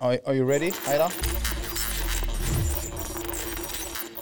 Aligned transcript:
Are, 0.00 0.18
are 0.26 0.34
you 0.34 0.48
ready, 0.48 0.72
Aida? 0.88 1.10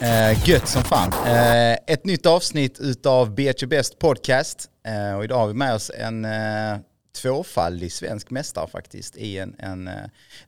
Eh, 0.00 0.48
gött 0.48 0.68
som 0.68 0.82
fan. 0.82 1.12
Eh, 1.26 1.72
ett 1.86 2.04
nytt 2.04 2.26
avsnitt 2.26 2.80
utav 2.80 3.34
Bet 3.34 3.68
Best 3.68 3.98
Podcast. 3.98 4.70
Eh, 4.86 5.16
och 5.16 5.24
idag 5.24 5.38
har 5.38 5.46
vi 5.46 5.54
med 5.54 5.74
oss 5.74 5.90
en 5.98 6.24
eh, 6.24 6.78
tvåfaldig 7.22 7.92
svensk 7.92 8.30
mästare 8.30 8.66
faktiskt 8.66 9.16
i 9.16 9.38
en, 9.38 9.54
en 9.58 9.88
eh, 9.88 9.94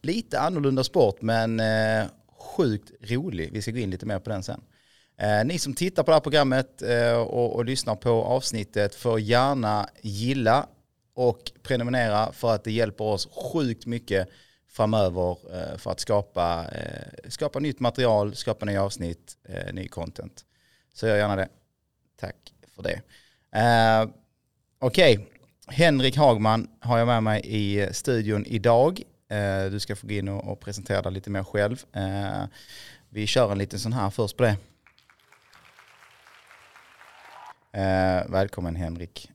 lite 0.00 0.40
annorlunda 0.40 0.84
sport 0.84 1.22
men 1.22 1.60
eh, 1.60 2.04
sjukt 2.56 2.90
rolig. 3.00 3.52
Vi 3.52 3.62
ska 3.62 3.70
gå 3.70 3.78
in 3.78 3.90
lite 3.90 4.06
mer 4.06 4.18
på 4.18 4.30
den 4.30 4.42
sen. 4.42 4.60
Eh, 5.18 5.44
ni 5.44 5.58
som 5.58 5.74
tittar 5.74 6.02
på 6.02 6.10
det 6.10 6.14
här 6.14 6.20
programmet 6.20 6.82
och, 7.26 7.56
och 7.56 7.64
lyssnar 7.64 7.94
på 7.94 8.10
avsnittet 8.10 8.94
får 8.94 9.20
gärna 9.20 9.88
gilla 10.02 10.66
och 11.14 11.52
prenumerera 11.62 12.32
för 12.32 12.54
att 12.54 12.64
det 12.64 12.72
hjälper 12.72 13.04
oss 13.04 13.28
sjukt 13.52 13.86
mycket 13.86 14.28
framöver 14.78 15.36
eh, 15.54 15.78
för 15.78 15.90
att 15.90 16.00
skapa, 16.00 16.66
eh, 16.72 17.30
skapa 17.30 17.58
nytt 17.58 17.80
material, 17.80 18.36
skapa 18.36 18.66
nya 18.66 18.82
avsnitt, 18.82 19.36
eh, 19.48 19.74
ny 19.74 19.88
content. 19.88 20.44
Så 20.94 21.06
gör 21.06 21.16
gärna 21.16 21.36
det. 21.36 21.48
Tack 22.20 22.36
för 22.74 22.82
det. 22.82 23.02
Okej, 24.78 25.18
okay. 25.18 25.26
Henrik 25.66 26.16
Hagman 26.16 26.68
har 26.80 26.98
jag 26.98 27.06
med 27.06 27.22
mig 27.22 27.42
i 27.44 27.88
studion 27.92 28.46
idag. 28.46 29.02
Du 29.70 29.80
ska 29.80 29.96
få 29.96 30.06
gå 30.06 30.14
in 30.14 30.28
och 30.28 30.60
presentera 30.60 31.02
dig 31.02 31.12
lite 31.12 31.30
mer 31.30 31.44
själv. 31.44 31.84
Vi 33.08 33.26
kör 33.26 33.52
en 33.52 33.58
liten 33.58 33.78
sån 33.78 33.92
här 33.92 34.10
först 34.10 34.36
på 34.36 34.42
det. 34.42 34.56
Välkommen 38.28 38.76
Henrik. 38.76 39.30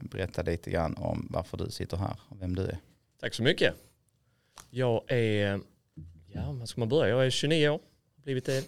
Berätta 0.00 0.42
lite 0.42 0.70
grann 0.70 0.96
om 0.96 1.26
varför 1.30 1.56
du 1.56 1.70
sitter 1.70 1.96
här 1.96 2.16
och 2.28 2.42
vem 2.42 2.54
du 2.54 2.62
är. 2.62 2.78
Tack 3.20 3.34
så 3.34 3.42
mycket. 3.42 3.87
Jag 4.70 5.12
är, 5.12 5.60
ja 6.26 6.52
vad 6.52 6.68
ska 6.68 6.80
man 6.80 6.88
börja? 6.88 7.08
Jag 7.08 7.26
är 7.26 7.30
29 7.30 7.68
år, 7.68 7.80
blivit 8.16 8.44
det. 8.44 8.64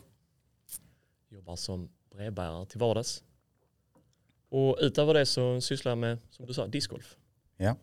Jobbar 1.29 1.57
som 1.57 1.89
brevbärare 2.11 2.67
till 2.67 2.81
vardags. 2.81 3.25
Och 4.49 4.79
utöver 4.81 5.15
det 5.15 5.27
så 5.27 5.61
sysslar 5.61 5.91
jag 5.91 5.99
med, 5.99 6.19
som 6.31 6.47
du 6.47 6.55
sa, 6.55 6.67
discgolf. 6.67 7.17
Ja. 7.57 7.77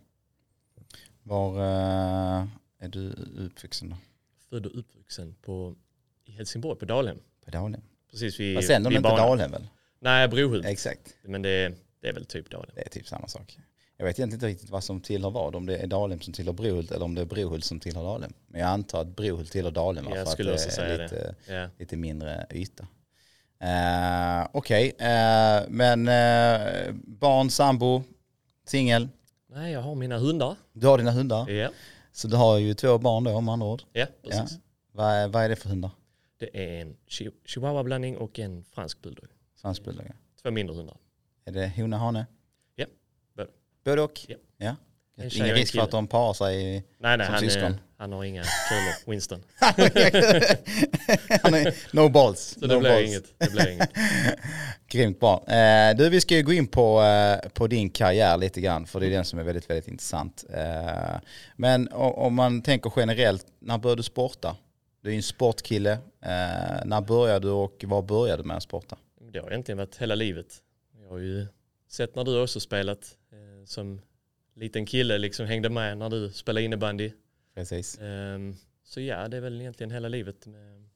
Var 1.23 1.53
uh, 1.53 2.47
är 2.79 2.89
du 2.89 3.09
uppvuxen 3.37 3.89
då? 3.89 3.95
Född 4.49 4.65
och 4.65 4.79
uppvuxen 4.79 5.35
på, 5.41 5.75
i 6.25 6.31
Helsingborg, 6.31 6.79
på 6.79 6.85
Dalhem. 6.85 7.19
På 7.45 7.51
Dalhem? 7.51 7.81
Precis 8.11 8.39
vid 8.39 8.55
Fast 8.55 8.69
ändå 8.69 8.91
inte 8.91 9.09
Dalhem 9.09 9.51
väl? 9.51 9.67
Nej, 9.99 10.27
Brohult. 10.27 10.65
Exakt. 10.65 11.15
Men 11.21 11.41
det, 11.41 11.73
det 11.99 12.07
är 12.09 12.13
väl 12.13 12.25
typ 12.25 12.49
Dalhem. 12.49 12.75
Det 12.75 12.85
är 12.85 12.89
typ 12.89 13.07
samma 13.07 13.27
sak. 13.27 13.59
Jag 13.97 14.05
vet 14.05 14.19
egentligen 14.19 14.33
inte 14.33 14.47
riktigt 14.47 14.69
vad 14.69 14.83
som 14.83 15.01
tillhör 15.01 15.31
vad, 15.31 15.55
om 15.55 15.65
det 15.65 15.77
är 15.77 15.87
Dalhem 15.87 16.21
som 16.21 16.33
tillhör 16.33 16.53
Brohult 16.53 16.91
eller 16.91 17.05
om 17.05 17.15
det 17.15 17.21
är 17.21 17.25
Brohult 17.25 17.65
som 17.65 17.79
tillhör 17.79 18.03
Dalhem. 18.03 18.33
Men 18.47 18.61
jag 18.61 18.69
antar 18.69 19.01
att 19.01 19.07
Brohult 19.07 19.51
tillhör 19.51 19.71
Dalhem 19.71 20.05
för 20.05 20.21
att 20.21 20.37
det 20.37 20.43
är 20.43 21.03
lite, 21.03 21.35
yeah. 21.49 21.69
lite 21.77 21.97
mindre 21.97 22.45
yta. 22.51 22.83
Uh, 23.63 24.47
Okej, 24.51 24.91
okay. 24.93 25.07
uh, 25.07 25.57
eh, 25.57 25.63
men 25.69 25.99
uh, 25.99 26.95
barn, 27.03 27.49
sambo, 27.49 28.03
singel? 28.65 29.09
Nej, 29.49 29.73
jag 29.73 29.81
har 29.81 29.95
mina 29.95 30.17
hundar. 30.17 30.55
Du 30.73 30.87
har 30.87 30.97
dina 30.97 31.11
hundar? 31.11 31.45
Ja. 31.47 31.53
Yeah. 31.53 31.71
Så 32.11 32.27
du 32.27 32.35
har 32.35 32.57
ju 32.57 32.73
två 32.73 32.97
barn 32.97 33.23
då 33.23 33.31
om 33.31 33.49
andra 33.49 33.67
ord? 33.67 33.83
Ja, 33.93 34.05
precis. 34.23 34.51
Ja. 34.51 34.57
Vad, 34.91 35.31
vad 35.31 35.43
är 35.43 35.49
det 35.49 35.55
för 35.55 35.69
hundar? 35.69 35.91
Det 36.39 36.77
är 36.77 36.81
en 36.81 36.95
chihuahua-blandning 37.45 38.17
och 38.17 38.39
en 38.39 38.63
fransk 38.63 39.01
bulldog. 39.01 39.29
Fransk 39.61 39.83
bulldog, 39.83 40.05
ja. 40.09 40.13
Två 40.41 40.51
mindre 40.51 40.75
hundar. 40.75 40.97
Är 41.45 41.51
det 41.51 41.71
hona, 41.75 41.97
hane? 41.97 42.25
Både 43.87 44.01
och? 44.01 44.25
Ja. 44.27 44.35
ja. 44.57 44.75
Ingen 45.31 45.55
risk 45.55 45.73
för 45.73 45.81
att 45.81 45.91
de 45.91 46.07
parar 46.07 46.33
sig 46.33 46.85
nej, 46.99 47.17
nej, 47.17 47.25
som 47.25 47.33
han 47.33 47.43
syskon? 47.43 47.63
Är, 47.63 47.79
han 47.97 48.11
har 48.11 48.23
inga 48.23 48.43
kulor, 48.43 49.11
Winston. 49.11 49.43
är, 51.43 51.95
no 51.95 52.09
balls. 52.09 52.57
Så 52.59 52.67
no 52.67 52.73
det, 52.73 52.79
blir 52.79 53.05
inget, 53.05 53.25
det 53.37 53.51
blir 53.51 53.69
inget. 53.69 53.89
Grymt 54.87 55.19
bra. 55.19 55.45
Eh, 55.47 55.95
du, 55.97 56.09
vi 56.09 56.21
ska 56.21 56.35
ju 56.35 56.43
gå 56.43 56.53
in 56.53 56.67
på, 56.67 57.01
eh, 57.01 57.49
på 57.49 57.67
din 57.67 57.89
karriär 57.89 58.37
lite 58.37 58.61
grann, 58.61 58.85
för 58.85 58.99
det 58.99 59.05
är 59.05 59.09
den 59.09 59.25
som 59.25 59.39
är 59.39 59.43
väldigt, 59.43 59.69
väldigt 59.69 59.87
intressant. 59.87 60.45
Eh, 60.53 61.19
men 61.55 61.89
om 61.93 62.35
man 62.35 62.61
tänker 62.61 62.93
generellt, 62.95 63.45
när 63.59 63.77
började 63.77 63.99
du 63.99 64.03
sporta? 64.03 64.57
Du 65.01 65.09
är 65.09 65.13
ju 65.13 65.17
en 65.17 65.23
sportkille. 65.23 65.91
Eh, 65.91 66.85
när 66.85 67.01
började 67.01 67.47
du 67.47 67.51
och 67.51 67.83
var 67.87 68.01
började 68.01 68.43
du 68.43 68.47
med 68.47 68.57
att 68.57 68.63
sporta? 68.63 68.97
Det 69.31 69.39
har 69.39 69.51
egentligen 69.51 69.77
varit 69.77 69.97
hela 69.97 70.15
livet. 70.15 70.47
Jag 71.01 71.09
har 71.09 71.17
ju 71.17 71.47
sett 71.89 72.15
när 72.15 72.23
du 72.23 72.41
också 72.41 72.59
spelat 72.59 73.17
som 73.67 74.01
liten 74.53 74.85
kille 74.85 75.17
liksom 75.17 75.45
hängde 75.45 75.69
med 75.69 75.97
när 75.97 76.09
du 76.09 76.31
spelade 76.31 76.65
innebandy. 76.65 77.11
Precis. 77.55 77.97
Um, 78.01 78.57
så 78.83 79.01
ja, 79.01 79.27
det 79.27 79.37
är 79.37 79.41
väl 79.41 79.61
egentligen 79.61 79.91
hela 79.91 80.07
livet 80.07 80.45
med 80.45 80.89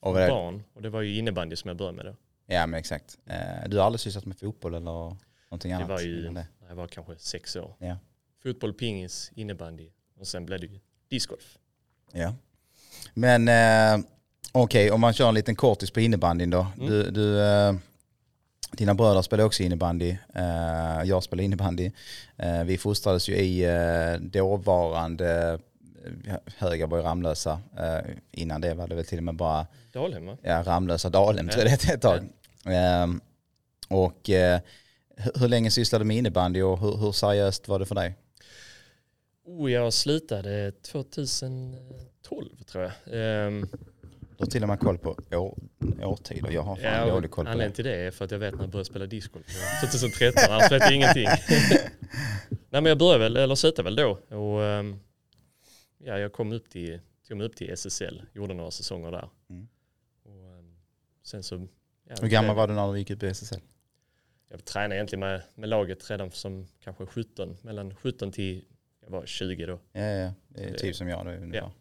och 0.00 0.14
barn. 0.14 0.62
Och 0.72 0.82
det 0.82 0.90
var 0.90 1.00
ju 1.00 1.18
innebandy 1.18 1.56
som 1.56 1.68
jag 1.68 1.76
började 1.76 1.96
med 1.96 2.06
då. 2.06 2.16
Ja 2.46 2.66
men 2.66 2.78
exakt. 2.78 3.18
Uh, 3.30 3.68
du 3.68 3.78
har 3.78 3.84
aldrig 3.84 4.00
sysslat 4.00 4.24
med 4.24 4.38
fotboll 4.38 4.74
eller 4.74 4.84
någonting 4.84 5.70
det 5.70 5.76
annat? 5.76 5.88
Var 5.88 6.00
ju, 6.00 6.28
det 6.28 6.46
Jag 6.68 6.74
var 6.74 6.86
kanske 6.86 7.16
sex 7.18 7.56
år. 7.56 7.74
Ja. 7.78 7.96
Fotboll, 8.42 8.74
pingis, 8.74 9.32
innebandy 9.34 9.90
och 10.18 10.26
sen 10.26 10.46
blev 10.46 10.60
det 10.60 10.66
ju 10.66 10.80
discgolf. 11.08 11.58
Ja. 12.12 12.34
Men 13.14 13.48
uh, 13.48 14.06
okej, 14.52 14.84
okay, 14.86 14.90
om 14.90 15.00
man 15.00 15.12
kör 15.12 15.28
en 15.28 15.34
liten 15.34 15.56
kortis 15.56 15.90
på 15.90 16.00
innebandyn 16.00 16.50
då. 16.50 16.66
Mm. 16.76 16.90
Du, 16.90 17.10
du 17.10 17.22
uh, 17.22 17.76
dina 18.76 18.94
bröder 18.94 19.22
spelar 19.22 19.44
också 19.44 19.62
innebandy, 19.62 20.16
eh, 20.34 21.02
jag 21.04 21.22
spelar 21.22 21.44
innebandy. 21.44 21.90
Eh, 22.36 22.64
vi 22.64 22.78
fostrades 22.78 23.28
ju 23.28 23.36
i 23.36 23.64
eh, 23.64 24.20
dåvarande 24.20 25.58
Högaborg 26.56 27.02
Ramlösa. 27.02 27.60
Innan 28.30 28.60
det 28.60 28.74
var 28.74 28.88
det 28.88 28.94
väl 28.94 29.04
till 29.04 29.18
och 29.18 29.24
med 29.24 29.34
bara 29.34 29.66
Dalhem 29.92 30.26
va? 30.26 30.36
Ja, 30.42 30.62
Ramlösa 30.62 31.10
Dalhem 31.10 31.48
tror 31.48 31.64
jag 31.64 31.78
det 31.78 31.94
ett 31.94 32.02
tag. 32.02 32.28
Ehm, 32.66 33.20
och 33.88 34.30
hur 35.34 35.48
länge 35.48 35.70
sysslade 35.70 36.04
du 36.04 36.06
med 36.06 36.16
innebandy 36.16 36.62
och 36.62 36.78
hur, 36.78 36.96
hur 36.96 37.12
seriöst 37.12 37.68
var 37.68 37.78
det 37.78 37.86
för 37.86 37.94
dig? 37.94 38.16
Oh, 39.46 39.72
jag 39.72 39.92
slutade 39.92 40.72
2012 40.72 42.48
tror 42.66 42.84
jag. 42.84 42.92
Ehm, 44.34 44.38
du 44.38 44.44
har 44.44 44.50
till 44.50 44.62
och 44.62 44.68
med 44.68 44.80
koll 44.80 44.98
på 44.98 45.16
år, 45.32 45.58
årtider. 46.02 46.50
Jag 46.50 46.62
har 46.62 46.76
fan 46.76 47.08
ja, 47.08 47.14
dålig 47.14 47.30
koll 47.30 47.44
på 47.44 47.50
Anledningen 47.50 47.72
till 47.72 47.84
det 47.84 47.94
är 47.94 48.10
för 48.10 48.24
att 48.24 48.30
jag 48.30 48.38
vet 48.38 48.54
när 48.54 48.60
jag 48.60 48.70
började 48.70 48.84
spela 48.84 49.06
discgolf. 49.06 49.46
2013, 49.80 50.42
annars 50.50 50.72
vet 50.72 50.82
jag 50.82 50.94
ingenting. 50.94 51.26
Nej 52.48 52.82
men 52.82 52.86
jag 52.86 52.98
började 52.98 53.18
väl, 53.18 53.36
eller 53.36 53.54
slutade 53.54 53.84
väl 53.84 53.96
då. 53.96 54.36
Och, 54.36 54.60
um, 54.60 55.00
ja, 55.98 56.18
jag 56.18 56.32
kom 56.32 56.52
upp 56.52 56.70
till, 56.70 57.00
kom 57.28 57.40
upp 57.40 57.56
till 57.56 57.70
SSL, 57.70 58.22
gjorde 58.32 58.54
några 58.54 58.70
säsonger 58.70 59.10
där. 59.10 59.28
Mm. 59.50 59.68
Och, 60.24 60.58
um, 60.58 60.76
sen 61.22 61.42
så, 61.42 61.68
ja, 62.08 62.14
Hur 62.20 62.28
gammal 62.28 62.56
var 62.56 62.68
du 62.68 62.74
när 62.74 62.92
du 62.92 62.98
gick 62.98 63.10
upp 63.10 63.22
i 63.22 63.26
SSL? 63.26 63.60
Jag 64.50 64.64
tränade 64.64 64.94
egentligen 64.94 65.20
med, 65.20 65.42
med 65.54 65.68
laget 65.68 66.10
redan 66.10 66.30
som 66.30 66.66
kanske 66.84 67.06
17, 67.06 67.56
mellan 67.62 67.94
17 67.94 68.32
till 68.32 68.64
jag 69.04 69.10
var 69.10 69.26
20 69.26 69.66
då. 69.66 69.80
Ja, 69.92 70.00
ja. 70.00 70.32
Det 70.48 70.64
är 70.64 70.72
det, 70.72 70.78
typ 70.78 70.96
som 70.96 71.08
jag 71.08 71.26
då 71.26 71.30
ungefär. 71.30 71.56
Ja. 71.56 71.72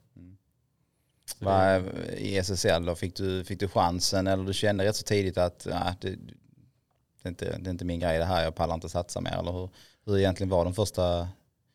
Va, 1.39 1.79
I 2.17 2.38
SSL 2.38 2.85
då, 2.85 2.95
fick 2.95 3.16
du, 3.16 3.44
fick 3.44 3.59
du 3.59 3.67
chansen 3.67 4.28
eller 4.28 4.44
du 4.44 4.53
kände 4.53 4.85
rätt 4.85 4.95
så 4.95 5.03
tidigt 5.03 5.38
att 5.38 5.67
nej, 5.69 5.95
det, 6.01 6.09
det, 6.09 7.23
är 7.23 7.29
inte, 7.29 7.57
det 7.57 7.69
är 7.69 7.72
inte 7.72 7.85
min 7.85 8.00
grej 8.00 8.17
det 8.17 8.25
här, 8.25 8.44
jag 8.44 8.56
pallar 8.56 8.73
inte 8.73 8.89
satsa 8.89 9.22
mer 9.22 9.39
eller 9.39 9.51
hur, 9.51 9.69
hur 10.06 10.17
egentligen 10.17 10.50
var 10.50 10.66
de 10.66 10.73
första 10.73 11.28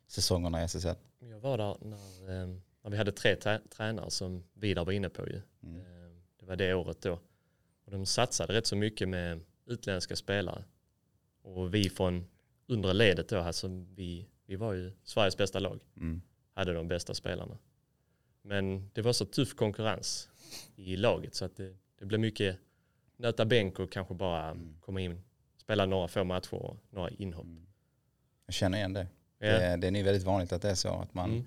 säsongerna 0.07 0.61
i 0.61 0.63
SSL? 0.63 0.95
Jag 1.19 1.39
var 1.39 1.57
där 1.57 1.77
när, 1.81 2.41
ehm, 2.41 2.61
när 2.83 2.91
vi 2.91 2.97
hade 2.97 3.11
tre 3.11 3.35
tränare 3.75 4.11
som 4.11 4.43
Vidar 4.53 4.85
var 4.85 4.93
inne 4.93 5.09
på 5.09 5.27
ju. 5.27 5.41
Mm. 5.63 5.75
Ehm, 5.79 6.21
det 6.39 6.45
var 6.45 6.55
det 6.55 6.73
året 6.73 7.01
då. 7.01 7.19
Och 7.85 7.91
de 7.91 8.05
satsade 8.05 8.53
rätt 8.53 8.67
så 8.67 8.75
mycket 8.75 9.09
med 9.09 9.39
utländska 9.65 10.15
spelare. 10.15 10.63
Och 11.41 11.73
vi 11.73 11.89
från 11.89 12.27
undre 12.67 12.93
ledet 12.93 13.29
då, 13.29 13.39
alltså 13.39 13.67
vi, 13.95 14.27
vi 14.45 14.55
var 14.55 14.73
ju 14.73 14.91
Sveriges 15.03 15.37
bästa 15.37 15.59
lag. 15.59 15.83
Mm. 15.97 16.21
Hade 16.53 16.73
de 16.73 16.87
bästa 16.87 17.13
spelarna. 17.13 17.57
Men 18.49 18.89
det 18.93 19.01
var 19.01 19.13
så 19.13 19.25
tuff 19.25 19.55
konkurrens 19.55 20.29
i 20.75 20.95
laget 20.95 21.35
så 21.35 21.45
att 21.45 21.57
det, 21.57 21.75
det 21.99 22.05
blev 22.05 22.19
mycket 22.19 22.57
nöta 23.17 23.45
bänk 23.45 23.79
och 23.79 23.91
kanske 23.91 24.13
bara 24.13 24.49
mm. 24.49 24.75
komma 24.81 25.01
in, 25.01 25.21
spela 25.57 25.85
några 25.85 26.07
få 26.07 26.23
matcher 26.23 26.53
och 26.53 26.77
några 26.89 27.09
inhopp. 27.09 27.45
Mm. 27.45 27.65
Jag 28.45 28.53
känner 28.53 28.77
igen 28.77 28.93
det. 28.93 29.07
Yeah. 29.41 29.71
Det, 29.71 29.77
det 29.77 29.87
är 29.87 29.91
nog 29.91 30.03
väldigt 30.03 30.23
vanligt 30.23 30.53
att 30.53 30.61
det 30.61 30.69
är 30.69 30.75
så 30.75 30.89
att 30.89 31.13
man, 31.13 31.29
mm. 31.29 31.45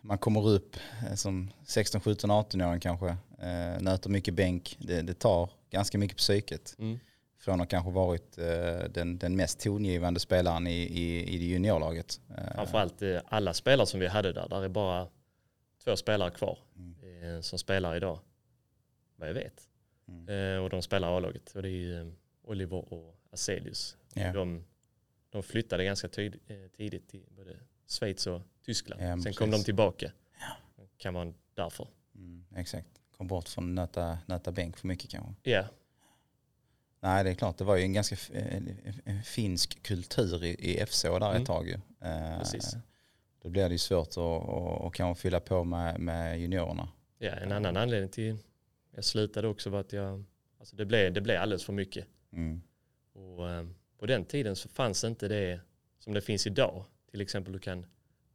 man 0.00 0.18
kommer 0.18 0.48
upp 0.48 0.76
eh, 1.06 1.14
som 1.14 1.50
16, 1.64 2.00
17, 2.00 2.30
18-åring 2.30 2.80
kanske, 2.80 3.08
eh, 3.38 3.80
nöter 3.80 4.10
mycket 4.10 4.34
bänk. 4.34 4.76
Det, 4.78 5.02
det, 5.02 5.14
tar 5.14 5.50
ganska 5.70 5.98
mycket 5.98 6.16
på 6.16 6.20
psyket. 6.20 6.76
Mm. 6.78 6.98
Från 7.40 7.60
att 7.60 7.68
kanske 7.68 7.90
varit 7.90 8.38
eh, 8.38 8.90
den, 8.90 9.18
den 9.18 9.36
mest 9.36 9.60
tongivande 9.60 10.20
spelaren 10.20 10.66
i, 10.66 10.80
i, 10.82 11.34
i 11.34 11.38
det 11.38 11.44
juniorlaget. 11.44 12.20
Eh. 12.38 12.54
Framförallt 12.54 13.02
eh, 13.02 13.18
alla 13.28 13.54
spelare 13.54 13.86
som 13.86 14.00
vi 14.00 14.06
hade 14.06 14.32
där, 14.32 14.48
där 14.48 14.64
är 14.64 14.68
bara 14.68 15.08
två 15.88 15.96
spelare 15.96 16.30
kvar 16.30 16.58
mm. 16.76 17.34
eh, 17.36 17.40
som 17.40 17.58
spelar 17.58 17.96
idag, 17.96 18.20
vad 19.16 19.28
jag 19.28 19.34
vet. 19.34 19.68
Mm. 20.08 20.28
Eh, 20.28 20.64
och 20.64 20.70
de 20.70 20.82
spelar 20.82 21.16
A-laget 21.16 21.54
och 21.54 21.62
det 21.62 21.68
är 21.68 21.70
ju 21.70 22.00
eh, 22.00 22.12
Oliver 22.42 22.92
och 22.94 23.20
Aselius. 23.30 23.96
Yeah. 24.16 24.34
De, 24.34 24.64
de 25.30 25.42
flyttade 25.42 25.84
ganska 25.84 26.06
eh, 26.22 26.32
tidigt 26.76 27.08
till 27.08 27.24
både 27.30 27.56
Schweiz 27.86 28.26
och 28.26 28.42
Tyskland. 28.64 29.02
Ja, 29.02 29.06
Sen 29.06 29.22
precis. 29.22 29.38
kom 29.38 29.50
de 29.50 29.64
tillbaka. 29.64 30.12
Ja. 30.40 30.84
kan 30.96 31.14
vara 31.14 31.32
därför. 31.54 31.88
Mm, 32.14 32.44
exakt. 32.56 32.88
Kom 33.16 33.26
bort 33.26 33.48
från 33.48 33.74
nöta, 33.74 34.18
nöta 34.26 34.52
bänk 34.52 34.76
för 34.76 34.86
mycket 34.86 35.10
kanske. 35.10 35.34
Ja, 35.42 35.64
Nej 37.00 37.24
det 37.24 37.30
är 37.30 37.34
klart, 37.34 37.58
det 37.58 37.64
var 37.64 37.76
ju 37.76 37.82
en 37.82 37.92
ganska 37.92 38.16
finsk 39.24 39.82
kultur 39.82 40.44
i, 40.44 40.72
i 40.72 40.86
FCK 40.86 41.02
där 41.02 41.30
Mm. 41.30 41.42
ett 41.42 41.46
tag 41.46 41.68
ju. 41.68 41.80
Precis. 42.38 42.76
Då 43.42 43.48
blir 43.48 43.68
det 43.68 43.74
ju 43.74 43.78
svårt 43.78 44.08
att, 44.08 44.18
att, 44.18 44.84
att 44.84 44.94
kanske 44.94 45.22
fylla 45.22 45.40
på 45.40 45.64
med, 45.64 46.00
med 46.00 46.40
juniorerna. 46.40 46.88
ja, 47.18 47.30
en 47.30 47.52
annan 47.52 47.76
anledning 47.76 48.10
till 48.10 48.38
jag 48.98 49.04
slutade 49.04 49.48
också 49.48 49.70
var 49.70 49.80
att 49.80 49.92
jag, 49.92 50.24
alltså 50.58 50.76
det, 50.76 50.84
blev, 50.84 51.12
det 51.12 51.20
blev 51.20 51.40
alldeles 51.40 51.64
för 51.64 51.72
mycket. 51.72 52.06
Mm. 52.32 52.62
Och, 53.12 53.50
eh, 53.50 53.66
på 53.98 54.06
den 54.06 54.24
tiden 54.24 54.56
så 54.56 54.68
fanns 54.68 55.04
inte 55.04 55.28
det 55.28 55.60
som 55.98 56.12
det 56.12 56.20
finns 56.20 56.46
idag. 56.46 56.84
Till 57.10 57.20
exempel 57.20 57.52
du 57.52 57.58
kan 57.58 57.86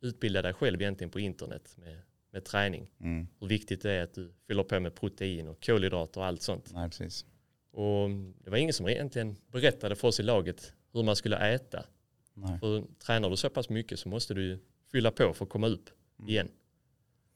utbilda 0.01 0.41
dig 0.41 0.53
själv 0.53 0.81
egentligen 0.81 1.11
på 1.11 1.19
internet 1.19 1.75
med, 1.77 2.01
med 2.31 2.45
träning. 2.45 2.91
Mm. 2.99 3.27
Hur 3.39 3.47
viktigt 3.47 3.81
det 3.81 3.91
är 3.91 4.03
att 4.03 4.13
du 4.13 4.33
fyller 4.47 4.63
på 4.63 4.79
med 4.79 4.95
protein 4.95 5.47
och 5.47 5.65
kolhydrater 5.65 6.19
och 6.19 6.25
allt 6.25 6.41
sånt. 6.41 6.71
Nej 6.73 6.89
precis. 6.89 7.25
Och 7.71 8.09
det 8.43 8.49
var 8.49 8.57
ingen 8.57 8.73
som 8.73 8.87
egentligen 8.87 9.35
berättade 9.51 9.95
för 9.95 10.07
oss 10.07 10.19
i 10.19 10.23
laget 10.23 10.73
hur 10.93 11.03
man 11.03 11.15
skulle 11.15 11.53
äta. 11.53 11.85
Nej. 12.33 12.59
För 12.59 12.83
tränar 12.99 13.29
du 13.29 13.37
så 13.37 13.49
pass 13.49 13.69
mycket 13.69 13.99
så 13.99 14.09
måste 14.09 14.33
du 14.33 14.59
fylla 14.93 15.11
på 15.11 15.33
för 15.33 15.45
att 15.45 15.49
komma 15.51 15.67
upp 15.67 15.89
Mm. 16.19 16.29
igen. 16.29 16.49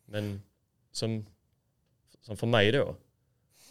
Men 0.06 0.42
som, 0.92 1.26
som 2.22 2.38
för 2.38 2.48
mig 2.48 2.72
då, 2.72 2.96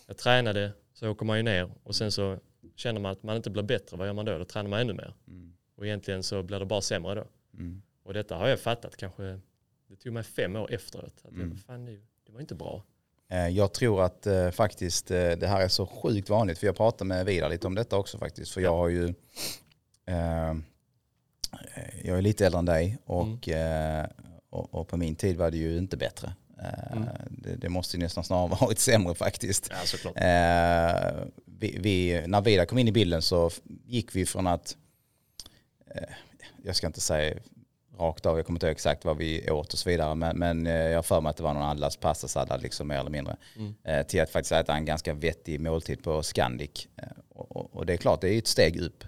jag 0.06 0.16
tränade 0.16 0.72
så 0.92 1.08
åker 1.10 1.26
man 1.26 1.36
ju 1.36 1.42
ner 1.42 1.70
och 1.82 1.94
sen 1.94 2.12
så 2.12 2.38
känner 2.76 3.00
man 3.00 3.12
att 3.12 3.22
man 3.22 3.36
inte 3.36 3.50
blir 3.50 3.62
bättre, 3.62 3.96
vad 3.96 4.06
gör 4.06 4.14
man 4.14 4.24
då? 4.24 4.38
Då 4.38 4.44
tränar 4.44 4.70
man 4.70 4.80
ännu 4.80 4.92
mer. 4.92 5.14
Mm. 5.28 5.52
Och 5.74 5.86
egentligen 5.86 6.22
så 6.22 6.42
blir 6.42 6.58
det 6.58 6.64
bara 6.66 6.80
sämre 6.80 7.14
då. 7.14 7.24
Mm. 7.54 7.82
Och 8.02 8.14
detta 8.14 8.36
har 8.36 8.48
jag 8.48 8.60
fattat 8.60 8.96
kanske, 8.96 9.40
det 9.88 9.96
tog 9.96 10.12
mig 10.12 10.22
fem 10.22 10.56
år 10.56 10.72
efteråt. 10.72 11.14
Att 11.24 11.30
Mm. 11.32 11.48
jag, 11.50 11.58
fan, 11.60 11.84
det, 11.84 12.00
det 12.26 12.32
var 12.32 12.40
inte 12.40 12.54
bra. 12.54 12.82
Eh, 13.28 13.48
Jag 13.48 13.72
tror 13.74 14.02
att 14.02 14.26
eh, 14.26 14.50
faktiskt 14.50 15.10
eh, 15.10 15.30
det 15.32 15.46
här 15.46 15.60
är 15.64 15.68
så 15.68 15.86
sjukt 15.86 16.28
vanligt, 16.30 16.58
för 16.58 16.66
jag 16.66 16.76
pratade 16.76 17.08
med 17.08 17.26
Vidar 17.26 17.48
lite 17.50 17.66
om 17.66 17.74
detta 17.74 17.96
också 17.96 18.18
faktiskt, 18.18 18.52
för 18.52 18.60
jag 18.60 18.70
har 18.76 18.88
ju, 18.88 19.04
eh, 20.06 20.54
jag 22.04 22.18
är 22.18 22.22
lite 22.22 22.46
äldre 22.46 22.58
än 22.58 22.64
dig 22.64 22.98
och, 23.04 23.48
eh, 23.48 24.06
och, 24.50 24.74
och 24.74 24.88
på 24.88 24.96
min 24.96 25.14
tid 25.16 25.36
var 25.36 25.50
det 25.50 25.56
ju 25.56 25.78
inte 25.78 25.96
bättre. 25.96 26.34
Eh, 26.58 26.92
Mm. 26.96 27.08
det, 27.30 27.56
det 27.56 27.68
måste 27.68 27.96
ju 27.96 28.02
nästan 28.02 28.24
snarare 28.24 28.48
varit 28.60 28.78
sämre 28.78 29.14
faktiskt. 29.14 29.70
Ja. 30.04 30.10
Eh, 30.22 31.12
vi, 31.58 31.78
vi, 31.80 32.24
när 32.26 32.40
Vidar 32.40 32.64
kom 32.64 32.78
in 32.78 32.88
i 32.88 32.92
bilden 32.92 33.22
så 33.22 33.50
gick 33.86 34.16
vi 34.16 34.26
från 34.26 34.46
att, 34.46 34.76
eh, 35.94 36.02
jag 36.64 36.76
ska 36.76 36.86
inte 36.86 37.00
säga 37.00 37.34
rakt 37.98 38.26
av, 38.26 38.36
jag 38.36 38.46
kommer 38.46 38.56
inte 38.56 38.66
ihåg 38.66 38.72
exakt 38.72 39.04
vad 39.04 39.16
vi 39.16 39.50
åt 39.50 39.72
och 39.72 39.78
så 39.78 39.88
vidare, 39.90 40.14
men, 40.14 40.38
men 40.38 40.66
eh, 40.66 40.72
jag 40.74 40.98
har 40.98 41.02
för 41.02 41.20
mig 41.20 41.30
att 41.30 41.36
det 41.36 41.42
var 41.42 41.54
någon 41.54 41.62
allas 41.62 41.96
pastasallad 41.96 42.62
liksom 42.62 42.88
mer 42.88 42.98
eller 42.98 43.10
mindre, 43.10 43.36
Mm. 43.56 43.74
eh, 43.84 44.06
till 44.06 44.20
att 44.22 44.30
faktiskt 44.30 44.52
äta 44.52 44.74
en 44.74 44.84
ganska 44.84 45.14
vettig 45.14 45.60
måltid 45.60 46.02
på 46.02 46.22
Scandic. 46.22 46.88
Eh, 46.96 47.04
och, 47.28 47.56
och, 47.56 47.76
och 47.76 47.86
det 47.86 47.92
är 47.92 47.96
klart, 47.96 48.20
det 48.20 48.28
är 48.28 48.32
ju 48.32 48.38
ett 48.38 48.46
steg 48.46 48.80
upp. 48.80 49.04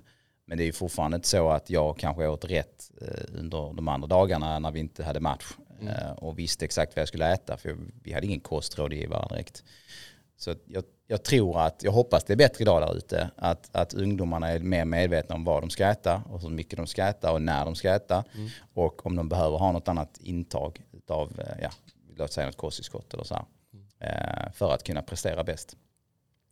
Men 0.48 0.58
det 0.58 0.64
är 0.64 0.66
ju 0.66 0.72
fortfarande 0.72 1.14
inte 1.14 1.28
så 1.28 1.50
att 1.50 1.70
jag 1.70 1.98
kanske 1.98 2.26
åt 2.26 2.44
rätt 2.44 2.90
eh, 3.00 3.38
under 3.38 3.72
de 3.74 3.88
andra 3.88 4.06
dagarna 4.08 4.58
när 4.58 4.70
vi 4.70 4.80
inte 4.80 5.04
hade 5.04 5.20
match 5.20 5.44
Mm. 5.80 5.94
eh, 5.94 6.10
och 6.10 6.38
visste 6.38 6.64
exakt 6.64 6.96
vad 6.96 7.00
jag 7.00 7.08
skulle 7.08 7.32
äta 7.32 7.56
för 7.56 7.76
vi 8.02 8.12
hade 8.12 8.26
ingen 8.26 8.40
kostrådgivare 8.40 9.28
direkt. 9.28 9.64
Så 10.36 10.54
jag, 10.66 10.84
jag 11.06 11.22
tror 11.22 11.60
att, 11.60 11.82
jag 11.82 11.92
hoppas 11.92 12.24
det 12.24 12.32
är 12.32 12.36
bättre 12.36 12.62
idag 12.62 12.82
där 12.82 12.96
ute, 12.96 13.30
att, 13.36 13.76
att 13.76 13.94
ungdomarna 13.94 14.48
är 14.48 14.58
mer 14.58 14.84
medvetna 14.84 15.34
om 15.34 15.44
vad 15.44 15.62
de 15.62 15.70
ska 15.70 15.86
äta 15.86 16.22
och 16.30 16.40
hur 16.42 16.48
mycket 16.50 16.76
de 16.76 16.86
ska 16.86 17.04
äta 17.04 17.32
och 17.32 17.42
när 17.42 17.64
de 17.64 17.74
ska 17.74 17.94
äta 17.94 18.24
Mm. 18.34 18.48
och 18.74 19.06
om 19.06 19.16
de 19.16 19.28
behöver 19.28 19.58
ha 19.58 19.72
något 19.72 19.88
annat 19.88 20.18
intag 20.20 20.80
av, 21.08 21.40
eh, 21.40 21.62
ja, 21.62 21.70
låt 22.16 22.32
säga 22.32 22.46
något 22.46 22.56
kosttillskott 22.56 23.14
eller 23.14 23.24
så 23.24 23.34
här, 23.34 23.44
eh, 24.00 24.52
för 24.52 24.74
att 24.74 24.82
kunna 24.82 25.02
prestera 25.02 25.44
bäst. 25.44 25.76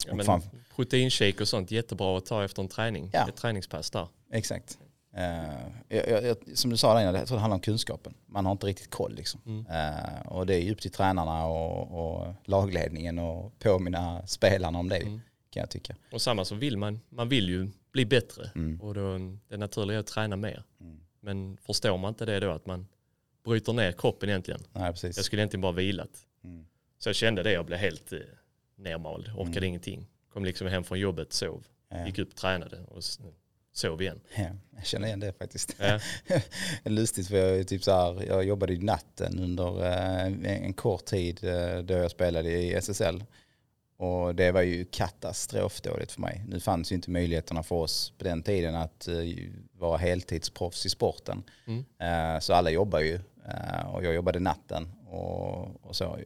Ja, 0.06 0.10
Och 0.12 0.16
men 0.16 0.40
proteinshake 0.76 1.40
och 1.42 1.48
sånt, 1.48 1.70
jättebra 1.70 2.18
att 2.18 2.26
ta 2.26 2.44
efter 2.44 2.62
en 2.62 2.68
träning. 2.68 3.10
Ja. 3.12 3.28
Ett 3.28 3.36
träningspass 3.36 3.90
där. 3.90 4.08
Exakt. 4.32 4.78
Eh, 5.16 5.68
jag, 5.88 6.22
jag, 6.24 6.36
som 6.54 6.70
du 6.70 6.76
sa 6.76 6.94
där 6.94 7.00
innan, 7.00 7.14
jag 7.14 7.26
tror 7.28 7.36
det 7.36 7.40
handlar 7.40 7.54
om 7.56 7.60
kunskapen. 7.60 8.14
Man 8.26 8.44
har 8.44 8.52
inte 8.52 8.66
riktigt 8.66 8.90
koll 8.90 9.14
liksom. 9.14 9.40
Mm. 9.46 9.66
Eh, 9.66 10.26
och 10.26 10.46
det 10.46 10.54
är 10.54 10.60
ju 10.60 10.72
upp 10.72 10.80
till 10.80 10.90
tränarna 10.90 11.46
och, 11.46 12.16
och 12.18 12.34
lagledningen 12.44 13.18
och 13.18 13.58
påminna 13.58 14.26
spelarna 14.26 14.78
om 14.78 14.88
det 14.88 14.96
Mm. 14.96 15.20
kan 15.50 15.60
jag 15.60 15.70
tycka. 15.70 15.96
Och 16.12 16.22
samma 16.22 16.44
så 16.44 16.54
vill 16.54 16.76
man, 16.78 17.00
man 17.08 17.28
vill 17.28 17.48
ju 17.48 17.68
bli 17.92 18.06
bättre. 18.06 18.50
Mm. 18.54 18.80
Och 18.80 18.94
då, 18.94 19.18
det 19.48 19.56
naturliga 19.56 19.96
är 19.96 20.00
att 20.00 20.06
träna 20.06 20.36
mer. 20.36 20.62
Mm. 20.80 21.00
Men 21.20 21.56
förstår 21.66 21.98
man 21.98 22.08
inte 22.08 22.24
det 22.24 22.40
då 22.40 22.50
att 22.50 22.66
man 22.66 22.86
bryter 23.44 23.72
ner 23.72 23.92
kroppen 23.92 24.28
egentligen. 24.28 24.60
Nej, 24.72 24.92
precis. 24.92 25.16
Jag 25.16 25.24
skulle 25.24 25.42
egentligen 25.42 25.60
bara 25.62 25.72
vilat. 25.72 26.10
Mm. 26.44 26.66
Så 26.98 27.08
jag 27.08 27.16
kände 27.16 27.42
det, 27.42 27.52
jag 27.52 27.66
blev 27.66 27.78
helt 27.78 28.12
eh, 28.12 28.18
nermald, 28.76 29.28
orkade 29.36 29.56
Mm. 29.58 29.64
ingenting. 29.64 30.06
Kom 30.32 30.44
liksom 30.44 30.66
hem 30.66 30.84
från 30.84 30.98
jobbet, 31.00 31.32
sov, 31.32 31.66
Ja. 31.90 32.06
gick 32.06 32.18
upp, 32.18 32.34
tränade 32.36 32.80
och 32.88 33.02
sov 33.72 34.02
igen. 34.02 34.20
Ja, 34.36 34.46
jag 34.76 34.86
känner 34.86 35.06
igen 35.06 35.20
det 35.20 35.32
faktiskt. 35.32 35.76
Ja. 35.78 36.00
Lustigt 36.84 37.28
för 37.28 37.36
jag, 37.36 37.68
typ 37.68 37.84
så 37.84 37.90
här, 37.92 38.24
jag 38.26 38.44
jobbade 38.44 38.72
i 38.72 38.78
natten 38.78 39.38
under 39.38 39.84
eh, 39.86 40.24
en, 40.64 40.72
kort 40.72 41.04
tid 41.04 41.44
eh, 41.44 41.78
då 41.78 41.94
jag 41.94 42.10
spelade 42.10 42.50
i 42.50 42.74
SSL. 42.74 43.24
Och 43.98 44.34
det 44.34 44.52
var 44.52 44.62
ju 44.62 44.84
katastrofdåligt 44.84 46.12
för 46.12 46.20
mig. 46.20 46.44
Nu 46.48 46.60
fanns 46.60 46.92
ju 46.92 46.96
inte 46.96 47.10
möjligheterna 47.10 47.62
för 47.62 47.76
oss 47.76 48.12
på 48.18 48.24
den 48.24 48.42
tiden 48.42 48.74
att 48.74 49.08
eh, 49.08 49.14
vara 49.72 49.96
heltidsproffs 49.96 50.86
i 50.86 50.90
sporten. 50.90 51.42
Mm. 51.66 52.40
Så 52.40 52.54
alla 52.54 52.70
jobbar 52.70 53.00
ju. 53.00 53.20
Och 53.92 54.04
jag 54.04 54.14
jobbade 54.14 54.40
natten. 54.40 54.92
Och, 55.06 55.84
och 55.86 55.96
så. 55.96 56.18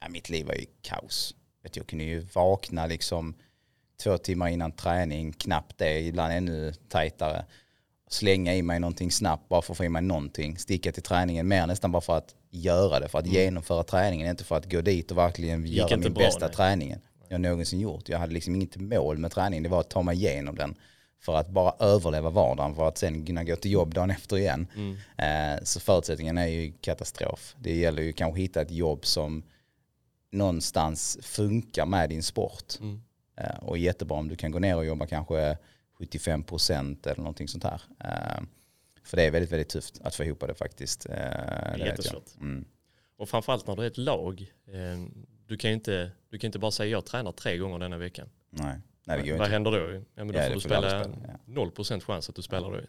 Ja, 0.00 0.08
mitt 0.08 0.30
liv 0.30 0.46
var 0.46 0.54
ju 0.54 0.66
kaos. 0.82 1.34
Vet, 1.62 1.76
jag 1.76 1.86
kunde 1.86 2.04
ju 2.04 2.20
vakna 2.20 2.86
liksom 2.86 3.34
två 4.02 4.18
timmar 4.18 4.48
innan 4.48 4.72
träning, 4.72 5.32
knappt 5.32 5.78
det, 5.78 6.00
ibland 6.00 6.32
ännu 6.32 6.72
tajtare. 6.88 7.44
Slänga 8.08 8.54
i 8.54 8.62
mig 8.62 8.80
någonting 8.80 9.10
snabbt 9.10 9.48
bara 9.48 9.62
för 9.62 9.72
att 9.72 9.76
få 9.76 9.84
i 9.84 9.88
mig 9.88 10.02
någonting. 10.02 10.58
Sticka 10.58 10.92
till 10.92 11.02
träningen 11.02 11.48
mer 11.48 11.66
nästan 11.66 11.92
bara 11.92 12.00
för 12.00 12.16
att 12.16 12.34
göra 12.50 13.00
det, 13.00 13.08
för 13.08 13.18
att 13.18 13.24
Mm. 13.26 13.36
genomföra 13.36 13.82
träningen, 13.82 14.28
inte 14.30 14.44
för 14.44 14.56
att 14.56 14.70
gå 14.72 14.80
dit 14.80 15.10
och 15.10 15.18
verkligen 15.18 15.66
gick 15.66 15.76
göra 15.76 15.96
min 15.96 16.12
bra, 16.12 16.24
bästa 16.24 16.46
nej. 16.46 16.54
träningen 16.54 17.00
jag 17.28 17.40
någonsin 17.40 17.80
gjort. 17.80 18.08
Jag 18.08 18.18
hade 18.18 18.32
liksom 18.32 18.54
inget 18.54 18.76
mål 18.76 19.18
med 19.18 19.30
träningen, 19.32 19.62
det 19.62 19.68
var 19.68 19.80
att 19.80 19.90
ta 19.90 20.02
mig 20.02 20.16
igenom 20.16 20.54
den 20.56 20.74
för 21.20 21.34
att 21.36 21.48
bara 21.48 21.74
överleva 21.78 22.30
vardagen 22.30 22.74
för 22.74 22.88
att 22.88 22.98
sen 22.98 23.26
kunna 23.26 23.44
gå 23.44 23.56
till 23.56 23.70
jobb 23.72 23.94
dagen 23.94 24.10
efter 24.10 24.36
igen. 24.38 24.66
Mm. 24.76 24.96
Eh, 25.56 25.62
Så 25.64 25.80
förutsättningen 25.80 26.38
är 26.38 26.46
ju 26.46 26.72
katastrof. 26.80 27.54
Det 27.58 27.76
gäller 27.76 28.02
ju 28.02 28.12
kanske 28.12 28.32
att 28.40 28.44
hitta 28.44 28.60
ett 28.60 28.70
jobb 28.70 29.06
som 29.06 29.42
någonstans 30.32 31.18
funkar 31.22 31.86
med 31.86 32.08
din 32.10 32.22
sport. 32.22 32.74
Mm. 32.80 33.02
Eh, 33.36 33.56
Och 33.64 33.78
jättebra 33.78 34.16
om 34.18 34.28
du 34.28 34.36
kan 34.36 34.50
gå 34.50 34.58
ner 34.58 34.76
och 34.76 34.84
jobba 34.86 35.06
kanske 35.06 35.58
75% 35.98 37.06
eller 37.06 37.16
någonting 37.22 37.48
sånt 37.48 37.64
här. 37.64 37.82
Eh, 38.04 38.42
För 39.04 39.16
det 39.16 39.22
är 39.22 39.30
väldigt, 39.30 39.52
väldigt 39.52 39.68
tufft 39.68 40.00
att 40.04 40.14
få 40.14 40.24
ihop 40.24 40.40
det 40.40 40.54
faktiskt. 40.54 41.06
Eh, 41.06 41.14
Det 41.14 41.74
jag. 41.78 41.86
jättesvårt. 41.86 42.36
Mm. 42.40 42.64
Och 43.16 43.28
framförallt 43.28 43.66
när 43.66 43.76
det 43.76 43.82
är 43.82 43.86
ett 43.86 43.98
lag. 43.98 44.52
Du 45.46 45.56
kan 45.56 45.70
ju 45.70 45.74
inte, 45.74 46.10
du 46.30 46.38
kan 46.38 46.48
inte 46.48 46.58
bara 46.58 46.70
säga 46.70 46.90
jag 46.90 47.04
tränar 47.06 47.32
tre 47.32 47.56
gånger 47.58 47.78
denna 47.78 47.98
veckan. 47.98 48.28
Nej. 48.50 48.78
Nej, 49.04 49.18
det 49.22 49.28
går 49.28 49.38
Vad 49.38 49.46
inte. 49.46 49.52
händer 49.52 49.70
då? 49.70 49.92
Ja, 49.92 50.00
men 50.24 50.28
då 50.28 50.34
Ja, 50.38 50.42
får 50.42 50.48
du 50.48 50.54
du 50.54 50.60
spela 50.60 51.02
spela, 51.04 51.16
ja. 51.46 51.62
0% 51.70 52.00
chans 52.04 52.28
att 52.28 52.34
du 52.36 52.42
spelar 52.42 52.70
då. 52.70 52.80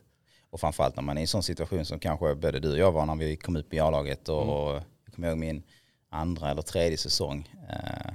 Och 0.50 0.60
framförallt 0.60 0.96
när 0.96 1.04
man 1.04 1.18
är 1.18 1.22
i 1.22 1.24
en 1.24 1.28
sån 1.28 1.44
situation 1.44 1.86
som 1.86 2.00
kanske 2.00 2.36
både 2.36 2.60
du 2.60 2.72
och 2.72 2.78
jag 2.78 2.92
var 2.92 3.06
när 3.06 3.16
vi 3.16 3.36
kom 3.36 3.56
upp 3.56 3.74
i 3.74 3.80
A-laget 3.80 4.30
och, 4.30 4.72
Mm. 4.72 4.84
jag 5.06 5.14
kommer 5.16 5.28
ihåg 5.28 5.38
min 5.38 5.64
andra 6.14 6.52
eller 6.52 6.62
tredje 6.62 6.98
säsong. 6.98 7.50
Eh, 7.70 8.14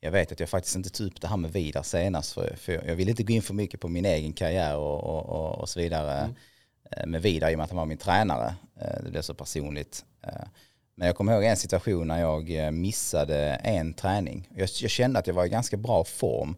jag 0.00 0.10
vet 0.10 0.32
att 0.32 0.40
jag 0.40 0.48
faktiskt 0.48 0.76
inte 0.76 0.90
tog 0.90 1.06
upp 1.06 1.20
det 1.20 1.28
här 1.28 1.36
med 1.36 1.52
Vidar 1.52 1.82
senast 1.82 2.32
för, 2.32 2.56
jag 2.86 2.94
ville 2.94 3.10
inte 3.10 3.22
gå 3.22 3.32
in 3.32 3.42
för 3.42 3.54
mycket 3.54 3.80
på 3.80 3.88
min 3.88 4.04
egen 4.04 4.32
karriär 4.32 4.76
och, 4.76 5.04
och, 5.04 5.26
och, 5.26 5.58
och 5.58 5.68
så 5.68 5.80
vidare 5.80 6.18
Mm. 6.18 6.34
eh, 6.90 7.06
med 7.06 7.22
Vidar 7.22 7.50
i 7.50 7.54
och 7.54 7.58
med 7.58 7.64
att 7.64 7.70
han 7.70 7.76
var 7.76 7.86
min 7.86 7.98
tränare. 7.98 8.54
Eh, 8.80 9.02
det 9.04 9.10
blev 9.10 9.22
så 9.22 9.34
personligt. 9.34 10.04
Men 10.94 11.06
jag 11.06 11.16
kommer 11.16 11.32
ihåg 11.32 11.44
en 11.44 11.56
situation 11.56 12.08
när 12.08 12.20
jag 12.20 12.72
missade 12.74 13.36
en 13.54 13.94
träning. 13.94 14.48
Jag, 14.54 14.68
jag 14.82 14.90
kände 14.90 15.18
att 15.18 15.26
jag 15.26 15.34
var 15.34 15.44
i 15.44 15.48
ganska 15.48 15.76
bra 15.76 16.04
form 16.04 16.56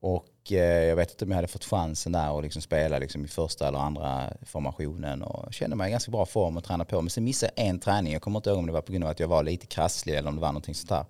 och 0.00 0.26
eh, 0.50 0.58
jag 0.58 0.96
vet 0.96 1.10
inte 1.10 1.24
om 1.24 1.30
jag 1.30 1.36
hade 1.36 1.48
fått 1.48 1.64
chansen 1.64 2.12
där 2.12 2.30
och 2.30 2.42
liksom 2.42 2.62
spela 2.62 2.98
liksom 2.98 3.24
i 3.24 3.28
första 3.28 3.68
eller 3.68 3.78
andra 3.78 4.32
formationen 4.42 5.22
och 5.22 5.52
kände 5.52 5.76
mig 5.76 5.88
i 5.88 5.90
ganska 5.90 6.10
bra 6.10 6.26
form 6.26 6.56
och 6.56 6.64
träna 6.64 6.84
på. 6.84 7.02
Men 7.02 7.10
sen 7.10 7.24
missade 7.24 7.52
jag 7.56 7.66
en 7.66 7.78
träning. 7.78 8.12
Jag 8.12 8.22
kommer 8.22 8.38
inte 8.38 8.50
ihåg 8.50 8.58
om 8.58 8.66
det 8.66 8.72
var 8.72 8.82
på 8.82 8.92
grund 8.92 9.04
av 9.04 9.10
att 9.10 9.20
jag 9.20 9.28
var 9.28 9.42
lite 9.42 9.66
krasslig 9.66 10.14
eller 10.14 10.28
om 10.28 10.34
det 10.34 10.40
var 10.40 10.48
någonting 10.48 10.74
sånt 10.74 10.90
här. 10.90 11.04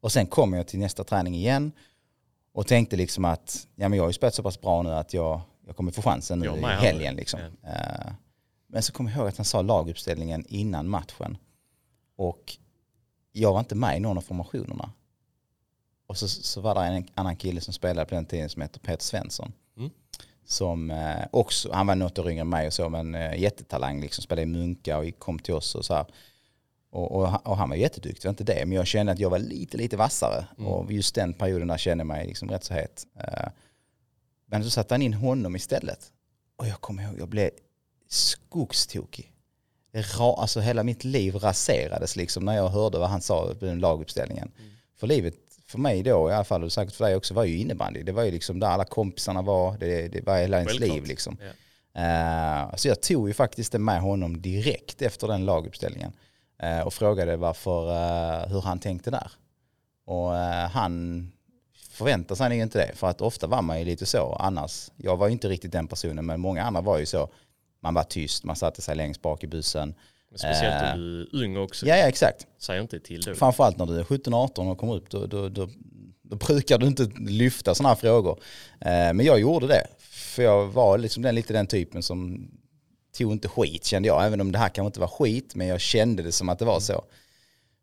Och 0.00 0.12
sen 0.12 0.26
kom 0.26 0.52
jag 0.52 0.66
till 0.66 0.78
nästa 0.78 1.04
träning 1.04 1.34
igen 1.34 1.72
och 2.54 2.66
tänkte 2.66 2.96
liksom 2.96 3.24
att 3.24 3.66
ja, 3.74 3.88
men 3.88 3.96
jag 3.96 4.04
har 4.04 4.08
ju 4.08 4.12
spelat 4.14 4.34
så 4.34 4.42
pass 4.42 4.60
bra 4.60 4.82
nu 4.82 4.90
att 4.90 5.14
jag, 5.14 5.40
jag 5.66 5.76
kommer 5.76 5.92
få 5.92 6.02
chansen 6.02 6.38
nu 6.38 6.46
i 6.46 6.60
helgen. 6.80 7.14
Liksom. 7.16 7.40
Eh, 7.40 8.12
Men 8.66 8.82
så 8.82 8.92
kom 8.92 9.08
jag 9.08 9.16
ihåg 9.16 9.28
att 9.28 9.36
han 9.36 9.44
sa 9.44 9.62
laguppställningen 9.62 10.44
innan 10.48 10.88
matchen. 10.88 11.36
Och 12.16 12.56
jag 13.32 13.52
var 13.52 13.60
inte 13.60 13.74
med 13.74 13.96
i 13.96 14.00
någon 14.00 14.16
av 14.18 14.22
formationerna. 14.22 14.90
Och 16.12 16.18
så, 16.18 16.28
så 16.28 16.60
var 16.60 16.74
det 16.74 16.80
en 16.80 17.06
annan 17.14 17.36
kille 17.36 17.60
som 17.60 17.74
spelade 17.74 18.08
på 18.08 18.14
den 18.14 18.26
tiden 18.26 18.48
som 18.48 18.62
heter 18.62 18.80
Peter 18.80 19.04
Svensson. 19.04 19.52
Mm. 19.76 19.90
Som 20.44 20.90
eh, 20.90 21.24
också, 21.30 21.72
han 21.72 21.86
var 21.86 21.94
något 21.94 22.18
år 22.18 22.30
yngre 22.30 22.40
än 22.40 22.48
mig 22.48 22.66
och 22.66 22.72
så, 22.72 22.88
men 22.88 23.14
eh, 23.14 23.40
jättetalang, 23.40 24.00
liksom, 24.00 24.22
spelade 24.22 24.42
i 24.42 24.46
Munka 24.46 24.98
och 24.98 25.18
kom 25.18 25.38
till 25.38 25.54
oss 25.54 25.74
och 25.74 25.84
så 25.84 25.94
här. 25.94 26.06
Och, 26.90 27.12
och, 27.12 27.46
och 27.46 27.56
han 27.56 27.68
var 27.68 27.76
jätteduktig, 27.76 28.22
det 28.22 28.28
var 28.28 28.30
inte 28.30 28.44
det. 28.44 28.66
Men 28.66 28.76
jag 28.76 28.86
kände 28.86 29.12
att 29.12 29.18
jag 29.18 29.30
var 29.30 29.38
lite, 29.38 29.76
lite 29.76 29.96
vassare. 29.96 30.46
Mm. 30.58 30.70
Och 30.70 30.92
just 30.92 31.14
den 31.14 31.34
perioden 31.34 31.68
där 31.68 31.78
kände 31.78 32.02
jag 32.02 32.06
mig 32.06 32.26
liksom 32.26 32.48
rätt 32.50 32.64
så 32.64 32.74
het. 32.74 33.06
Eh, 33.18 33.48
Men 34.46 34.64
så 34.64 34.70
satte 34.70 34.94
han 34.94 35.02
in 35.02 35.14
honom 35.14 35.56
istället. 35.56 36.12
Och 36.56 36.66
jag 36.66 36.80
kommer 36.80 37.02
ihåg, 37.02 37.18
jag 37.18 37.28
blev 37.28 37.50
skogstokig. 38.08 39.32
Ra, 39.92 40.34
alltså 40.34 40.60
hela 40.60 40.82
mitt 40.82 41.04
liv 41.04 41.34
raserades 41.34 42.16
liksom 42.16 42.44
när 42.44 42.56
jag 42.56 42.68
hörde 42.68 42.98
vad 42.98 43.08
han 43.08 43.22
sa 43.22 43.54
på 43.58 43.64
den 43.64 43.78
laguppställningen. 43.80 44.50
För 44.96 45.06
livet 45.06 45.34
för 45.72 45.78
mig 45.78 46.02
då 46.02 46.30
i 46.30 46.32
alla 46.32 46.44
fall, 46.44 46.64
och 46.64 46.72
säkert 46.72 46.94
för 46.94 47.04
dig 47.04 47.16
också, 47.16 47.34
var 47.34 47.44
ju 47.44 47.58
innebandy. 47.58 48.02
Det 48.02 48.12
var 48.12 48.22
ju 48.22 48.30
liksom 48.30 48.60
där 48.60 48.68
alla 48.68 48.84
kompisarna 48.84 49.42
var, 49.42 49.76
det, 49.78 50.08
det 50.08 50.26
var 50.26 50.38
hela 50.38 50.58
ens 50.58 50.80
liv 50.80 51.04
liksom. 51.04 51.36
Ja. 51.40 51.52
Eh, 52.02 52.76
så 52.76 52.88
jag 52.88 53.02
tog 53.02 53.28
ju 53.28 53.34
faktiskt 53.34 53.72
det 53.72 53.78
med 53.78 54.00
honom 54.00 54.42
direkt 54.42 55.02
efter 55.02 55.28
den 55.28 55.44
laguppställningen. 55.44 56.12
eh, 56.62 56.80
och 56.80 56.94
frågade 56.94 57.36
varför, 57.36 57.90
eh, 57.90 58.48
hur 58.48 58.60
han 58.60 58.78
tänkte 58.78 59.10
där. 59.10 59.32
Och 60.06 60.30
han 60.70 61.32
förväntade 61.90 62.36
sig 62.38 62.58
inte 62.58 62.78
det, 62.78 62.96
för 62.96 63.06
att 63.06 63.20
ofta 63.20 63.46
var 63.46 63.62
man 63.62 63.78
ju 63.78 63.84
lite 63.84 64.06
så 64.06 64.36
annars. 64.40 64.90
Jag 64.96 65.16
var 65.16 65.26
ju 65.26 65.32
inte 65.32 65.48
riktigt 65.48 65.72
den 65.72 65.86
personen, 65.86 66.26
men 66.26 66.40
många 66.40 66.62
andra 66.62 66.80
var 66.80 66.98
ju 66.98 67.06
så. 67.06 67.28
Man 67.80 67.94
var 67.94 68.02
tyst, 68.02 68.44
man 68.44 68.56
satte 68.56 68.82
sig 68.82 68.96
längst 68.96 69.22
bak 69.22 69.44
i 69.44 69.46
bussen. 69.46 69.94
Men 70.32 70.38
speciellt 70.38 70.82
Eh. 70.82 70.92
om 70.92 70.98
du 71.00 71.20
är 71.20 71.44
ung 71.44 71.56
också. 71.56 71.86
Ja, 71.86 71.96
ja 71.96 72.04
exakt. 72.08 72.46
Säg 72.58 72.80
inte 72.80 73.00
till 73.00 73.20
då. 73.20 73.34
Framförallt 73.34 73.78
när 73.78 73.86
du 73.86 73.98
är 73.98 74.04
17-18 74.04 74.70
och 74.70 74.78
kommer 74.78 74.94
upp, 74.94 75.10
då, 75.10 75.26
då, 75.26 75.48
då, 75.48 75.68
då 76.22 76.36
brukar 76.36 76.78
du 76.78 76.86
inte 76.86 77.10
lyfta 77.18 77.74
sådana 77.74 77.88
här 77.88 77.96
frågor. 77.96 78.38
Eh, 78.80 78.88
men 78.88 79.20
jag 79.20 79.40
gjorde 79.40 79.66
det, 79.66 79.86
för 79.98 80.42
jag 80.42 80.66
var 80.66 80.98
liksom 80.98 81.22
den, 81.22 81.34
lite 81.34 81.52
den 81.52 81.66
typen 81.66 82.02
som 82.02 82.48
tog 83.18 83.32
inte 83.32 83.48
skit 83.48 83.84
kände 83.84 84.08
jag, 84.08 84.26
även 84.26 84.40
om 84.40 84.52
det 84.52 84.58
här 84.58 84.68
kanske 84.68 84.86
inte 84.86 85.00
var 85.00 85.06
skit, 85.08 85.54
men 85.54 85.66
jag 85.66 85.80
kände 85.80 86.22
det 86.22 86.32
som 86.32 86.48
att 86.48 86.58
det 86.58 86.64
var 86.64 86.80
så. 86.80 87.04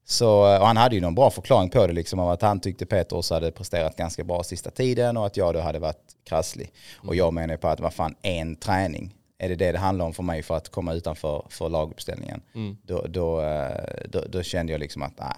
Så, 0.06 0.58
han 0.58 0.77
hade 0.77 0.96
ju 0.96 1.01
någon 1.01 1.15
bra 1.15 1.29
förklaring 1.29 1.70
på 1.70 1.88
det, 1.88 1.94
liksom, 1.94 2.20
av 2.20 2.29
att 2.29 2.41
han 2.41 2.60
tyckte 2.60 2.86
Peters 2.86 3.29
hade 3.29 3.51
presterat 3.51 3.96
ganska 3.96 4.24
bra 4.24 4.44
sista 4.44 4.72
tiden 4.72 5.18
och 5.18 5.25
att 5.25 5.38
jag 5.38 5.53
då 5.53 5.60
hade 5.60 5.79
varit 5.79 6.15
krasslig. 6.29 6.72
Och 6.96 7.15
jag 7.15 7.34
menar 7.34 7.58
på 7.58 7.68
att 7.68 7.79
vad 7.79 7.94
fan, 7.94 8.15
en 8.22 8.56
träning, 8.56 9.13
är 9.39 9.50
det 9.50 9.55
det 9.55 9.72
det 9.72 9.77
handlar 9.77 10.05
om 10.05 10.13
för 10.13 10.24
mig 10.24 10.43
för 10.43 10.58
att 10.58 10.69
komma 10.69 10.93
utanför 10.93 11.46
för 11.50 11.69
laguppställningen? 11.69 12.41
Mm. 12.55 12.77
Då, 12.84 13.05
då, 13.08 13.41
eh, 13.41 14.10
då, 14.10 14.24
då 14.29 14.43
kände 14.43 14.72
jag 14.72 14.79
liksom 14.79 15.01
att, 15.01 15.19
nej. 15.19 15.36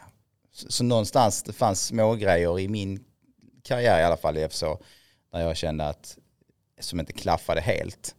Så, 0.54 0.72
så 0.72 0.84
någonstans, 0.84 1.44
det 1.44 1.54
fanns 1.54 1.86
små 1.86 2.16
grejer 2.16 2.60
i 2.60 2.68
min 2.68 3.04
karriär 3.64 4.00
i 4.00 4.04
alla 4.04 4.18
fall 4.18 4.38
i 4.38 4.44
FSH, 4.44 4.66
där 5.32 5.40
jag 5.40 5.58
kände 5.58 5.88
att, 5.88 6.18
som 6.80 7.00
inte 7.00 7.14
klaffade 7.14 7.62
helt. 7.62 8.16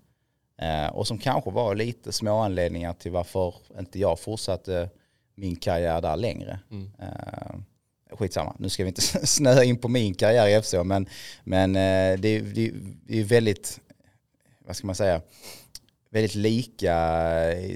Eh, 0.59 0.87
och 0.87 1.07
som 1.07 1.19
kanske 1.19 1.51
var 1.51 1.75
lite 1.75 2.13
små 2.13 2.39
anledningar 2.39 2.93
till 2.93 3.13
varför 3.13 3.55
inte 3.79 3.99
jag 3.99 4.21
fortsatte 4.21 4.91
min 5.35 5.57
karriär 5.57 6.01
där 6.01 6.17
längre. 6.17 6.59
Mm. 6.71 6.91
Eh, 6.99 7.57
skitsamma, 8.17 8.57
nu 8.59 8.69
ska 8.69 8.85
vi 8.85 8.89
inte 8.89 9.03
snöa 9.27 9.65
in 9.65 9.79
på 9.79 9.89
min 9.89 10.15
karriär 10.15 10.49
i 10.49 10.63
FSH, 10.63 10.83
men, 10.85 11.09
men 11.45 11.77
eh, 11.77 12.21
det, 12.21 12.41
det, 12.41 12.71
det 13.07 13.21
är 13.21 13.25
väldigt, 13.25 13.81
vad 14.67 14.77
ska 14.77 14.87
man 14.87 14.97
säga, 14.97 15.21
väldigt 16.13 16.35
lika 16.35 16.95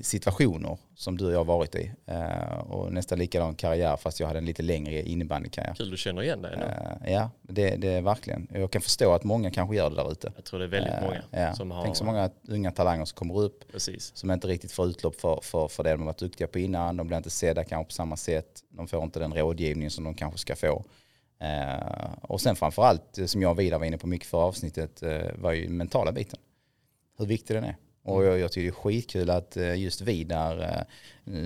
situationer 0.03 0.79
som 0.95 1.19
du 1.19 1.27
och 1.27 1.33
jag 1.33 1.39
har 1.39 1.45
varit 1.45 1.75
i. 1.75 1.93
Eh, 2.07 2.59
och 2.59 2.93
nästan 2.93 3.19
likadan 3.19 3.55
karriär 3.55 3.97
fast 3.97 4.21
jag 4.21 4.27
hade 4.27 4.39
en 4.39 4.45
lite 4.45 4.63
längre 4.63 5.03
innebandykarriär. 5.03 5.75
Kul 5.75 5.91
du 5.91 5.97
känner 5.97 6.23
igen 6.23 6.43
dig 6.43 6.53
ändå. 6.55 6.67
Eh, 6.67 7.13
ja, 7.13 7.31
det, 7.43 7.77
det 7.77 7.89
är 7.89 8.01
verkligen. 8.01 8.49
Jag 8.55 8.71
kan 8.71 8.83
förstå 8.83 9.13
att 9.13 9.25
många 9.25 9.51
kanske 9.51 9.77
gör 9.77 9.91
det 9.91 9.97
där 9.97 10.13
ute. 10.13 10.33
Jag 10.37 10.45
tror 10.45 10.59
det 10.59 10.65
är 10.65 10.69
väldigt 10.69 10.93
Eh, 10.93 11.03
många 11.03 11.23
ja. 11.31 11.55
som 11.55 11.71
har... 11.71 11.85
Tänk 11.85 11.97
så 11.97 12.05
många 12.05 12.31
unga 12.49 12.71
talanger 12.71 13.05
som 13.05 13.17
kommer 13.17 13.41
upp 13.41 13.73
Precis. 13.73 14.13
som 14.15 14.31
inte 14.31 14.49
riktigt 14.49 14.73
får 14.73 14.87
utlopp 14.87 15.21
för, 15.21 15.41
för, 15.43 15.69
för 15.69 15.85
det 15.85 15.91
de 15.91 16.05
varit 16.05 16.19
duktiga 16.19 16.47
på 16.47 16.59
innan. 16.59 16.97
De 16.97 17.07
blir 17.07 17.17
inte 17.17 17.31
sedda 17.31 17.65
kanske 17.65 17.89
på 17.89 17.95
samma 17.95 18.17
sätt. 18.17 18.61
De 18.69 18.89
får 18.89 19.03
inte 19.03 19.19
den 19.19 19.35
rådgivning 19.35 19.91
som 19.91 20.05
de 20.05 20.15
kanske 20.15 20.39
ska 20.39 20.57
få. 20.57 20.85
Eh, 21.41 22.13
och 22.23 22.41
sen 22.41 22.57
framförallt, 22.57 23.19
eh, 23.19 23.27
som 23.27 23.43
jag 23.43 23.51
och 23.51 23.59
Vidar 23.59 23.79
var 23.79 23.87
inne 23.87 23.99
på 23.99 24.07
mycket 24.07 24.29
för 24.29 24.39
avsnittet, 24.39 25.03
eh, 25.03 25.21
var 25.35 25.53
ju 25.53 25.67
den 25.67 25.77
mentala 25.77 26.13
biten. 26.13 26.39
Hur 27.19 27.27
viktig 27.27 27.57
den 27.57 27.65
är. 27.65 27.77
Och 28.07 28.25
jag, 28.25 28.39
jag 28.39 28.53
tycker 28.53 28.63
det 28.63 28.79
är 28.79 28.83
skitkul 28.83 29.31
att 29.31 29.57
eh, 29.57 29.75
just 29.75 30.01
Vidar, 30.01 30.59
eh, 30.59 30.83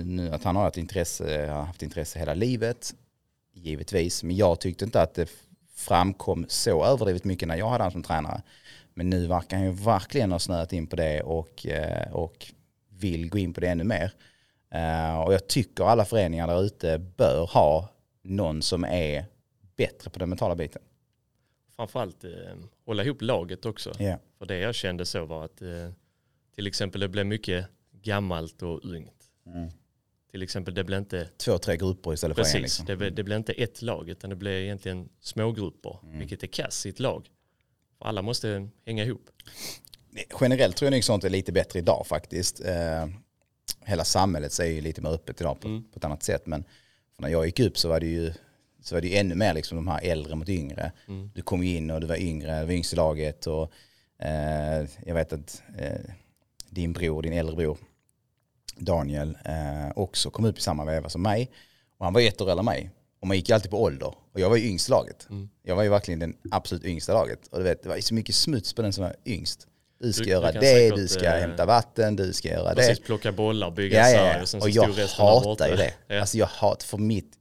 nu, 0.05 0.29
att 0.29 0.43
han 0.43 0.55
har 0.55 0.63
haft 0.63 0.77
intresse, 0.77 1.47
haft 1.47 1.83
intresse 1.83 2.19
hela 2.19 2.33
livet, 2.33 2.93
givetvis. 3.53 4.23
Men 4.23 4.35
jag 4.35 4.59
tyckte 4.59 4.85
inte 4.85 5.01
att 5.01 5.13
det 5.13 5.29
framkom 5.75 6.45
så 6.49 6.85
överdrivet 6.85 7.23
mycket 7.23 7.47
när 7.47 7.55
jag 7.55 7.69
hade 7.69 7.83
han 7.83 7.91
som 7.91 8.03
tränare. 8.03 8.41
Men 8.93 9.09
nu 9.09 9.27
verkar 9.27 9.57
han 9.57 9.65
ju 9.65 9.71
verkligen 9.71 10.31
ha 10.31 10.39
snöat 10.39 10.73
in 10.73 10.87
på 10.87 10.95
det 10.95 11.21
och, 11.21 11.67
eh, 11.67 12.11
och 12.13 12.51
vill 12.89 13.29
gå 13.29 13.37
in 13.37 13.53
på 13.53 13.61
det 13.61 13.67
ännu 13.67 13.83
mer. 13.83 14.13
Och 15.25 15.33
jag 15.33 15.47
tycker 15.47 15.83
alla 15.83 16.05
föreningar 16.05 16.47
där 16.47 16.63
ute 16.63 16.97
bör 16.97 17.45
ha 17.45 17.89
någon 18.21 18.61
som 18.61 18.83
är 18.83 19.25
bättre 19.75 20.09
på 20.09 20.19
den 20.19 20.29
mentala 20.29 20.55
biten. 20.55 20.81
Framförallt 21.75 22.23
eh, 22.23 22.31
hålla 22.85 23.03
ihop 23.03 23.21
laget 23.21 23.65
också. 23.65 23.91
Ja. 23.99 24.17
För 24.37 24.45
det 24.45 24.57
jag 24.57 24.75
kände 24.75 25.05
så 25.05 25.25
var 25.25 25.45
att 25.45 25.61
eh, 25.61 25.89
till 26.61 26.67
exempel 26.67 27.01
det 27.01 27.07
blev 27.09 27.25
mycket 27.25 27.65
gammalt 28.03 28.61
och 28.61 28.85
ungt. 28.85 29.23
Mm. 29.45 29.69
Till 30.31 30.41
exempel 30.41 30.73
det 30.73 30.83
blev 30.83 30.99
inte, 30.99 31.27
Två, 31.37 31.57
tre 31.57 31.77
grupper 31.77 32.13
istället 32.13 32.35
för 32.35 32.41
en. 32.41 32.45
precis, 32.45 32.61
Liksom. 32.61 32.85
det, 32.85 32.95
blev, 32.95 33.15
det 33.15 33.23
blev 33.23 33.37
inte 33.37 33.53
ett 33.53 33.81
lag 33.81 34.09
utan 34.09 34.29
det 34.29 34.35
blev 34.35 34.53
egentligen 34.63 35.09
smågrupper. 35.19 35.97
Mm. 36.03 36.19
Vilket 36.19 36.43
är 36.43 36.47
kass 36.47 36.85
i 36.85 36.89
ett 36.89 36.99
lag. 36.99 37.29
För 37.97 38.05
alla 38.05 38.21
måste 38.21 38.69
hänga 38.85 39.03
ihop. 39.03 39.29
Generellt 40.41 40.75
tror 40.77 40.85
jag 40.87 40.91
nog 40.93 41.03
sånt 41.03 41.23
är 41.23 41.29
lite 41.29 41.51
bättre 41.51 41.79
idag 41.79 42.07
faktiskt. 42.07 42.61
Eh, 42.65 43.07
hela 43.85 44.03
samhället 44.03 44.59
är 44.59 44.65
ju 44.65 44.81
lite 44.81 45.01
mer 45.01 45.09
öppet 45.09 45.41
idag 45.41 45.59
på, 45.61 45.67
Mm. 45.67 45.83
på 45.91 45.97
ett 45.97 46.05
annat 46.05 46.23
sätt. 46.23 46.45
Men 46.45 46.63
när 47.17 47.29
jag 47.29 47.45
gick 47.45 47.59
upp 47.59 47.77
så 47.77 47.89
var 47.89 47.99
det 47.99 48.07
ju, 48.07 48.33
så 48.81 48.95
var 48.95 49.01
det 49.01 49.07
ju 49.07 49.15
ännu 49.15 49.35
mer 49.35 49.53
liksom 49.53 49.75
de 49.75 49.87
här 49.87 49.99
äldre 50.03 50.35
mot 50.35 50.49
yngre. 50.49 50.91
Mm. 51.07 51.31
Du 51.35 51.41
kom 51.41 51.63
in 51.63 51.91
och 51.91 52.01
du 52.01 52.07
var 52.07 52.15
yngre, 52.17 52.59
du 52.59 52.65
var 52.65 52.73
yngst 52.73 52.93
i 52.93 52.95
laget. 52.95 53.47
Och, 53.47 53.71
eh, 54.19 54.85
jag 55.05 55.15
vet 55.15 55.33
att 55.33 55.63
eh, 55.77 56.01
din 56.71 56.93
bror, 56.93 57.21
din 57.21 57.33
äldre 57.33 57.55
bror, 57.55 57.77
Daniel, 58.77 59.37
eh, 59.45 59.91
också 59.95 60.29
kom 60.29 60.45
upp 60.45 60.57
i 60.57 60.61
samma 60.61 60.85
veva 60.85 61.09
som 61.09 61.21
mig. 61.21 61.51
Och 61.97 62.05
han 62.05 62.13
var 62.13 62.21
ett 62.21 62.41
år 62.41 62.49
äldre 62.49 62.59
än 62.61 62.65
mig. 62.65 62.91
Och 63.21 63.27
man 63.27 63.37
gick 63.37 63.49
ju 63.49 63.55
alltid 63.55 63.71
på 63.71 63.81
ålder. 63.83 64.13
Och 64.33 64.39
jag 64.39 64.49
var 64.49 64.57
ju 64.57 64.69
yngst 64.69 64.89
laget. 64.89 65.27
Mm. 65.29 65.49
Jag 65.63 65.75
var 65.75 65.83
ju 65.83 65.89
verkligen 65.89 66.19
den 66.19 66.35
absolut 66.51 66.83
yngsta 66.85 67.13
laget. 67.13 67.47
Och 67.47 67.57
du 67.57 67.63
vet, 67.63 67.83
det 67.83 67.89
var 67.89 67.95
ju 67.95 68.01
så 68.01 68.13
mycket 68.13 68.35
smuts 68.35 68.73
på 68.73 68.81
den 68.81 68.93
som 68.93 69.03
var 69.03 69.15
yngst. 69.25 69.67
Du 69.99 70.13
ska 70.13 70.23
Du- 70.23 70.29
göra 70.29 70.51
du 70.51 70.59
det, 70.59 70.65
säkert, 70.65 70.95
du 70.95 71.07
ska 71.07 71.25
eh, 71.25 71.39
hämta 71.41 71.65
vatten, 71.65 72.15
du 72.15 72.33
ska 72.33 72.47
göra 72.49 72.75
Precis, 72.75 72.99
det. 72.99 73.05
plocka 73.05 73.31
bollar, 73.31 73.71
bygga 73.71 73.97
Ja, 73.97 74.09
ja, 74.09 74.33
ja. 74.37 74.57
och 74.57 74.63
Och 74.63 74.69
jag 74.69 74.87
hatar 75.07 75.67
ju 75.69 75.75
det. 75.75 75.93
Ja. 76.07 76.19
Alltså 76.19 76.37
jag 76.37 76.45
hatar, 76.47 76.85
för 76.85 76.97
mitt, 76.97 77.31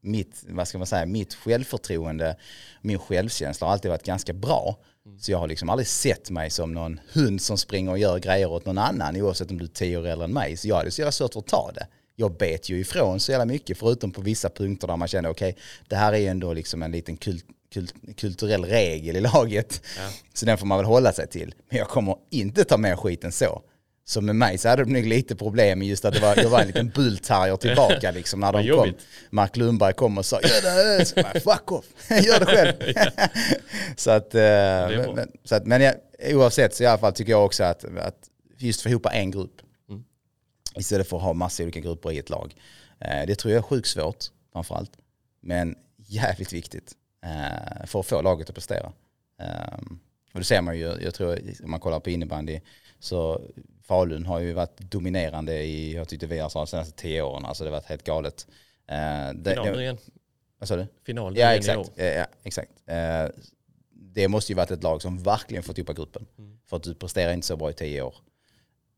mitt, 0.00 0.44
vad 0.48 0.68
ska 0.68 0.78
man 0.78 0.86
säga, 0.86 1.06
mitt 1.06 1.34
självförtroende, 1.34 2.36
min 2.80 2.98
självkänsla 2.98 3.66
har 3.66 3.72
alltid 3.72 3.90
varit 3.90 4.04
ganska 4.06 4.32
bra. 4.32 4.76
Så 5.20 5.32
jag 5.32 5.38
har 5.38 5.48
liksom 5.48 5.70
aldrig 5.70 5.86
sett 5.86 6.30
mig 6.30 6.50
som 6.50 6.72
någon 6.72 7.00
hund 7.12 7.42
som 7.42 7.58
springer 7.58 7.90
och 7.90 7.98
gör 7.98 8.18
grejer 8.18 8.50
åt 8.50 8.66
någon 8.66 8.78
annan 8.78 9.16
oavsett 9.16 9.50
om 9.50 9.58
du 9.58 9.64
är 9.64 9.68
tio 9.68 9.96
år 9.96 10.06
äldre 10.06 10.24
än 10.24 10.32
mig. 10.32 10.56
Så 10.56 10.68
jag 10.68 10.76
hade 10.76 10.90
så 10.90 11.00
jävla 11.00 11.12
svårt 11.12 11.36
att 11.36 11.46
ta 11.46 11.70
det. 11.74 11.86
Jag 12.16 12.36
bet 12.36 12.68
ju 12.68 12.80
ifrån 12.80 13.20
så 13.20 13.32
jävla 13.32 13.44
mycket 13.44 13.78
förutom 13.78 14.10
på 14.10 14.20
vissa 14.20 14.48
punkter 14.48 14.86
där 14.86 14.96
man 14.96 15.08
kände 15.08 15.30
okej, 15.30 15.56
det 15.88 15.96
här 15.96 16.12
är 16.12 16.16
ju 16.16 16.26
ändå 16.26 16.52
liksom 16.52 16.82
en 16.82 16.92
liten 16.92 17.16
kult, 17.16 17.44
kult, 17.72 17.94
kulturell 18.16 18.64
regel 18.64 19.16
i 19.16 19.20
laget. 19.20 19.82
Ja. 19.98 20.10
Så 20.34 20.46
den 20.46 20.58
får 20.58 20.66
man 20.66 20.78
väl 20.78 20.86
hålla 20.86 21.12
sig 21.12 21.28
till. 21.28 21.54
Men 21.68 21.78
jag 21.78 21.88
kommer 21.88 22.16
inte 22.30 22.64
ta 22.64 22.76
mer 22.76 22.96
skiten 22.96 23.32
så. 23.32 23.62
Så 24.04 24.20
med 24.20 24.36
mig 24.36 24.58
så 24.58 24.68
hade 24.68 24.84
de 24.84 24.92
nog 24.92 25.06
lite 25.06 25.36
problem 25.36 25.78
med 25.78 25.88
just 25.88 26.04
att 26.04 26.14
det 26.14 26.20
var, 26.20 26.36
jag 26.36 26.50
var 26.50 26.60
en 26.60 26.66
liten 26.66 26.88
bullterrier 26.88 27.56
tillbaka 27.56 28.10
liksom 28.10 28.40
när 28.40 28.52
de 28.62 28.68
kom. 28.68 28.94
Mark 29.30 29.56
Lundberg 29.56 29.92
kom 29.92 30.18
och 30.18 30.26
sa 30.26 30.40
gör 30.40 30.98
det, 30.98 31.04
så, 31.04 31.14
fuck 31.40 31.72
off, 31.72 31.84
gör 32.10 32.40
det 32.40 32.46
själv. 32.46 32.94
så 33.96 34.10
att, 34.10 34.34
eh, 34.34 34.42
men, 35.14 35.28
så 35.44 35.54
att, 35.54 35.66
men 35.66 35.82
jag, 35.82 35.94
oavsett 36.34 36.74
så 36.74 36.82
i 36.82 36.86
alla 36.86 36.98
fall 36.98 37.12
tycker 37.12 37.32
jag 37.32 37.44
också 37.44 37.64
att, 37.64 37.84
att 37.84 38.18
just 38.58 38.82
få 38.82 38.88
ihop 38.88 39.06
en 39.12 39.30
grupp 39.30 39.60
Mm. 39.88 40.04
istället 40.76 41.08
för 41.08 41.16
att 41.16 41.22
ha 41.22 41.32
massa 41.32 41.62
olika 41.62 41.80
grupper 41.80 42.12
i 42.12 42.18
ett 42.18 42.30
lag. 42.30 42.54
Eh, 43.00 43.26
det 43.26 43.34
tror 43.34 43.52
jag 43.52 43.58
är 43.58 43.62
sjukt 43.62 43.88
svårt 43.88 44.24
framförallt. 44.52 44.90
Men 45.40 45.76
jävligt 45.96 46.52
viktigt 46.52 46.92
eh, 47.24 47.86
för 47.86 48.00
att 48.00 48.06
få 48.06 48.22
laget 48.22 48.48
att 48.48 48.54
prestera. 48.54 48.92
Um, 49.78 50.00
och 50.32 50.40
det 50.40 50.44
ser 50.44 50.62
man 50.62 50.78
ju, 50.78 50.96
jag 51.00 51.14
tror 51.14 51.38
om 51.64 51.70
man 51.70 51.80
kollar 51.80 52.00
på 52.00 52.10
innebandy 52.10 52.60
så 53.02 53.42
Falun 53.82 54.26
har 54.26 54.38
ju 54.38 54.52
varit 54.52 54.80
dominerande 54.80 55.62
i, 55.62 55.94
jag 55.94 56.08
tyckte 56.08 56.26
vi 56.26 56.38
har 56.38 56.50
de 56.54 56.66
senaste 56.66 56.96
tio 56.96 57.22
åren, 57.22 57.44
alltså 57.44 57.64
det 57.64 57.70
har 57.70 57.76
varit 57.76 57.88
helt 57.88 58.04
galet. 58.04 58.46
Eh, 58.86 58.96
det, 59.34 59.50
Final 59.50 59.66
nu 59.66 59.72
det, 59.72 59.82
igen. 59.82 59.98
vad 60.58 60.68
sa 60.68 60.76
du? 60.76 60.86
Final 61.04 61.36
Ja 61.36 61.40
igen 61.40 61.54
i 61.54 61.56
exakt. 61.56 61.78
år. 61.78 62.04
Ja, 62.04 62.26
exakt. 62.42 62.70
Eh, 62.86 63.26
det 63.90 64.28
måste 64.28 64.52
ju 64.52 64.56
varit 64.56 64.70
ett 64.70 64.82
lag 64.82 65.02
som 65.02 65.22
verkligen 65.22 65.62
fått 65.62 65.78
upp 65.78 65.96
gruppen. 65.96 66.26
Mm. 66.38 66.58
För 66.66 66.76
att 66.76 66.82
du 66.82 66.94
presterar 66.94 67.32
inte 67.32 67.46
så 67.46 67.56
bra 67.56 67.70
i 67.70 67.72
tio 67.72 68.02
år 68.02 68.14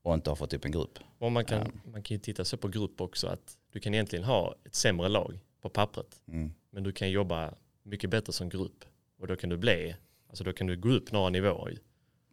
och 0.02 0.14
inte 0.14 0.30
har 0.30 0.36
fått 0.36 0.52
upp 0.52 0.64
en 0.64 0.72
grupp. 0.72 0.98
Och 1.18 1.32
man, 1.32 1.44
kan, 1.44 1.80
man 1.84 2.02
kan 2.02 2.14
ju 2.14 2.18
titta 2.18 2.44
så 2.44 2.56
på 2.56 2.68
grupp 2.68 3.00
också 3.00 3.26
att 3.26 3.56
du 3.72 3.80
kan 3.80 3.94
egentligen 3.94 4.24
ha 4.24 4.54
ett 4.64 4.74
sämre 4.74 5.08
lag 5.08 5.38
på 5.60 5.68
pappret. 5.68 6.20
Mm. 6.28 6.54
Men 6.70 6.82
du 6.82 6.92
kan 6.92 7.10
jobba 7.10 7.54
mycket 7.82 8.10
bättre 8.10 8.32
som 8.32 8.48
grupp. 8.48 8.84
Och 9.20 9.26
då 9.26 9.36
kan 9.36 9.50
du 9.50 9.56
bli, 9.56 9.96
alltså 10.28 10.44
då 10.44 10.52
kan 10.52 10.66
du 10.66 10.76
gå 10.76 10.88
upp 10.88 11.12
några 11.12 11.30
nivåer. 11.30 11.78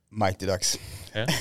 Mighty 0.09 0.45
Ducks. 0.45 0.79
Ja. 1.13 1.27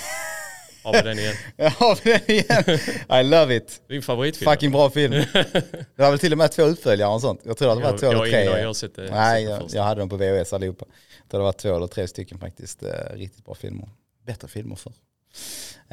Har 0.82 0.92
vi 0.92 1.00
den 1.02 1.18
igen. 1.18 1.34
Har 1.78 1.98
vi 2.04 2.10
den 2.12 2.20
igen? 2.30 2.78
I 3.20 3.30
love 3.30 3.56
it. 3.56 3.82
Din 3.88 4.02
favoritfilm? 4.02 4.50
Fucking 4.52 4.70
bra 4.70 4.90
film. 4.90 5.12
Det 5.32 6.02
var 6.02 6.10
väl 6.10 6.18
till 6.18 6.32
och 6.32 6.38
med 6.38 6.52
två 6.52 6.62
uppföljare 6.62 7.10
och 7.14 7.20
sånt. 7.20 7.40
Jag 7.44 7.56
tror 7.58 7.70
att 7.72 7.76
det 7.78 7.82
var 7.82 7.90
Jag- 7.90 8.00
två 8.00 8.06
jag 8.06 8.28
eller 8.28 8.44
tre. 8.52 8.60
jag 8.60 8.66
har 8.66 8.74
sett 8.74 8.96
det- 8.96 9.10
Nej, 9.10 9.44
jag, 9.44 9.62
jag 9.72 9.82
hade 9.82 10.00
dem 10.00 10.08
på 10.08 10.16
VHS 10.16 10.52
allihopa. 10.52 10.84
Det 11.30 11.38
var 11.38 11.52
två 11.52 11.76
eller 11.76 11.86
tre 11.86 12.08
stycken 12.08 12.38
faktiskt. 12.38 12.82
Eh, 12.82 12.88
riktigt 13.14 13.44
bra 13.44 13.54
filmer. 13.54 13.88
Bättre 14.26 14.48
filmer 14.48 14.76
för. 14.76 14.92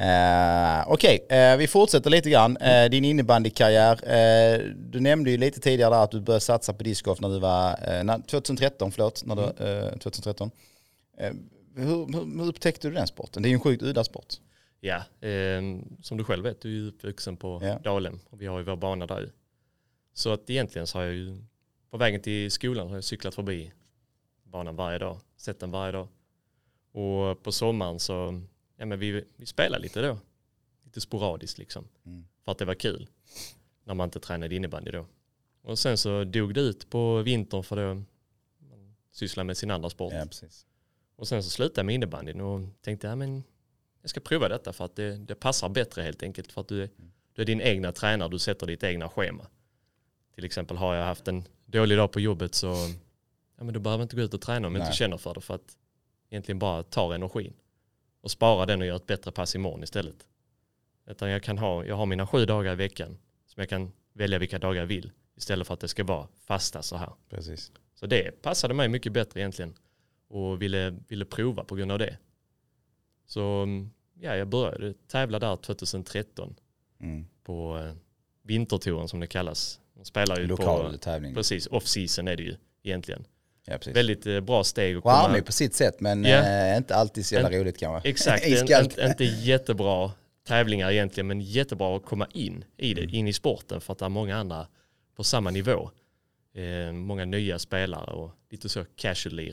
Uh, 0.00 0.84
Okej, 0.92 1.26
eh, 1.30 1.56
vi 1.56 1.66
fortsätter 1.66 2.10
lite 2.10 2.30
grann. 2.30 2.56
Eh, 2.56 2.90
din 2.90 3.04
innebandykarriär. 3.04 3.92
Eh, 4.12 4.60
du 4.76 5.00
nämnde 5.00 5.30
ju 5.30 5.36
lite 5.36 5.60
tidigare 5.60 5.94
där 5.94 6.02
att 6.04 6.10
du 6.10 6.20
började 6.20 6.40
satsa 6.40 6.72
på 6.72 6.82
discgolf 6.82 7.20
när 7.20 7.28
du 7.28 7.38
var, 7.38 7.70
eh, 7.70 8.04
när, 8.04 8.18
2013, 8.18 8.92
förlåt, 8.92 9.22
när 9.26 9.36
du, 9.36 9.42
eh, 9.42 9.98
2013. 9.98 10.50
Eh, 11.20 11.30
hur, 11.76 11.84
hur, 11.86 12.38
hur 12.42 12.48
upptäckte 12.48 12.88
du 12.88 12.94
den 12.94 13.06
sporten? 13.06 13.42
Det 13.42 13.46
är 13.48 13.50
ju 13.50 13.54
en 13.54 13.60
sjukt 13.60 13.82
udda 13.82 14.04
sport. 14.04 14.26
Ja, 14.80 15.02
ehm, 15.20 15.96
som 16.02 16.18
du 16.18 16.24
själv 16.24 16.44
vet, 16.44 16.60
du 16.60 16.68
är 16.68 16.72
ju 16.72 16.88
uppvuxen 16.88 17.36
på 17.36 17.60
Ja. 17.62 17.78
Dalem 17.78 18.20
och 18.30 18.42
vi 18.42 18.46
har 18.46 18.58
ju 18.58 18.64
vår 18.64 18.76
bana 18.76 19.06
där 19.06 19.20
ju. 19.20 19.30
Så 20.12 20.32
att 20.32 20.50
egentligen 20.50 20.86
så 20.86 20.98
har 20.98 21.04
jag 21.04 21.14
ju, 21.14 21.36
på 21.90 21.96
vägen 21.96 22.20
till 22.20 22.50
skolan 22.50 22.88
har 22.88 22.94
jag 22.94 23.04
cyklat 23.04 23.34
förbi 23.34 23.72
banan 24.42 24.76
varje 24.76 24.98
dag, 24.98 25.20
sett 25.36 25.60
den 25.60 25.70
varje 25.70 25.92
dag. 25.92 26.08
Och 26.92 27.42
på 27.42 27.52
sommaren 27.52 27.98
så, 27.98 28.42
ja 28.76 28.86
men 28.86 28.98
vi, 28.98 29.24
vi 29.36 29.46
spelar 29.46 29.78
lite 29.78 30.02
då. 30.02 30.18
Lite 30.84 31.00
sporadiskt 31.00 31.58
liksom. 31.58 31.88
Mm. 32.06 32.24
För 32.44 32.52
att 32.52 32.58
det 32.58 32.64
var 32.64 32.74
kul. 32.74 33.08
När 33.84 33.94
man 33.94 34.06
inte 34.06 34.20
tränade 34.20 34.54
innebandy 34.54 34.90
då. 34.90 35.06
Och 35.62 35.78
sen 35.78 35.98
så 35.98 36.24
dog 36.24 36.54
det 36.54 36.60
ut 36.60 36.90
på 36.90 37.22
vintern 37.22 37.62
för 37.62 37.76
då 37.76 37.94
man 38.68 38.94
sysslar 39.10 39.44
med 39.44 39.56
sin 39.56 39.70
andra 39.70 39.90
sport. 39.90 40.12
Ja. 40.12 40.48
Och 41.16 41.28
sen 41.28 41.42
så 41.42 41.50
slutade 41.50 41.78
jag 41.78 41.86
med 41.86 41.94
innebandyn 41.94 42.40
och 42.40 42.60
tänkte 42.80 43.06
ja, 43.06 43.16
men 43.16 43.42
jag 44.02 44.10
ska 44.10 44.20
prova 44.20 44.48
detta 44.48 44.72
för 44.72 44.84
att 44.84 44.96
det, 44.96 45.16
det 45.16 45.34
passar 45.34 45.68
bättre 45.68 46.02
helt 46.02 46.22
enkelt. 46.22 46.52
För 46.52 46.60
att 46.60 46.68
du 46.68 46.82
är, 46.82 46.90
du 47.32 47.42
är 47.42 47.46
din 47.46 47.60
egna 47.60 47.92
tränare, 47.92 48.28
du 48.28 48.38
sätter 48.38 48.66
ditt 48.66 48.84
egna 48.84 49.08
schema. 49.08 49.46
Till 50.34 50.44
exempel 50.44 50.76
har 50.76 50.94
jag 50.94 51.04
haft 51.04 51.28
en 51.28 51.44
dålig 51.66 51.98
dag 51.98 52.12
på 52.12 52.20
jobbet 52.20 52.54
så 52.54 52.66
ja, 53.56 53.64
men 53.64 53.74
du 53.74 53.80
behöver 53.80 54.02
inte 54.02 54.16
gå 54.16 54.22
ut 54.22 54.34
och 54.34 54.40
träna 54.40 54.66
om 54.66 54.74
du 54.74 54.80
inte 54.80 54.92
känner 54.92 55.16
för 55.16 55.34
det. 55.34 55.40
För 55.40 55.54
att 55.54 55.76
egentligen 56.30 56.58
bara 56.58 56.82
ta 56.82 57.14
energin 57.14 57.54
och 58.20 58.30
spara 58.30 58.66
den 58.66 58.80
och 58.80 58.86
göra 58.86 58.96
ett 58.96 59.06
bättre 59.06 59.32
pass 59.32 59.54
imorgon 59.54 59.82
istället. 59.82 60.26
Utan 61.06 61.30
jag, 61.30 61.42
kan 61.42 61.58
ha, 61.58 61.84
jag 61.84 61.96
har 61.96 62.06
mina 62.06 62.26
sju 62.26 62.46
dagar 62.46 62.72
i 62.72 62.76
veckan 62.76 63.18
som 63.46 63.60
jag 63.60 63.68
kan 63.68 63.92
välja 64.12 64.38
vilka 64.38 64.58
dagar 64.58 64.80
jag 64.80 64.86
vill 64.86 65.12
istället 65.36 65.66
för 65.66 65.74
att 65.74 65.80
det 65.80 65.88
ska 65.88 66.04
vara 66.04 66.28
fasta 66.46 66.82
så 66.82 66.96
här. 66.96 67.12
precis. 67.28 67.72
Så 67.94 68.06
det 68.06 68.42
passade 68.42 68.74
mig 68.74 68.88
mycket 68.88 69.12
bättre 69.12 69.40
egentligen 69.40 69.74
och 70.28 70.62
ville, 70.62 70.90
ville 71.08 71.24
prova 71.24 71.64
på 71.64 71.74
grund 71.74 71.92
av 71.92 71.98
det. 71.98 72.16
Så 73.28 73.42
mm, 73.62 73.90
ja, 74.20 74.36
jag 74.36 74.48
började 74.48 74.94
tävla 74.94 75.38
där 75.38 75.56
2013 75.56 76.54
Mm. 77.00 77.26
på 77.44 77.78
eh, 77.78 77.92
vintertouren 78.42 79.08
som 79.08 79.20
det 79.20 79.26
kallas. 79.26 79.80
De 79.94 80.04
spelar 80.04 80.38
ju 80.40 80.46
Lokal 80.46 80.92
på, 80.92 80.98
tävling. 80.98 81.34
precis, 81.34 81.66
off-season 81.68 82.28
är 82.30 82.36
det 82.36 82.42
ju 82.42 82.56
egentligen. 82.82 83.24
Ja. 83.64 83.78
Väldigt 83.94 84.26
eh, 84.26 84.40
bra 84.40 84.64
steg 84.64 84.96
att 84.96 85.02
Charmig 85.02 85.30
komma. 85.36 85.46
på 85.46 85.52
sitt 85.52 85.74
sätt 85.74 86.00
men 86.00 86.24
Ja. 86.24 86.36
eh, 86.70 86.76
inte 86.76 86.94
alltid 86.94 87.26
så 87.26 87.34
jävla 87.34 87.58
roligt 87.58 87.78
kanske. 87.78 88.08
Exakt, 88.08 88.44
en, 88.46 88.90
en, 89.04 89.10
inte 89.10 89.24
jättebra 89.24 90.12
tävlingar 90.46 90.90
egentligen 90.90 91.26
men 91.26 91.40
jättebra 91.40 91.96
att 91.96 92.04
komma 92.04 92.26
in 92.32 92.64
i 92.76 92.94
det, 92.94 93.02
in 93.04 93.28
i 93.28 93.32
sporten 93.32 93.80
för 93.80 93.92
att 93.92 93.98
det 93.98 94.04
är 94.04 94.08
många 94.08 94.36
andra 94.36 94.66
på 95.16 95.24
samma 95.24 95.50
nivå. 95.50 95.90
Eh, 96.54 96.92
många 96.92 97.24
nya 97.24 97.58
spelare 97.58 98.10
och 98.12 98.30
lite 98.50 98.68
så 98.68 98.84
casual 98.96 99.52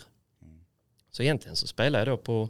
Så 1.11 1.23
egentligen 1.23 1.55
så 1.55 1.67
spelade 1.67 2.01
jag 2.11 2.17
då 2.17 2.23
på, 2.23 2.49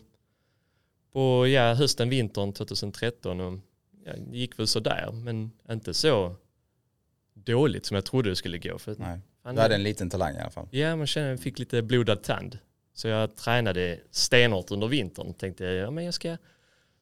på 1.15 1.48
ja, 1.48 1.74
hösten, 1.74 2.10
vintern 2.10 2.53
2013 2.53 3.41
och 3.41 3.60
ja, 4.05 4.13
det 4.17 4.38
gick 4.38 4.60
väl 4.60 4.67
sådär 4.67 5.12
men 5.12 5.51
inte 5.72 5.93
så 5.93 6.36
dåligt 7.34 7.86
som 7.86 7.95
jag 7.95 8.05
trodde 8.05 8.29
det 8.29 8.36
skulle 8.36 8.57
gå. 8.57 8.79
För, 8.79 8.95
Nej. 8.98 9.19
Du 9.43 9.62
hade 9.62 9.75
en 9.75 9.84
liten 9.84 10.10
talang 10.10 10.36
i 10.36 10.39
alla 10.39 10.50
fall. 10.50 10.67
Ja, 10.72 10.95
man 10.95 11.07
kände 11.07 11.29
jag 11.29 11.39
fick 11.39 11.60
lite 11.60 11.81
blodad 11.81 12.24
tand. 12.24 12.60
Så 12.93 13.08
jag 13.08 13.36
tränade 13.36 13.99
stenhårt 14.12 14.71
under 14.71 14.88
vintern. 14.88 15.34
Tänkte 15.34 15.65
ja, 15.65 15.91
men 15.91 16.06
jag 16.06 16.13
ska, 16.13 16.38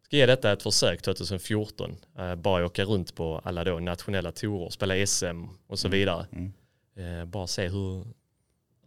ska 0.02 0.18
ge 0.18 0.26
detta 0.26 0.52
ett 0.52 0.64
försök 0.64 1.02
2014. 1.02 1.96
Uh, 2.20 2.36
bara 2.36 2.66
åka 2.66 2.84
runt 2.84 3.16
på 3.16 3.42
alla 3.44 3.64
då 3.64 3.80
nationella 3.80 4.32
tourer, 4.32 4.70
spela 4.70 5.06
SM 5.08 5.46
och 5.68 5.80
så 5.80 5.90
vidare. 5.90 6.26
Mm. 6.32 6.54
Eh, 6.96 7.26
bara 7.26 7.48
se 7.48 7.68
hur, 7.68 8.06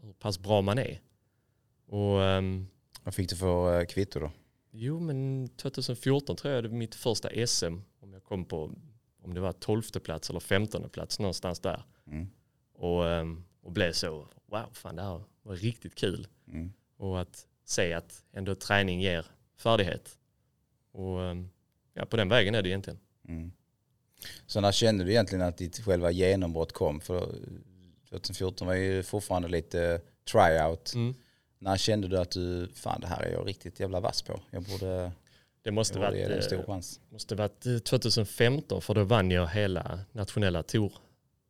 hur 0.00 0.12
pass 0.18 0.38
bra 0.38 0.60
man 0.60 0.78
är. 0.78 1.00
Och 1.86 2.24
ehm, 2.24 2.66
Vad 3.04 3.14
fick 3.14 3.30
du 3.30 3.36
för 3.36 3.80
eh, 3.80 3.86
kvitto 3.86 4.20
då? 4.20 4.30
Jo, 4.78 5.00
men 5.00 5.48
2014 5.48 6.36
tror 6.36 6.54
jag 6.54 6.64
det 6.64 6.68
var 6.68 6.76
mitt 6.76 6.94
första 6.94 7.46
SM. 7.46 7.74
Om 8.00 8.12
jag 8.12 8.24
kom 8.24 8.44
på, 8.44 8.72
om 9.22 9.34
det 9.34 9.40
var 9.40 9.52
12 9.52 9.82
plats 9.82 10.30
eller 10.30 10.40
15 10.40 10.90
plats 10.90 11.18
någonstans 11.18 11.60
där. 11.60 11.84
Mm. 12.06 12.28
Och, 12.74 13.08
ehm, 13.08 13.44
och 13.62 13.72
blev 13.72 13.92
så, 13.92 14.28
wow, 14.46 14.72
fan 14.72 14.96
det 14.96 15.02
här 15.02 15.22
var 15.42 15.56
riktigt 15.56 15.94
kul. 15.94 16.28
Mm. 16.48 16.72
Och 16.96 17.20
att 17.20 17.46
se 17.64 17.92
att 17.92 18.24
ändå 18.32 18.54
träning 18.54 19.00
ger 19.00 19.26
färdighet. 19.56 20.18
Och 20.92 21.22
ehm, 21.22 21.48
ja, 21.94 22.06
på 22.06 22.16
den 22.16 22.28
vägen 22.28 22.54
är 22.54 22.62
det 22.62 22.68
egentligen. 22.68 22.98
Mm. 23.28 23.52
Så 24.46 24.60
när 24.60 24.72
kände 24.72 25.04
du 25.04 25.10
egentligen 25.10 25.44
att 25.44 25.58
ditt 25.58 25.84
själva 25.84 26.10
genombrott 26.10 26.72
kom? 26.72 27.00
För 27.00 27.22
eh, 27.22 28.10
2014 28.10 28.66
var 28.66 28.74
ju 28.74 29.02
fortfarande 29.02 29.48
lite 29.48 30.00
tryout. 30.32 30.94
När 31.66 31.76
kände 31.76 32.08
du 32.08 32.18
att 32.18 32.30
du, 32.30 32.68
fan 32.74 33.00
det 33.00 33.06
här 33.06 33.22
är 33.22 33.32
jag 33.32 33.48
riktigt 33.48 33.80
jävla 33.80 34.00
vass 34.00 34.22
på. 34.22 34.40
Jag 34.50 34.62
borde, 34.62 35.12
Det 35.62 35.70
måste 35.70 35.98
jag 35.98 36.06
borde 36.10 36.18
varit, 36.22 36.28
det 36.28 36.36
en 36.36 36.42
stor 36.42 36.58
eh, 36.58 36.66
chans. 36.66 37.00
måste 37.08 37.34
varit 37.34 37.66
eh, 37.66 37.78
2015 37.78 38.82
för 38.82 38.94
då 38.94 39.04
vann 39.04 39.30
jag 39.30 39.46
hela 39.48 40.00
nationella 40.12 40.62
tour, 40.62 40.92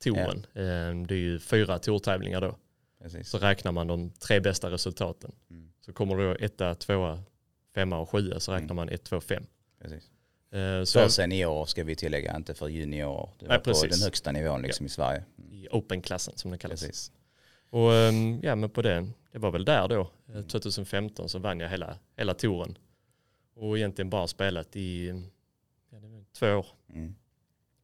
touren. 0.04 0.46
Ehm, 0.54 1.06
Det 1.06 1.14
är 1.14 1.18
ju 1.18 1.38
fyra 1.38 1.78
tourtävlingar 1.78 2.40
då. 2.40 2.56
Precis. 3.02 3.28
Så 3.28 3.38
räknar 3.38 3.72
man 3.72 3.86
de 3.86 4.10
tre 4.10 4.40
bästa 4.40 4.70
resultaten. 4.70 5.32
Mm. 5.50 5.72
Så 5.86 5.92
kommer 5.92 6.16
då 6.16 6.34
etta, 6.40 6.74
tvåa, 6.74 7.22
femma 7.74 7.98
och 7.98 8.10
sjua 8.10 8.40
så 8.40 8.52
räknar 8.52 8.64
Mm. 8.66 8.76
man 8.76 8.88
ett, 8.88 9.04
två, 9.04 9.20
fem. 9.20 9.46
Precis. 9.82 10.10
Eh, 10.52 10.84
Så 10.84 10.98
För 11.00 11.08
senior 11.08 11.64
ska 11.66 11.84
vi 11.84 11.96
tillägga, 11.96 12.36
inte 12.36 12.54
för 12.54 12.68
junior. 12.68 13.30
Det 13.38 13.46
var 13.46 13.54
Nej, 13.54 13.58
på 13.58 13.64
precis. 13.64 13.90
den 13.90 14.02
högsta 14.04 14.32
nivån 14.32 14.62
liksom 14.62 14.86
i 14.86 14.88
Sverige. 14.88 15.24
i 15.50 15.68
open-klassen 15.70 16.36
som 16.36 16.50
det 16.50 16.58
kallas. 16.58 16.80
Precis. 16.80 17.12
Och 17.70 17.94
ehm, 17.94 18.40
ja, 18.42 18.54
men 18.54 18.70
på 18.70 18.82
det, 18.82 19.08
det 19.36 19.40
var 19.40 19.50
väl 19.50 19.64
där 19.64 19.88
då, 19.88 20.10
eh, 20.34 20.42
2015 20.42 21.28
så 21.28 21.38
vann 21.38 21.60
jag 21.60 21.68
hela, 21.68 21.98
hela 22.16 22.34
touren. 22.34 22.78
Och 23.56 23.78
egentligen 23.78 24.10
bara 24.10 24.26
spelat 24.26 24.76
i 24.76 25.08
ja, 25.90 25.98
två 26.38 26.46
år, 26.46 26.66
Mm. 26.94 27.14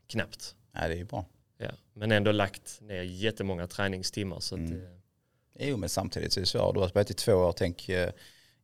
knappt. 0.07 0.55
Ja, 0.73 0.81
det 0.89 0.95
är 0.95 0.99
ju 0.99 1.05
bra. 1.05 1.25
Ja. 1.59 1.71
Men 1.93 2.13
ändå 2.13 2.33
lagt 2.33 2.81
ner 2.81 3.03
jättemånga 3.03 3.67
träningstimmar. 3.67 4.41
Så 4.41 4.55
att, 4.55 4.59
Mm. 4.59 4.83
eh, 4.83 5.69
Jo, 5.69 5.77
men 5.77 5.89
samtidigt 5.89 6.33
så 6.33 6.41
är 6.41 6.43
det 6.43 6.47
så. 6.47 6.73
Du 6.73 6.81
har 6.81 6.89
spelat 6.89 7.11
i 7.11 7.15
två 7.15 7.33
år. 7.33 7.53
Tänk, 7.57 7.89
eh, 7.89 8.11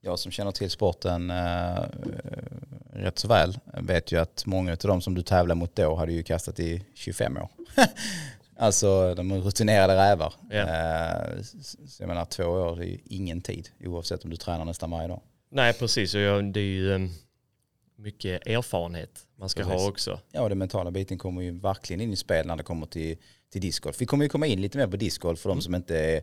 jag 0.00 0.18
som 0.18 0.32
känner 0.32 0.52
till 0.52 0.70
sporten 0.70 1.30
eh, 1.30 1.84
rätt 2.92 3.18
så 3.18 3.28
väl 3.28 3.58
vet 3.82 4.12
ju 4.12 4.16
att 4.20 4.46
många 4.46 4.72
av 4.72 4.78
de 4.78 5.00
som 5.00 5.14
du 5.14 5.22
tävlar 5.22 5.54
mot 5.54 5.76
då 5.76 5.94
hade 5.94 6.12
ju 6.12 6.22
kastat 6.22 6.60
i 6.60 6.84
25 6.94 7.36
år. 7.36 7.48
alltså 8.58 9.14
de 9.14 9.30
är 9.30 9.38
rutinerade 9.38 9.96
rävar. 9.96 10.34
Eh, 10.50 11.42
så 11.42 12.02
jag 12.02 12.08
menar 12.08 12.24
två 12.24 12.44
år 12.44 12.76
det 12.76 12.84
är 12.84 12.88
ju 12.88 12.98
ingen 13.04 13.40
tid 13.40 13.68
oavsett 13.84 14.24
om 14.24 14.30
du 14.30 14.36
tränar 14.36 14.64
nästan 14.64 14.90
varje 14.90 15.08
dag. 15.08 15.20
nej, 15.50 15.72
precis. 15.72 16.14
Och 16.14 16.44
det 16.44 16.60
är 16.60 16.64
ju 16.64 16.94
em, 16.94 17.10
mycket 17.96 18.46
erfarenhet 18.46 19.26
man 19.38 19.48
ska 19.48 19.62
Precis. 19.62 19.80
ha 19.80 19.88
också. 19.88 20.20
Ja, 20.32 20.42
och 20.42 20.48
den 20.48 20.58
mentala 20.58 20.90
biten 20.90 21.18
kommer 21.18 21.42
ju 21.42 21.58
verkligen 21.58 22.00
in 22.00 22.12
i 22.12 22.16
spel 22.16 22.46
när 22.46 22.56
det 22.56 22.62
kommer 22.62 22.86
till, 22.86 23.16
till 23.52 23.60
discgolf. 23.60 24.00
Vi 24.00 24.06
kommer 24.06 24.24
ju 24.24 24.28
komma 24.28 24.46
in 24.46 24.60
lite 24.60 24.78
mer 24.78 24.86
på 24.86 24.96
discgolf 24.96 25.40
för 25.40 25.48
de 25.48 25.60
som 25.60 25.74
inte 25.74 25.98
är 25.98 26.22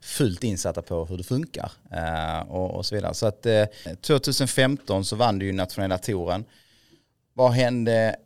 fullt 0.00 0.44
insatta 0.44 0.82
på 0.82 1.04
hur 1.04 1.16
det 1.16 1.24
funkar 1.24 1.72
eh, 1.92 2.40
och, 2.40 2.70
och 2.70 2.86
så 2.86 2.94
vidare. 2.94 3.14
Så 3.14 3.26
att 3.26 3.46
eh, 3.46 3.64
2015 4.00 5.04
så 5.04 5.16
vann 5.16 5.38
du 5.38 5.46
ju 5.46 5.52
nationella 5.52 5.98
touren. 5.98 6.44
Vad 7.32 7.52
hände 7.52 8.16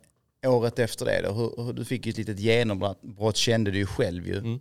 året 0.45 0.79
efter 0.79 1.05
det 1.05 1.21
då? 1.21 1.31
Hur, 1.31 1.63
hur, 1.63 1.73
du 1.73 1.85
fick 1.85 2.05
ju 2.05 2.09
ett 2.09 2.17
litet 2.17 2.39
genombrott 2.39 3.37
kände 3.37 3.71
du 3.71 3.77
ju 3.77 3.85
själv 3.85 4.27
ju. 4.27 4.37
Mm. 4.37 4.59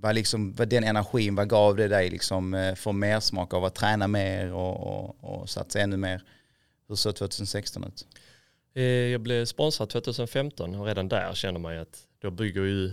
Vad, 0.00 0.14
liksom, 0.14 0.52
vad 0.52 0.68
den 0.68 0.84
energin, 0.84 1.34
vad 1.34 1.48
gav 1.48 1.76
det 1.76 1.88
dig 1.88 2.10
liksom 2.10 2.54
eh, 2.54 2.74
för 2.74 2.92
mer 2.92 3.20
smak 3.20 3.54
av 3.54 3.64
att 3.64 3.74
träna 3.74 4.08
mer 4.08 4.52
och, 4.52 4.76
och, 4.76 5.24
och 5.24 5.50
satsa 5.50 5.80
ännu 5.80 5.96
mer? 5.96 6.22
Hur 6.88 6.94
såg 6.94 7.16
2016 7.16 7.84
ut? 7.84 8.06
Eh, 8.74 8.82
Jag 8.82 9.20
blev 9.20 9.44
sponsrad 9.44 9.88
2015 9.88 10.74
och 10.74 10.86
redan 10.86 11.08
där 11.08 11.34
känner 11.34 11.60
man 11.60 11.74
ju 11.74 11.80
att 11.80 12.06
då 12.18 12.30
bygger 12.30 12.62
ju 12.64 12.92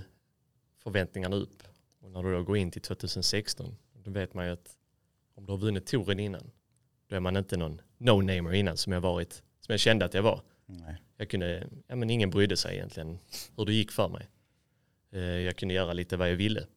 förväntningarna 0.84 1.36
upp. 1.36 1.63
Och 2.01 2.12
när 2.12 2.23
du 2.23 2.34
då 2.34 2.43
går 2.43 2.58
in 2.58 2.71
till 2.71 2.82
2016 2.82 3.75
då 4.04 4.12
vet 4.12 4.34
man 4.34 4.45
ju 4.45 4.51
att 4.51 4.69
om 5.36 5.45
du 5.45 5.51
har 5.51 5.58
vunnit 5.58 5.86
touren 5.86 6.19
innan 6.19 6.51
då 7.10 7.15
är 7.15 7.19
man 7.19 7.38
inte 7.38 7.58
någon 7.58 7.82
no-namer 7.97 8.54
innan 8.54 8.78
som 8.78 8.93
jag 8.93 9.01
varit, 9.01 9.34
som 9.60 9.73
jag 9.73 9.80
kände 9.80 10.06
att 10.06 10.13
jag 10.13 10.23
var. 10.23 10.41
Nej. 10.65 11.01
Jag 11.17 11.30
kunde, 11.30 11.67
ja 11.88 11.95
men 11.95 12.10
ingen 12.10 12.30
brydde 12.30 12.58
sig 12.58 12.75
egentligen 12.75 13.19
hur 13.58 13.65
det 13.65 13.73
gick 13.73 13.91
för 13.91 14.08
mig. 14.10 14.30
Eh, 15.12 15.19
Jag 15.21 15.56
kunde 15.58 15.73
göra 15.73 15.93
lite 15.93 16.17
vad 16.17 16.32
jag 16.32 16.36
ville. 16.36 16.67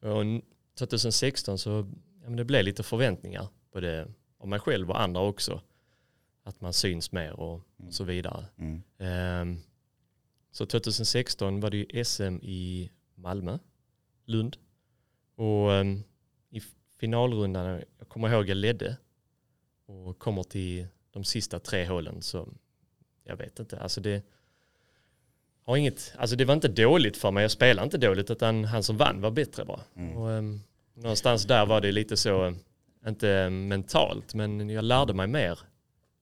Och 0.00 0.20
n- 0.20 0.42
2016 0.78 1.58
så, 1.58 1.70
ja 2.22 2.28
men 2.28 2.36
det 2.36 2.44
blev 2.44 2.64
lite 2.64 2.82
förväntningar 2.82 3.48
både 3.72 4.08
av 4.38 4.48
mig 4.48 4.58
själv 4.60 4.90
och 4.90 5.00
andra 5.00 5.20
också. 5.20 5.62
att 6.42 6.60
man 6.60 6.72
syns 6.72 7.12
mer 7.12 7.32
och, 7.40 7.54
och 7.76 7.94
så 7.94 8.04
vidare. 8.04 8.44
Mm. 8.56 8.82
Ehm, 8.98 9.58
så 10.50 10.66
2016 10.66 11.60
var 11.60 11.70
det 11.70 11.76
ju 11.76 12.04
SM 12.04 12.38
i 12.42 12.90
Malmö, 13.14 13.58
Lund. 14.24 14.56
Och 15.34 15.72
ehm, 15.74 16.02
i 16.50 16.60
finalrundan, 16.98 17.82
jag 17.98 18.08
kommer 18.08 18.28
ihåg 18.32 18.48
jag 18.48 18.56
ledde 18.56 18.96
och 19.86 20.18
kommer 20.18 20.42
till 20.42 20.86
de 21.10 21.24
sista 21.24 21.58
tre 21.60 21.86
hålen 21.86 22.22
så 22.22 22.48
jag 23.28 23.36
vet 23.36 23.58
inte, 23.58 23.80
alltså 23.80 24.00
det 24.00 24.22
har 25.64 25.76
inget, 25.76 26.12
alltså 26.18 26.36
det 26.36 26.44
var 26.44 26.54
inte 26.54 26.68
dåligt 26.68 27.16
för 27.16 27.30
mig, 27.30 27.42
jag 27.42 27.50
spelade 27.50 27.84
inte 27.84 27.98
dåligt 27.98 28.30
utan 28.30 28.64
han 28.64 28.82
som 28.82 28.96
vann 28.96 29.20
var 29.20 29.30
bättre 29.30 29.64
bara. 29.64 29.80
Mm. 29.96 30.16
Och, 30.16 30.32
ehm, 30.32 30.60
någonstans 30.94 31.44
där 31.44 31.66
var 31.66 31.80
det 31.80 31.92
lite 31.92 32.16
så, 32.16 32.54
inte 33.06 33.50
mentalt, 33.50 34.34
men 34.34 34.70
jag 34.70 34.84
lärde 34.84 35.14
mig 35.14 35.26
mer 35.26 35.58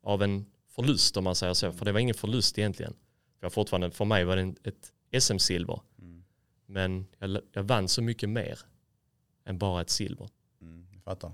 av 0.03 0.23
en 0.23 0.47
förlust 0.75 1.17
om 1.17 1.25
man 1.25 1.35
säger 1.35 1.55
så, 1.55 1.73
för 1.73 1.85
det 1.85 1.93
var 1.93 2.01
ingen 2.01 2.15
förlust 2.15 2.59
egentligen. 2.59 2.93
För, 3.39 3.47
jag 3.47 3.53
fortfarande, 3.53 3.91
för 3.91 4.05
mig 4.05 4.25
var 4.25 4.37
det 4.37 4.55
ett 4.63 4.93
SM-silver, 5.23 5.81
Mm. 5.99 6.25
men 6.67 7.07
jag, 7.19 7.41
jag 7.53 7.63
vann 7.63 7.89
så 7.89 8.03
mycket 8.03 8.29
mer 8.29 8.59
än 9.45 9.59
bara 9.59 9.81
ett 9.81 9.91
silver. 9.91 10.29
Mm, 10.61 10.87
jag 10.93 11.03
fattar. 11.03 11.33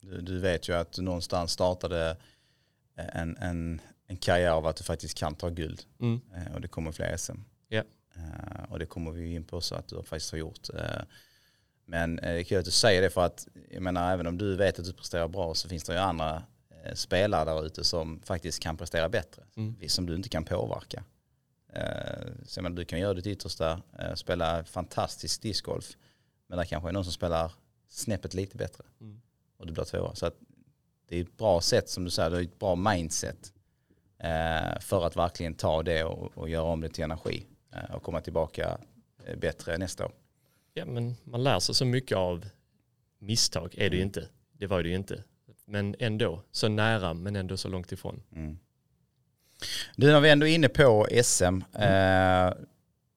Du, 0.00 0.20
du 0.20 0.38
vet 0.38 0.68
ju 0.68 0.72
att 0.72 0.92
du 0.92 1.02
någonstans 1.02 1.52
startade 1.52 2.16
en, 2.96 3.36
en, 3.36 3.80
en 4.06 4.16
karriär 4.16 4.50
av 4.50 4.66
att 4.66 4.76
du 4.76 4.84
faktiskt 4.84 5.18
kan 5.18 5.34
ta 5.34 5.48
guld. 5.48 5.82
Mm. 6.00 6.20
Eh, 6.34 6.54
Och 6.54 6.60
det 6.60 6.68
kommer 6.68 6.92
fler 6.92 7.16
SM. 7.16 7.38
Eh, 8.16 8.64
Och 8.68 8.78
det 8.78 8.86
kommer 8.86 9.10
vi 9.10 9.34
in 9.34 9.44
på 9.44 9.60
så 9.60 9.74
att 9.74 9.88
du 9.88 10.02
faktiskt 10.02 10.30
har 10.30 10.38
gjort. 10.38 10.68
Eh, 10.74 11.02
Men 11.86 12.18
eh, 12.18 12.32
det 12.32 12.40
är 12.40 12.44
kul 12.44 12.58
att 12.58 12.64
du 12.64 12.70
säger 12.70 13.02
det 13.02 13.10
för 13.10 13.24
att 13.24 13.48
jag 13.70 13.82
menar 13.82 14.12
även 14.12 14.26
om 14.26 14.38
du 14.38 14.56
vet 14.56 14.78
att 14.78 14.84
du 14.84 14.92
presterar 14.92 15.28
bra 15.28 15.54
så 15.54 15.68
finns 15.68 15.84
det 15.84 15.92
ju 15.92 15.98
andra 15.98 16.42
spelare 16.94 17.44
där 17.44 17.66
ute 17.66 17.84
som 17.84 18.20
faktiskt 18.24 18.60
kan 18.60 18.76
prestera 18.76 19.08
bättre. 19.08 19.42
Mm. 19.56 19.88
Som 19.88 20.06
du 20.06 20.14
inte 20.14 20.28
kan 20.28 20.44
påverka. 20.44 21.04
Så 22.46 22.58
jag 22.58 22.62
menar, 22.62 22.76
du 22.76 22.84
kan 22.84 23.00
göra 23.00 23.14
ditt 23.14 23.26
yttersta, 23.26 23.82
spela 24.14 24.64
fantastisk 24.64 25.42
discgolf. 25.42 25.96
Men 26.46 26.58
det 26.58 26.66
kanske 26.66 26.88
är 26.88 26.92
någon 26.92 27.04
som 27.04 27.12
spelar 27.12 27.52
snäppet 27.88 28.34
lite 28.34 28.56
bättre 28.56 28.84
Mm. 29.00 29.20
och 29.56 29.66
du 29.66 29.72
blir 29.72 29.84
tvåa. 29.84 30.14
Så 30.14 30.26
att 30.26 30.34
det 31.08 31.16
är 31.16 31.22
ett 31.22 31.36
bra 31.36 31.60
sätt 31.60 31.88
som 31.88 32.04
du 32.04 32.10
säger, 32.10 32.30
det 32.30 32.36
är 32.38 32.42
ett 32.42 32.58
bra 32.58 32.74
mindset 32.76 33.52
för 34.80 35.06
att 35.06 35.16
verkligen 35.16 35.54
ta 35.54 35.82
det 35.82 36.04
och, 36.04 36.38
och 36.38 36.48
göra 36.48 36.64
om 36.64 36.80
det 36.80 36.88
till 36.88 37.04
energi 37.04 37.46
eh, 37.72 37.94
och 37.94 38.02
komma 38.02 38.20
tillbaka 38.20 38.78
eh, 39.26 39.36
bättre 39.36 39.78
nästa 39.78 40.04
år. 40.04 40.12
Ja, 40.74 40.84
men 40.84 41.16
man 41.24 41.42
lär 41.42 41.60
sig 41.60 41.74
så 41.74 41.84
mycket 41.84 42.16
av 42.16 42.46
misstag, 43.18 43.74
är 43.78 43.90
det 43.90 43.96
ju 43.96 44.02
inte. 44.02 44.28
Det 44.52 44.66
var 44.66 44.82
det 44.82 44.88
ju 44.88 44.94
inte. 44.94 45.22
Men 45.64 45.96
ändå, 45.98 46.42
så 46.50 46.68
nära 46.68 47.14
men 47.14 47.36
ändå 47.36 47.56
så 47.56 47.68
långt 47.68 47.92
ifrån. 47.92 48.22
Mm. 48.32 48.58
Du, 49.96 50.06
när 50.06 50.20
vi 50.20 50.30
ändå 50.30 50.46
är 50.46 50.54
inne 50.54 50.68
på 50.68 51.08
SM, 51.22 51.44
eh, 51.74 52.52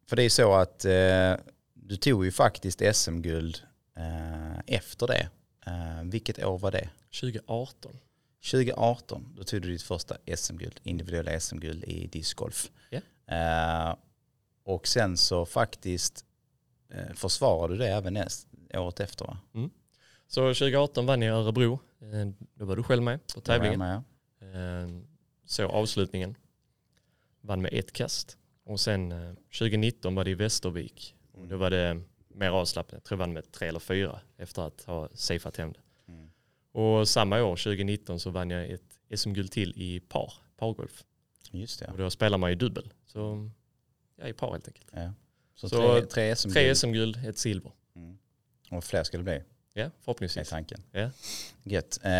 för 0.07 0.15
det 0.15 0.23
är 0.23 0.29
så 0.29 0.53
att 0.53 0.85
eh, 0.85 1.33
du 1.73 1.95
tog 1.97 2.25
ju 2.25 2.31
faktiskt 2.31 2.81
SM-guld 2.93 3.61
eh, 3.97 4.59
efter 4.67 5.07
det. 5.07 5.29
Eh, 5.65 6.03
vilket 6.03 6.43
år 6.43 6.57
var 6.57 6.71
det? 6.71 6.89
2018. 7.21 7.97
2018, 8.51 9.33
då 9.37 9.43
tog 9.43 9.61
du 9.61 9.71
ditt 9.71 9.81
första 9.81 10.17
SM-guld, 10.37 10.79
individuella 10.83 11.39
SM-guld 11.39 11.83
i 11.83 12.07
discgolf. 12.07 12.71
Ja. 12.89 13.01
Eh, 13.35 13.95
och 14.63 14.87
sen 14.87 15.17
så 15.17 15.45
faktiskt 15.45 16.25
eh, 16.89 17.13
försvarade 17.15 17.73
du 17.73 17.77
det 17.77 17.87
även 17.87 18.13
näst, 18.13 18.47
året 18.73 18.99
efter 18.99 19.25
va? 19.25 19.37
Så 20.27 20.41
2018 20.41 21.05
vann 21.05 21.21
jag 21.21 21.37
Örebro. 21.37 21.79
Eh, 22.01 22.27
Då 22.53 22.65
var 22.65 22.75
du 22.75 22.83
själv 22.83 23.03
med 23.03 23.19
på 23.35 23.41
tävlingen. 23.41 23.79
Med, 23.79 24.03
Eh, 24.41 24.89
Så 25.45 25.65
avslutningen. 25.67 26.35
Vann 27.41 27.61
med 27.61 27.73
ett 27.73 27.93
kast. 27.93 28.37
Och 28.65 28.79
sen 28.79 29.11
eh, 29.11 29.33
2019 29.59 30.15
var 30.15 30.23
det 30.23 30.31
i 30.31 30.33
Västervik. 30.33 31.15
Då 31.49 31.57
var 31.57 31.69
det 31.69 32.01
mer 32.27 32.49
avslappnat. 32.49 32.93
Jag 32.93 33.03
tror 33.03 33.19
jag 33.19 33.27
vann 33.27 33.33
med 33.33 33.51
tre 33.51 33.67
eller 33.67 33.79
fyra 33.79 34.19
efter 34.37 34.61
att 34.61 34.83
ha 34.83 35.09
safeat 35.13 35.57
hem 35.57 35.71
det. 35.73 35.79
Och 36.77 37.07
samma 37.09 37.43
år, 37.43 37.55
2019, 37.55 38.19
så 38.19 38.29
vann 38.29 38.49
jag 38.49 38.69
ett 38.69 38.99
SM-guld 39.15 39.51
till 39.51 39.73
i 39.75 39.99
par, 39.99 40.33
pargolf. 40.57 41.03
Just 41.51 41.79
det. 41.79 41.87
Och 41.87 41.97
då 41.97 42.09
spelar 42.09 42.37
man 42.37 42.49
ju 42.49 42.55
dubbel. 42.55 42.93
Så 43.05 43.49
ja, 44.15 44.27
i 44.27 44.33
par 44.33 44.51
helt 44.51 44.67
enkelt. 44.67 44.87
Ja. 44.91 45.13
Så, 45.55 45.69
Så 45.69 45.99
tre, 45.99 46.05
tre 46.05 46.35
SM-guld. 46.35 46.77
SM-guld, 46.77 47.25
ett 47.27 47.37
silver. 47.37 47.71
Mm. 47.95 48.17
Och 48.71 48.83
fler 48.83 49.03
ska 49.03 49.17
det 49.17 49.23
bli, 49.23 49.43
Ja, 49.73 49.83
är 49.83 49.91
förhoppningsvis. 49.99 50.49
tanken. 50.49 50.83
Ja. 50.91 51.09
Gött. 51.63 51.99
Eh, 52.03 52.11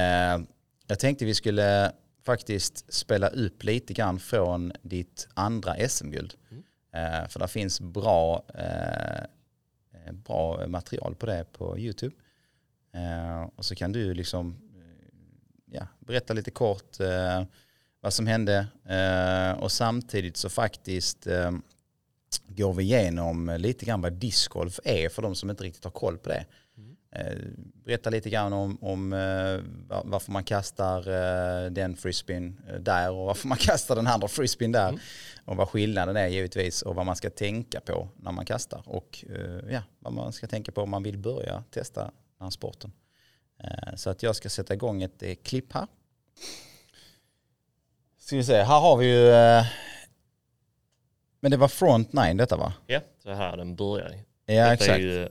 jag 0.88 1.00
tänkte 1.00 1.26
vi 1.26 1.34
skulle 1.34 1.92
faktiskt 2.24 2.94
spela 2.94 3.28
upp 3.28 3.64
lite 3.64 3.94
grann 3.94 4.20
från 4.20 4.72
ditt 4.82 5.28
andra 5.34 5.90
SM-guld. 5.90 6.34
Mm. 6.52 6.64
Eh, 6.92 7.28
för 7.28 7.40
det 7.40 7.48
finns 7.48 7.82
bra, 7.82 8.46
eh, 8.54 9.24
eh, 10.06 10.14
bra 10.14 10.68
material 10.68 11.16
på 11.16 11.26
det 11.26 11.46
på 11.52 11.80
YouTube. 11.80 12.16
Eh, 12.98 13.50
och 13.56 13.66
så 13.66 13.76
kan 13.76 13.92
du 13.92 14.14
liksom 14.14 14.56
eh, 14.76 15.08
ja, 15.72 15.88
berätta 16.00 16.34
lite 16.34 16.52
kort 16.52 17.00
eh, 17.00 17.44
vad 18.02 18.14
som 18.14 18.28
hände. 18.28 18.68
Och 19.60 19.72
samtidigt 19.72 20.38
så 20.38 20.50
faktiskt 20.50 21.28
går 22.48 22.74
vi 22.74 22.84
igenom 22.84 23.56
lite 23.60 23.86
grann 23.86 24.02
vad 24.02 24.14
discgolf 24.14 24.80
är 24.84 25.10
för 25.10 25.22
de 25.22 25.36
som 25.36 25.50
inte 25.50 25.64
riktigt 25.64 25.84
har 25.84 25.92
koll 25.92 26.18
på 26.18 26.30
det. 26.30 26.46
Mm. 26.78 26.98
Berätta 27.86 28.10
lite 28.10 28.30
grann 28.30 28.54
om, 28.54 28.78
om 28.82 29.10
va- 29.88 30.02
varför 30.06 30.32
man 30.32 30.44
kastar 30.44 31.70
den 31.70 31.96
frisbeen 31.96 32.62
där 32.80 33.12
och 33.12 33.26
varför 33.26 33.48
man 33.48 33.58
kastar 33.62 33.96
den 33.96 34.08
andra 34.08 34.28
frisbeen 34.28 34.72
där. 34.72 34.90
Mm. 34.90 35.00
Och 35.46 35.56
vad 35.56 35.70
skillnaden 35.70 36.18
är 36.18 36.28
givetvis 36.28 36.82
och 36.82 36.96
vad 36.96 37.06
man 37.06 37.16
ska 37.16 37.30
tänka 37.30 37.80
på 37.80 38.10
när 38.18 38.32
man 38.32 38.46
kastar. 38.46 38.84
Och 38.86 39.26
ja, 39.70 39.82
vad 40.00 40.14
man 40.14 40.34
ska 40.34 40.48
tänka 40.48 40.72
på 40.72 40.82
om 40.82 40.90
man 40.90 41.04
vill 41.04 41.18
börja 41.18 41.64
testa 41.72 42.12
den 42.38 42.46
här 42.46 42.50
sporten. 42.50 42.92
Eh, 43.64 43.96
så 43.96 44.10
att 44.10 44.24
jag 44.24 44.36
ska 44.36 44.50
sätta 44.50 44.74
igång 44.74 45.04
ett 45.04 45.24
eh, 45.24 45.36
klipp 45.36 45.74
här. 45.74 45.88
Ska 48.18 48.36
vi 48.36 48.44
se, 48.44 48.64
här 48.64 48.80
har 48.80 48.98
vi 48.98 49.06
ju... 49.06 49.30
Eh, 49.30 49.66
men 51.40 51.52
det 51.52 51.58
var 51.58 51.68
front 51.68 52.14
nine 52.14 52.38
detta 52.38 52.58
va? 52.58 52.74
Ja, 52.88 53.00
så 53.24 53.34
här 53.34 53.58
den 53.58 53.76
börjar. 53.76 54.16
Ja 54.46 54.70
Detta 54.70 54.74
exakt. 54.74 55.00
ju, 55.00 55.30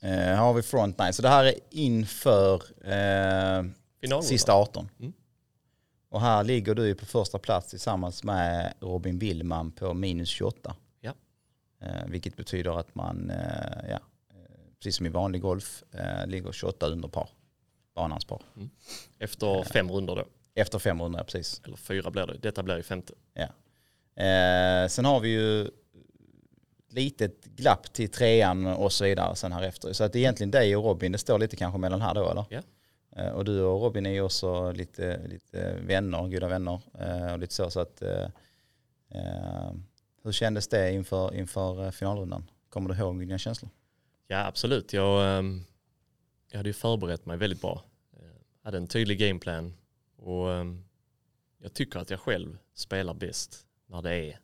här 0.00 0.36
har 0.36 0.54
vi 0.54 0.62
front 0.62 0.98
nine. 0.98 1.12
Så 1.12 1.22
det 1.22 1.28
här 1.28 1.44
är 1.44 1.54
inför 1.70 2.62
eh, 2.90 4.20
sista 4.22 4.52
18. 4.52 4.88
Mm. 5.00 5.12
Och 6.08 6.20
här 6.20 6.44
ligger 6.44 6.74
du 6.74 6.94
på 6.94 7.06
första 7.06 7.38
plats 7.38 7.70
tillsammans 7.70 8.24
med 8.24 8.74
Robin 8.80 9.18
Willman 9.18 9.72
på 9.72 9.94
minus 9.94 10.28
28. 10.28 10.76
Ja. 11.00 11.14
Eh, 11.80 12.06
vilket 12.06 12.36
betyder 12.36 12.78
att 12.80 12.94
man, 12.94 13.30
eh, 13.30 13.90
ja, 13.90 13.98
precis 14.84 14.96
som 14.96 15.06
i 15.06 15.08
vanlig 15.08 15.42
golf, 15.42 15.82
eh, 15.92 16.26
ligger 16.26 16.52
28 16.52 16.86
under 16.86 17.08
par. 17.08 17.28
Banans 17.94 18.24
par. 18.24 18.42
Efter 19.18 19.62
fem 19.62 19.90
runder 19.90 20.16
då. 20.16 20.24
Efter 20.54 20.78
500 20.78 21.24
precis. 21.24 21.62
Eller 21.64 21.76
fyra 21.76 22.10
blir 22.10 22.26
det. 22.26 22.38
Detta 22.38 22.62
blir 22.62 22.76
ju 22.76 22.82
femte. 22.82 23.12
Eh, 24.16 24.88
sen 24.88 25.04
har 25.04 25.20
vi 25.20 25.28
ju 25.28 25.70
litet 26.88 27.44
glapp 27.44 27.92
till 27.92 28.10
trean 28.10 28.66
och 28.66 28.92
så 28.92 29.04
vidare 29.04 29.36
sen 29.36 29.52
här 29.52 29.62
efter. 29.62 29.92
Så 29.92 30.04
att 30.04 30.16
egentligen 30.16 30.50
dig 30.50 30.76
och 30.76 30.84
Robin, 30.84 31.12
det 31.12 31.18
står 31.18 31.38
lite 31.38 31.56
kanske 31.56 31.78
mellan 31.78 32.00
här 32.00 32.14
då 32.14 32.30
eller? 32.30 32.44
Ja. 32.50 32.62
Eh, 33.16 33.28
och 33.28 33.44
du 33.44 33.62
och 33.62 33.82
Robin 33.82 34.06
är 34.06 34.10
ju 34.10 34.20
också 34.20 34.72
lite, 34.72 35.20
lite 35.26 35.76
vänner, 35.80 36.28
goda 36.28 36.48
vänner 36.48 36.80
eh, 36.98 37.32
och 37.32 37.38
lite 37.38 37.54
så. 37.54 37.70
så 37.70 37.80
att, 37.80 38.02
eh, 38.02 38.28
eh, 39.10 39.72
hur 40.22 40.32
kändes 40.32 40.68
det 40.68 40.92
inför, 40.92 41.34
inför 41.34 41.84
eh, 41.84 41.90
finalrundan? 41.90 42.50
Kommer 42.68 42.88
du 42.88 43.00
ihåg 43.00 43.20
dina 43.20 43.38
känslor? 43.38 43.70
Ja, 44.34 44.46
absolut. 44.46 44.92
Jag, 44.92 45.38
ehm, 45.38 45.64
jag 46.50 46.56
hade 46.56 46.68
ju 46.68 46.72
förberett 46.72 47.26
mig 47.26 47.36
väldigt 47.36 47.60
bra. 47.60 47.84
Jag 48.12 48.64
hade 48.64 48.76
en 48.76 48.86
tydlig 48.86 49.18
gameplan 49.18 49.74
och 50.16 50.52
ehm, 50.52 50.84
jag 51.58 51.74
tycker 51.74 51.98
att 51.98 52.10
jag 52.10 52.20
själv 52.20 52.58
spelar 52.74 53.14
bäst 53.14 53.66
när 53.86 54.02
det 54.02 54.14
är 54.14 54.38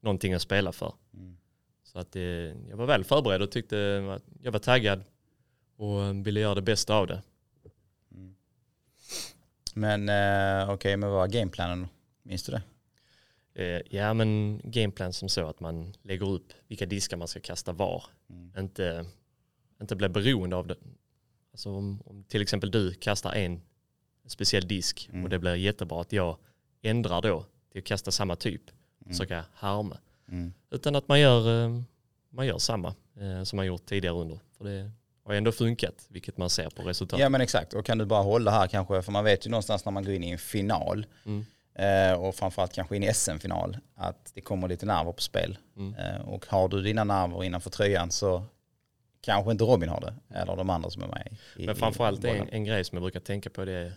någonting 0.00 0.34
att 0.34 0.42
spela 0.42 0.72
för. 0.72 0.94
Mm. 1.14 1.36
Så 1.84 1.98
att 1.98 2.12
det, 2.12 2.56
jag 2.68 2.76
var 2.76 2.86
väl 2.86 3.04
förberedd 3.04 3.42
och 3.42 3.50
tyckte 3.50 4.06
att 4.16 4.22
jag 4.42 4.52
var 4.52 4.58
taggad 4.58 5.04
och 5.76 6.02
ehm, 6.02 6.22
ville 6.22 6.40
göra 6.40 6.54
det 6.54 6.62
bästa 6.62 6.94
av 6.94 7.06
det. 7.06 7.22
Mm. 8.14 8.36
Men 9.74 10.08
eh, 10.08 10.70
okej, 10.70 10.96
men 10.96 11.10
vad 11.10 11.18
var 11.18 11.26
gameplanen? 11.28 11.88
Minns 12.22 12.42
du 12.42 12.52
det? 12.52 12.62
Eh, 13.64 13.82
Ja, 13.90 14.14
men 14.14 14.60
gameplan 14.64 15.12
som 15.12 15.28
så 15.28 15.48
att 15.48 15.60
man 15.60 15.94
lägger 16.02 16.28
upp 16.30 16.52
vilka 16.68 16.86
diskar 16.86 17.16
man 17.16 17.28
ska 17.28 17.40
kasta 17.40 17.72
var. 17.72 18.04
Mm. 18.30 18.52
Inte, 18.58 19.06
inte 19.80 19.96
bli 19.96 20.08
beroende 20.08 20.56
av 20.56 20.66
det. 20.66 20.76
Alltså 21.52 21.70
om, 21.70 22.02
om 22.06 22.24
till 22.24 22.42
exempel 22.42 22.70
du 22.70 22.94
kastar 22.94 23.32
en 23.32 23.60
speciell 24.26 24.68
disk 24.68 25.08
Mm. 25.12 25.24
och 25.24 25.30
det 25.30 25.38
blir 25.38 25.54
jättebra 25.54 26.00
att 26.00 26.12
jag 26.12 26.36
ändrar 26.82 27.22
då 27.22 27.44
till 27.72 27.78
att 27.78 27.84
kasta 27.84 28.10
samma 28.10 28.36
typ. 28.36 28.62
Mm. 29.06 29.16
Jag 29.28 29.42
harma. 29.52 29.98
Mm. 30.28 30.52
Utan 30.70 30.96
att 30.96 31.08
man 31.08 31.20
gör, 31.20 31.64
eh, 31.64 31.80
man 32.30 32.46
gör 32.46 32.58
samma 32.58 32.94
eh, 33.20 33.42
som 33.44 33.56
man 33.56 33.66
gjort 33.66 33.86
tidigare 33.86 34.14
under. 34.14 34.38
För 34.58 34.64
det 34.64 34.90
har 35.24 35.34
ändå 35.34 35.52
funkat, 35.52 36.06
vilket 36.08 36.36
man 36.36 36.50
ser 36.50 36.70
på 36.70 36.82
resultatet. 36.82 37.22
Ja 37.22 37.28
men 37.28 37.40
exakt, 37.40 37.72
och 37.74 37.84
kan 37.86 37.98
du 37.98 38.04
bara 38.04 38.22
hålla 38.22 38.50
här 38.50 38.66
kanske, 38.66 39.02
för 39.02 39.12
man 39.12 39.24
vet 39.24 39.46
ju 39.46 39.50
någonstans 39.50 39.84
när 39.84 39.92
man 39.92 40.04
går 40.04 40.14
in 40.14 40.24
i 40.24 40.30
en 40.30 40.38
final 40.38 41.06
Mm. 41.24 41.44
eh, 41.74 42.20
och 42.20 42.34
framförallt 42.34 42.72
kanske 42.72 42.96
in 42.96 43.02
i 43.02 43.14
SM-final, 43.14 43.76
att 43.94 44.30
det 44.34 44.40
kommer 44.40 44.68
lite 44.68 44.86
nerver 44.86 45.12
på 45.12 45.22
spel. 45.22 45.58
Mm. 45.76 46.22
Och 46.22 46.46
har 46.46 46.68
du 46.68 46.82
dina 46.82 47.04
nerver 47.04 47.44
innanför 47.44 47.70
tröjan 47.70 48.10
så 48.10 48.42
kanske 49.26 49.52
inte 49.52 49.64
Robin 49.64 49.88
har 49.88 50.00
det, 50.00 50.14
eller 50.38 50.56
de 50.56 50.70
andra 50.70 50.90
som 50.90 51.02
är 51.02 51.08
med. 51.08 51.36
I, 51.56 51.66
Men 51.66 51.76
framförallt 51.76 52.24
i 52.24 52.28
en, 52.28 52.48
en 52.48 52.64
grej 52.64 52.84
som 52.84 52.96
jag 52.96 53.02
brukar 53.02 53.20
tänka 53.20 53.50
på 53.50 53.64
det 53.64 53.72
är 53.72 53.92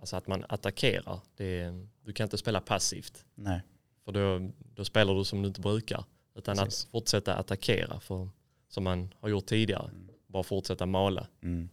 alltså 0.00 0.16
att 0.16 0.26
man 0.26 0.44
attackerar. 0.48 1.20
Är, 1.36 1.86
du 2.04 2.12
kan 2.12 2.24
inte 2.24 2.38
spela 2.38 2.60
passivt. 2.60 3.24
Nej, 3.34 3.60
För 4.04 4.12
då, 4.12 4.50
då 4.74 4.84
spelar 4.84 5.14
du 5.14 5.24
som 5.24 5.42
du 5.42 5.48
inte 5.48 5.60
brukar. 5.60 6.04
Utan 6.34 6.56
Precis. 6.56 6.84
att 6.84 6.90
fortsätta 6.90 7.34
attackera 7.34 8.00
för, 8.00 8.28
som 8.68 8.84
man 8.84 9.14
har 9.20 9.28
gjort 9.28 9.46
tidigare. 9.46 9.90
Bara 10.26 10.42
fortsätta 10.42 10.86
mala. 10.86 11.26
Mm. 11.42 11.68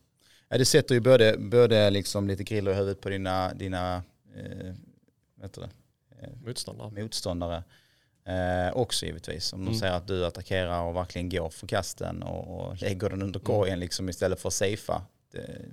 Ja, 0.50 0.58
det 0.58 0.66
sätter 0.66 0.96
ju 0.96 1.02
både, 1.02 1.38
både 1.38 1.90
liksom 1.90 2.28
lite 2.28 2.44
griller 2.44 2.72
i 2.72 2.76
huvudet 2.76 3.02
på 3.02 3.10
dina, 3.10 3.54
dina 3.54 3.96
eh, 4.36 4.74
vet 5.36 5.54
du 5.54 5.62
det, 5.62 5.70
eh, 6.20 6.30
Motståndare. 6.46 6.92
motståndare 7.04 7.64
eh, 8.28 8.74
också 8.78 9.06
givetvis. 9.06 9.54
Om 9.54 9.60
de 9.60 9.68
Mm. 9.68 9.80
säger 9.80 9.94
att 9.94 10.08
du 10.08 10.26
attackerar 10.26 10.82
och 10.82 10.96
verkligen 10.96 11.30
går 11.30 11.50
för 11.50 11.68
kasten 11.68 12.24
och, 12.24 12.60
och 12.68 12.82
lägger 12.82 13.10
den 13.10 13.22
under 13.22 13.40
korgen 13.40 13.80
liksom 13.80 14.10
istället 14.10 14.40
för 14.42 14.50
att 14.50 14.54
safea. 14.54 15.02
Det 15.32 15.66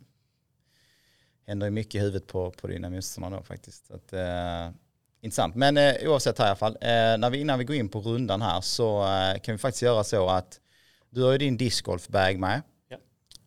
händer 1.46 1.66
ju 1.66 1.70
mycket 1.70 1.94
i 1.94 1.98
huvudet 1.98 2.26
på, 2.26 2.50
på 2.50 2.66
dina 2.66 2.90
motståndare 2.90 3.40
då 3.40 3.44
faktiskt. 3.44 3.86
Så 3.86 3.94
att, 3.94 4.12
eh, 4.12 4.70
intressant. 5.20 5.54
Men 5.54 5.76
eh, 5.76 5.94
oavsett 6.02 6.38
här 6.38 6.46
i 6.46 6.48
alla 6.48 6.56
fall, 6.56 6.76
eh, 6.80 6.88
när 7.18 7.30
vi, 7.30 7.38
innan 7.38 7.58
vi 7.58 7.64
går 7.64 7.76
in 7.76 7.88
på 7.88 8.00
rundan 8.00 8.42
här 8.42 8.60
så 8.60 9.02
eh, 9.02 9.40
kan 9.40 9.54
vi 9.54 9.58
faktiskt 9.58 9.82
göra 9.82 10.04
så 10.04 10.28
att 10.28 10.60
du 11.10 11.22
har 11.22 11.32
ju 11.32 11.38
din 11.38 11.56
discgolfbag 11.56 12.38
med. 12.38 12.62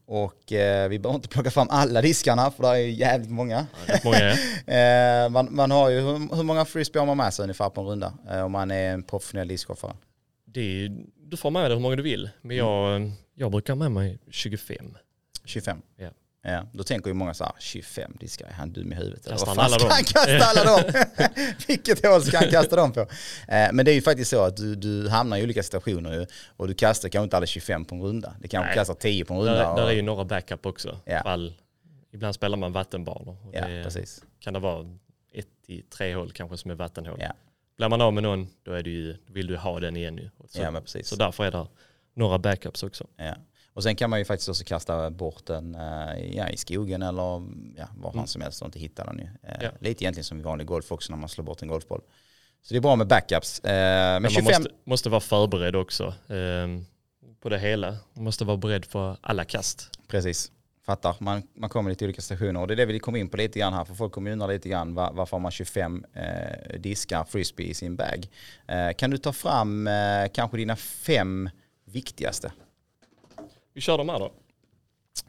Och 0.10 0.54
eh, 0.54 0.90
vi 0.90 1.00
behöver 1.00 1.16
inte 1.16 1.28
plocka 1.28 1.52
fram 1.52 1.68
alla 1.70 2.02
diskarna 2.02 2.52
för 2.52 2.64
det 2.64 2.70
är 2.70 2.76
ju 2.76 2.92
jävligt 2.92 3.32
många. 3.32 3.68
Ja. 4.04 4.36
Eh, 4.68 5.30
man, 5.30 5.48
man 5.56 5.72
har 5.72 5.90
ju, 5.90 6.00
hur, 6.00 6.36
hur 6.36 6.44
många 6.44 6.66
frisbee 6.66 7.00
har 7.00 7.06
man 7.06 7.18
med 7.18 7.34
sig 7.34 7.44
ungefär 7.44 7.70
på 7.70 7.82
en 7.82 7.88
runda? 7.88 8.14
Eh, 8.30 8.42
om 8.42 8.52
man 8.52 8.72
är 8.72 8.94
en 8.94 9.04
professionell 9.04 9.48
discgolfare. 9.48 9.94
du 11.24 11.38
får 11.38 11.52
med 11.52 11.64
dig 11.64 11.74
hur 11.74 11.82
många 11.82 11.96
du 11.96 12.04
vill. 12.04 12.30
Men 12.42 12.58
jag, 12.58 13.12
jag 13.36 13.52
brukar 13.52 13.74
ha 13.74 13.78
med 13.78 13.92
mig 13.92 14.20
25. 14.30 14.98
25? 15.46 15.82
Ja. 15.96 16.10
Ja, 16.42 16.64
då 16.74 16.84
tänker 16.84 17.10
ju 17.10 17.14
många 17.14 17.34
så 17.34 17.44
här, 17.44 17.54
25 17.60 18.12
diskar, 18.20 18.48
är 18.48 18.52
han 18.52 18.74
dum 18.74 18.92
i 18.92 18.96
huvudet? 18.96 19.26
Eller 19.26 19.36
Kastar 19.36 19.48
han 19.48 19.60
alla 19.60 19.70
ska 19.80 19.84
dem? 19.88 19.92
han 19.92 20.04
kasta 20.04 20.46
alla 20.46 20.64
dem? 20.64 21.04
Vilket 21.68 22.06
hål 22.06 22.22
ska 22.22 22.38
han 22.38 22.50
kasta 22.50 22.76
dem 22.76 22.92
på? 22.92 23.00
Eh, 23.48 23.70
men 23.74 23.86
det 23.86 23.92
är 23.92 23.96
ju 23.96 24.02
faktiskt 24.02 24.32
så 24.32 24.42
att 24.44 24.58
du, 24.58 24.76
du 24.76 25.10
hamnar 25.10 25.38
i 25.38 25.44
olika 25.44 25.64
situationer 25.64 26.14
ju, 26.14 26.26
och 26.58 26.68
du 26.68 26.74
kastar 26.74 27.10
kanske 27.10 27.24
inte 27.24 27.38
alla 27.38 27.46
25 27.46 27.86
på 27.86 27.96
en 27.96 28.02
runda. 28.02 28.34
Det 28.42 28.48
kanske 28.48 28.68
Nej. 28.68 28.76
kastar 28.76 28.94
10 28.94 29.26
på 29.26 29.34
en 29.34 29.40
runda. 29.40 29.54
Där, 29.54 29.76
där 29.76 29.84
och- 29.84 29.90
är 29.92 29.96
ju 29.96 30.02
några 30.02 30.26
backup 30.26 30.66
också. 30.66 31.00
Ja. 31.06 31.24
Fall, 31.24 31.54
ibland 32.14 32.36
spelar 32.36 32.58
man 32.58 32.72
vattenbanor. 32.72 33.38
Och 33.48 33.56
ja, 33.56 33.68
det 33.68 33.84
precis. 33.84 34.24
kan 34.40 34.54
det 34.54 34.60
vara 34.60 34.86
ett 35.34 35.48
i 35.68 35.82
tre 35.82 36.16
hål 36.16 36.32
kanske 36.32 36.58
som 36.58 36.72
är 36.72 36.76
vattenhål. 36.76 37.18
Ja. 37.22 37.34
Blir 37.78 37.90
man 37.90 38.02
av 38.02 38.14
med 38.14 38.24
någon 38.24 38.48
då 38.64 38.72
är 38.72 38.84
det 38.84 38.90
ju, 38.90 39.16
vill 39.28 39.48
du 39.48 39.58
ha 39.58 39.80
den 39.80 39.98
igen 39.98 40.18
ju. 40.18 40.30
Så, 40.48 40.62
Ja, 40.62 40.72
men 40.72 40.82
precis. 40.82 41.08
så 41.08 41.16
därför 41.16 41.44
är 41.46 41.52
det 41.52 41.68
några 42.16 42.38
backups 42.40 42.84
också. 42.84 43.08
Ja. 43.18 43.36
Och 43.78 43.84
sen 43.84 43.96
kan 43.96 44.10
man 44.10 44.20
ju 44.20 44.26
faktiskt 44.26 44.50
också 44.50 44.64
kasta 44.64 45.10
bort 45.10 45.46
den 45.46 45.76
eh, 45.76 46.36
ja, 46.38 46.50
i 46.50 46.58
skogen 46.58 47.02
eller 47.02 47.22
ja, 47.76 47.88
var 47.98 48.12
fan 48.12 48.14
Mm. 48.20 48.28
som 48.28 48.42
helst 48.42 48.62
och 48.62 48.66
inte 48.68 48.80
hitta 48.80 49.04
den 49.06 49.18
ju. 49.18 49.24
Eh, 49.50 49.58
Ja. 49.62 49.70
Lite 49.80 50.04
egentligen 50.04 50.24
som 50.24 50.40
i 50.40 50.42
vanlig 50.44 50.68
golf 50.68 50.92
också 50.92 51.14
när 51.14 51.18
man 51.20 51.30
slår 51.30 51.46
bort 51.46 51.62
en 51.62 51.68
golfboll. 51.68 52.02
Så 52.62 52.74
det 52.74 52.78
är 52.78 52.82
bra 52.82 52.96
med 52.96 53.08
backups. 53.08 53.60
Eh, 53.60 53.72
men 53.74 54.22
Men 54.22 54.32
25, 54.32 54.44
man 54.46 54.62
måste, 54.62 54.74
måste 54.84 55.10
vara 55.10 55.20
förberedd 55.22 55.76
också 55.76 56.14
ehm, 56.30 56.86
på 57.42 57.50
det 57.50 57.60
hela. 57.60 57.96
Man 58.14 58.24
måste 58.24 58.46
vara 58.46 58.58
beredd 58.58 58.86
för 58.86 59.18
alla 59.22 59.44
kast. 59.46 59.90
precis. 60.08 60.52
Fattar, 60.86 61.16
man, 61.20 61.44
man 61.56 61.70
kommer 61.70 61.90
lite 61.90 62.06
olika 62.06 62.22
stationer 62.22 62.60
och 62.62 62.68
det 62.68 62.74
är 62.74 62.76
det 62.76 62.86
vi 62.86 63.00
kommer 63.00 63.20
in 63.20 63.30
på 63.30 63.38
lite 63.38 63.60
grann 63.60 63.74
här 63.74 63.86
för 63.86 63.94
folk 63.94 64.14
kommer 64.14 64.32
undra 64.32 64.48
lite 64.48 64.70
grann 64.70 64.94
var, 64.94 65.14
varför 65.14 65.32
har 65.38 65.42
man 65.42 65.52
25 65.52 66.06
eh, 66.14 66.80
diskar 66.80 67.24
frisbee 67.24 67.66
i 67.68 67.74
sin 67.74 67.96
bag. 67.96 68.28
Eh, 68.68 68.94
kan 68.98 69.10
du 69.10 69.18
ta 69.18 69.34
fram 69.34 69.88
eh, 69.88 69.94
kanske 70.34 70.58
dina 70.58 70.76
fem 70.76 71.50
viktigaste? 71.86 72.52
Vi 73.78 73.82
kör 73.82 73.98
de 73.98 74.10
här 74.10 74.20
då. 74.20 74.32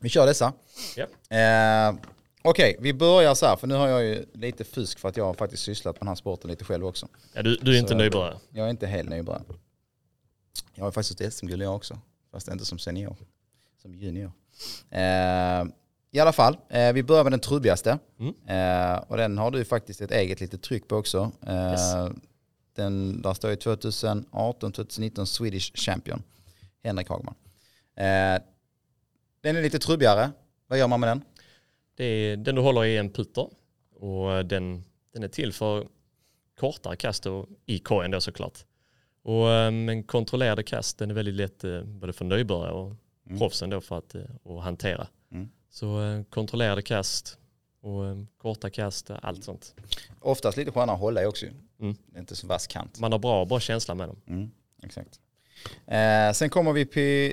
Vi 0.01 0.09
kör 0.09 0.27
dessa. 0.27 0.53
Ja. 0.97 1.37
Eh, 1.37 1.95
Okej, 2.43 2.77
vi 2.81 2.93
börjar 2.95 3.35
så 3.35 3.47
här, 3.47 3.57
för 3.57 3.67
nu 3.67 3.75
har 3.75 3.89
jag 3.89 4.05
ju 4.05 4.27
lite 4.35 4.65
fusk 4.65 4.99
för 4.99 5.09
att 5.09 5.17
jag 5.17 5.25
har 5.25 5.35
faktiskt 5.35 5.63
sysslat 5.63 5.95
med 5.95 6.01
den 6.01 6.09
här 6.09 6.15
sporten 6.15 6.51
lite 6.51 6.65
själv 6.65 6.87
också. 6.87 7.09
Ja, 7.33 7.43
du, 7.43 7.57
du 7.57 7.75
är 7.75 7.79
inte 7.79 7.89
Så- 7.93 7.97
nybörjare. 7.97 8.39
Jag 8.51 8.67
är 8.67 8.71
inte 8.71 8.87
helt 8.87 9.09
nybörjare. 9.09 9.43
Jag 10.75 10.85
har 10.85 10.91
faktiskt 10.91 11.21
ett 11.21 11.35
SM-guld 11.35 11.63
jag 11.63 11.77
också, 11.77 11.99
fast 12.33 12.49
inte 12.49 12.65
som 12.65 12.79
senior, 12.79 13.17
som 13.83 13.95
junior. 13.95 14.33
Eh, 14.91 15.65
I 16.11 16.21
alla 16.21 16.33
fall, 16.33 16.57
eh, 16.69 16.93
vi 16.93 17.03
börjar 17.03 17.23
med 17.25 17.33
den 17.33 17.41
trubbigaste. 17.41 17.99
Mm. 18.19 18.35
Eh, 18.47 18.99
och 18.99 19.17
den 19.17 19.39
har 19.39 19.51
du 19.51 19.65
faktiskt 19.65 20.01
ett 20.01 20.11
eget 20.13 20.41
litet 20.41 20.63
tryck 20.63 20.89
på 20.89 20.97
också. 20.97 21.31
Eh, 21.47 21.71
Yes. 21.71 21.81
den, 22.77 23.23
där 23.23 23.35
står 23.35 23.51
ju 23.51 23.57
2018-2019 23.57 25.25
Swedish 25.27 25.73
Champion, 25.75 26.23
Henrik 26.85 27.09
Hagman. 27.09 27.35
Eh, 28.05 28.43
den 29.41 29.57
är 29.57 29.63
lite 29.63 29.79
trubbigare. 29.79 30.31
Vad 30.67 30.79
gör 30.79 30.89
man 30.89 31.01
med 31.01 31.09
den? 31.09 31.23
Det 31.95 32.05
är, 32.05 32.37
den 32.37 32.55
du 32.55 32.61
håller 32.61 32.85
i 32.85 32.97
en 32.97 33.11
putter 33.13 33.49
och 33.95 34.47
den, 34.47 34.85
den 35.13 35.23
är 35.23 35.29
till 35.29 35.53
för 35.53 35.89
kortare 36.59 36.97
kast 36.97 37.27
och 37.27 37.47
i 37.67 37.79
korgen 37.79 38.11
då 38.11 38.21
såklart. 38.21 38.59
Och, 39.23 39.51
eh, 39.51 39.71
men 39.71 40.03
kontrollerade 40.03 40.63
kast 40.63 40.99
den 40.99 41.11
är 41.11 41.15
väldigt 41.15 41.35
lätt 41.35 41.65
eh, 41.65 41.83
både 41.83 42.13
för 42.13 42.25
nybörjare 42.25 42.73
och 42.73 42.95
Mm. 43.29 43.39
proffsen 43.39 43.71
då 43.71 43.81
för 43.81 43.99
att, 43.99 44.15
att 44.45 44.63
hantera. 44.63 45.07
Mm. 45.33 45.49
Så 45.71 45.99
kontrollerade 46.31 46.83
kast 46.83 47.39
och 47.81 48.03
korta 48.39 48.71
kast, 48.71 49.11
allt 49.11 49.45
sånt. 49.45 49.75
Oftast 50.21 50.57
lite 50.57 50.71
skönare 50.73 50.95
att 50.95 51.01
hålla 51.01 51.23
i 51.23 51.27
också. 51.27 51.47
Mm. 51.47 51.97
Det 52.07 52.17
är 52.17 52.21
inte 52.21 52.37
så 52.37 52.47
vass 52.47 52.67
kant. 52.67 53.01
Man 53.01 53.13
har 53.13 53.19
bra, 53.19 53.45
bra 53.45 53.61
känsla 53.61 53.95
med 53.95 54.09
dem. 54.09 54.21
Mm, 54.27 54.51
exakt. 54.83 55.21
Eh, 55.87 56.33
sen 56.33 56.51
kommer 56.51 56.73
vi 56.73 56.87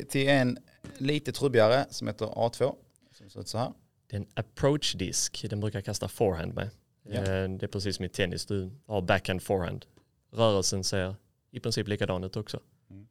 till 0.10 0.30
en 0.30 0.58
lite 0.98 1.32
trubbigare 1.32 1.86
som 1.90 2.08
heter 2.08 2.26
A2. 2.26 2.76
Som 3.12 3.30
ser 3.30 3.40
ut 3.40 3.48
så 3.48 3.58
här. 3.58 3.72
Det 4.08 4.16
är 4.16 4.20
en 4.20 4.28
approach 4.34 4.94
disk, 4.96 5.46
den 5.50 5.60
brukar 5.60 5.78
jag 5.80 5.86
kasta 5.86 6.08
forehand 6.08 6.54
med. 6.54 6.70
Ja. 7.04 7.14
Eh, 7.14 7.24
Det 7.50 7.64
är 7.64 7.68
precis 7.68 7.96
som 7.96 8.06
i 8.06 8.10
tennis, 8.10 8.46
du 8.46 8.72
har 8.88 9.02
backhand 9.02 9.42
forehand. 9.44 9.86
Rörelsen 10.32 10.84
ser 10.84 11.16
i 11.52 11.60
princip 11.60 11.88
likadan 11.88 12.24
ut 12.24 12.36
också. 12.36 12.60
Mm. 12.90 13.08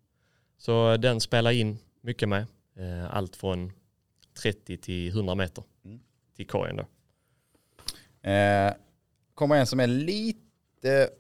Så 0.58 0.92
eh, 0.92 0.98
den 0.98 1.20
spelar 1.20 1.50
in 1.50 1.78
mycket 2.00 2.28
med. 2.28 2.46
Eh, 2.76 3.14
Allt 3.16 3.36
från 3.36 3.72
30 4.42 4.76
till 4.76 5.08
100 5.08 5.34
meter 5.34 5.64
Mm. 5.84 6.00
till 6.36 6.46
korgen 6.46 6.76
då. 6.76 6.86
Eh, 8.30 8.72
kommer 9.34 9.56
en 9.56 9.66
som 9.66 9.80
är 9.80 9.86
lite, 9.86 11.10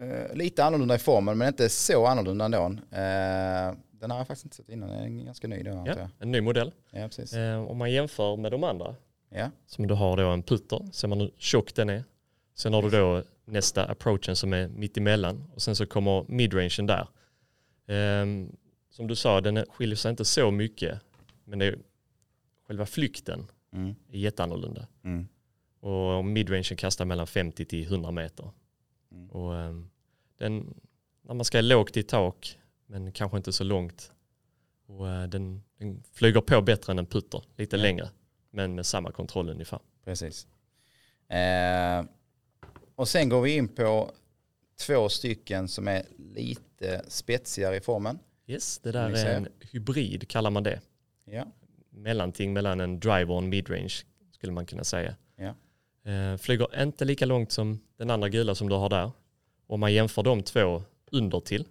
eh, 0.00 0.34
lite 0.36 0.64
annorlunda 0.64 0.94
i 0.94 0.98
formen 0.98 1.38
men 1.38 1.48
inte 1.48 1.68
så 1.68 2.06
annorlunda 2.06 2.44
ändå. 2.44 2.64
Eh, 2.90 3.74
den 3.92 4.10
har 4.10 4.18
jag 4.18 4.26
faktiskt 4.26 4.44
inte 4.44 4.56
sett 4.56 4.68
innan, 4.68 4.88
den 4.88 5.18
är 5.20 5.24
ganska 5.24 5.48
ny 5.48 5.62
då 5.62 5.84
Ja, 5.86 6.08
en 6.18 6.32
ny 6.32 6.40
modell. 6.40 6.72
Ja, 6.90 7.08
precis. 7.08 7.32
Eh, 7.32 7.60
Om 7.64 7.78
man 7.78 7.92
jämför 7.92 8.36
med 8.36 8.52
de 8.52 8.64
andra, 8.64 8.94
Ja. 9.30 9.50
som 9.66 9.86
du 9.86 9.94
har 9.94 10.16
då 10.16 10.28
en 10.28 10.42
putter, 10.42 10.88
ser 10.92 11.08
man 11.08 11.20
hur 11.20 11.30
tjock 11.36 11.74
den 11.74 11.88
är. 11.88 12.04
Sen 12.54 12.72
har 12.72 12.82
du 12.82 12.90
då 12.90 13.22
nästa 13.44 13.84
approachen 13.86 14.36
som 14.36 14.52
är 14.52 14.68
mitt 14.68 14.96
emellan 14.96 15.44
och 15.54 15.62
sen 15.62 15.76
så 15.76 15.86
kommer 15.86 16.24
midrangen 16.28 16.86
där. 16.86 17.08
Ehm, 17.86 18.56
som 18.90 19.06
du 19.06 19.16
sa, 19.16 19.40
den 19.40 19.64
skiljer 19.70 19.96
sig 19.96 20.10
inte 20.10 20.24
så 20.24 20.50
mycket, 20.50 21.00
men 21.44 21.58
det 21.58 21.66
är, 21.66 21.78
själva 22.66 22.86
flykten 22.86 23.46
Mm. 23.72 23.94
är 24.12 24.18
jätteannorlunda. 24.18 24.86
Mm. 25.04 25.28
Och 25.80 26.24
midrangen 26.24 26.62
kastar 26.76 27.04
mellan 27.04 27.26
50 27.26 27.64
till 27.64 27.84
100 27.86 28.10
meter. 28.10 28.50
Mm. 29.12 29.30
Och 29.30 29.56
ehm, 29.56 29.89
den, 30.40 30.74
när 31.22 31.34
man 31.34 31.44
ska 31.44 31.60
lågt 31.60 31.96
i 31.96 32.02
tak, 32.02 32.58
men 32.86 33.12
kanske 33.12 33.36
inte 33.36 33.52
så 33.52 33.64
långt. 33.64 34.12
Och 34.86 35.08
eh, 35.08 35.26
den, 35.28 35.62
den 35.78 36.02
flyger 36.12 36.40
på 36.40 36.60
bättre 36.62 36.92
än 36.92 36.98
en 36.98 37.06
putter, 37.06 37.42
lite 37.56 37.76
Ja. 37.76 37.82
längre, 37.82 38.08
men 38.50 38.74
med 38.74 38.86
samma 38.86 39.12
kontroll 39.12 39.48
ungefär. 39.50 39.80
Precis. 40.04 40.46
Eh, 41.28 42.04
och 42.94 43.08
sen 43.08 43.28
går 43.28 43.40
vi 43.42 43.56
in 43.56 43.68
på 43.68 44.10
två 44.86 45.08
stycken 45.08 45.68
som 45.68 45.88
är 45.88 46.02
lite 46.18 47.04
spetsigare 47.08 47.76
i 47.76 47.80
formen. 47.80 48.18
Yes, 48.46 48.78
det 48.78 48.92
där 48.92 49.10
är 49.10 49.36
en 49.36 49.48
hybrid 49.60 50.28
kallar 50.28 50.50
man 50.50 50.62
det. 50.62 50.80
Ja. 51.24 51.46
Mellanting 51.90 52.52
mellan 52.52 52.80
en 52.80 53.00
driver 53.00 53.30
och 53.30 53.38
en 53.38 53.48
midrange 53.48 53.94
skulle 54.32 54.52
man 54.52 54.66
kunna 54.66 54.84
säga. 54.84 55.16
Ja. 55.36 55.54
Eh, 56.10 56.36
flyger 56.36 56.82
inte 56.82 57.04
lika 57.04 57.26
långt 57.26 57.52
som 57.52 57.80
den 57.96 58.10
andra 58.10 58.28
gula 58.28 58.54
som 58.54 58.68
du 58.68 58.74
har 58.74 58.88
där. 58.88 59.10
Om 59.70 59.80
man 59.80 59.92
jämför 59.92 60.22
de 60.22 60.42
två 60.42 60.82
under 61.10 61.40
till, 61.40 61.64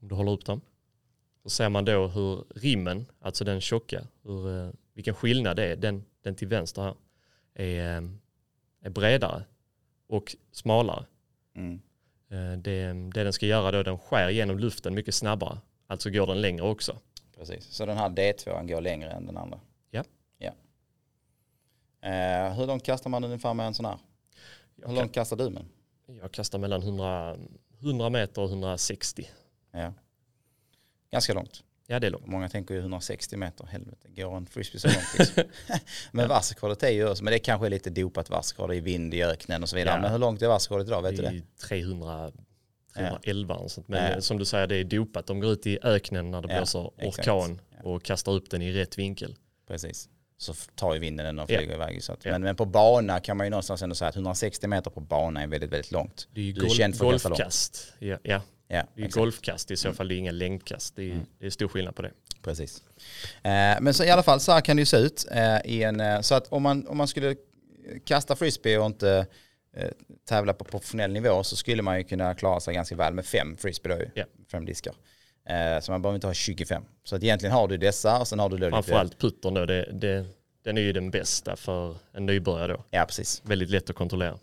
om 0.00 0.08
du 0.08 0.14
håller 0.14 0.32
upp 0.32 0.44
dem, 0.44 0.60
så 1.42 1.50
ser 1.50 1.68
man 1.68 1.84
då 1.84 2.06
hur 2.06 2.44
rimmen, 2.54 3.06
alltså 3.20 3.44
den 3.44 3.60
tjocka, 3.60 4.06
hur, 4.22 4.58
eh, 4.58 4.70
vilken 4.92 5.14
skillnad 5.14 5.56
det 5.56 5.64
är, 5.64 5.76
den, 5.76 6.04
den 6.22 6.34
till 6.34 6.48
vänster 6.48 6.82
här, 6.82 6.94
är, 7.54 7.96
eh, 7.96 8.08
är 8.80 8.90
bredare 8.90 9.44
och 10.06 10.36
smalare. 10.52 11.04
Mm. 11.54 11.80
Eh, 12.28 12.58
det, 12.58 12.92
det 12.92 13.24
den 13.24 13.32
ska 13.32 13.46
göra 13.46 13.70
då, 13.70 13.82
den 13.82 13.98
skär 13.98 14.30
genom 14.30 14.58
luften 14.58 14.94
mycket 14.94 15.14
snabbare, 15.14 15.58
alltså 15.86 16.10
går 16.10 16.26
den 16.26 16.40
längre 16.40 16.62
också. 16.62 16.98
Precis. 17.36 17.64
Så 17.64 17.86
den 17.86 17.96
här 17.98 18.08
D2 18.08 18.66
går 18.66 18.80
längre 18.80 19.10
än 19.10 19.26
den 19.26 19.36
andra. 19.36 19.60
Ja. 19.90 20.04
ja. 20.38 20.52
Eh, 22.08 22.54
hur 22.54 22.66
långt 22.66 22.84
kastar 22.84 23.10
man 23.10 23.24
ungefär 23.24 23.54
med 23.54 23.66
en 23.66 23.74
sån 23.74 23.84
här? 23.84 23.98
Hur 24.86 24.94
långt 24.94 25.12
kastar 25.12 25.36
du 25.36 25.50
med? 25.50 25.64
Jag 26.20 26.32
kastar 26.32 26.58
mellan 26.58 26.82
100, 26.82 27.36
100 27.80 28.10
meter 28.10 28.42
och 28.42 28.48
160. 28.48 29.28
Ja. 29.72 29.92
Ganska 31.10 31.34
långt. 31.34 31.62
Ja, 31.86 32.00
det 32.00 32.06
är 32.06 32.10
långt. 32.10 32.26
Många 32.26 32.48
tänker 32.48 32.74
ju 32.74 32.80
160 32.80 33.36
meter, 33.36 33.66
helvete, 33.66 34.08
går 34.08 34.36
en 34.36 34.46
frisbee 34.46 34.78
så 34.80 34.88
långt 34.88 35.18
liksom. 35.18 35.44
Men 36.12 36.28
varsekordet 36.28 36.82
är 36.82 36.88
ju, 36.90 37.06
men 37.22 37.32
det 37.32 37.38
kanske 37.38 37.66
är 37.66 37.70
lite 37.70 37.90
dopat 37.90 38.30
varsekord 38.30 38.72
i 38.74 38.80
vind 38.80 39.14
i 39.14 39.22
öknen 39.22 39.62
och 39.62 39.68
så 39.68 39.76
vidare. 39.76 39.94
Ja. 39.94 40.00
Men 40.00 40.10
hur 40.12 40.18
långt 40.18 40.42
är 40.42 40.48
varsekordet 40.48 40.86
idag, 40.86 41.02
vet 41.02 41.16
du 41.16 41.22
det 41.22 41.30
det? 41.30 41.36
är 41.36 41.68
300, 41.68 42.32
311 42.94 43.54
och 43.54 43.70
sånt. 43.70 43.88
Men 43.88 44.12
Ja. 44.12 44.20
som 44.20 44.38
du 44.38 44.44
säger, 44.44 44.66
det 44.66 44.76
är 44.76 44.84
dopat. 44.84 45.26
De 45.26 45.40
går 45.40 45.52
ut 45.52 45.66
i 45.66 45.78
öknen 45.82 46.30
när 46.30 46.42
det 46.42 46.52
Ja, 46.52 46.56
blåser 46.58 46.78
orkan 46.80 47.60
Ja. 47.76 47.82
och 47.90 48.02
kastar 48.02 48.32
upp 48.32 48.50
den 48.50 48.62
i 48.62 48.72
rätt 48.72 48.98
vinkel. 48.98 49.36
Precis. 49.66 50.08
Så 50.42 50.54
tar 50.74 50.94
ju 50.94 51.00
vinden 51.00 51.26
den 51.26 51.38
och 51.38 51.48
flyger 51.48 51.74
iväg. 51.74 52.02
Så 52.02 52.12
att, 52.12 52.24
Ja. 52.24 52.30
men, 52.32 52.42
men 52.42 52.56
på 52.56 52.64
bana 52.64 53.20
kan 53.20 53.36
man 53.36 53.46
ju 53.46 53.50
någonstans 53.50 53.82
ändå 53.82 53.94
säga 53.94 54.08
att 54.08 54.14
160 54.16 54.66
meter 54.68 54.90
på 54.90 55.00
bana 55.00 55.42
är 55.42 55.46
väldigt, 55.46 55.72
väldigt 55.72 55.92
långt. 55.92 56.28
Det 56.34 56.40
är 56.40 56.44
ju 56.44 56.52
Du 56.52 56.64
är 56.64 56.68
känd 56.70 56.96
för 56.98 57.04
golfkast. 57.04 57.92
Ja, 57.98 58.18
ja, 58.22 58.40
Ja, 58.68 58.82
det 58.94 59.00
är 59.02 59.06
exakt. 59.06 59.14
golfkast 59.20 59.70
i 59.70 59.76
så 59.76 59.92
fall, 59.92 60.08
det 60.08 60.14
är 60.14 60.16
inga 60.16 60.30
längdkast. 60.32 60.96
Det 60.96 61.02
är, 61.02 61.10
Mm. 61.10 61.26
det 61.38 61.46
är 61.46 61.50
stor 61.50 61.68
skillnad 61.68 61.94
på 61.96 62.02
det. 62.02 62.10
Precis. 62.42 62.82
Eh, 63.42 63.50
men 63.80 63.94
så 63.94 64.04
i 64.04 64.10
alla 64.10 64.22
fall 64.22 64.40
så 64.40 64.52
här 64.52 64.60
kan 64.60 64.76
det 64.76 64.80
ju 64.80 64.86
se 64.86 64.96
ut. 64.96 65.26
Eh, 65.30 65.58
i 65.64 65.82
en, 65.82 66.00
eh, 66.00 66.20
så 66.20 66.34
att 66.34 66.46
om 66.52 66.62
man, 66.62 66.86
om 66.88 66.96
man 66.96 67.08
skulle 67.08 67.36
kasta 68.04 68.36
frisbee 68.36 68.78
och 68.78 68.86
inte 68.86 69.26
eh, 69.76 69.88
tävla 70.28 70.52
på 70.54 70.64
professionell 70.64 71.12
nivå 71.12 71.44
så 71.44 71.56
skulle 71.56 71.82
man 71.82 71.98
ju 71.98 72.04
kunna 72.04 72.34
klara 72.34 72.60
sig 72.60 72.74
ganska 72.74 72.96
väl 72.96 73.14
med 73.14 73.26
fem 73.26 73.56
frisbee 73.56 73.88
då 73.94 74.00
ju. 74.00 74.08
Ja. 74.14 74.24
Fem 74.52 74.64
diskar. 74.64 74.94
Eh, 75.48 75.80
så 75.80 75.92
man 75.92 76.02
behöver 76.02 76.14
inte 76.14 76.26
ha 76.26 76.34
25. 76.34 76.82
Så 77.04 77.16
att 77.16 77.22
egentligen 77.22 77.54
har 77.54 77.68
du 77.68 77.76
dessa 77.76 78.20
och 78.20 78.28
sen 78.28 78.38
har 78.38 78.48
du 78.48 78.56
då. 78.56 78.70
Framförallt 78.70 79.18
puttern 79.18 79.54
då, 79.54 79.66
det, 79.66 79.88
det, 79.92 80.24
den 80.64 80.78
är 80.78 80.82
ju 80.82 80.92
den 80.92 81.10
bästa 81.10 81.56
för 81.56 81.96
en 82.12 82.26
nybörjare 82.26 82.72
då. 82.72 82.84
Ja, 82.90 83.04
precis. 83.04 83.42
Väldigt 83.44 83.70
lätt 83.70 83.90
att 83.90 83.96
kontrollera. 83.96 84.38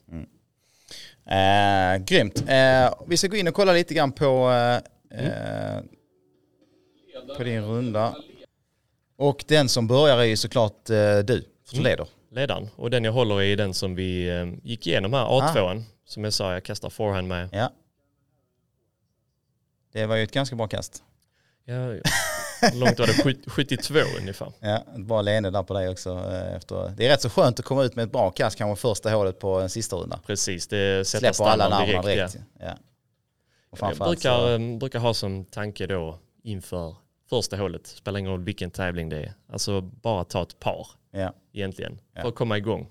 Eh, 1.26 1.98
grymt. 2.04 2.44
Eh, 2.48 2.94
vi 3.08 3.18
ska 3.18 3.28
gå 3.28 3.36
in 3.36 3.48
och 3.48 3.54
kolla 3.54 3.74
lite 3.74 3.94
grann 3.94 4.12
på, 4.12 4.52
eh, 5.12 5.26
eh, 5.26 5.82
på 7.38 7.44
din 7.44 7.64
runda. 7.64 8.16
Och 9.18 9.46
den 9.48 9.70
som 9.70 9.88
börjar 9.88 10.18
är 10.18 10.24
ju 10.24 10.38
såklart 10.38 10.90
eh, 10.90 10.96
du, 10.96 11.46
för 11.66 11.74
du 11.76 11.80
Mm. 11.80 11.84
leder. 11.84 12.08
Ledaren. 12.32 12.70
Och 12.76 12.90
den 12.90 13.04
jag 13.04 13.12
håller 13.12 13.42
i 13.42 13.52
är 13.54 13.58
den 13.58 13.74
som 13.74 13.96
vi 13.96 14.30
eh, 14.30 14.48
gick 14.64 14.88
igenom 14.88 15.14
här, 15.14 15.26
A2. 15.26 15.84
Som 16.06 16.24
jag 16.24 16.34
sa, 16.34 16.54
jag 16.54 16.64
kastar 16.64 16.90
forehand 16.90 17.28
med. 17.28 17.50
Ja. 17.52 17.72
Det 19.92 20.06
var 20.06 20.16
ju 20.16 20.24
ett 20.24 20.32
ganska 20.32 20.56
bra 20.56 20.68
kast. 20.68 21.04
Ja, 21.66 21.74
hur 21.76 22.80
långt 22.80 23.00
var 23.00 23.08
det? 23.08 23.14
Sju- 23.24 23.44
72 23.48 23.94
ungefär. 24.20 24.52
Ja, 24.60 24.78
ett 24.96 25.06
bra 25.06 25.22
leende 25.22 25.50
där 25.50 25.64
på 25.64 25.74
dig 25.74 25.90
också. 25.90 26.10
eh, 26.10 26.56
Efter. 26.56 26.94
Det 26.98 27.06
är 27.06 27.10
rätt 27.10 27.22
så 27.22 27.30
skönt 27.30 27.60
att 27.60 27.66
komma 27.66 27.84
ut 27.84 27.96
med 27.96 28.04
ett 28.06 28.12
bra 28.12 28.32
kast 28.32 28.58
kanske 28.58 28.82
första 28.82 29.12
hålet 29.12 29.40
på 29.40 29.60
en 29.60 29.70
sista 29.70 29.96
runda. 29.96 30.20
Precis, 30.26 30.68
det 30.68 31.08
sätter 31.08 31.32
standarden 31.32 31.88
direkt. 31.88 32.04
direkt. 32.06 32.38
Ja. 32.60 32.66
Ja. 32.66 32.78
Jag 33.90 33.98
brukar, 33.98 34.38
så, 34.38 34.50
eh, 34.56 34.78
brukar 34.78 35.00
ha 35.00 35.14
som 35.14 35.46
tanke 35.46 35.88
då 35.88 36.20
inför 36.44 36.96
första 37.30 37.58
hålet, 37.58 37.88
spelar 37.88 38.20
ingen 38.20 38.32
roll 38.32 38.44
vilken 38.44 38.72
tävling 38.72 39.10
det 39.10 39.18
är. 39.18 39.34
Alltså 39.52 39.82
bara 39.82 40.24
ta 40.24 40.42
ett 40.44 40.60
par 40.60 40.88
ja. 41.12 41.34
egentligen 41.54 42.00
Ja. 42.14 42.22
för 42.22 42.30
att 42.30 42.36
komma 42.36 42.58
igång. 42.58 42.88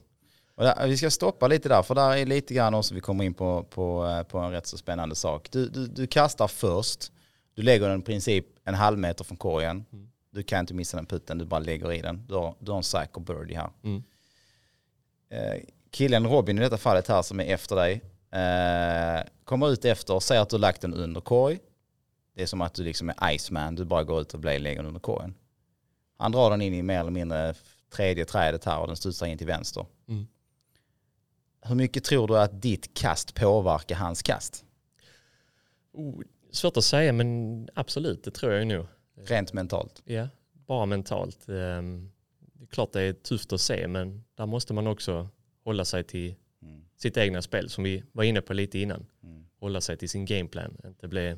Där, 0.59 0.87
vi 0.87 0.97
ska 0.97 1.11
stoppa 1.11 1.49
lite 1.49 1.69
där, 1.69 1.83
för 1.83 1.95
där 1.95 2.17
är 2.17 2.27
lite 2.27 2.55
grann 2.55 2.75
också 2.75 2.95
vi 2.95 3.01
kommer 3.01 3.25
in 3.25 3.35
på, 3.35 3.63
på, 3.63 4.07
eh, 4.07 4.23
på 4.23 4.39
en 4.39 4.51
rätt 4.51 4.67
så 4.67 4.79
spännande 4.79 5.15
sak. 5.15 5.49
Du, 5.51 5.69
du, 5.69 5.87
du 5.87 6.07
kastar 6.07 6.49
först, 6.49 7.13
du 7.55 7.63
lägger 7.63 7.89
den 7.89 8.01
i 8.01 8.03
princip 8.03 8.47
en 8.65 8.75
halv 8.75 8.99
meter 8.99 9.25
från 9.25 9.37
korgen. 9.37 9.85
Mm. 9.93 10.11
Du 10.31 10.43
kan 10.43 10.61
inte 10.61 10.75
missa 10.75 10.97
den 10.97 11.07
putten, 11.07 11.39
du 11.39 11.45
bara 11.45 11.61
lägger 11.61 11.93
i 11.93 12.01
den. 12.01 12.27
Du 12.27 12.35
har, 12.35 12.55
du 12.59 12.71
har 12.71 12.79
en 12.79 12.85
säker 12.85 13.21
birdie 13.21 13.55
här. 13.55 13.71
Mm. 13.83 14.03
Eh, 15.31 15.63
killen 15.91 16.27
Robin 16.27 16.59
i 16.59 16.61
detta 16.61 16.77
fallet 16.77 17.09
här 17.09 17.23
som 17.23 17.41
är 17.41 17.45
efter 17.45 17.77
dig, 17.77 18.01
eh, 18.31 19.29
kommer 19.45 19.71
ut 19.71 19.85
efter 19.85 20.15
och 20.15 20.23
säger 20.23 20.43
att 20.43 20.49
du 20.49 20.57
har 20.57 20.61
lagt 20.61 20.81
den 20.81 20.95
under 20.95 21.21
korg. 21.21 21.59
Det 22.35 22.43
är 22.43 22.47
som 22.47 22.61
att 22.61 22.75
du 22.75 22.85
liksom 22.85 23.09
är 23.17 23.35
Iceman, 23.35 23.75
du 23.75 23.85
bara 23.85 24.05
går 24.05 24.21
ut 24.21 24.35
och 24.35 24.45
lägger 24.45 24.77
den 24.77 24.87
under 24.87 25.01
korgen. 25.01 25.35
Han 26.17 26.33
drar 26.33 26.51
den 26.51 26.63
in 26.63 26.75
i 26.75 26.83
mer 26.83 27.01
eller 27.01 27.11
mindre 27.11 27.55
tredje 27.91 28.25
trädet 28.25 28.65
här 28.65 28.81
och 28.81 28.87
den 28.87 28.97
studsar 28.97 29.27
in 29.27 29.39
till 29.39 29.47
vänster. 29.47 29.87
Mm. 30.09 30.27
Hur 31.63 31.75
mycket 31.75 32.05
tror 32.05 32.29
du 32.29 32.39
att 32.39 32.63
ditt 32.63 32.95
kast 32.95 33.35
påverkar 33.35 33.97
hans 33.97 34.23
kast? 34.23 34.65
Oh, 35.93 36.21
svårt 36.51 36.77
att 36.77 36.85
säga 36.85 37.13
men 37.13 37.69
absolut, 37.75 38.25
det 38.25 38.31
tror 38.31 38.53
jag 38.53 38.67
nog. 38.67 38.87
Rent 39.17 39.53
mentalt. 39.53 40.03
Ja, 40.05 40.29
bara 40.67 40.87
mentalt. 40.87 41.49
Ehm, 41.49 42.11
Det 42.53 42.65
är 42.65 42.67
klart 42.67 42.93
det 42.93 43.03
är 43.03 43.13
tufft 43.13 43.53
att 43.53 43.61
se 43.61 43.89
men 43.89 44.25
där 44.35 44.47
måste 44.47 44.73
man 44.75 44.87
också 44.87 45.29
hålla 45.65 45.85
sig 45.85 46.05
till 46.05 46.35
Mm. 46.63 46.85
sitt 46.97 47.17
egna 47.17 47.43
spel 47.43 47.69
som 47.71 47.85
vi 47.85 48.03
var 48.13 48.25
inne 48.25 48.41
på 48.41 48.53
lite 48.55 48.79
innan. 48.79 49.07
Mm. 49.23 49.45
Hålla 49.61 49.81
sig 49.81 49.97
till 49.97 50.09
sin 50.09 50.25
gameplan, 50.25 50.77
inte 50.87 51.09
bli 51.09 51.37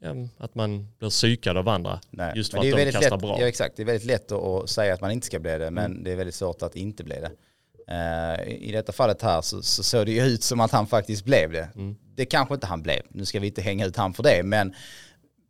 ja, 0.00 0.14
att 0.36 0.54
man 0.54 0.88
blir 0.98 1.08
psykad 1.10 1.56
av 1.56 1.68
andra. 1.68 2.00
Nej. 2.10 2.32
Just 2.36 2.50
för 2.50 2.58
att 2.58 2.64
de 2.64 2.92
kastar 2.92 3.10
lätt, 3.10 3.20
bra. 3.20 3.40
Ja, 3.40 3.48
exakt. 3.48 3.76
Det 3.76 3.82
är 3.82 3.86
väldigt 3.86 4.06
lätt 4.06 4.32
att, 4.32 4.42
att 4.42 4.70
säga 4.70 4.94
att 4.94 5.00
man 5.00 5.10
inte 5.10 5.26
ska 5.26 5.38
bli 5.38 5.50
det, 5.58 5.70
men 5.70 5.84
Mm. 5.92 6.04
det 6.04 6.12
är 6.12 6.16
väldigt 6.16 6.34
svårt 6.34 6.62
att 6.62 6.76
inte 6.76 7.04
bli 7.04 7.14
det. 7.14 7.30
Eh, 7.90 8.48
I 8.48 8.70
detta 8.72 8.92
fallet 8.92 9.22
här 9.22 9.40
så, 9.40 9.62
så 9.62 9.82
såg 9.82 10.06
det 10.06 10.12
ju 10.12 10.22
ut 10.22 10.42
som 10.42 10.60
att 10.60 10.70
han 10.70 10.86
faktiskt 10.86 11.24
blev 11.24 11.52
det. 11.52 11.68
Mm. 11.74 11.96
Det 12.14 12.24
kanske 12.26 12.54
inte 12.54 12.66
han 12.66 12.82
blev. 12.82 13.02
Nu 13.08 13.24
ska 13.24 13.40
vi 13.40 13.46
inte 13.46 13.62
hänga 13.62 13.86
ut 13.86 13.96
han 13.96 14.14
för 14.14 14.22
det, 14.22 14.42
men, 14.44 14.74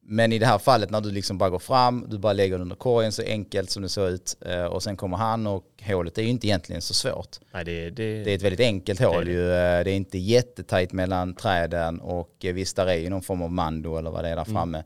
men 0.03 0.33
i 0.33 0.39
det 0.39 0.47
här 0.47 0.59
fallet 0.59 0.91
när 0.91 1.01
du 1.01 1.11
liksom 1.11 1.39
bara 1.39 1.51
går 1.51 1.59
fram, 1.59 2.07
du 2.09 2.19
bara 2.19 2.33
lägger 2.33 2.55
den 2.55 2.63
under 2.63 2.77
korgen 2.77 3.13
så 3.13 3.23
enkelt 3.23 3.71
som 3.71 3.83
det 3.83 3.89
såg 3.89 4.09
ut 4.09 4.37
eh, 4.47 4.65
och 4.65 4.83
sen 4.83 4.97
kommer 4.97 5.17
han 5.17 5.47
och 5.47 5.65
hålet 5.87 6.19
är 6.19 6.23
ju 6.23 6.29
inte 6.29 6.47
egentligen 6.47 6.83
så 6.83 6.95
svårt. 6.95 7.37
Nej, 7.53 7.65
det, 7.65 7.91
det, 7.91 8.25
Det 8.25 8.31
är 8.31 8.35
ett 8.37 8.43
väldigt 8.43 8.61
enkelt 8.61 9.01
hål 9.01 9.25
det. 9.25 9.31
ju. 9.33 9.41
Eh, 9.51 9.85
Det 9.85 9.91
är 9.91 9.97
inte 9.97 10.19
jättetajt 10.19 10.93
mellan 10.93 11.35
träden 11.35 12.01
och 12.01 12.37
visst 12.41 12.77
där 12.77 12.87
är 12.87 12.95
ju 12.95 13.09
någon 13.09 13.23
form 13.23 13.43
av 13.43 13.53
mando 13.53 13.97
eller 13.97 14.11
vad 14.11 14.25
det 14.25 14.29
är 14.29 14.37
där 14.37 14.43
Mm. 14.49 14.55
framme. 14.55 14.85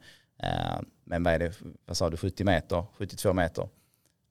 Men 1.07 1.23
vad 1.23 1.35
är 1.35 1.39
det, 1.39 1.53
vad 1.87 1.97
sa 1.97 2.11
du, 2.11 2.17
70 2.17 2.45
meter, 2.45 2.85
72 2.99 3.33
meter. 3.33 3.69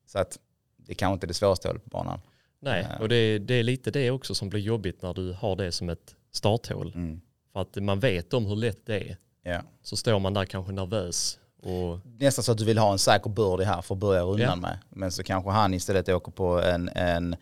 Så 0.07 0.19
att 0.19 0.38
det 0.77 0.93
kanske 0.95 1.13
inte 1.13 1.25
är 1.25 1.27
det 1.27 1.33
svåraste 1.33 1.67
hålet 1.67 1.83
på 1.83 1.89
banan. 1.89 2.19
Nej. 2.63 2.88
Och 2.99 3.10
det, 3.10 3.39
det 3.39 3.54
är 3.54 3.63
lite 3.63 3.91
det 3.91 4.12
också 4.12 4.36
som 4.36 4.49
blir 4.49 4.60
jobbigt 4.62 5.02
när 5.02 5.13
du 5.13 5.34
har 5.34 5.56
det 5.56 5.71
som 5.71 5.89
ett 5.89 6.15
starthål. 6.32 6.91
Mm. 6.95 7.21
För 7.54 7.62
att 7.62 7.76
man 7.76 7.99
vet 7.99 8.34
om 8.34 8.45
hur 8.45 8.56
lätt 8.56 8.86
det 8.86 9.10
är. 9.10 9.17
Ja. 9.43 9.62
Så 9.84 9.95
står 9.97 10.19
man 10.19 10.34
där 10.34 10.45
kanske 10.45 10.71
nervös 10.73 11.39
och 11.62 11.99
Nästan 12.19 12.43
så 12.43 12.52
att 12.52 12.58
du 12.58 12.65
vill 12.65 12.78
ha 12.78 12.91
en 12.91 12.99
säker 12.99 13.30
birdie 13.30 13.65
här 13.65 13.82
för 13.82 13.95
att 13.95 13.99
börja 13.99 14.21
rundan 14.21 14.39
Ja. 14.49 14.56
med. 14.56 14.80
Men 14.89 15.12
så 15.12 15.23
kanske 15.23 15.49
han 15.52 15.73
istället 15.73 16.10
åker 16.10 16.32
på 16.32 16.62
en, 16.62 16.89
en 16.89 17.36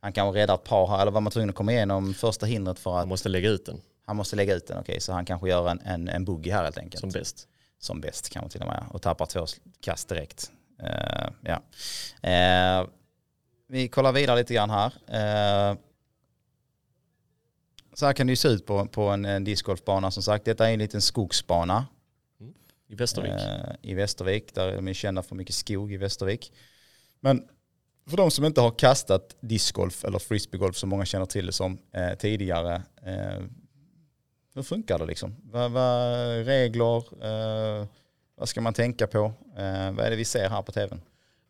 han 0.00 0.12
kanske 0.12 0.40
räddar 0.40 0.54
ett 0.54 0.64
par 0.64 0.86
här, 0.86 1.02
eller 1.02 1.12
var 1.12 1.20
man 1.20 1.32
tvungen 1.32 1.50
att 1.50 1.56
komma 1.56 1.72
igenom 1.72 2.14
första 2.14 2.46
hindret 2.46 2.78
för 2.78 2.98
att 2.98 3.08
måste 3.08 3.28
lägga 3.28 3.50
ut 3.50 3.66
den 3.66 3.80
han 4.04 4.16
måste 4.16 4.36
lägga 4.36 4.54
ut 4.54 4.66
den. 4.66 4.78
Okej, 4.78 5.00
så 5.00 5.12
han 5.12 5.24
kanske 5.24 5.48
gör 5.48 5.68
en, 5.70 5.80
en, 5.84 6.08
en 6.08 6.24
boogie 6.24 6.54
här 6.54 6.64
helt 6.64 6.78
enkelt. 6.78 7.00
som 7.00 7.10
bäst. 7.10 7.48
som 7.78 8.00
bäst 8.00 8.30
kanske 8.30 8.50
till 8.50 8.60
och 8.60 8.66
med 8.66 8.84
och 8.90 9.02
tappar 9.02 9.26
två 9.26 9.46
kast 9.80 10.08
direkt. 10.08 10.50
Eh, 10.82 11.28
ja. 11.40 11.62
Eh, 12.30 12.86
vi 13.72 13.88
kollar 13.88 14.12
vidare 14.12 14.36
lite 14.38 14.54
grann 14.54 14.70
här. 14.70 14.92
Eh, 15.06 15.76
så 17.94 18.06
här 18.06 18.12
kan 18.12 18.26
det 18.26 18.30
ju 18.30 18.36
se 18.36 18.48
ut 18.48 18.66
på, 18.66 18.86
på 18.86 19.02
en, 19.02 19.44
discgolfbana 19.44 20.10
som 20.10 20.22
sagt. 20.22 20.44
Detta 20.44 20.68
är 20.68 20.72
en 20.72 20.78
liten 20.78 21.02
skogsbana 21.02 21.86
I 22.88 22.94
Västervik. 22.94 23.32
eh, 23.32 23.74
i 23.82 23.94
Västervik. 23.94 24.54
Där 24.54 24.68
är 24.68 24.82
de 24.82 24.94
kända 24.94 25.22
för 25.22 25.34
mycket 25.34 25.54
skog 25.54 25.92
i 25.92 25.96
Västervik. 25.96 26.52
Men 27.20 27.48
för 28.08 28.16
de 28.16 28.30
som 28.30 28.44
inte 28.44 28.60
har 28.60 28.70
kastat 28.70 29.36
discgolf 29.40 30.04
eller 30.04 30.18
frisbeegolf 30.18 30.76
som 30.76 30.88
många 30.88 31.04
känner 31.04 31.26
till 31.26 31.46
det 31.46 31.52
som 31.52 31.78
eh, 31.92 32.14
tidigare. 32.14 32.82
Eh, 33.06 33.44
hur 34.54 34.62
funkar 34.62 34.98
det 34.98 35.06
liksom? 35.06 35.36
Vad, 35.42 35.70
vad 35.70 36.46
regler? 36.46 36.96
Eh, 37.24 37.86
vad 38.34 38.48
ska 38.48 38.60
man 38.60 38.74
tänka 38.74 39.06
på? 39.06 39.24
Eh, 39.56 39.92
vad 39.92 40.06
är 40.06 40.10
det 40.10 40.16
vi 40.16 40.24
ser 40.24 40.48
här 40.48 40.62
på 40.62 40.72
tvn? 40.72 41.00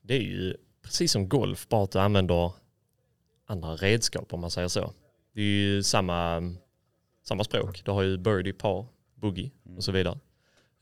Det 0.02 0.14
är 0.14 0.20
ju 0.20 0.56
precis 0.82 1.12
som 1.12 1.28
golf, 1.28 1.68
bara 1.68 1.84
att 1.84 1.90
du 1.90 1.98
använder 1.98 2.52
andra 3.46 3.76
redskap 3.76 4.32
om 4.32 4.40
man 4.40 4.50
säger 4.50 4.68
så. 4.68 4.92
Det 5.34 5.40
är 5.40 5.44
ju 5.44 5.82
samma, 5.82 6.42
samma 7.22 7.44
språk. 7.44 7.82
Du 7.84 7.90
har 7.90 8.02
ju 8.02 8.18
birdie, 8.18 8.52
par, 8.52 8.86
boogie 9.14 9.50
och 9.76 9.84
så 9.84 9.92
vidare. 9.92 10.18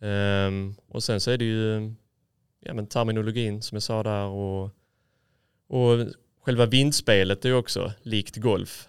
Ehm, 0.01 0.75
och 0.89 1.03
sen 1.03 1.21
så 1.21 1.31
är 1.31 1.39
det 1.39 1.45
ju 1.45 1.95
ja, 2.61 2.75
men 2.75 2.87
terminologin 2.87 3.63
som 3.63 3.77
jag 3.77 3.83
sa 3.83 4.03
där 4.03 4.25
och, 4.27 4.65
och 5.69 6.07
själva 6.43 6.67
vindspelet 6.67 7.45
är 7.45 7.49
ju 7.49 7.55
också 7.55 7.93
likt 8.03 8.37
golf. 8.37 8.89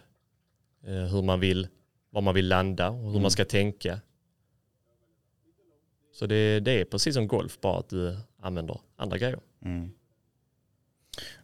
Eh, 0.84 0.94
hur 0.94 1.22
man 1.22 1.40
vill, 1.40 1.68
var 2.10 2.22
man 2.22 2.36
vill 2.36 2.48
landa 2.48 2.90
och 2.90 2.98
hur 3.04 3.10
Mm. 3.10 3.22
man 3.22 3.32
ska 3.32 3.46
tänka. 3.46 4.02
Så 6.14 6.26
det, 6.26 6.60
det 6.60 6.72
är 6.82 6.86
precis 6.86 7.14
som 7.16 7.28
golf, 7.28 7.60
bara 7.62 7.80
att 7.80 7.90
du 7.90 8.18
använder 8.42 8.80
andra 8.96 9.18
grejer. 9.18 9.40
Mm. 9.66 9.92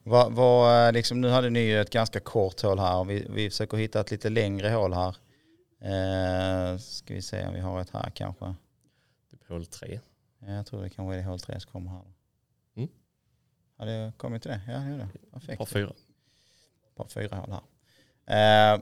Vad, 0.04 0.34
vad, 0.34 0.94
liksom, 0.94 1.22
nu 1.22 1.30
hade 1.30 1.50
ni 1.50 1.60
ju 1.60 1.82
ett 1.82 1.90
ganska 1.90 2.20
kort 2.20 2.62
hål 2.62 2.80
här. 2.80 3.04
Vi, 3.04 3.28
vi 3.30 3.50
försöker 3.50 3.78
hitta 3.78 4.00
ett 4.00 4.12
lite 4.12 4.30
längre 4.30 4.70
hål 4.70 4.94
här. 4.94 5.16
Eh, 5.82 6.78
ska 6.78 7.14
vi 7.14 7.22
se 7.22 7.48
om 7.48 7.54
vi 7.54 7.60
har 7.60 7.82
ett 7.82 7.90
här 7.90 8.10
kanske. 8.10 8.56
Typ 9.32 9.50
hål 9.50 9.66
tre. 9.66 10.00
Ja, 10.40 10.52
jag 10.52 10.66
tror 10.66 10.82
det 10.82 10.90
kanske 10.90 11.16
är 11.16 11.18
det 11.18 11.24
hål 11.24 11.40
3 11.40 11.60
som 11.60 11.72
kommer 11.72 11.92
här. 11.92 12.04
Mm. 12.76 12.90
Har 13.78 13.86
det 13.86 14.14
kommit 14.18 14.42
till 14.42 14.52
det? 14.52 14.62
Ja, 14.68 14.80
det 14.80 14.90
gör 14.90 14.98
det. 14.98 15.32
Perfekt. 15.32 15.58
Par 15.58 15.66
fyra. 15.66 15.94
Par 16.96 17.08
fyra 17.08 17.36
hål 17.36 17.56
här. 18.26 18.74
Eh, 18.76 18.82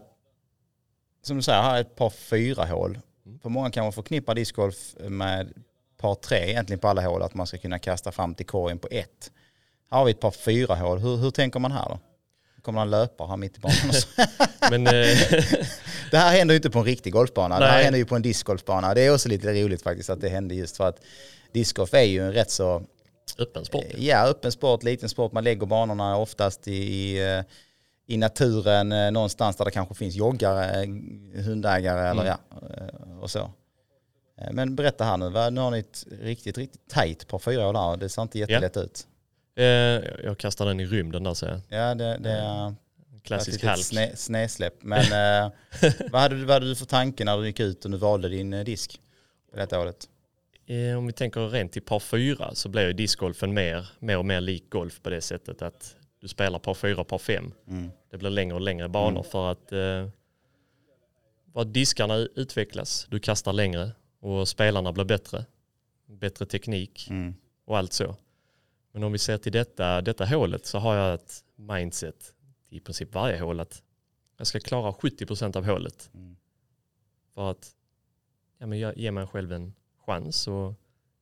som 1.21 1.37
du 1.37 1.43
säger, 1.43 1.61
här 1.61 1.77
är 1.77 1.81
ett 1.81 1.95
par 1.95 2.09
fyra 2.09 2.65
hål. 2.65 2.99
Mm. 3.25 3.39
För 3.39 3.49
många 3.49 3.71
kanske 3.71 3.95
förknippar 3.95 4.35
discgolf 4.35 4.95
med 4.99 5.53
par 5.97 6.15
tre 6.15 6.49
egentligen 6.49 6.79
på 6.79 6.87
alla 6.87 7.07
hål, 7.07 7.21
att 7.21 7.33
man 7.33 7.47
ska 7.47 7.57
kunna 7.57 7.79
kasta 7.79 8.11
fram 8.11 8.35
till 8.35 8.45
korgen 8.45 8.79
på 8.79 8.87
ett. 8.91 9.31
Här 9.91 9.97
har 9.97 10.05
vi 10.05 10.11
ett 10.11 10.19
par 10.19 10.31
fyra 10.31 10.75
hål. 10.75 10.99
Hur, 10.99 11.17
hur 11.17 11.31
tänker 11.31 11.59
man 11.59 11.71
här 11.71 11.85
då? 11.89 11.99
Kommer 12.61 12.79
han 12.79 12.89
löpa 12.89 13.25
här 13.25 13.37
mitt 13.37 13.57
i 13.57 13.59
banan? 13.59 13.77
Men 14.71 14.87
eh, 14.87 14.93
det 16.11 16.17
här 16.17 16.37
händer 16.37 16.53
ju 16.53 16.57
inte 16.57 16.69
på 16.69 16.79
en 16.79 16.85
riktig 16.85 17.13
golfbana. 17.13 17.59
Det 17.59 17.65
här 17.65 17.73
Nej. 17.75 17.83
händer 17.83 17.97
ju 17.99 18.05
på 18.05 18.15
en 18.15 18.21
discgolfbana. 18.21 18.93
Det 18.93 19.01
är 19.01 19.13
också 19.13 19.29
lite 19.29 19.53
roligt 19.63 19.81
faktiskt 19.81 20.09
att 20.09 20.21
det 20.21 20.29
hände 20.29 20.55
just 20.55 20.77
för 20.77 20.87
att 20.87 20.99
discgolf 21.51 21.93
är 21.93 22.01
ju 22.01 22.25
en 22.25 22.33
rätt 22.33 22.51
så 22.51 22.83
öppen 23.37 23.65
sport. 23.65 23.85
Ja, 23.97 24.25
öppen 24.27 24.51
sport, 24.51 24.83
liten 24.83 25.09
sport. 25.09 25.31
Man 25.31 25.43
lägger 25.43 25.65
banorna 25.65 26.17
oftast 26.17 26.67
i, 26.67 26.71
i, 26.73 27.43
eh, 28.07 28.17
naturen, 28.17 28.91
eh, 28.91 29.11
någonstans 29.11 29.55
där 29.55 29.65
det 29.65 29.71
kanske 29.71 29.95
finns 29.95 30.15
joggare, 30.15 30.83
eh, 30.83 31.43
hundägare 31.43 32.09
eller 32.09 32.21
Mm. 32.21 32.25
ja, 32.51 32.67
eh, 32.77 33.19
och 33.19 33.31
så. 33.31 33.39
Eh, 34.41 34.51
Men 34.51 34.75
berätta 34.75 35.03
här 35.03 35.17
nu, 35.17 35.29
nu 35.51 35.61
har 35.61 35.71
ni 35.71 35.79
ett 35.79 36.05
riktigt, 36.21 36.57
riktigt 36.57 36.89
tajt 36.89 37.27
par 37.27 37.39
fyra 37.39 37.67
år 37.67 37.73
där. 37.73 37.97
Det 37.97 38.09
ser 38.09 38.21
inte 38.21 38.39
jättelätt 38.39 38.77
ut. 38.77 39.07
Eh, 39.55 39.65
jag 40.23 40.37
kastar 40.37 40.65
den 40.65 40.79
i 40.79 40.85
rymden 40.85 41.23
där 41.23 41.33
ser 41.33 41.47
jag. 41.49 41.61
Ja, 41.79 41.95
det, 41.95 42.17
det 42.17 42.31
är 42.31 42.75
Klassisk 43.23 43.47
ett 43.49 43.53
litet 43.63 43.69
halk. 43.69 43.81
Snä, 43.85 44.15
snäsläpp. 44.15 44.73
Men 44.83 44.99
eh, 45.45 45.51
vad, 46.11 46.21
hade 46.21 46.35
du, 46.35 46.45
vad 46.45 46.53
hade 46.53 46.65
du 46.65 46.75
för 46.75 46.85
tanke 46.85 47.25
när 47.25 47.37
du 47.37 47.45
gick 47.47 47.59
ut 47.59 47.85
och 47.85 47.91
nu 47.91 47.97
valde 47.97 48.29
din 48.29 48.53
eh, 48.53 48.63
disk 48.63 49.01
på 49.51 49.57
detta 49.57 49.79
året? 49.79 50.09
Eh, 50.67 50.97
om 50.97 51.07
vi 51.07 51.13
tänker 51.13 51.47
rent 51.49 51.71
till 51.71 51.81
par 51.81 51.99
fyra 51.99 52.55
så 52.55 52.69
blir 52.69 52.87
ju 52.87 52.93
discgolfen 52.93 53.53
mer, 53.53 53.89
mer 53.99 54.17
och 54.17 54.25
mer 54.25 54.41
lik 54.41 54.69
golf 54.69 55.01
på 55.01 55.09
det 55.09 55.21
sättet 55.21 55.61
att 55.61 55.95
du 56.21 56.27
spelar 56.27 56.59
par 56.59 56.73
fyra, 56.73 57.03
par 57.03 57.17
fem. 57.17 57.51
Mm. 57.67 57.91
Det 58.11 58.17
blir 58.17 58.29
längre 58.29 58.55
och 58.55 58.61
längre 58.61 58.89
banor 58.89 59.09
Mm. 59.19 59.23
för 59.23 59.51
att 59.51 59.71
eh, 59.71 60.09
vad 61.53 61.67
diskarna 61.67 62.15
utvecklas, 62.15 63.07
du 63.09 63.19
kastar 63.19 63.53
längre 63.53 63.91
och 64.21 64.47
spelarna 64.47 64.91
blir 64.91 65.05
bättre. 65.05 65.45
Bättre 66.07 66.45
teknik 66.45 67.07
Mm. 67.09 67.35
och 67.65 67.77
allt 67.77 67.93
så. 67.93 68.15
Men 68.95 69.03
om 69.03 69.11
vi 69.11 69.17
ser 69.17 69.37
till 69.37 69.51
detta, 69.51 70.01
detta 70.01 70.25
hålet 70.25 70.65
så 70.65 70.77
har 70.79 70.95
jag 70.95 71.13
ett 71.13 71.43
mindset 71.55 72.33
i 72.69 72.79
princip 72.79 73.13
varje 73.13 73.39
hål 73.39 73.59
att 73.59 73.83
jag 74.37 74.47
ska 74.47 74.59
klara 74.59 74.91
70% 74.91 75.57
av 75.57 75.65
hålet. 75.65 76.09
Mm. 76.13 76.35
För 77.33 77.51
att 77.51 77.71
ja, 78.57 78.65
men 78.65 78.79
jag 78.79 78.97
ger 78.97 79.11
mig 79.11 79.27
själv 79.27 79.51
en 79.53 79.73
chans 80.05 80.47
och 80.47 80.73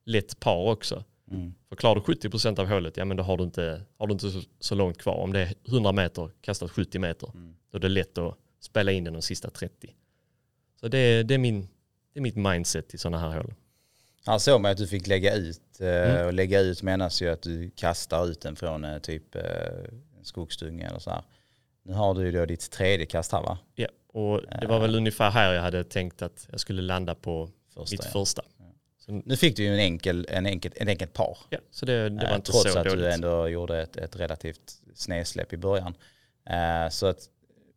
lätt 0.06 0.40
par 0.40 0.72
också. 0.72 1.04
Mm. 1.32 1.54
För 1.70 1.76
klarar 1.76 1.96
du 1.96 2.02
70% 2.02 2.60
av 2.60 2.68
hålet, 2.68 2.98
ja 2.98 3.06
men 3.06 3.18
då 3.18 3.24
har 3.24 3.38
du 3.38 3.44
inte, 3.44 3.82
har 3.98 4.08
du 4.08 4.14
inte 4.14 4.32
så, 4.32 4.42
så 4.60 4.76
långt 4.76 4.98
kvar. 4.98 5.16
Om 5.16 5.34
det 5.34 5.40
är 5.40 5.54
100 5.68 5.92
meter, 5.92 6.30
kastat 6.42 6.72
70 6.72 7.00
meter, 7.00 7.30
Mm. 7.36 7.56
då 7.72 7.78
är 7.78 7.82
det 7.82 7.90
lätt 7.90 8.18
att 8.18 8.38
spela 8.60 8.92
in 8.92 9.04
den 9.04 9.14
de 9.14 9.22
sista 9.22 9.50
30. 9.50 9.96
Så 10.80 10.88
det, 10.88 10.98
är- 10.98 11.24
det, 11.24 11.34
är, 11.34 11.38
min, 11.38 11.62
det 12.14 12.20
är 12.20 12.22
mitt 12.22 12.36
mindset 12.36 12.94
i 12.94 12.98
sådana 12.98 13.20
här 13.20 13.38
hål. 13.42 13.54
Här 14.26 14.38
såg 14.38 14.62
man 14.62 14.72
att 14.72 14.78
du 14.78 14.88
fick 14.88 15.08
lägga 15.08 15.34
ut. 15.36 15.60
Eh, 15.80 15.88
Mm. 15.88 16.26
Och 16.26 16.34
lägga 16.34 16.60
ut 16.60 16.82
menas 16.82 17.22
ju 17.22 17.30
att 17.30 17.42
du 17.42 17.70
kastar 17.76 18.28
ut 18.28 18.42
den 18.42 18.56
från 18.56 18.84
eh, 18.86 18.98
typ 19.00 19.36
eh, 19.36 19.42
skogsdunge 20.24 20.88
eller 20.88 21.00
så 21.00 21.10
här. 21.10 21.24
Nu 21.84 21.94
har 21.94 22.14
du 22.14 22.26
ju 22.26 22.32
då 22.32 22.46
ditt 22.46 22.72
tredje 22.72 23.06
kast 23.06 23.32
här 23.32 23.42
va? 23.42 23.58
Ja, 23.76 23.88
och 24.08 24.42
det 24.62 24.68
var 24.68 24.80
väl 24.80 24.96
ungefär 24.96 25.32
här 25.32 25.54
jag 25.54 25.62
hade 25.62 25.84
tänkt 25.84 26.22
att 26.22 26.48
jag 26.52 26.60
skulle 26.60 26.82
landa 26.82 27.16
på 27.16 27.50
Första, 27.74 27.94
mitt 27.94 28.06
ja. 28.06 28.12
första. 28.12 28.42
Så, 29.06 29.12
Nu 29.26 29.38
fick 29.38 29.56
du 29.58 29.64
ju 29.64 29.74
en 29.74 29.80
enkel, 29.80 30.28
en 30.30 30.46
enkel, 30.46 30.72
en 30.76 30.88
enkelt 30.88 31.14
par. 31.14 31.38
ja, 31.50 31.58
så 31.72 31.86
det, 31.86 32.10
det 32.10 32.28
var 32.30 32.36
inte 32.36 32.52
Trots 32.52 32.72
så 32.74 32.80
att 32.80 32.86
dåligt. 32.86 33.00
du 33.00 33.12
ändå 33.12 33.48
gjorde 33.48 33.82
ett, 33.82 33.96
ett 33.98 34.16
relativt 34.16 34.78
snedsläpp 34.96 35.54
i 35.54 35.58
början. 35.58 35.94
Så 36.92 37.08
att 37.08 37.30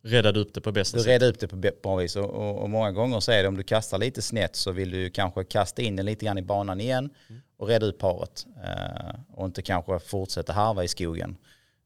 Räddade 0.07 0.41
upp 0.41 0.55
det 0.55 0.61
på 0.61 0.73
bästa 0.73 0.97
du 0.97 1.03
sätt. 1.03 1.11
redde 1.11 1.27
upp 1.27 1.39
det 1.41 1.49
på 1.49 1.57
bra 1.57 1.97
vis. 1.97 2.17
Och, 2.17 2.25
och, 2.31 2.63
och 2.63 2.71
många 2.71 2.93
gånger 2.93 3.21
så 3.21 3.33
är 3.33 3.43
det 3.43 3.49
om 3.49 3.57
du 3.57 3.63
kastar 3.63 3.99
lite 3.99 4.23
snett 4.23 4.57
så 4.57 4.73
vill 4.73 4.91
du 4.91 5.11
kanske 5.11 5.45
kasta 5.45 5.83
in 5.83 5.97
den 5.97 6.07
lite 6.07 6.25
grann 6.25 6.39
i 6.39 6.43
banan 6.43 6.81
igen 6.81 7.11
Mm. 7.29 7.43
och 7.57 7.69
rädda 7.69 7.87
ut 7.87 7.99
paret. 7.99 8.47
Eh, 8.65 9.15
och 9.33 9.47
inte 9.47 9.63
kanske 9.63 9.99
fortsätta 9.99 10.53
harva 10.53 10.85
i 10.85 10.89
skogen. 10.89 11.37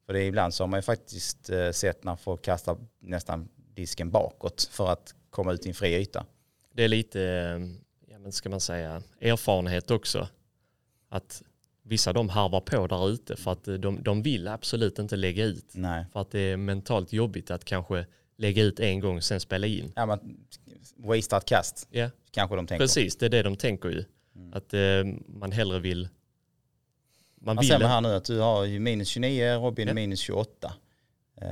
För 0.06 0.12
det 0.12 0.20
är 0.22 0.24
ibland 0.26 0.54
så 0.54 0.62
har 0.62 0.68
man 0.68 0.78
ju 0.78 0.82
faktiskt 0.82 1.50
eh, 1.50 1.70
sett 1.70 2.04
när 2.04 2.16
folk 2.16 2.42
kastar 2.42 2.76
nästan 3.00 3.48
disken 3.74 4.10
bakåt 4.10 4.68
för 4.72 4.88
att 4.92 5.14
komma 5.30 5.52
ut 5.52 5.66
i 5.66 5.68
en 5.68 5.74
fri 5.74 5.94
yta. 5.94 6.26
Det 6.74 6.84
är 6.84 6.88
lite, 6.88 7.22
eh, 7.22 8.12
ja 8.12 8.18
men 8.18 8.32
ska 8.32 8.48
man 8.48 8.60
säga, 8.60 9.02
erfarenhet 9.20 9.90
också. 9.90 10.28
Att 11.08 11.42
vissa 11.90 12.12
de 12.12 12.28
harvar 12.28 12.60
på 12.60 12.86
där 12.86 13.08
ute 13.10 13.36
för 13.36 13.52
att 13.52 13.68
eh, 13.68 13.74
de, 13.74 14.02
de 14.02 14.22
vill 14.22 14.48
absolut 14.48 14.98
inte 14.98 15.16
lägga 15.16 15.44
ut. 15.44 15.66
Nej. 15.74 16.04
För 16.12 16.20
att 16.20 16.30
det 16.30 16.40
är 16.40 16.56
mentalt 16.56 17.12
jobbigt 17.12 17.50
att 17.50 17.64
kanske 17.64 18.06
lägga 18.36 18.62
ut 18.62 18.80
en 18.80 19.00
gång 19.00 19.16
och 19.16 19.24
sen 19.24 19.40
spela 19.40 19.66
in. 19.66 19.92
Ja, 19.96 20.06
men, 20.06 20.36
wastea 20.96 21.38
ett 21.38 21.44
kast 21.44 21.88
Ja, 21.90 22.10
kanske 22.30 22.56
de 22.56 22.66
tänker. 22.66 22.84
precis. 22.84 23.16
Det 23.16 23.26
är 23.26 23.30
det 23.30 23.42
de 23.42 23.56
tänker 23.56 23.88
ju. 23.88 24.04
Mm. 24.36 24.52
Att 24.54 24.74
eh, 24.74 24.80
man 25.26 25.52
hellre 25.52 25.78
vill... 25.78 26.08
Man 27.42 27.54
Man 27.56 27.60
vill 27.62 27.68
ser 27.70 27.78
man 27.78 27.88
här 27.90 28.00
nu 28.00 28.08
att 28.14 28.24
du 28.24 28.38
har 28.38 28.78
minus 28.78 29.08
29, 29.08 29.54
Robin 29.58 29.88
Ja. 29.88 29.94
minus 29.94 30.20
28. 30.20 30.72
Eh, 31.40 31.48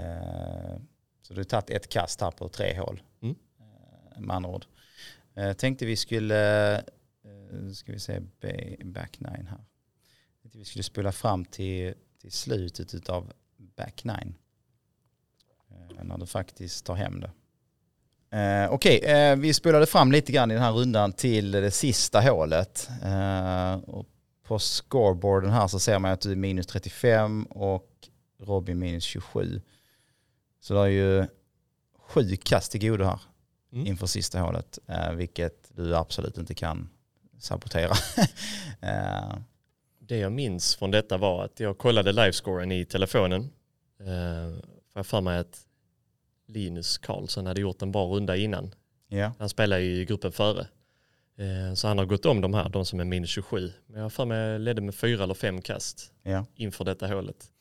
så 1.23 1.35
du 1.35 1.41
har 1.41 1.45
tagit 1.45 1.71
ett 1.71 1.89
kast 1.89 2.21
här 2.21 2.31
på 2.31 2.49
tre 2.49 2.79
hål. 2.79 3.03
Mm. 3.23 3.35
Eh, 3.61 4.21
med 4.21 4.37
andra 4.37 4.51
ord. 4.51 4.65
Eh, 5.37 5.53
tänkte 5.53 5.87
vi 5.87 5.97
skulle, 5.97 6.83
ska 7.75 7.93
vi 7.93 7.99
se, 7.99 8.21
ba- 8.21 8.85
back 8.85 9.21
nine 9.21 9.47
här. 9.51 9.59
Vi 10.59 10.65
skulle 10.65 10.83
spola 10.83 11.13
fram 11.13 11.45
till, 11.45 11.95
till 12.21 12.33
slutet 12.33 13.09
av 13.09 13.33
back 13.77 14.05
nine. 14.05 14.35
Eh, 15.71 16.05
när 16.05 16.19
du 16.19 16.27
faktiskt 16.27 16.85
tar 16.87 16.95
hem 16.95 17.21
det. 17.21 17.31
Eh, 18.39 18.73
Okej, 18.73 18.99
eh, 18.99 19.37
vi 19.37 19.55
spolade 19.55 19.87
fram 19.87 20.13
lite 20.13 20.33
grann 20.33 20.51
i 20.51 20.55
den 20.55 20.63
här 20.63 20.73
rundan 20.73 21.13
till 21.13 21.51
det 21.51 21.71
sista 21.71 22.21
hålet. 22.21 22.89
Eh, 23.05 23.75
och 23.75 24.07
på 24.43 24.59
scoreboarden 24.59 25.51
här 25.51 25.69
så 25.69 25.79
ser 25.79 25.99
man 25.99 26.11
att 26.13 26.21
du 26.21 26.33
är 26.33 26.37
minus 26.37 26.67
35 26.67 27.45
och 27.45 27.91
Robin 28.41 28.79
minus 28.79 29.05
27. 29.05 29.61
Så 30.61 30.75
det 30.75 30.81
är 30.81 30.87
ju 30.87 31.27
sju 31.99 32.37
kast 32.37 32.73
till 32.73 32.81
godo 32.91 33.05
här 33.05 33.21
Mm. 33.73 33.87
inför 33.87 34.07
sista 34.07 34.41
hålet, 34.41 34.79
eh, 34.87 35.13
vilket 35.13 35.71
du 35.77 35.97
absolut 35.97 36.39
inte 36.39 36.55
kan 36.55 36.91
sabotera. 37.39 37.95
Det 40.09 40.19
jag 40.19 40.33
minns 40.33 40.77
från 40.77 40.91
detta 40.91 41.17
var 41.17 41.45
att 41.45 41.61
jag 41.61 41.79
kollade 41.79 42.13
livescoren 42.13 42.73
i 42.73 42.85
telefonen. 42.85 43.41
Eh, 44.01 44.61
får 44.63 44.99
jag 44.99 45.07
för 45.07 45.21
mig 45.21 45.39
att 45.39 45.67
Linus 46.47 46.99
Karlsson 46.99 47.47
hade 47.47 47.61
gjort 47.61 47.83
en 47.83 47.93
bra 47.93 48.05
runda 48.07 48.37
innan. 48.37 48.75
ja, 49.09 49.33
Han 49.39 49.49
spelar 49.49 49.79
ju 49.79 50.01
i 50.01 50.05
gruppen 50.05 50.33
före. 50.33 50.67
Eh, 51.37 51.75
så 51.75 51.89
han 51.89 51.99
har 51.99 52.05
gått 52.07 52.27
om 52.27 52.41
de 52.41 52.55
här, 52.55 52.69
de 52.69 52.85
som 52.85 53.01
är 53.01 53.05
minus 53.05 53.31
27. 53.31 53.73
Men 53.87 54.01
jag 54.03 54.13
för 54.13 54.25
mig 54.25 54.59
ledde 54.59 54.81
med 54.81 54.95
fyra 54.95 55.25
eller 55.25 55.35
fem 55.35 55.61
kast 55.63 56.13
ja, 56.23 56.47
inför 56.55 56.85
detta 56.85 57.07
hålet. 57.07 57.53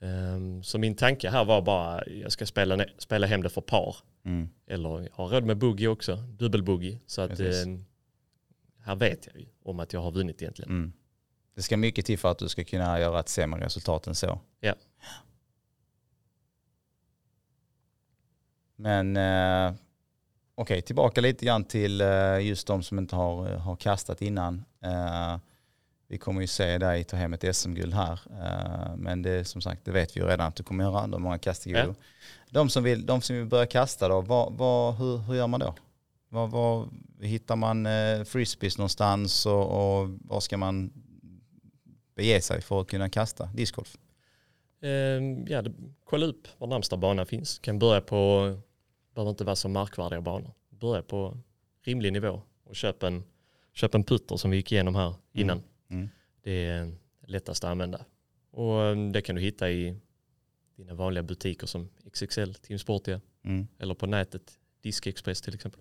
Eh, 0.00 0.62
så 0.62 0.78
min 0.78 0.94
tanke 0.96 1.30
här 1.30 1.44
var 1.44 1.62
bara 1.62 2.06
jag 2.06 2.32
ska 2.32 2.46
spela, 2.46 2.84
spela 2.98 3.26
hem 3.26 3.42
det 3.42 3.48
för 3.48 3.60
par. 3.60 3.96
mm, 4.24 4.48
Eller 4.66 5.00
jag 5.00 5.08
har 5.12 5.28
råd 5.28 5.44
med 5.44 5.56
boogie 5.58 5.88
också, 5.88 6.16
dubbelboogie. 6.16 7.00
Så 7.06 7.20
att 7.22 7.30
Precis. 7.30 7.66
eh, 7.66 7.78
här 8.80 8.96
vet 8.96 9.26
jag 9.26 9.40
ju 9.40 9.46
om 9.62 9.80
att 9.80 9.92
jag 9.92 10.00
har 10.00 10.10
vunnit 10.10 10.42
egentligen. 10.42 10.70
mm. 10.70 10.92
Det 11.56 11.62
ska 11.62 11.76
mycket 11.76 12.06
till 12.06 12.18
för 12.18 12.30
att 12.30 12.38
du 12.38 12.48
ska 12.48 12.64
kunna 12.64 13.00
göra 13.00 13.20
ett 13.20 13.28
sämre 13.28 13.64
resultat 13.64 14.06
än 14.06 14.14
så. 14.14 14.40
Ja. 14.60 14.74
Men 18.76 19.16
eh, 19.16 19.74
okej, 20.54 20.82
tillbaka 20.82 21.20
lite 21.20 21.46
grann 21.46 21.64
till 21.64 22.00
eh, 22.00 22.38
just 22.40 22.66
de 22.66 22.82
som 22.82 22.98
inte 22.98 23.16
har, 23.16 23.52
eh, 23.52 23.58
har 23.58 23.76
kastat 23.76 24.22
innan. 24.22 24.64
Eh, 24.84 25.38
vi 26.08 26.18
kommer 26.18 26.40
ju 26.40 26.46
se 26.46 26.78
dig 26.78 27.04
ta 27.04 27.16
hem 27.16 27.32
ett 27.32 27.56
SM-guld 27.56 27.94
här. 27.94 28.20
Eh, 28.40 28.96
men 28.96 29.22
det 29.22 29.44
som 29.44 29.60
sagt, 29.60 29.84
det 29.84 29.90
vet 29.90 30.16
vi 30.16 30.20
ju 30.20 30.26
redan 30.26 30.48
att 30.48 30.56
du 30.56 30.62
kommer 30.62 30.84
göra. 30.84 31.00
Har 31.00 31.18
många 31.18 31.38
kast 31.38 31.64
godo. 31.64 31.78
Ja. 31.78 31.94
De, 32.50 32.68
som 32.68 32.84
vill, 32.84 33.06
de 33.06 33.20
som 33.20 33.36
vill 33.36 33.46
börja 33.46 33.66
kasta 33.66 34.08
då, 34.08 34.20
vad, 34.20 34.52
vad, 34.52 34.94
hur, 34.94 35.18
hur 35.18 35.34
gör 35.34 35.46
man 35.46 35.60
då? 35.60 35.74
Vad, 36.28 36.50
vad, 36.50 36.88
hittar 37.20 37.56
man 37.56 37.86
eh, 37.86 38.24
frisbees 38.24 38.78
någonstans 38.78 39.46
och, 39.46 40.00
och 40.00 40.08
var 40.20 40.40
ska 40.40 40.56
man 40.56 40.92
bege 42.16 42.40
sig 42.40 42.60
för 42.60 42.80
att 42.80 42.88
kunna 42.88 43.08
kasta 43.08 43.46
discgolf? 43.54 43.96
Eh, 44.80 44.90
ja, 45.46 45.62
det, 45.62 45.72
kolla 46.04 46.26
upp 46.26 46.48
var 46.58 46.66
närmsta 46.66 46.96
bana 46.96 47.24
finns. 47.24 47.58
Kan 47.58 47.78
börja 47.78 48.00
på, 48.00 48.16
behöver 49.14 49.30
inte 49.30 49.44
vara 49.44 49.56
så 49.56 49.68
markvärdiga 49.68 50.20
banor. 50.20 50.54
Börja 50.68 51.02
på 51.02 51.38
rimlig 51.82 52.12
nivå 52.12 52.42
och 52.64 52.76
köp 52.76 53.02
en, 53.02 53.24
köp 53.72 53.94
en 53.94 54.04
putter 54.04 54.36
som 54.36 54.50
vi 54.50 54.56
gick 54.56 54.72
igenom 54.72 54.94
här 54.94 55.14
innan. 55.32 55.62
Mm. 55.88 56.08
Det 56.42 56.66
är 56.66 56.92
lättast 57.26 57.64
att 57.64 57.70
använda. 57.70 58.04
Och 58.50 58.82
eh, 58.82 58.96
det 58.96 59.22
kan 59.22 59.36
du 59.36 59.42
hitta 59.42 59.70
i 59.70 59.96
dina 60.76 60.94
vanliga 60.94 61.22
butiker 61.22 61.66
som 61.66 61.88
XXL, 62.12 62.54
Team 62.54 62.78
Sportia 62.78 63.20
Mm. 63.46 63.66
eller 63.78 63.94
på 63.94 64.06
nätet, 64.06 64.58
Diskexpress 64.82 65.40
till 65.40 65.54
exempel. 65.54 65.80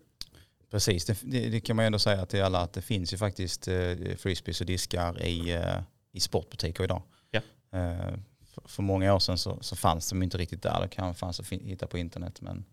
Precis, 0.70 1.06
det, 1.06 1.18
det, 1.24 1.50
det 1.50 1.62
kan 1.62 1.76
man 1.76 1.86
ju 1.86 1.88
ändå 1.88 2.00
säga 2.00 2.26
till 2.26 2.44
alla 2.44 2.60
att 2.60 2.74
det 2.74 2.82
finns 2.82 3.14
ju 3.14 3.18
faktiskt 3.18 3.68
eh, 3.68 3.96
frisbees 4.18 4.62
och 4.62 4.68
diskar 4.68 5.24
i, 5.24 5.52
eh, 5.54 5.82
i 6.16 6.20
sportbutiker 6.20 6.84
idag. 6.84 7.02
Ja. 7.32 7.42
Eh, 7.80 8.14
för, 8.46 8.62
för 8.66 8.84
många 8.84 9.14
år 9.14 9.20
sedan 9.20 9.38
så, 9.38 9.58
så 9.62 9.76
fanns 9.76 10.10
de 10.10 10.24
inte 10.24 10.38
riktigt 10.38 10.64
där. 10.64 10.82
Det 10.82 10.88
kan 10.88 11.16
fanns 11.16 11.40
att 11.40 11.52
hitta 11.52 11.88
på 11.88 11.98
internet 11.98 12.42
men 12.42 12.66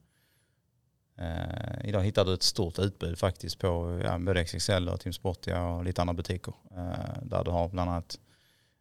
Eh, 1.18 1.88
idag 1.88 2.02
hittar 2.02 2.24
du 2.24 2.34
ett 2.34 2.42
stort 2.42 2.78
utbud 2.78 3.18
faktiskt 3.18 3.58
på 3.58 4.00
ja, 4.04 4.18
både 4.18 4.44
XXL 4.44 4.88
och 4.88 5.00
Team 5.00 5.12
Sportia 5.12 5.66
och 5.66 5.84
lite 5.84 6.00
andra 6.00 6.14
butiker. 6.14 6.54
Eh, 6.70 7.22
där 7.22 7.44
du 7.44 7.50
har 7.50 7.68
bland 7.68 7.90
annat 7.90 8.18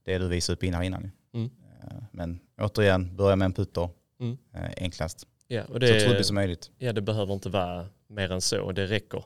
det 0.03 0.17
du 0.17 0.27
visade 0.27 0.55
upp 0.55 0.63
innan. 0.63 0.83
innan. 0.83 1.11
Mm. 1.33 1.49
Eh, 1.83 2.03
men 2.11 2.39
återigen, 2.57 3.15
börja 3.15 3.35
med 3.35 3.45
en 3.45 3.53
putter. 3.53 3.89
Mm. 4.19 4.37
Eh, 4.53 4.71
enklast. 4.77 5.27
Ja, 5.47 5.63
och 5.63 5.73
så 5.73 5.79
det, 5.79 5.99
trubbigt 5.99 6.25
som 6.25 6.35
möjligt. 6.35 6.71
ja, 6.77 6.93
det 6.93 7.01
behöver 7.01 7.33
inte 7.33 7.49
vara 7.49 7.87
mer 8.07 8.31
än 8.31 8.41
så. 8.41 8.71
Det 8.71 8.85
räcker 8.85 9.23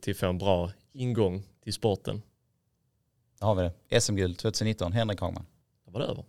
till 0.00 0.10
att 0.10 0.18
få 0.18 0.26
en 0.26 0.38
bra 0.38 0.70
ingång 0.92 1.42
till 1.62 1.72
sporten. 1.72 2.22
Där 3.38 3.46
har 3.46 3.54
vi 3.54 3.62
det. 3.88 4.00
SM-guld 4.00 4.38
2019, 4.38 4.92
Henrik 4.92 5.20
Hagman. 5.20 5.46
Det 5.84 5.90
var 5.90 6.00
det 6.00 6.06
över. 6.06 6.24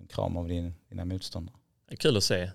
En 0.00 0.06
kram 0.06 0.36
av 0.36 0.48
din, 0.48 0.74
dina 0.88 1.04
motståndare. 1.04 1.56
Det 1.88 1.94
är 1.94 1.96
kul 1.96 2.16
att 2.16 2.24
se 2.24 2.50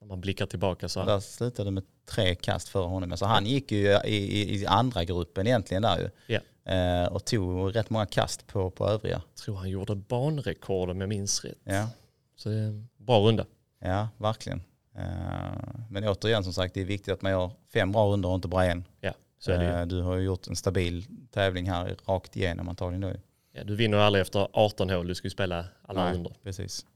när 0.00 0.06
man 0.08 0.20
blickar 0.20 0.46
tillbaka 0.46 0.88
så 0.88 1.00
här. 1.00 1.06
där 1.06 1.20
slutade 1.20 1.70
med 1.70 1.84
tre 2.06 2.34
kast 2.34 2.68
för 2.68 2.84
honom. 2.84 3.16
Så 3.16 3.26
han 3.26 3.46
gick 3.46 3.72
ju 3.72 3.78
i, 4.04 4.16
i, 4.16 4.60
i 4.62 4.66
andra 4.66 5.04
gruppen 5.04 5.46
egentligen 5.46 5.82
där 5.82 5.98
ju. 5.98 6.10
Ja. 6.34 6.40
Eh, 6.72 7.06
och 7.12 7.24
tog 7.24 7.76
rätt 7.76 7.90
många 7.90 8.06
kast 8.06 8.46
på, 8.46 8.70
på 8.70 8.86
övriga. 8.88 9.22
Jag 9.34 9.34
tror 9.44 9.56
han 9.56 9.70
gjorde 9.70 9.94
banrekord 9.94 10.90
om 10.90 11.00
jag 11.00 11.08
minns 11.08 11.44
rätt. 11.44 11.58
Ja, 11.64 11.88
Så 12.36 12.48
det 12.48 12.54
är 12.54 12.62
en 12.68 12.88
bra 12.96 13.18
runda. 13.20 13.46
ja 13.78 14.08
verkligen. 14.16 14.62
Eh, 14.94 15.04
men 15.90 16.04
återigen 16.08 16.44
som 16.44 16.52
sagt, 16.52 16.74
det 16.74 16.80
är 16.80 16.84
viktigt 16.84 17.14
att 17.14 17.22
man 17.22 17.32
gör 17.32 17.50
fem 17.72 17.92
bra 17.92 18.06
runder 18.12 18.28
och 18.28 18.34
inte 18.34 18.48
bara 18.48 18.66
en. 18.66 18.84
Ja, 19.00 19.12
Eh, 19.46 19.86
du 19.86 20.02
har 20.02 20.16
ju 20.16 20.24
gjort 20.24 20.46
en 20.46 20.56
stabil 20.56 21.06
tävling 21.30 21.70
här 21.70 21.96
rakt 22.06 22.36
igenom 22.36 22.68
antagligen 22.68 23.08
ju. 23.08 23.20
Ja, 23.52 23.64
du 23.64 23.76
vinner 23.76 23.98
aldrig 23.98 24.22
efter 24.22 24.48
18 24.52 24.90
hål. 24.90 25.06
Du 25.06 25.14
ska 25.14 25.26
ju 25.26 25.30
spela 25.30 25.64
alla 25.82 26.04
Nej. 26.04 26.14
runder. 26.14 26.32
Precis. 26.42 26.86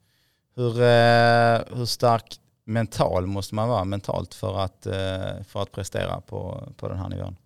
Hur, 0.54 0.82
eh, 0.82 1.76
hur 1.78 1.84
stark 1.84 2.40
mental 2.64 3.26
måste 3.26 3.54
man 3.54 3.68
vara 3.68 3.84
mentalt 3.84 4.34
för 4.34 4.58
att, 4.58 4.86
eh, 4.86 5.42
för 5.44 5.62
att 5.62 5.72
prestera 5.72 6.20
på, 6.20 6.68
på 6.76 6.88
den 6.88 6.98
här 6.98 7.08
nivån? 7.08 7.36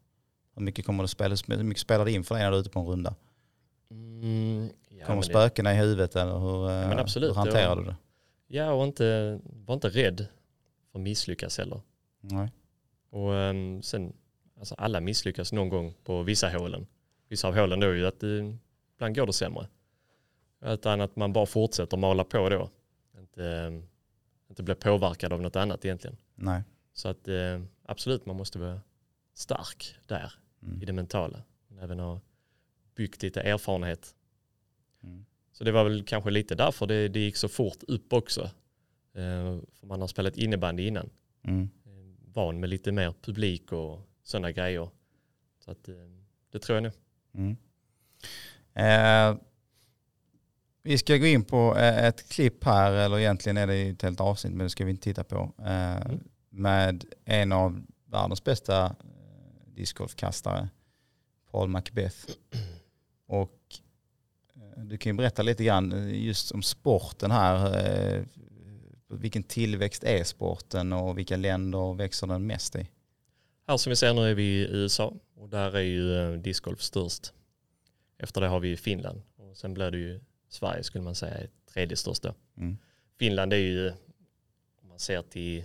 Hur 0.54 0.62
mycket 0.62 0.86
kommer 0.86 1.02
det 1.04 1.08
spela, 1.08 1.36
hur 1.48 1.64
mycket 1.64 1.80
spelar 1.80 2.04
det 2.04 2.12
in 2.12 2.24
för 2.24 2.34
dig 2.34 2.44
när 2.44 2.50
du 2.50 2.56
är 2.56 2.60
ute 2.60 2.70
på 2.70 2.80
en 2.80 2.86
runda? 2.86 3.14
Mm, 3.90 4.70
ja, 4.88 5.06
Kommer 5.06 5.22
spökena 5.22 5.74
i 5.74 5.76
huvudet 5.76 6.16
eller 6.16 6.38
hur, 6.38 6.70
eh, 6.70 6.88
men 6.88 6.98
absolut, 6.98 7.30
hur 7.30 7.34
hanterar 7.34 7.76
du 7.76 7.84
det? 7.84 7.96
Ja, 8.46 8.72
och 8.72 8.84
inte, 8.84 9.38
var 9.44 9.74
inte 9.74 9.88
rädd 9.88 10.26
för 10.92 10.98
att 10.98 11.02
misslyckas 11.02 11.58
heller. 11.58 11.80
Nej. 12.20 12.52
Och 13.10 13.34
ehm, 13.34 13.82
sen, 13.82 14.12
alltså 14.58 14.74
alla 14.74 15.00
misslyckas 15.00 15.52
någon 15.52 15.68
gång 15.68 15.94
på 16.04 16.22
vissa 16.22 16.48
hålen. 16.48 16.86
Vissa 17.28 17.48
av 17.48 17.54
hålen 17.56 17.80
då 17.80 17.86
är 17.86 17.94
ju 17.94 18.06
att 18.06 18.20
det, 18.20 18.56
ibland 18.94 19.14
går 19.16 19.26
det 19.26 19.32
sämre. 19.32 19.68
Utan 20.64 21.00
att 21.00 21.16
man 21.16 21.32
bara 21.32 21.46
fortsätter 21.46 21.96
mala 21.96 22.24
på 22.24 22.48
då. 22.48 22.70
Inte, 23.18 23.82
inte 24.48 24.62
blir 24.62 24.74
påverkad 24.74 25.32
av 25.32 25.42
något 25.42 25.56
annat 25.56 25.84
egentligen. 25.84 26.16
Nej. 26.34 26.62
Så 26.92 27.08
att 27.08 27.28
eh, 27.28 27.60
absolut, 27.84 28.26
man 28.26 28.36
måste 28.36 28.58
vara 28.58 28.80
stark 29.34 29.94
där 30.06 30.32
Mm. 30.62 30.82
i 30.82 30.84
det 30.84 30.92
mentala. 30.92 31.42
Men 31.68 31.78
även 31.78 31.98
ha 31.98 32.20
byggt 32.94 33.22
lite 33.22 33.40
erfarenhet. 33.40 34.14
Mm. 35.02 35.24
Så 35.52 35.64
det 35.64 35.72
var 35.72 35.84
väl 35.84 36.04
kanske 36.04 36.30
lite 36.30 36.54
därför 36.54 36.86
det, 36.86 37.08
det 37.08 37.20
gick 37.20 37.36
så 37.36 37.48
fort 37.48 37.82
upp 37.88 38.12
också. 38.12 38.42
Eh, 39.12 39.58
för 39.72 39.86
man 39.86 40.00
har 40.00 40.08
spelat 40.08 40.36
innebandy 40.36 40.86
innan. 40.86 41.10
Mm. 41.42 41.62
Eh, 41.84 42.32
van 42.32 42.60
med 42.60 42.70
lite 42.70 42.92
mer 42.92 43.14
publik 43.22 43.72
och 43.72 44.00
sådana 44.26 44.50
grejer. 44.52 44.88
Så 45.64 45.70
att, 45.70 45.88
eh, 45.88 45.94
det 46.52 46.58
tror 46.58 46.76
jag 46.76 46.82
nog. 46.82 46.92
Mm. 47.34 47.56
Eh, 48.74 49.38
vi 50.82 50.98
ska 50.98 51.16
gå 51.16 51.26
in 51.26 51.44
på 51.44 51.76
eh, 51.76 52.04
ett 52.04 52.28
klipp 52.28 52.64
här, 52.64 52.92
eller 52.92 53.18
egentligen 53.18 53.56
är 53.56 53.66
det 53.66 53.74
ett 53.88 54.02
helt 54.02 54.20
avsnitt, 54.20 54.52
men 54.52 54.64
det 54.66 54.70
ska 54.70 54.84
vi 54.84 54.90
inte 54.90 55.02
titta 55.02 55.24
på. 55.24 55.52
Eh, 55.58 55.96
Mm. 56.06 56.20
Med 56.50 57.04
en 57.24 57.52
av 57.52 57.82
världens 58.06 58.44
bästa 58.44 58.84
eh, 58.84 59.72
discgolfkastare, 59.74 60.68
Paul 61.50 61.68
Macbeth. 61.68 62.16
Och 63.26 63.60
du 64.76 64.98
kan 64.98 65.12
ju 65.12 65.16
berätta 65.16 65.42
lite 65.42 65.64
grann 65.64 66.10
just 66.14 66.52
om 66.52 66.62
sporten 66.62 67.30
här. 67.30 68.24
Vilken 69.08 69.42
tillväxt 69.42 70.04
är 70.04 70.24
sporten 70.24 70.92
och 70.92 71.18
vilka 71.18 71.36
länder 71.36 71.94
växer 71.94 72.26
den 72.26 72.46
mest 72.46 72.76
i? 72.76 72.88
Här 73.66 73.76
som 73.76 73.90
vi 73.90 73.96
ser 73.96 74.14
nu 74.14 74.30
är 74.30 74.34
vi 74.34 74.42
i 74.42 74.68
USA 74.70 75.14
och 75.34 75.48
där 75.48 75.76
är 75.76 75.80
ju 75.80 76.14
eh, 76.16 76.32
discgolf 76.32 76.80
störst. 76.82 77.32
Efter 78.18 78.40
det 78.40 78.46
har 78.46 78.60
vi 78.60 78.76
Finland 78.76 79.22
och 79.36 79.56
sen 79.56 79.74
blir 79.74 79.90
det 79.90 79.98
ju 79.98 80.20
Sverige 80.48 80.82
skulle 80.82 81.04
man 81.04 81.14
säga 81.14 81.34
är 81.34 81.48
tredje 81.72 81.96
störst 81.96 82.22
då. 82.22 82.34
Mm. 82.56 82.78
Finland 83.18 83.52
är 83.52 83.56
ju, 83.56 83.88
om 84.82 84.88
man 84.88 84.98
ser 84.98 85.22
till 85.22 85.64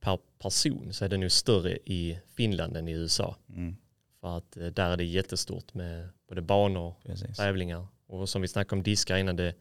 per 0.00 0.18
person 0.38 0.92
så 0.92 1.04
är 1.04 1.08
det 1.08 1.16
nu 1.16 1.30
större 1.30 1.78
i 1.84 2.18
Finland 2.34 2.76
än 2.76 2.88
i 2.88 2.92
USA. 2.92 3.36
Mm. 3.48 3.76
För 4.20 4.36
att 4.36 4.56
eh, 4.56 4.66
där 4.66 4.90
är 4.90 4.96
det 4.96 5.04
jättestort 5.04 5.74
med 5.74 6.08
både 6.28 6.42
banor, 6.42 6.94
Precis. 7.04 7.36
tävlingar 7.36 7.86
och 8.06 8.28
som 8.28 8.42
vi 8.42 8.48
snackade 8.48 8.78
om 8.78 8.82
diskar 8.82 9.16
innan, 9.16 9.36
det, 9.36 9.54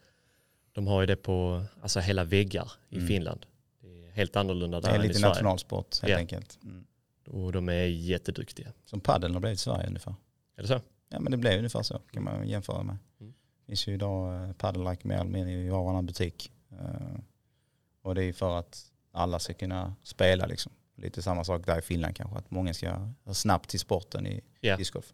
de 0.71 0.87
har 0.87 1.01
ju 1.01 1.07
det 1.07 1.15
på 1.15 1.63
alltså 1.81 1.99
hela 1.99 2.23
väggar 2.23 2.71
i 2.89 2.95
Mm. 2.95 3.07
Finland. 3.07 3.45
Det 4.17 4.21
är 4.21 4.23
helt 4.25 4.35
annorlunda 4.35 4.79
Det 4.81 4.87
där 4.87 4.93
är 4.95 4.99
än 4.99 5.05
i 5.05 5.07
lite 5.07 5.19
nationalsport 5.19 6.01
helt 6.01 6.11
Ja. 6.11 6.17
enkelt. 6.17 6.59
Mm. 6.63 6.85
Och 7.27 7.51
de 7.51 7.69
är 7.69 7.85
jätteduktiga. 7.85 8.73
Som 8.85 8.99
padel 9.01 9.33
har 9.33 9.39
blivit 9.39 9.59
i 9.59 9.61
Sverige 9.61 9.87
ungefär. 9.87 10.15
Är 10.55 10.61
det 10.61 10.67
så? 10.67 10.81
Ja 11.09 11.19
men 11.19 11.31
det 11.31 11.37
blev 11.37 11.57
ungefär 11.57 11.81
så 11.83 11.99
kan 12.11 12.23
man 12.23 12.47
jämföra 12.47 12.83
med. 12.83 12.97
Mm. 13.19 13.33
Det 13.59 13.65
finns 13.65 13.87
ju 13.87 13.93
idag 13.93 14.57
padel-like 14.57 15.07
mer 15.07 15.15
eller 15.15 15.29
mindre 15.31 15.51
i 15.53 15.69
var 15.69 15.79
och 15.79 15.85
varannan 15.85 16.05
butik. 16.05 16.51
Eh, 16.71 17.19
Och 18.01 18.15
det 18.15 18.23
är 18.23 18.33
för 18.33 18.59
att 18.59 18.91
alla 19.11 19.39
ska 19.39 19.53
kunna 19.53 19.95
spela 20.03 20.45
liksom. 20.45 20.71
Lite 20.95 21.21
samma 21.21 21.43
sak 21.43 21.65
där 21.65 21.77
i 21.79 21.81
Finland 21.81 22.15
kanske, 22.15 22.37
att 22.37 22.51
många 22.51 22.73
ska 22.73 23.09
snabbt 23.31 23.69
till 23.69 23.79
sporten 23.79 24.27
i 24.27 24.41
Ja. 24.61 24.77
discgolf. 24.77 25.13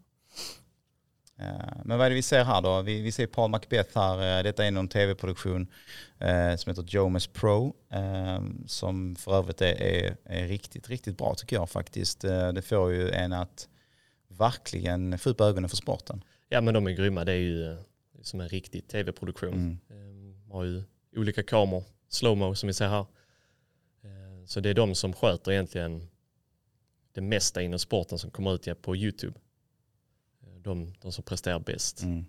Eh, 1.38 1.76
Men 1.84 1.98
vad 1.98 2.06
är 2.06 2.10
det 2.10 2.14
vi 2.16 2.22
ser 2.22 2.44
här 2.44 2.62
då? 2.62 2.82
Vi, 2.82 3.00
vi 3.02 3.12
ser 3.12 3.26
Paul 3.26 3.50
Macbeth 3.50 3.98
här. 3.98 4.38
Eh, 4.38 4.42
Detta 4.42 4.66
är 4.66 4.70
någon 4.70 4.88
tv-produktion 4.88 5.66
eh, 6.18 6.56
som 6.56 6.70
heter 6.70 6.84
Jomes 6.88 7.26
Pro. 7.26 7.76
Eh, 7.90 8.42
som 8.66 9.16
för 9.16 9.36
övrigt 9.38 9.60
är, 9.60 9.82
är, 9.82 10.16
är 10.24 10.48
riktigt, 10.48 10.88
riktigt 10.88 11.18
bra 11.18 11.34
tycker 11.34 11.56
jag 11.56 11.70
faktiskt. 11.70 12.24
Eh, 12.24 12.52
det 12.52 12.62
får 12.62 12.92
ju 12.92 13.10
en 13.10 13.32
att 13.32 13.68
verkligen 14.28 15.18
få 15.18 15.30
upp 15.30 15.40
ögonen 15.40 15.68
för 15.70 15.76
sporten. 15.76 16.24
Ja 16.48 16.60
men 16.60 16.74
de 16.74 16.86
är 16.86 16.90
grymma. 16.90 17.24
Det 17.24 17.32
är 17.32 17.36
ju 17.36 17.72
eh, 17.72 17.78
som 18.22 18.40
en 18.40 18.48
riktig 18.48 18.88
tv-produktion. 18.88 19.80
Mm. 19.90 20.50
Har 20.50 20.64
ju 20.64 20.82
olika 21.16 21.42
kameror, 21.42 21.84
slowmo 22.08 22.54
som 22.54 22.66
vi 22.66 22.72
ser 22.72 22.88
här. 22.88 23.06
Så 24.46 24.60
det 24.60 24.70
är 24.70 24.74
de 24.74 24.94
som 24.94 25.12
sköter 25.12 25.52
egentligen 25.52 26.08
det 27.14 27.20
mesta 27.20 27.62
inom 27.62 27.78
sporten 27.78 28.18
som 28.18 28.30
kommer 28.30 28.54
ut 28.54 28.82
på 28.82 28.96
YouTube. 28.96 29.38
De, 30.64 30.92
de 31.00 31.12
som 31.12 31.24
presterar 31.24 31.58
bäst. 31.58 32.02
Mm. 32.02 32.24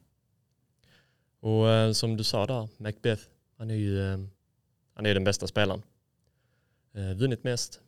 Och 1.40 1.70
eh, 1.70 1.92
som 1.92 2.18
du 2.18 2.24
sa 2.24 2.46
där, 2.46 2.68
Macbeth, 2.78 3.24
han 3.58 3.72
är 3.72 3.76
ju 3.76 4.14
eh, 4.14 4.18
han 4.94 5.06
är 5.06 5.14
den 5.14 5.24
bästa 5.24 5.48
spelaren. 5.48 5.82
Eh, 6.94 7.14
vunnit 7.18 7.44
mest, 7.44 7.82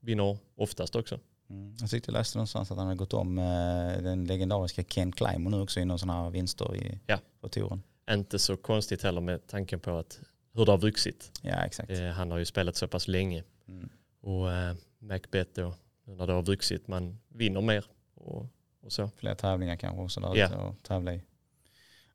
vinner 0.00 0.36
oftast 0.56 0.96
också. 0.96 1.20
Mm. 1.50 1.76
Jag 1.80 1.90
tyckte 1.90 2.10
jag 2.10 2.18
läste 2.18 2.38
någonstans 2.38 2.70
att 2.70 2.78
han 2.78 2.86
har 2.86 2.94
gått 2.94 3.12
om 3.14 3.38
eh, 3.38 4.02
den 4.02 4.24
legendariska 4.24 4.82
Ken 4.84 5.12
Climo 5.12 5.50
nu 5.50 5.60
också 5.60 5.80
i 5.80 5.84
någon 5.84 5.98
sådana 5.98 6.22
här 6.22 6.30
vinster 6.30 6.76
i, 6.76 7.00
Ja. 7.06 7.18
på 7.40 7.48
touren. 7.48 7.82
Inte 8.10 8.38
så 8.38 8.56
konstigt 8.56 9.02
heller 9.02 9.20
med 9.20 9.46
tanken 9.46 9.80
på 9.80 9.90
att 9.98 10.20
hur 10.52 10.64
det 10.66 10.72
har 10.72 10.78
vuxit. 10.78 11.40
Ja 11.42 11.64
exakt. 11.64 11.90
Eh, 11.90 12.08
han 12.08 12.30
har 12.30 12.38
ju 12.38 12.44
spelat 12.44 12.76
så 12.76 12.88
pass 12.88 13.08
länge. 13.08 13.44
Mm. 13.68 13.88
Och 14.20 14.52
eh, 14.52 14.76
Macbeth 14.98 15.50
då, 15.54 15.74
när 16.04 16.26
det 16.26 16.32
har 16.32 16.42
vuxit, 16.42 16.88
man 16.88 17.18
vinner 17.28 17.60
mer 17.60 17.84
och, 18.14 18.46
och 18.84 18.92
så. 18.92 19.10
Fler 19.16 19.34
tävlingar 19.34 19.76
kanske 19.76 20.02
också 20.02 20.20
där 20.20 20.44
ute 20.44 20.56
och 20.56 20.82
tävla 20.82 21.14
i. 21.14 21.20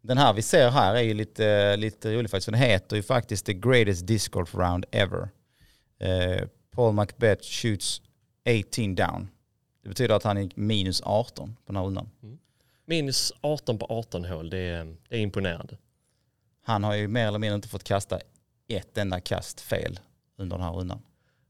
Den 0.01 0.17
här 0.17 0.33
vi 0.33 0.41
ser 0.41 0.69
här 0.69 0.95
är 0.95 1.01
ju 1.01 1.13
lite, 1.13 1.75
lite 1.77 2.13
rolig 2.15 2.29
faktiskt. 2.29 2.45
för 2.45 2.51
Den 2.51 2.61
heter 2.61 2.95
ju 2.95 3.03
faktiskt 3.03 3.45
The 3.45 3.53
Greatest 3.53 4.07
Disc 4.07 4.27
Golf 4.27 4.55
Round 4.55 4.85
Ever. 4.91 5.29
Eh, 5.99 6.47
Paul 6.71 6.93
Macbeth 6.93 7.43
shoots 7.43 8.01
18 8.45 8.95
down. 8.95 9.29
Det 9.83 9.89
betyder 9.89 10.15
att 10.15 10.23
han 10.23 10.37
är 10.37 10.49
minus 10.55 11.01
18 11.01 11.55
på 11.65 11.71
den 11.71 11.75
här 11.75 11.83
rundan. 11.83 12.09
Minus 12.85 13.33
18 13.41 13.77
på 13.77 13.85
18 13.85 14.25
hål, 14.25 14.49
det 14.49 14.57
är, 14.57 14.95
det 15.09 15.15
är 15.15 15.19
imponerande. 15.19 15.77
Han 16.63 16.83
har 16.83 16.95
ju 16.95 17.07
mer 17.07 17.27
eller 17.27 17.39
mindre 17.39 17.55
inte 17.55 17.67
fått 17.67 17.83
kasta 17.83 18.19
ett 18.67 18.97
enda 18.97 19.19
kast 19.19 19.61
fel 19.61 19.99
under 20.37 20.57
den 20.57 20.65
här 20.65 20.73
rundan. 20.73 21.01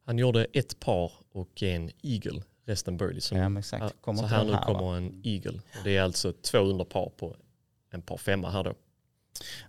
Han 0.05 0.17
gjorde 0.17 0.47
ett 0.53 0.79
par 0.79 1.11
och 1.31 1.63
en 1.63 1.91
eagle, 2.01 2.41
resten 2.69 2.97
birdie. 2.97 3.21
Som, 3.21 3.37
Ja, 3.37 3.59
exakt. 3.59 3.95
Så 4.05 4.25
här 4.25 4.45
nu 4.45 4.53
här, 4.53 4.65
kommer 4.65 4.81
va? 4.81 4.97
en 4.97 5.21
eagle. 5.23 5.59
Det 5.83 5.97
är 5.97 6.01
alltså 6.01 6.33
två 6.33 6.57
under 6.57 6.85
par 6.85 7.09
på 7.09 7.35
en 7.91 8.01
par 8.01 8.17
femma 8.17 8.49
här 8.49 8.63
då. 8.63 8.73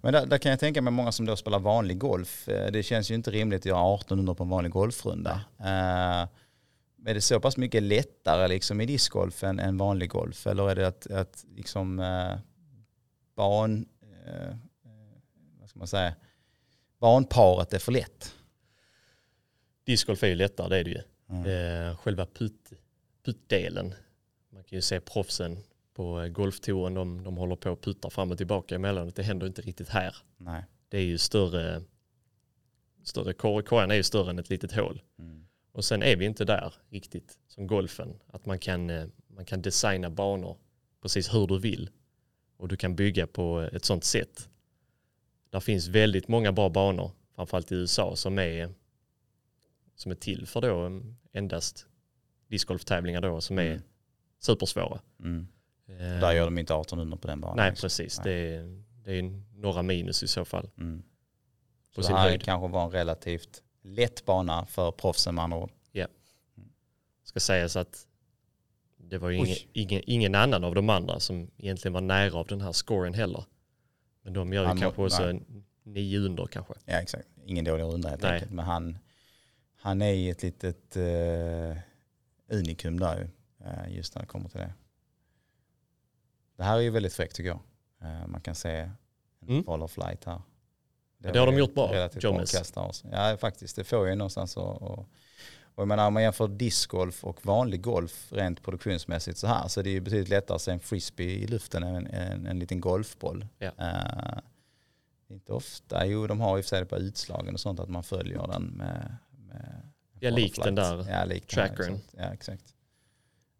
Men 0.01 0.13
där, 0.13 0.27
där 0.27 0.39
kan 0.39 0.51
jag 0.51 0.61
tänka 0.61 0.83
mig 0.83 0.93
många 0.93 1.13
som 1.13 1.27
då 1.27 1.37
spelar 1.37 1.59
vanlig 1.59 1.99
golf. 1.99 2.49
Eh, 2.49 2.73
Det 2.73 2.83
känns 2.83 3.11
ju 3.11 3.15
inte 3.15 3.31
rimligt 3.31 3.61
att 3.61 3.67
göra 3.67 3.81
18 3.81 4.19
under 4.19 4.35
på 4.35 4.43
en 4.43 4.49
vanlig 4.49 4.73
golfrunda. 4.73 5.41
Uh, 5.61 6.27
är 7.07 7.15
det 7.15 7.21
så 7.21 7.41
pass 7.41 7.57
mycket 7.57 7.83
lättare 7.83 8.49
liksom 8.49 8.81
i 8.81 8.87
discgolf 8.87 9.45
än, 9.45 9.59
än 9.61 9.77
vanlig 9.77 10.11
golf? 10.11 10.47
Eller 10.47 10.71
är 10.71 10.77
det 10.77 10.87
att, 10.87 11.11
att 11.11 11.45
liksom 11.57 11.99
uh, 11.99 12.39
ban, 13.37 13.87
eh, 14.03 14.57
vad 15.61 15.69
ska 15.69 15.79
man 15.79 15.89
säga, 15.89 16.15
banparet 17.01 17.75
är 17.75 17.79
för 17.79 17.93
lätt? 17.93 18.35
discgolf 19.85 20.23
är 20.23 20.29
ju 20.29 20.35
lättare, 20.35 20.69
det 20.69 20.79
är 20.79 20.85
det 20.85 20.91
ju. 20.91 21.03
Mm. 21.31 21.97
Själva 21.97 22.27
putt, 22.27 22.73
puttdelen. 23.31 23.95
Man 24.51 24.65
kan 24.65 24.77
ju 24.77 24.83
se 24.83 25.01
proffsen 25.01 25.59
på 25.95 26.21
eh, 26.21 26.29
golftouren, 26.29 26.95
de, 26.95 27.25
de 27.25 27.37
håller 27.37 27.57
på 27.57 27.71
och 27.71 27.83
puttar 27.83 28.11
fram 28.11 28.31
och 28.31 28.37
tillbaka 28.37 28.75
emellanåt. 28.75 29.17
Det 29.17 29.23
händer 29.23 29.47
inte 29.47 29.63
riktigt 29.63 29.89
här. 29.89 30.17
Nej. 30.37 30.65
Det 30.89 30.99
är 30.99 31.03
ju 31.03 31.19
större, 31.19 31.83
större 33.05 33.33
kor- 33.33 33.63
korgen 33.63 33.91
är 33.91 33.95
ju 33.95 34.03
större 34.03 34.31
än 34.31 34.39
ett 34.39 34.51
litet 34.51 34.73
hål. 34.73 35.03
Mm. 35.19 35.47
Och 35.73 35.85
sen 35.85 36.03
är 36.03 36.17
vi 36.17 36.25
inte 36.25 36.45
där 36.45 36.75
riktigt 36.89 37.39
som 37.49 37.67
golfen. 37.67 38.21
Att 38.27 38.47
man 38.47 38.59
kan, 38.59 38.91
eh, 38.91 39.07
man 39.29 39.45
kan 39.45 39.63
designa 39.63 40.11
banor 40.11 40.57
precis 41.03 41.35
hur 41.35 41.47
du 41.47 41.59
vill. 41.59 41.91
Och 42.57 42.69
du 42.69 42.77
kan 42.77 42.97
bygga 42.97 43.27
på 43.27 43.69
ett 43.73 43.85
sånt 43.85 44.05
sätt. 44.05 44.49
Där 45.51 45.61
finns 45.61 45.89
väldigt 45.89 46.29
många 46.29 46.53
bra 46.53 46.69
banor, 46.69 47.11
framförallt 47.37 47.73
i 47.73 47.75
USA, 47.75 48.17
som 48.17 48.39
är, 48.39 48.75
som 49.95 50.11
är 50.11 50.17
till 50.17 50.47
för 50.47 50.61
då 50.61 50.87
eh, 50.87 51.01
endast 51.33 51.87
discgolftävlingar 52.51 53.21
då 53.21 53.41
som 53.41 53.59
är 53.59 53.67
Mm. 53.67 53.83
supersvåra. 54.39 55.01
Mm. 55.21 55.49
Eh, 55.89 55.97
Där 55.97 56.33
gör 56.33 56.45
de 56.45 56.59
inte 56.59 56.75
1800 56.75 57.17
på 57.17 57.27
den 57.29 57.41
banan. 57.41 57.57
Nej, 57.57 57.71
liksom. 57.71 57.85
precis. 57.87 58.21
Nej. 58.25 58.35
Det 58.35 58.55
är, 58.57 58.83
det 59.05 59.19
är 59.19 59.43
några 59.61 59.83
minus 59.83 60.23
i 60.23 60.29
så 60.29 60.45
fall. 60.45 60.71
Mm. 60.79 61.03
På 61.03 61.95
Så 61.95 62.01
det 62.01 62.07
sin 62.07 62.17
här 62.17 62.29
höjd. 62.29 62.43
kanske 62.43 62.69
var 62.69 62.85
en 62.85 62.91
relativt 62.91 63.63
lätt 63.83 64.25
bana 64.25 64.67
för 64.67 64.91
proffsen 64.93 65.35
med 65.35 65.45
andra 65.45 65.59
ord. 65.59 65.71
ska 67.25 67.41
sägas 67.41 67.77
att 67.77 68.07
det 68.97 69.19
var 69.19 69.31
ju 69.31 69.37
ingen, 69.37 69.57
ingen, 69.73 70.03
ingen 70.07 70.35
annan 70.35 70.65
av 70.65 70.75
de 70.75 70.91
andra 70.91 71.21
som 71.21 71.51
egentligen 71.57 71.93
var 71.93 72.01
nära 72.01 72.39
av 72.39 72.47
den 72.47 72.61
här 72.61 72.73
scoren 72.73 73.15
heller. 73.15 73.45
Men 74.23 74.33
de 74.33 74.53
gör 74.53 74.63
ju 74.63 74.69
Han 74.69 74.81
kanske 74.81 75.03
också 75.03 75.23
en 75.23 75.65
nio 75.83 76.19
under 76.19 76.47
kanske. 76.47 76.75
Ja 76.85 77.01
exakt, 77.01 77.29
ingen 77.45 77.65
dålig 77.65 77.85
runda 77.85 78.09
helt 78.09 78.23
Nej. 78.23 78.33
enkelt. 78.33 78.51
Men 78.53 78.65
han, 78.65 78.99
han 79.77 80.03
är 80.03 80.13
i 80.13 80.31
ett 80.31 80.43
litet 80.43 80.97
uh, 80.97 81.03
unikum 82.51 83.01
där 83.01 83.17
ju, 83.19 83.29
eh, 83.67 83.97
just 83.97 84.15
när 84.15 84.23
det 84.23 84.29
kommer 84.29 84.49
till 84.49 84.61
det. 84.61 84.73
Det 86.57 86.63
här 86.65 86.77
är 86.77 86.81
ju 86.81 86.91
väldigt 86.91 87.13
fräckt 87.13 87.37
tycker 87.37 87.49
jag. 87.51 87.61
Eh, 88.03 88.27
man 88.27 88.41
kan 88.41 88.55
se 88.55 88.71
en 88.77 89.49
Mm. 89.49 89.65
fall 89.65 89.83
of 89.83 89.97
light 89.97 90.25
här. 90.25 90.43
Ja, 91.23 91.33
det 91.33 91.39
har 91.39 91.47
de 91.47 91.55
är 91.55 91.59
gjort 91.59 91.75
bra, 91.75 91.93
relativt 91.93 92.25
också. 92.25 93.09
Ja 93.13 93.37
faktiskt, 93.37 93.77
det 93.77 93.85
får 93.85 94.09
ju 94.09 94.15
någonstans 94.15 94.57
att 94.57 94.63
och, 94.83 94.99
och 95.75 95.83
jag 95.83 95.89
menar 95.89 96.07
om 96.07 96.15
man 96.15 96.23
jämför 96.23 96.49
discgolf 96.49 97.25
och 97.25 97.47
vanlig 97.47 97.83
golf 97.83 98.33
rent 98.33 98.63
produktionsmässigt 98.63 99.39
så 99.39 99.47
här 99.47 99.69
så 99.69 99.81
är 99.81 99.85
det 99.85 99.91
ju 99.91 100.01
betydligt 100.01 100.29
lättare 100.29 100.55
att 100.55 100.63
se 100.63 100.71
en 100.73 100.81
frisbee 100.81 101.31
i 101.39 101.47
luften 101.47 101.83
än 101.83 101.95
en, 101.97 102.07
en, 102.07 102.47
en 102.47 102.59
liten 102.59 102.81
golfboll. 102.81 103.47
Ja. 103.59 103.71
Eh, 103.79 104.39
inte 105.29 105.53
ofta, 105.53 106.07
jo 106.07 106.27
de 106.27 106.41
har 106.41 106.59
och 106.61 106.65
för 106.65 106.69
sig 106.69 106.81
det 106.81 106.87
på 106.87 106.97
utslagen 106.97 107.55
och 107.55 107.61
sånt 107.61 107.81
att 107.81 107.89
man 107.89 108.03
följer 108.03 108.47
den 108.47 108.63
med, 108.63 109.17
med 109.31 109.90
Ja, 110.21 110.31
likt 110.31 110.63
den 110.63 110.75
där 110.75 110.91
ja, 110.91 110.97
den 110.97 111.07
här, 111.07 111.39
trackern. 111.39 111.95
exakt. 111.95 112.15
Ja, 112.17 112.33
exakt. 112.33 112.75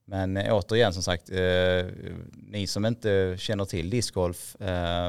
Men 0.05 0.37
eh, 0.37 0.55
återigen 0.55 0.93
som 0.93 1.03
sagt, 1.03 1.31
eh, 1.31 1.87
ni 2.33 2.67
som 2.67 2.87
inte 2.87 3.35
känner 3.39 3.65
till 3.65 3.91
discgolf, 3.91 4.57
eh, 4.61 5.09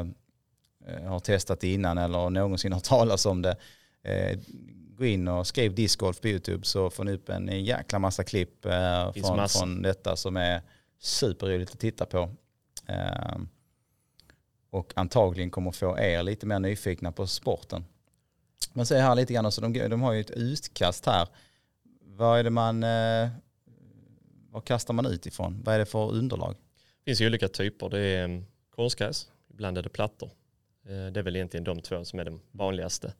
eh, 0.87 1.03
har 1.03 1.19
testat 1.19 1.59
det 1.59 1.73
innan 1.73 1.97
eller 1.97 2.29
någonsin 2.29 2.73
hört 2.73 2.83
talas 2.89 3.25
om 3.25 3.41
det, 3.41 3.55
eh, 4.03 4.39
gå 4.97 5.05
in 5.05 5.27
och 5.27 5.47
skriv 5.47 5.75
discgolf 5.75 6.21
på 6.21 6.27
YouTube 6.27 6.65
så 6.65 6.89
får 6.89 7.03
ni 7.03 7.11
upp 7.11 7.29
en 7.29 7.63
jäkla 7.63 7.99
massa 7.99 8.23
klipp 8.23 8.65
eh, 8.65 9.11
från, 9.11 9.37
massa. 9.37 9.59
från 9.59 9.81
detta 9.81 10.15
som 10.15 10.37
är 10.37 10.61
superroligt 10.99 11.71
att 11.71 11.79
titta 11.79 12.05
på. 12.05 12.29
Och 14.69 14.93
antagligen 14.95 15.49
kommer 15.49 15.71
få 15.71 15.99
er 15.99 16.23
lite 16.23 16.45
mer 16.45 16.59
nyfikna 16.59 17.11
på 17.11 17.27
sporten. 17.27 17.85
Man 18.73 18.85
ser 18.85 19.01
här 19.01 19.15
lite 19.15 19.33
grann, 19.33 19.45
alltså 19.45 19.61
de, 19.61 19.73
de 19.73 20.01
har 20.01 20.13
ju 20.13 20.21
ett 20.21 20.31
utkast 20.31 21.05
här. 21.05 21.27
Vad 22.01 22.39
är 22.39 22.43
det 22.43 22.49
man, 22.49 22.83
eh, 22.83 23.29
vad 24.49 24.65
kastar 24.65 24.93
man 24.93 25.05
ut 25.05 25.25
ifrån? 25.25 25.61
Vad 25.63 25.75
är 25.75 25.79
det 25.79 25.85
för 25.85 26.11
underlag? 26.11 26.55
Det 27.03 27.11
finns 27.11 27.21
ju 27.21 27.27
olika 27.27 27.47
typer. 27.47 27.89
Det 27.89 27.99
är 27.99 28.23
um, 28.23 28.45
konstgräs, 28.69 29.31
ibland 29.49 29.77
är 29.77 29.83
det 29.83 29.89
plattor. 29.89 30.31
Eh, 30.83 31.11
det 31.11 31.19
är 31.19 31.23
väl 31.23 31.35
egentligen 31.35 31.63
de 31.63 31.81
två 31.81 32.05
som 32.05 32.19
är 32.19 32.25
de 32.25 32.41
vanligaste. 32.51 33.13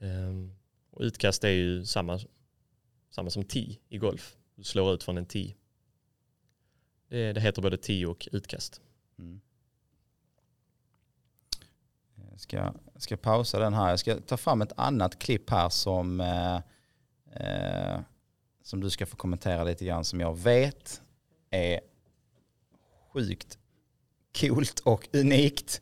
Ehm, 0.00 0.52
och 0.90 1.00
utkast 1.02 1.44
är 1.44 1.48
ju 1.48 1.84
samma, 1.84 2.20
samma 3.10 3.30
som 3.30 3.44
tee 3.44 3.78
i 3.88 3.98
golf. 3.98 4.36
Du 4.54 4.62
slår 4.62 4.94
ut 4.94 5.02
från 5.02 5.18
en 5.18 5.26
tee. 5.26 5.54
Det, 7.08 7.32
det 7.32 7.40
heter 7.40 7.62
både 7.62 7.76
tee 7.76 8.06
och 8.06 8.28
utkast. 8.32 8.80
Mm. 9.18 9.40
Jag 12.30 12.40
ska, 12.40 12.74
ska 12.98 13.16
pausa 13.16 13.58
den 13.58 13.74
här. 13.74 13.90
Jag 13.90 13.98
ska 13.98 14.20
ta 14.20 14.36
fram 14.36 14.62
ett 14.62 14.72
annat 14.76 15.18
klipp 15.18 15.50
här 15.50 15.68
som, 15.68 16.20
eh, 16.20 16.56
eh, 17.32 18.00
som 18.62 18.80
du 18.80 18.90
ska 18.90 19.06
få 19.06 19.16
kommentera 19.16 19.64
lite 19.64 19.84
grann 19.84 20.04
som 20.04 20.20
jag 20.20 20.38
vet 20.38 21.02
är 21.50 21.80
sjukt 23.12 23.58
coolt 24.40 24.80
och 24.80 25.08
unikt 25.12 25.80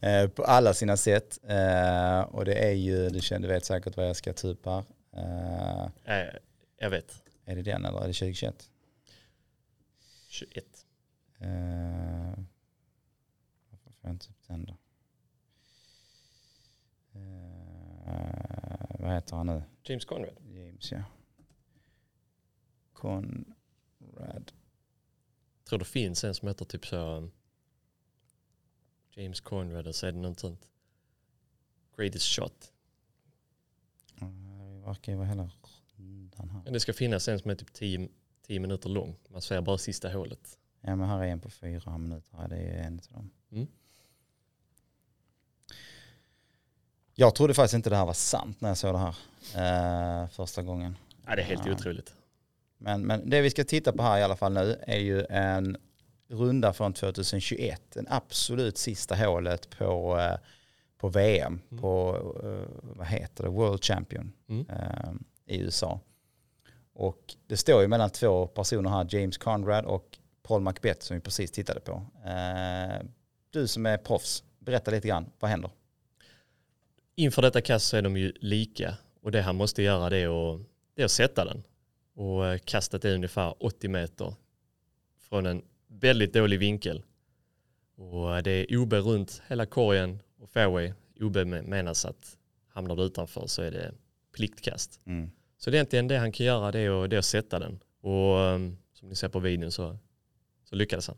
eh, 0.00 0.28
på 0.28 0.44
alla 0.44 0.74
sina 0.74 0.96
sätt. 0.96 1.38
Eh, 1.42 2.20
och 2.20 2.44
det 2.44 2.54
är 2.54 2.72
ju, 2.72 3.08
du 3.08 3.20
känner, 3.20 3.48
du 3.48 3.54
vet 3.54 3.64
säkert 3.64 3.96
vad 3.96 4.08
jag 4.08 4.16
ska 4.16 4.32
ta 4.32 4.48
upp 4.48 4.66
här. 4.66 4.84
Eh, 5.16 6.34
jag 6.78 6.90
vet, 6.90 7.22
är 7.44 7.56
det 7.56 7.62
den 7.62 7.84
eller 7.84 7.98
är 7.98 8.06
det 8.06 8.12
2021? 8.12 8.70
21. 10.28 10.64
Eh, 11.38 11.48
varför 13.70 13.90
får 13.90 14.02
jag 14.02 14.12
inte 14.12 14.26
upp 14.28 14.46
den 14.46 14.64
då? 14.64 14.76
Eh, 17.14 17.95
vad 18.98 19.14
heter 19.14 19.36
han 19.36 19.46
nu? 19.46 19.62
James 19.84 20.04
Conrad. 20.04 20.36
James 20.48 20.92
ja. 20.92 21.02
Conrad. 22.92 24.52
Jag 25.58 25.68
tror 25.68 25.78
det 25.78 25.84
finns 25.84 26.24
en 26.24 26.34
som 26.34 26.48
heter 26.48 26.64
typ 26.64 26.86
så 26.86 27.16
um, 27.16 27.30
James 29.10 29.40
Conrad 29.40 29.86
och 29.86 29.94
så 29.94 30.06
är 30.06 30.12
det 30.12 30.18
något 30.18 30.40
sånt. 30.40 30.68
Greatest 31.96 32.26
shot. 32.26 32.72
Eh, 34.20 34.28
Det 34.28 34.86
verkar 34.86 35.12
ju 35.12 35.18
vara 35.18 35.28
hela 35.28 35.50
rundan 35.96 36.50
här. 36.50 36.60
Men 36.64 36.72
det 36.72 36.80
ska 36.80 36.92
finnas 36.92 37.28
en 37.28 37.38
som 37.38 37.50
är 37.50 37.54
typ 37.54 37.72
10 37.72 38.08
10 38.42 38.60
minuter 38.60 38.88
lång. 38.88 39.16
Man 39.28 39.42
ser 39.42 39.60
bara 39.60 39.78
sista 39.78 40.12
hålet. 40.12 40.58
Ja 40.80 40.96
men 40.96 41.08
här 41.08 41.18
är 41.22 41.26
en 41.26 41.40
på 41.40 41.50
fyra 41.50 41.98
minuter. 41.98 42.48
Det 42.48 42.56
är 42.56 42.82
en 42.82 42.94
av 42.94 43.12
dem. 43.12 43.30
Mm. 43.50 43.66
Jag 47.18 47.34
trodde 47.34 47.54
faktiskt 47.54 47.74
inte 47.74 47.90
det 47.90 47.96
här 47.96 48.06
var 48.06 48.12
sant 48.12 48.60
när 48.60 48.68
jag 48.68 48.76
såg 48.78 48.94
det 48.94 48.98
här 48.98 50.22
eh, 50.22 50.28
första 50.28 50.62
gången. 50.62 50.96
Ja, 51.26 51.36
det 51.36 51.42
är 51.42 51.46
helt 51.46 51.66
Ja. 51.66 51.72
otroligt. 51.72 52.14
Men, 52.78 53.06
men 53.06 53.30
det 53.30 53.40
vi 53.40 53.50
ska 53.50 53.64
titta 53.64 53.92
på 53.92 54.02
här 54.02 54.18
i 54.18 54.22
alla 54.22 54.36
fall 54.36 54.52
nu 54.52 54.78
är 54.86 54.98
ju 54.98 55.24
en 55.30 55.76
runda 56.28 56.72
från 56.72 56.92
2021. 56.92 57.82
Den 57.92 58.06
absolut 58.10 58.78
sista 58.78 59.14
hålet 59.14 59.70
på, 59.78 60.18
eh, 60.18 60.36
på 60.98 61.08
VM, 61.08 61.60
Mm. 61.70 61.82
på 61.82 62.16
eh, 62.44 62.92
vad 62.96 63.06
heter 63.06 63.44
det, 63.44 63.50
World 63.50 63.84
Champion 63.84 64.32
Mm. 64.48 64.66
eh, 64.70 65.12
i 65.46 65.58
USA. 65.60 66.00
Och 66.94 67.34
det 67.46 67.56
står 67.56 67.82
ju 67.82 67.88
mellan 67.88 68.10
två 68.10 68.46
personer 68.46 68.90
här, 68.90 69.06
James 69.10 69.38
Conrad 69.38 69.84
och 69.84 70.18
Paul 70.42 70.60
Macbeth 70.62 71.00
som 71.00 71.16
vi 71.16 71.20
precis 71.20 71.50
tittade 71.50 71.80
på. 71.80 72.02
Eh, 72.24 73.06
du 73.50 73.66
som 73.68 73.86
är 73.86 73.96
proffs, 73.96 74.44
berätta 74.58 74.90
lite 74.90 75.08
grann, 75.08 75.30
vad 75.38 75.50
händer? 75.50 75.70
Inför 77.18 77.42
detta 77.42 77.60
kast 77.60 77.86
så 77.88 77.96
är 77.96 78.02
de 78.02 78.16
ju 78.16 78.32
lika 78.40 78.94
och 79.20 79.32
det 79.32 79.42
han 79.42 79.56
måste 79.56 79.82
göra 79.82 80.10
det 80.10 80.16
är 80.16 80.54
att, 80.54 80.60
det 80.94 81.02
är 81.02 81.04
att 81.04 81.10
sätta 81.10 81.44
den. 81.44 81.62
Och 82.14 82.46
eh, 82.46 82.58
kastet 82.58 83.04
är 83.04 83.14
ungefär 83.14 83.64
80 83.64 83.88
meter 83.88 84.34
från 85.20 85.46
en 85.46 85.62
väldigt 85.88 86.32
dålig 86.32 86.58
vinkel. 86.58 87.02
Och 87.96 88.36
eh, 88.36 88.42
det 88.42 88.50
är 88.50 88.76
OB 88.76 88.92
runt 88.92 89.42
hela 89.48 89.66
korgen 89.66 90.18
och 90.38 90.50
fairway. 90.50 90.92
OB 91.20 91.36
menas 91.46 92.04
att 92.04 92.36
hamnar 92.68 92.96
du 92.96 93.02
utanför 93.02 93.46
så 93.46 93.62
är 93.62 93.70
det 93.70 93.94
pliktkast. 94.32 95.00
Mm. 95.06 95.30
Så 95.58 95.70
det 95.70 95.74
är 95.74 95.78
egentligen 95.78 96.08
det 96.08 96.18
han 96.18 96.32
kan 96.32 96.46
göra 96.46 96.72
det 96.72 96.78
är 96.78 97.04
att, 97.04 97.10
det 97.10 97.16
är 97.16 97.18
att 97.18 97.24
sätta 97.24 97.58
den. 97.58 97.80
Och 98.00 98.36
um, 98.36 98.78
som 98.92 99.08
ni 99.08 99.16
ser 99.16 99.28
på 99.28 99.38
videon 99.38 99.72
så, 99.72 99.98
så 100.64 100.76
lyckades 100.76 101.08
han. 101.08 101.16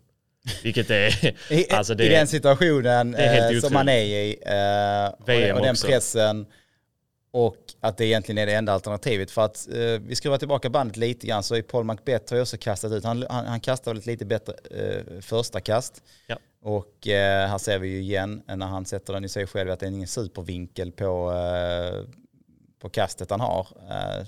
Vilket 0.62 0.90
är, 0.90 1.34
I, 1.52 1.66
Alltså 1.70 1.94
det- 1.94 2.04
I 2.06 2.08
den 2.08 2.26
situationen 2.26 3.14
eh, 3.14 3.60
som 3.60 3.72
man 3.72 3.88
är 3.88 4.00
i 4.02 4.36
eh, 4.46 5.54
och, 5.54 5.62
den 5.62 5.70
också. 5.70 5.86
pressen 5.86 6.46
och 7.30 7.56
att 7.80 7.96
det 7.96 8.06
egentligen 8.06 8.38
är 8.38 8.46
det 8.46 8.52
enda 8.54 8.72
alternativet. 8.72 9.30
För 9.30 9.42
att 9.44 9.68
eh, 9.72 9.78
vi 10.00 10.14
skruvar 10.16 10.38
tillbaka 10.38 10.70
bandet 10.70 10.96
lite 10.96 11.26
grann 11.26 11.42
så 11.42 11.54
är 11.54 11.62
Paul 11.62 11.84
Macbeth 11.84 12.32
har 12.32 12.36
ju 12.36 12.42
också 12.42 12.56
kastat 12.56 12.92
ut, 12.92 13.04
han, 13.04 13.26
han, 13.30 13.46
han 13.46 13.60
kastar 13.60 13.90
väl 13.90 13.98
ett 13.98 14.06
lite 14.06 14.24
bättre 14.24 14.52
eh, 14.70 15.20
första 15.20 15.60
kast. 15.60 16.02
Ja. 16.26 16.36
Och 16.62 17.08
eh, 17.08 17.48
här 17.48 17.58
ser 17.58 17.78
vi 17.78 17.88
ju 17.88 18.00
igen 18.00 18.42
när 18.46 18.66
han 18.66 18.84
sätter 18.84 19.12
den 19.12 19.24
i 19.24 19.28
sig 19.28 19.46
själv 19.46 19.70
att 19.70 19.80
det 19.80 19.86
är 19.86 19.90
ingen 19.90 20.08
supervinkel 20.08 20.92
på, 20.92 21.32
eh, 21.32 22.04
på 22.80 22.88
kastet 22.88 23.30
han 23.30 23.40
har. 23.40 23.66
Eh, 23.90 24.26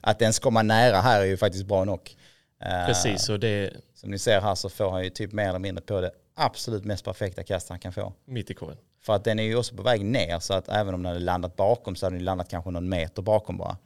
att 0.00 0.22
ens 0.22 0.38
komma 0.38 0.62
nära 0.62 1.00
här 1.00 1.20
är 1.20 1.24
ju 1.24 1.36
faktiskt 1.36 1.66
bra 1.66 1.84
nog. 1.84 2.16
Eh, 2.60 2.86
precis, 2.86 3.28
och 3.28 3.40
det 3.40 3.70
som 3.94 4.10
ni 4.10 4.18
ser 4.18 4.40
här 4.40 4.54
så 4.54 4.68
får 4.68 4.90
han 4.90 5.04
ju 5.04 5.10
typ 5.10 5.32
mer 5.32 5.48
eller 5.48 5.58
mindre 5.58 5.82
på 5.84 6.00
det 6.00 6.10
absolut 6.34 6.84
mest 6.84 7.04
perfekta 7.04 7.42
kast 7.42 7.68
han 7.68 7.78
kan 7.78 7.92
få. 7.92 8.12
mitt 8.24 8.50
i 8.50 8.54
korgen. 8.54 8.78
För 9.02 9.12
att 9.14 9.24
den 9.24 9.38
är 9.38 9.42
ju 9.42 9.56
också 9.56 9.76
på 9.76 9.82
väg 9.82 10.04
ner 10.04 10.38
så 10.38 10.54
att 10.54 10.68
även 10.68 10.94
om 10.94 11.02
den 11.02 11.12
hade 11.12 11.24
landat 11.24 11.56
bakom 11.56 11.96
så 11.96 12.06
hade 12.06 12.16
den 12.16 12.24
landat 12.24 12.48
kanske 12.48 12.70
någon 12.70 12.88
meter 12.88 13.22
bakom 13.22 13.56
bara. 13.58 13.76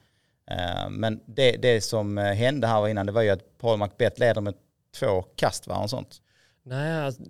Eh, 0.51 0.91
men 0.91 1.21
det, 1.27 1.53
det 1.57 1.81
som 1.81 2.19
eh, 2.19 2.25
hände 2.25 2.67
här 2.67 2.89
innan 2.89 3.07
det 3.07 3.13
var 3.13 3.23
ju 3.23 3.31
att 3.31 3.59
Paul 3.59 3.79
Macbeth 3.79 4.21
leder 4.21 4.41
med 4.41 4.55
två 4.97 5.23
kast 5.23 5.67
va, 5.67 5.77
och 5.79 5.91
sånt. 5.91 6.21
Nej, 6.63 6.93
alltså, 7.05 7.23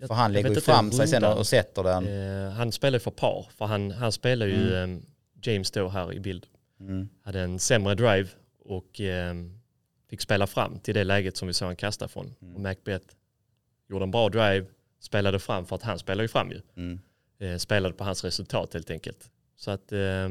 jag- 0.00 0.08
För 0.08 0.14
han 0.14 0.32
lägger 0.32 0.50
ju 0.50 0.60
fram 0.60 0.92
sig 0.92 1.08
sen 1.08 1.24
och, 1.24 1.38
och 1.38 1.46
sätter 1.46 1.82
den. 1.82 2.06
Eh, 2.46 2.50
han 2.52 2.72
spelar 2.72 2.96
ju 2.96 3.00
för 3.00 3.10
par, 3.10 3.46
för 3.58 3.64
han, 3.64 3.90
han 3.90 4.12
spelar 4.12 4.46
ju, 4.46 4.74
Mm. 4.76 4.96
eh, 4.96 5.02
James 5.42 5.70
då 5.70 5.88
här 5.88 6.12
i 6.12 6.20
bild, 6.20 6.46
Mm. 6.80 7.08
hade 7.24 7.40
en 7.40 7.58
sämre 7.58 7.94
drive 7.94 8.28
och 8.64 9.00
eh, 9.00 9.34
fick 10.10 10.20
spela 10.20 10.46
fram 10.46 10.78
till 10.78 10.94
det 10.94 11.04
läget 11.04 11.36
som 11.36 11.48
vi 11.48 11.54
såg 11.54 11.66
han 11.66 11.76
kasta 11.76 12.08
från. 12.08 12.34
Mm. 12.42 12.54
Och 12.54 12.60
Macbeth 12.60 13.06
gjorde 13.88 14.02
en 14.04 14.10
bra 14.10 14.28
drive, 14.28 14.66
spelade 15.00 15.38
fram 15.38 15.66
för 15.66 15.76
att 15.76 15.82
han 15.82 15.98
spelar 15.98 16.22
ju 16.22 16.28
fram 16.28 16.50
ju. 16.50 16.60
Mm. 16.76 17.00
Eh, 17.40 17.56
spelade 17.58 17.94
på 17.94 18.04
hans 18.04 18.24
resultat 18.24 18.74
helt 18.74 18.90
enkelt. 18.90 19.30
Så 19.56 19.70
att, 19.70 19.92
eh, 19.92 20.28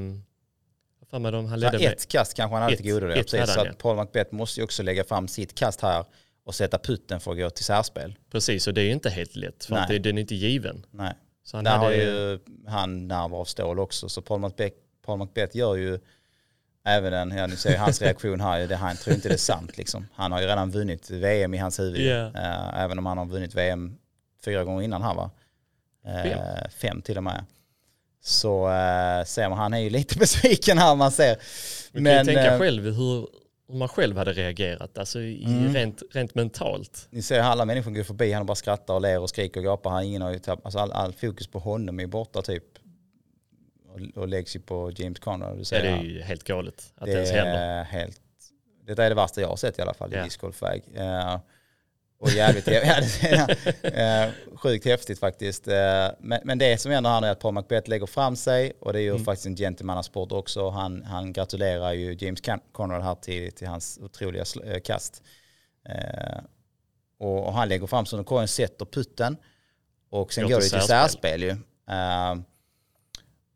för 1.10 1.20
mig 1.20 1.32
de, 1.32 1.46
han 1.46 1.60
ledde 1.60 1.78
med, 1.80 1.92
ett 1.92 2.08
kast 2.08 2.34
kanske 2.34 2.54
han 2.56 2.62
hade 2.64 2.74
Ett- 2.74 2.82
till 2.84 2.92
godo. 2.94 3.08
ett 3.08 3.16
det, 3.16 3.22
Precis, 3.22 3.40
hade 3.40 3.52
så 3.54 3.60
att 3.60 3.68
ja. 3.68 3.74
Paul 3.78 3.96
Macbeth 3.96 4.34
måste 4.34 4.60
ju 4.60 4.64
också 4.64 4.84
lägga 4.84 5.04
fram 5.04 5.28
sitt 5.28 5.56
kast 5.56 5.82
här 5.82 6.06
och 6.44 6.56
sätta 6.56 6.78
putten 6.80 7.20
för 7.20 7.32
att 7.32 7.38
gå 7.38 7.50
till 7.50 7.66
särspel. 7.66 8.16
precis 8.32 8.68
och 8.68 8.74
det 8.74 8.82
är 8.82 8.86
ju 8.86 8.92
inte 8.92 9.10
helt 9.10 9.36
lätt 9.36 9.66
för 9.66 9.74
Nej. 9.74 9.82
att 9.84 9.90
det, 9.90 10.00
den 10.00 10.18
är 10.18 10.22
inte 10.22 10.36
given. 10.36 10.86
Nej. 10.92 11.14
Så 11.44 11.58
han 11.58 11.64
Där 11.64 11.72
hade, 11.72 11.86
har 11.86 11.92
ju 11.94 12.40
han 12.68 13.08
nerv 13.08 13.36
av 13.36 13.46
stål 13.46 13.80
också. 13.80 14.10
Så 14.10 14.22
Paul 14.22 14.40
Macbeth, 14.40 14.78
Paul 15.06 15.18
Macbeth 15.18 15.58
gör 15.58 15.76
ju 15.76 16.00
även 16.86 17.14
en, 17.14 17.32
ja 17.38 17.48
ni 17.48 17.56
ser 17.56 17.78
hans 17.78 18.02
reaktion 18.02 18.42
här, 18.42 18.68
det, 18.68 18.76
han 18.76 18.98
tror 18.98 19.16
inte 19.16 19.28
det 19.28 19.34
är 19.34 19.38
sant 19.38 19.78
liksom. 19.78 20.08
Han 20.14 20.32
har 20.32 20.42
ju 20.42 20.48
redan 20.48 20.72
vunnit 20.72 21.10
VM 21.10 21.54
i 21.54 21.58
hans 21.58 21.80
huvud. 21.80 22.02
Ja. 22.02 22.28
Eh, 22.28 22.82
även 22.84 23.00
om 23.00 23.06
han 23.06 23.18
har 23.18 23.26
vunnit 23.26 23.56
VM 23.56 23.98
fyra 24.46 24.64
gånger 24.64 24.82
innan 24.84 25.02
här 25.02 25.14
va? 25.16 25.32
Eh, 26.06 26.24
Fem. 26.24 26.40
fem 26.78 27.02
till 27.02 27.18
och 27.18 27.24
med. 27.24 27.46
Så 28.22 28.68
uh, 28.68 29.24
ser 29.26 29.50
man, 29.50 29.58
han 29.58 29.74
är 29.74 29.78
ju 29.80 29.90
lite 29.90 30.18
besviken 30.20 30.78
här 30.78 30.96
man 30.96 31.12
ser. 31.12 31.38
Man 31.92 32.06
kan 32.06 32.14
ju 32.18 32.24
tänka 32.26 32.54
eh, 32.54 32.60
själv 32.60 32.84
hur, 32.84 33.28
hur 33.68 33.76
man 33.76 33.88
själv 33.88 34.18
hade 34.18 34.34
reagerat, 34.34 34.98
alltså 34.98 35.20
i, 35.20 35.44
Mm. 35.46 35.74
rent, 35.74 36.02
rent 36.12 36.36
mentalt. 36.36 37.08
Ni 37.10 37.22
ser 37.22 37.40
alla 37.40 37.66
människor 37.66 37.92
går 37.92 38.04
förbi, 38.04 38.32
han 38.32 38.46
bara 38.46 38.56
skrattar 38.56 38.94
och 38.94 39.02
ler 39.02 39.20
och 39.20 39.30
skriker 39.30 39.60
och 39.60 39.64
gapar. 39.64 39.90
Han, 39.90 40.04
ingen 40.04 40.22
har 40.22 40.32
ju 40.32 40.40
tapp, 40.40 40.66
alltså 40.66 40.80
all, 40.80 40.92
all 40.92 41.14
fokus 41.14 41.48
på 41.48 41.60
honom 41.60 42.00
är 42.00 42.08
borta 42.08 42.42
typ. 42.42 42.64
Och, 43.94 44.22
och 44.22 44.28
läggs 44.28 44.56
ju 44.56 44.60
på 44.60 44.92
James 44.96 45.20
Conrad. 45.20 45.58
Du 45.58 45.64
Ja, 45.76 45.82
det 45.82 45.88
är 45.90 46.04
ju 46.04 46.22
helt 46.22 46.44
galet 46.44 46.94
att 46.96 47.06
det, 47.06 47.12
det 47.12 47.18
ens 47.18 47.32
händer. 47.32 47.54
är 47.60 47.84
helt, 47.84 48.22
detta 48.86 49.06
är 49.06 49.10
det 49.10 49.16
värsta 49.16 49.42
jag 49.42 49.48
har 49.48 49.56
sett 49.56 49.80
i 49.80 49.82
alla 49.82 49.94
fall 49.94 50.14
i 50.14 50.18
Ja. 50.18 50.24
discgolfväg. 50.24 50.84
Eh, 50.96 51.40
och 52.22 52.30
jävligt, 52.30 52.66
det 52.66 52.78
eh, 53.84 54.30
sjukt 54.58 54.86
häftigt 54.86 55.20
faktiskt. 55.20 55.68
Eh, 55.68 56.08
men, 56.20 56.40
men 56.44 56.58
det 56.58 56.78
som 56.78 56.92
händer 56.92 57.10
här 57.10 57.22
nu 57.22 57.28
är 57.28 57.32
att 57.32 57.40
Paul 57.40 57.54
Macbeth 57.54 57.90
lägger 57.90 58.06
fram 58.06 58.36
sig 58.36 58.74
och 58.80 58.94
det 58.94 59.00
är 59.00 59.04
ju 59.04 59.10
Mm. 59.10 59.24
faktiskt 59.26 59.46
en 59.46 59.56
gentlemannasport 59.56 60.32
också. 60.32 60.70
Han, 60.70 61.04
han 61.04 61.34
gratulerar 61.34 61.94
ju 61.94 62.18
James 62.20 62.42
Con- 62.42 62.62
Conrad 62.72 63.04
här 63.04 63.16
till, 63.16 63.52
till 63.52 63.68
hans 63.68 64.00
otroliga 64.02 64.46
kast. 64.84 65.24
Och, 67.20 67.48
och 67.48 67.54
han 67.54 67.70
lägger 67.70 67.88
fram 67.88 68.06
sig 68.06 68.20
och 68.20 68.26
korgen 68.26 68.48
sätter 68.48 68.86
putten 68.86 69.38
och 70.10 70.34
sen 70.34 70.44
Går 70.44 70.50
går 70.52 70.58
det 70.62 70.70
till 70.70 70.82
särspel 70.82 71.44
ju. 71.44 71.56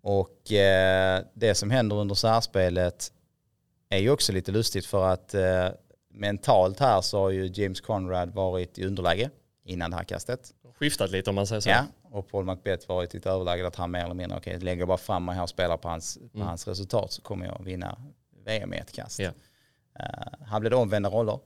Och 0.04 0.52
eh, 0.52 1.24
det 1.34 1.56
som 1.56 1.72
händer 1.72 1.96
under 1.96 2.16
särspelet 2.16 3.12
är 3.90 3.98
ju 3.98 4.10
också 4.10 4.32
lite 4.34 4.52
lustigt 4.52 4.86
för 4.86 5.06
att 5.08 5.34
eh, 5.34 5.68
mentalt 6.10 6.80
här 6.80 7.02
så 7.02 7.20
har 7.20 7.30
ju 7.30 7.52
James 7.54 7.82
Conrad 7.82 8.34
varit 8.34 8.78
i 8.80 8.86
underläge 8.86 9.30
innan 9.66 9.92
det 9.92 9.98
här 9.98 10.04
kastet. 10.04 10.54
Skiftat 10.80 11.12
lite 11.12 11.30
om 11.30 11.36
man 11.36 11.48
säger 11.48 11.62
så. 11.62 11.70
Ja, 11.70 11.86
och 12.04 12.28
Paul 12.32 12.46
Macbeth 12.46 12.90
varit 12.90 13.16
i 13.16 13.18
ett 13.18 13.26
överläge 13.26 13.68
att 13.68 13.76
han 13.76 13.92
mer 13.92 14.04
eller 14.06 14.14
mindre, 14.14 14.38
okej, 14.38 14.60
lägger 14.60 14.86
bara 14.86 14.98
fram 14.98 15.26
mig 15.26 15.36
här 15.36 15.44
och 15.44 15.50
spelar 15.50 15.78
på 15.78 15.88
hans, 15.90 16.18
på 16.18 16.38
Mm. 16.38 16.48
hans 16.48 16.68
resultat 16.68 17.12
så 17.12 17.22
kommer 17.22 17.46
jag 17.46 17.64
vinna 17.64 17.98
VM 18.46 18.74
i 18.74 18.78
ett 18.78 18.92
kast. 18.92 19.20
Ja. 19.20 19.32
Eh, 20.00 20.46
här 20.48 20.60
blir 20.60 20.70
det 20.70 20.76
omvända 20.76 21.10
roller. 21.10 21.40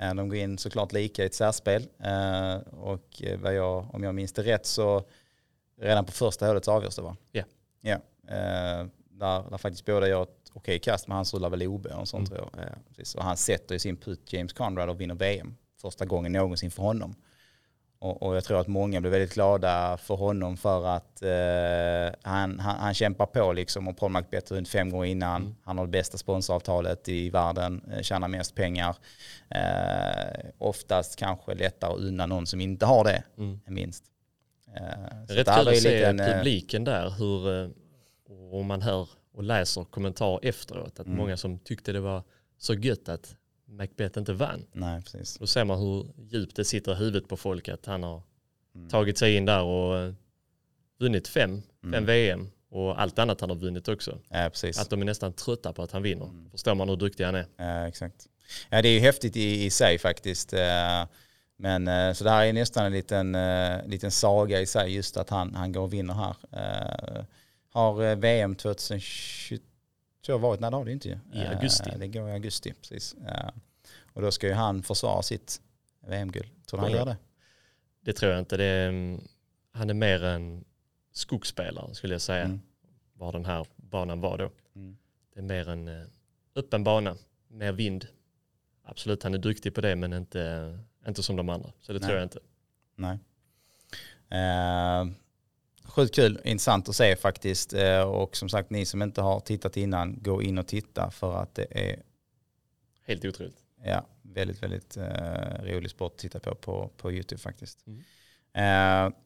Eh, 0.00 0.14
de 0.14 0.28
går 0.28 0.38
in 0.38 0.58
såklart 0.58 0.92
lika 0.92 1.22
i 1.22 1.26
ett 1.26 1.34
särspel 1.34 1.82
eh, 1.98 2.56
och 2.72 3.22
eh, 3.22 3.52
jag, 3.52 3.94
om 3.94 4.02
jag 4.02 4.14
minns 4.14 4.32
det 4.32 4.42
rätt 4.42 4.66
så 4.66 5.04
redan 5.80 6.04
på 6.04 6.12
första 6.12 6.46
hålet 6.46 6.64
så 6.64 6.72
avgörs 6.72 6.96
det 6.96 7.02
va? 7.02 7.16
Ja. 7.32 7.42
Ja, 7.86 7.94
eh, 8.28 8.86
där, 9.10 9.50
där 9.50 9.58
faktiskt 9.58 9.84
båda 9.84 10.08
gör 10.08 10.22
ett 10.22 10.50
okej 10.52 10.78
kast 10.78 11.08
men 11.08 11.16
han 11.16 11.24
rullar 11.24 11.50
väl 11.50 11.62
OB 11.62 11.86
och 11.86 12.08
sånt 12.08 12.28
Mm. 12.30 12.38
tror 12.40 12.50
jag. 12.56 12.64
Eh, 12.64 12.72
precis. 12.88 13.14
Och 13.14 13.24
han 13.24 13.36
sätter 13.36 13.74
i 13.74 13.78
sin 13.78 13.96
putt 13.96 14.32
James 14.32 14.52
Conrad 14.52 14.88
och 14.90 15.00
vinner 15.00 15.14
VM. 15.14 15.56
Första 15.82 16.04
gången 16.04 16.32
någonsin 16.32 16.70
för 16.70 16.82
honom. 16.82 17.14
Och, 17.98 18.22
och 18.22 18.36
jag 18.36 18.44
tror 18.44 18.60
att 18.60 18.66
många 18.66 19.00
blev 19.00 19.12
väldigt 19.12 19.34
glada 19.34 19.96
för 19.96 20.14
honom 20.16 20.56
för 20.56 20.86
att 20.86 21.22
eh, 21.22 22.18
han, 22.22 22.58
han, 22.60 22.76
han 22.78 22.94
kämpar 22.94 23.26
på 23.26 23.52
liksom 23.52 23.88
och 23.88 23.96
Paul 23.96 24.10
Macbeth 24.10 24.52
har 24.52 24.56
vunnit 24.56 24.68
fem 24.68 24.90
gånger 24.90 25.06
innan. 25.06 25.42
Mm. 25.42 25.54
Han 25.64 25.78
har 25.78 25.84
det 25.86 25.90
bästa 25.90 26.18
sponsoravtalet 26.18 27.08
i 27.08 27.30
världen, 27.30 27.82
eh, 27.92 28.02
tjänar 28.02 28.28
mest 28.28 28.54
pengar. 28.54 28.96
Eh, 29.50 30.50
oftast 30.58 31.16
kanske 31.16 31.54
lättare 31.54 31.92
att 31.92 31.98
unna 31.98 32.26
någon 32.26 32.46
som 32.46 32.60
inte 32.60 32.86
har 32.86 33.04
det, 33.04 33.22
Mm. 33.38 33.60
minst. 33.66 34.04
Eh, 34.04 34.12
Det 34.63 34.63
så 34.63 34.63
är 34.63 34.63
rätt 35.28 35.46
det 35.46 35.52
här 35.52 35.64
kul 35.64 35.68
att 35.72 35.78
se 35.78 36.02
en, 36.02 36.20
eh, 36.20 36.26
publiken 36.36 36.84
där, 36.84 37.10
hur, 37.10 37.62
eh, 37.62 37.68
och 38.28 38.60
om 38.60 38.66
man 38.66 38.82
hör 38.82 39.08
och 39.32 39.42
läser 39.42 39.84
kommentarer 39.84 40.40
efteråt, 40.48 41.00
att 41.00 41.06
Mm. 41.06 41.18
många 41.18 41.36
som 41.36 41.58
tyckte 41.58 41.92
det 41.92 42.00
var 42.00 42.22
så 42.58 42.74
gött 42.74 43.08
att 43.08 43.36
Macbeth 43.66 44.18
inte 44.18 44.32
vann. 44.32 44.66
Nej, 44.72 45.02
precis. 45.02 45.36
Då 45.38 45.46
ser 45.46 45.64
man 45.64 45.78
hur 45.78 46.06
djupt 46.16 46.56
det 46.56 46.64
sitter 46.64 46.92
i 46.92 46.94
huvudet 46.94 47.28
på 47.28 47.36
folk 47.36 47.68
att 47.68 47.86
han 47.86 48.02
har 48.02 48.22
Mm. 48.74 48.88
tagit 48.88 49.18
sig 49.18 49.34
in 49.36 49.44
där 49.44 49.62
och 49.62 49.98
eh, 49.98 50.12
vunnit 51.00 51.28
fem, 51.28 51.62
fem 51.82 51.94
Mm. 51.94 52.04
VM 52.06 52.50
och 52.70 53.00
allt 53.00 53.18
annat 53.18 53.40
han 53.40 53.50
har 53.50 53.56
vunnit 53.56 53.88
också. 53.88 54.18
Ja, 54.28 54.48
precis. 54.52 54.78
Att 54.80 54.90
de 54.90 55.00
är 55.00 55.04
nästan 55.04 55.32
trötta 55.32 55.72
på 55.72 55.82
att 55.82 55.92
han 55.92 56.02
vinner. 56.02 56.24
Mm. 56.26 56.50
Förstår 56.50 56.74
man 56.74 56.88
hur 56.88 56.96
duktig 56.96 57.24
han 57.24 57.34
är. 57.34 57.46
Ja, 57.56 57.88
exakt. 57.88 58.26
Ja, 58.70 58.82
det 58.82 58.88
är 58.88 58.92
ju 58.92 59.00
häftigt 59.00 59.36
i, 59.36 59.64
i 59.64 59.70
sig 59.70 59.98
faktiskt. 59.98 60.52
Men 61.56 61.88
eh, 61.88 62.12
så 62.12 62.24
det 62.24 62.30
här 62.30 62.46
är 62.46 62.52
nästan 62.52 62.86
en 62.86 62.92
liten, 62.92 63.34
eh, 63.34 63.86
liten 63.86 64.10
saga 64.10 64.60
i 64.60 64.66
sig, 64.66 64.94
just 64.94 65.16
att 65.16 65.30
han, 65.30 65.54
han 65.54 65.72
går 65.72 65.80
och 65.82 65.92
vinner 65.92 66.14
här. 66.14 66.36
Eh, 66.52 67.24
Har 67.70 68.14
VM 68.16 68.54
2022 68.54 70.38
varit, 70.38 70.60
nej 70.60 70.70
det 70.70 70.76
har 70.76 70.84
det 70.84 70.92
inte 70.92 71.08
ju. 71.08 71.18
I 71.32 71.46
augusti. 71.46 71.90
Det 71.98 72.08
går 72.08 72.28
i 72.28 72.32
augusti, 72.32 72.72
precis. 72.72 73.16
Och 74.12 74.22
då 74.22 74.30
ska 74.30 74.46
ju 74.46 74.52
han 74.52 74.82
försvara 74.82 75.22
sitt 75.22 75.60
VM-guld. 76.06 76.48
Tror 76.66 76.80
du 76.80 76.86
han 76.86 76.92
gör 76.92 77.06
det? 77.06 77.16
det? 78.00 78.12
Tror 78.12 78.32
jag 78.32 78.38
inte. 78.38 78.56
Det 78.56 78.64
är, 78.64 78.88
mm, 78.88 79.20
han 79.72 79.90
är 79.90 79.94
mer 79.94 80.24
en 80.24 80.64
skogsspelare 81.12 81.94
skulle 81.94 82.14
jag 82.14 82.20
säga. 82.20 82.44
Mm. 82.44 82.60
Var 83.14 83.32
den 83.32 83.44
här 83.44 83.66
banan 83.76 84.20
var 84.20 84.38
då. 84.38 84.50
Mm. 84.76 84.96
Det 85.34 85.40
är 85.40 85.44
mer 85.44 85.68
en 85.68 86.06
öppen 86.56 86.84
bana, 86.84 87.16
mer 87.48 87.72
vind. 87.72 88.06
Absolut, 88.84 89.22
han 89.22 89.34
är 89.34 89.38
duktig 89.38 89.74
på 89.74 89.80
det 89.80 89.96
men 89.96 90.12
inte, 90.12 90.78
inte 91.08 91.22
som 91.22 91.36
de 91.36 91.48
andra. 91.48 91.72
Så 91.80 91.92
det 91.92 91.98
Nej. 91.98 92.08
tror 92.08 92.18
jag 92.18 92.26
inte. 92.26 92.38
Nej. 92.96 93.18
Eh, 94.30 95.06
sjukt 95.84 96.14
kul, 96.14 96.40
intressant 96.44 96.88
att 96.88 96.96
se 96.96 97.16
faktiskt. 97.16 97.72
Eh, 97.72 98.00
och 98.00 98.36
som 98.36 98.48
sagt, 98.48 98.70
ni 98.70 98.86
som 98.86 99.02
inte 99.02 99.22
har 99.22 99.40
tittat 99.40 99.76
innan, 99.76 100.22
gå 100.22 100.42
in 100.42 100.58
och 100.58 100.66
titta 100.66 101.10
för 101.10 101.36
att 101.42 101.54
det 101.54 101.66
är 101.70 102.02
Helt 103.06 103.24
otroligt. 103.24 103.58
ja, 103.84 104.06
väldigt, 104.22 104.62
väldigt 104.62 104.96
eh, 104.96 105.62
rolig 105.62 105.90
sport 105.90 106.12
att 106.12 106.18
titta 106.18 106.40
på 106.40 106.54
på, 106.54 106.90
på 106.96 107.12
YouTube 107.12 107.40
faktiskt. 107.40 107.84
Mm. 107.86 108.00
Eh, 108.54 109.16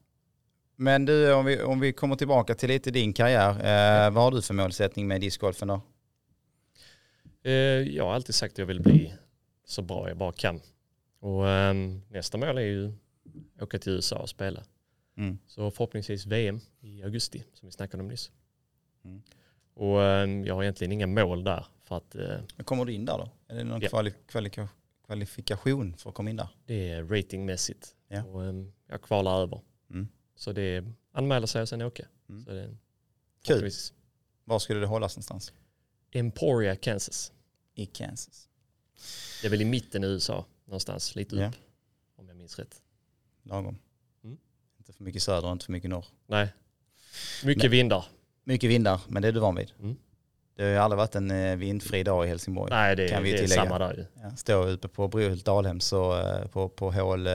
men 0.77 1.05
du, 1.05 1.33
om 1.33 1.45
vi, 1.45 1.63
om 1.63 1.81
vi 1.81 1.93
kommer 1.93 2.17
tillbaka 2.17 2.55
till 2.55 2.69
lite 2.69 2.91
din 2.91 3.13
karriär, 3.13 3.51
eh, 3.51 4.11
vad 4.11 4.25
har 4.25 4.31
du 4.31 4.43
för 4.43 4.55
målsättning 4.55 5.09
med 5.09 5.21
discgolfen 5.21 5.69
då? 5.69 5.81
Eh, 7.43 7.53
jag 7.53 8.05
har 8.05 8.15
alltid 8.15 8.35
sagt 8.35 8.53
att 8.53 8.59
jag 8.59 8.67
vill 8.67 8.81
bli 8.81 9.15
så 9.65 9.83
bra 9.83 10.09
jag 10.09 10.17
bara 10.17 10.33
kan. 10.33 10.61
Och 11.21 11.49
ehm, 11.49 12.01
nästa 12.09 12.39
mål 12.39 12.59
är 12.59 12.63
ju 12.63 12.93
att 13.57 13.63
åka 13.63 13.79
till 13.79 13.93
USA 13.93 14.19
och 14.19 14.29
spela. 14.29 14.65
Mm. 15.17 15.39
Så 15.47 15.71
förhoppningsvis 15.71 16.27
VM 16.27 16.61
i 16.81 17.03
augusti 17.03 17.45
som 17.55 17.69
vi 17.69 17.73
snackade 17.73 18.03
om 18.03 18.09
nyss. 18.09 18.31
Mm. 19.05 19.23
Och 19.75 20.03
ehm, 20.03 20.45
jag 20.45 20.55
har 20.55 20.63
egentligen 20.63 20.93
inga 20.93 21.07
mål 21.07 21.45
där 21.45 21.67
för 21.85 21.97
att 21.97 22.15
Men 22.57 22.65
Kommer 22.65 22.85
du 22.85 22.93
in 22.93 23.05
där 23.05 23.19
då? 23.19 23.31
Är 23.49 23.57
det 23.57 23.65
någon 23.65 23.81
Ja. 23.81 23.89
kvali- 23.89 24.15
kvali- 24.29 24.69
kvalifikation 25.07 25.97
för 25.97 26.09
att 26.11 26.15
komma 26.17 26.31
in 26.31 26.37
där? 26.37 26.49
det 26.67 26.91
är 26.91 27.05
ratingmässigt. 27.05 27.97
Ja. 28.09 28.25
Och, 28.25 28.45
ehm, 28.45 28.73
jag 28.87 29.03
kvalar 29.03 29.41
över. 29.43 29.61
Mm. 29.91 30.09
Så 30.35 30.53
det 30.53 30.63
är 30.63 30.93
anmäla 31.13 31.47
sig 31.47 31.63
och 31.63 31.69
sen 31.69 31.83
åka. 31.83 32.07
Mm. 32.29 32.45
Så 32.45 32.51
det 32.51 32.61
är 32.63 32.77
Kul. 33.45 33.71
Var 34.45 34.59
skulle 34.59 34.81
det 34.81 34.87
hållas 34.87 35.17
någonstans? 35.17 35.53
Emporia, 36.11 36.77
Kansas. 36.77 37.33
I 37.75 37.87
Kansas. 37.87 38.49
Det 39.43 39.47
är 39.49 39.51
väl 39.51 39.63
i 39.63 39.65
mitten 39.65 40.05
i 40.05 40.07
USA 40.07 40.45
någonstans, 40.69 41.15
lite 41.15 41.37
upp. 41.37 41.43
Ja. 41.43 41.53
Om 42.17 42.29
jag 42.29 42.37
minns 42.37 42.59
rätt. 42.59 42.83
Lagom. 43.43 43.79
Mm. 44.25 44.39
Inte 44.79 44.93
för 44.93 45.05
mycket 45.05 45.23
söder 45.23 45.47
och 45.47 45.53
inte 45.53 45.65
för 45.65 45.73
mycket 45.73 45.91
norr. 45.91 46.05
Nej, 46.27 46.49
mycket 47.45 47.63
Men- 47.63 47.71
vindar. 47.71 48.05
Mycket 48.45 48.71
vindar, 48.71 49.01
men 49.09 49.23
det 49.23 49.29
är 49.29 49.33
du 49.33 49.41
van 49.41 49.55
vid. 49.55 49.73
Mm. 49.81 49.97
Det 50.57 50.63
har 50.63 50.71
ju 50.71 50.77
aldrig 50.77 50.97
varit 50.97 51.15
en 51.15 51.31
eh, 51.31 51.57
vindfri 51.57 52.03
dag 52.03 52.27
i 52.27 52.29
Helsingborg. 52.29 52.71
Nej, 52.71 52.97
det, 52.97 53.09
Kan 53.09 53.23
vi 53.23 53.33
det 53.33 53.39
är 53.39 53.47
samma 53.47 53.79
där 53.79 53.95
ju. 53.95 54.23
Ja, 54.23 54.37
står 54.37 54.69
uppe 54.69 54.89
på 54.89 55.09
Brohult 55.09 55.45
Dalhem 55.45 55.81
så 55.81 56.19
eh, 56.21 56.47
på, 56.47 56.69
på 56.69 56.91
hål 56.93 57.27
eh, 57.27 57.33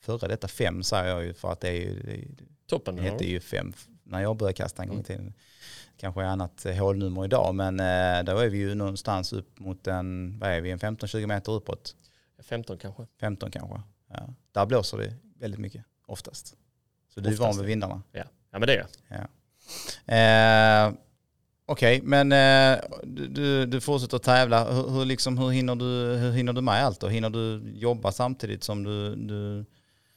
före 0.00 0.28
detta 0.28 0.48
fem 0.48 0.82
säger 0.82 1.06
jag 1.08 1.24
ju 1.24 1.34
för 1.34 1.52
att 1.52 1.60
det 1.60 1.68
är 1.68 1.72
ju, 1.72 2.02
det, 2.02 2.44
Toppen. 2.66 2.96
det 2.96 3.02
hette 3.02 3.24
ju 3.24 3.40
fem 3.40 3.72
när 4.04 4.20
jag 4.22 4.36
började 4.36 4.56
kasta 4.56 4.82
en 4.82 4.88
gång 4.88 5.00
i 5.00 5.04
tiden. 5.04 5.34
Kanske 5.96 6.22
är 6.22 6.26
annat 6.26 6.66
hålnummer 6.78 7.24
idag 7.24 7.54
men 7.54 7.80
eh, 7.80 8.24
då 8.24 8.38
är 8.38 8.48
vi 8.48 8.58
ju 8.58 8.74
någonstans 8.74 9.32
upp 9.32 9.58
mot 9.58 9.86
en, 9.86 10.38
vad 10.38 10.50
är 10.50 10.60
vi, 10.60 10.70
en 10.70 10.78
15-20 10.78 11.26
meter 11.26 11.52
uppåt. 11.52 11.96
15 12.42 12.78
kanske. 12.78 13.06
15 13.20 13.50
kanske. 13.50 13.82
Ja. 14.08 14.28
Där 14.52 14.66
blåser 14.66 14.98
det 14.98 15.14
väldigt 15.38 15.60
mycket 15.60 15.84
oftast. 16.06 16.56
Så 17.14 17.20
du 17.20 17.30
är 17.30 17.36
van 17.36 17.56
vid 17.56 17.66
vindarna. 17.66 18.02
Ja, 18.12 18.24
ja 18.50 18.58
men 18.58 18.66
det 18.66 18.74
är 18.74 18.86
jag. 19.08 19.28
Eh, 20.06 20.94
Okej, 21.66 22.00
men 22.02 22.32
eh, 22.32 22.80
du, 23.02 23.66
du, 23.66 23.80
fortsätter 23.80 24.16
att 24.16 24.22
tävla. 24.22 24.72
Hur, 24.72 24.88
hur, 24.88 25.04
liksom, 25.04 25.38
hur, 25.38 25.50
hinner 25.50 25.74
du, 25.74 26.16
hur 26.18 26.32
hinner 26.32 26.52
du 26.52 26.60
med 26.60 26.84
allt 26.84 27.00
då? 27.00 27.08
Hinner 27.08 27.30
du 27.30 27.72
jobba 27.74 28.12
samtidigt 28.12 28.64
som 28.64 28.84
du, 28.84 29.16
du 29.16 29.64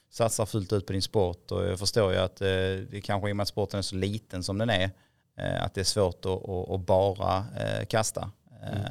satsar 0.09 0.45
fullt 0.45 0.73
ut 0.73 0.87
på 0.87 0.93
din 0.93 1.01
sport? 1.01 1.51
Och 1.51 1.65
jag 1.65 1.79
förstår 1.79 2.13
ju 2.13 2.19
att 2.19 2.41
eh, 2.41 2.47
det 2.91 3.01
kanske 3.03 3.29
i 3.29 3.31
och 3.31 3.35
med 3.35 3.41
att 3.43 3.47
sporten 3.47 3.77
är 3.77 3.81
så 3.81 3.95
liten 3.95 4.43
som 4.43 4.57
den 4.57 4.69
är, 4.69 4.91
eh, 5.37 5.63
att 5.63 5.73
det 5.73 5.81
är 5.81 5.85
svårt 5.85 6.25
att, 6.25 6.49
att, 6.49 6.69
att 6.69 6.85
bara 6.85 7.45
eh, 7.57 7.85
kasta. 7.85 8.31
Mm. 8.61 8.83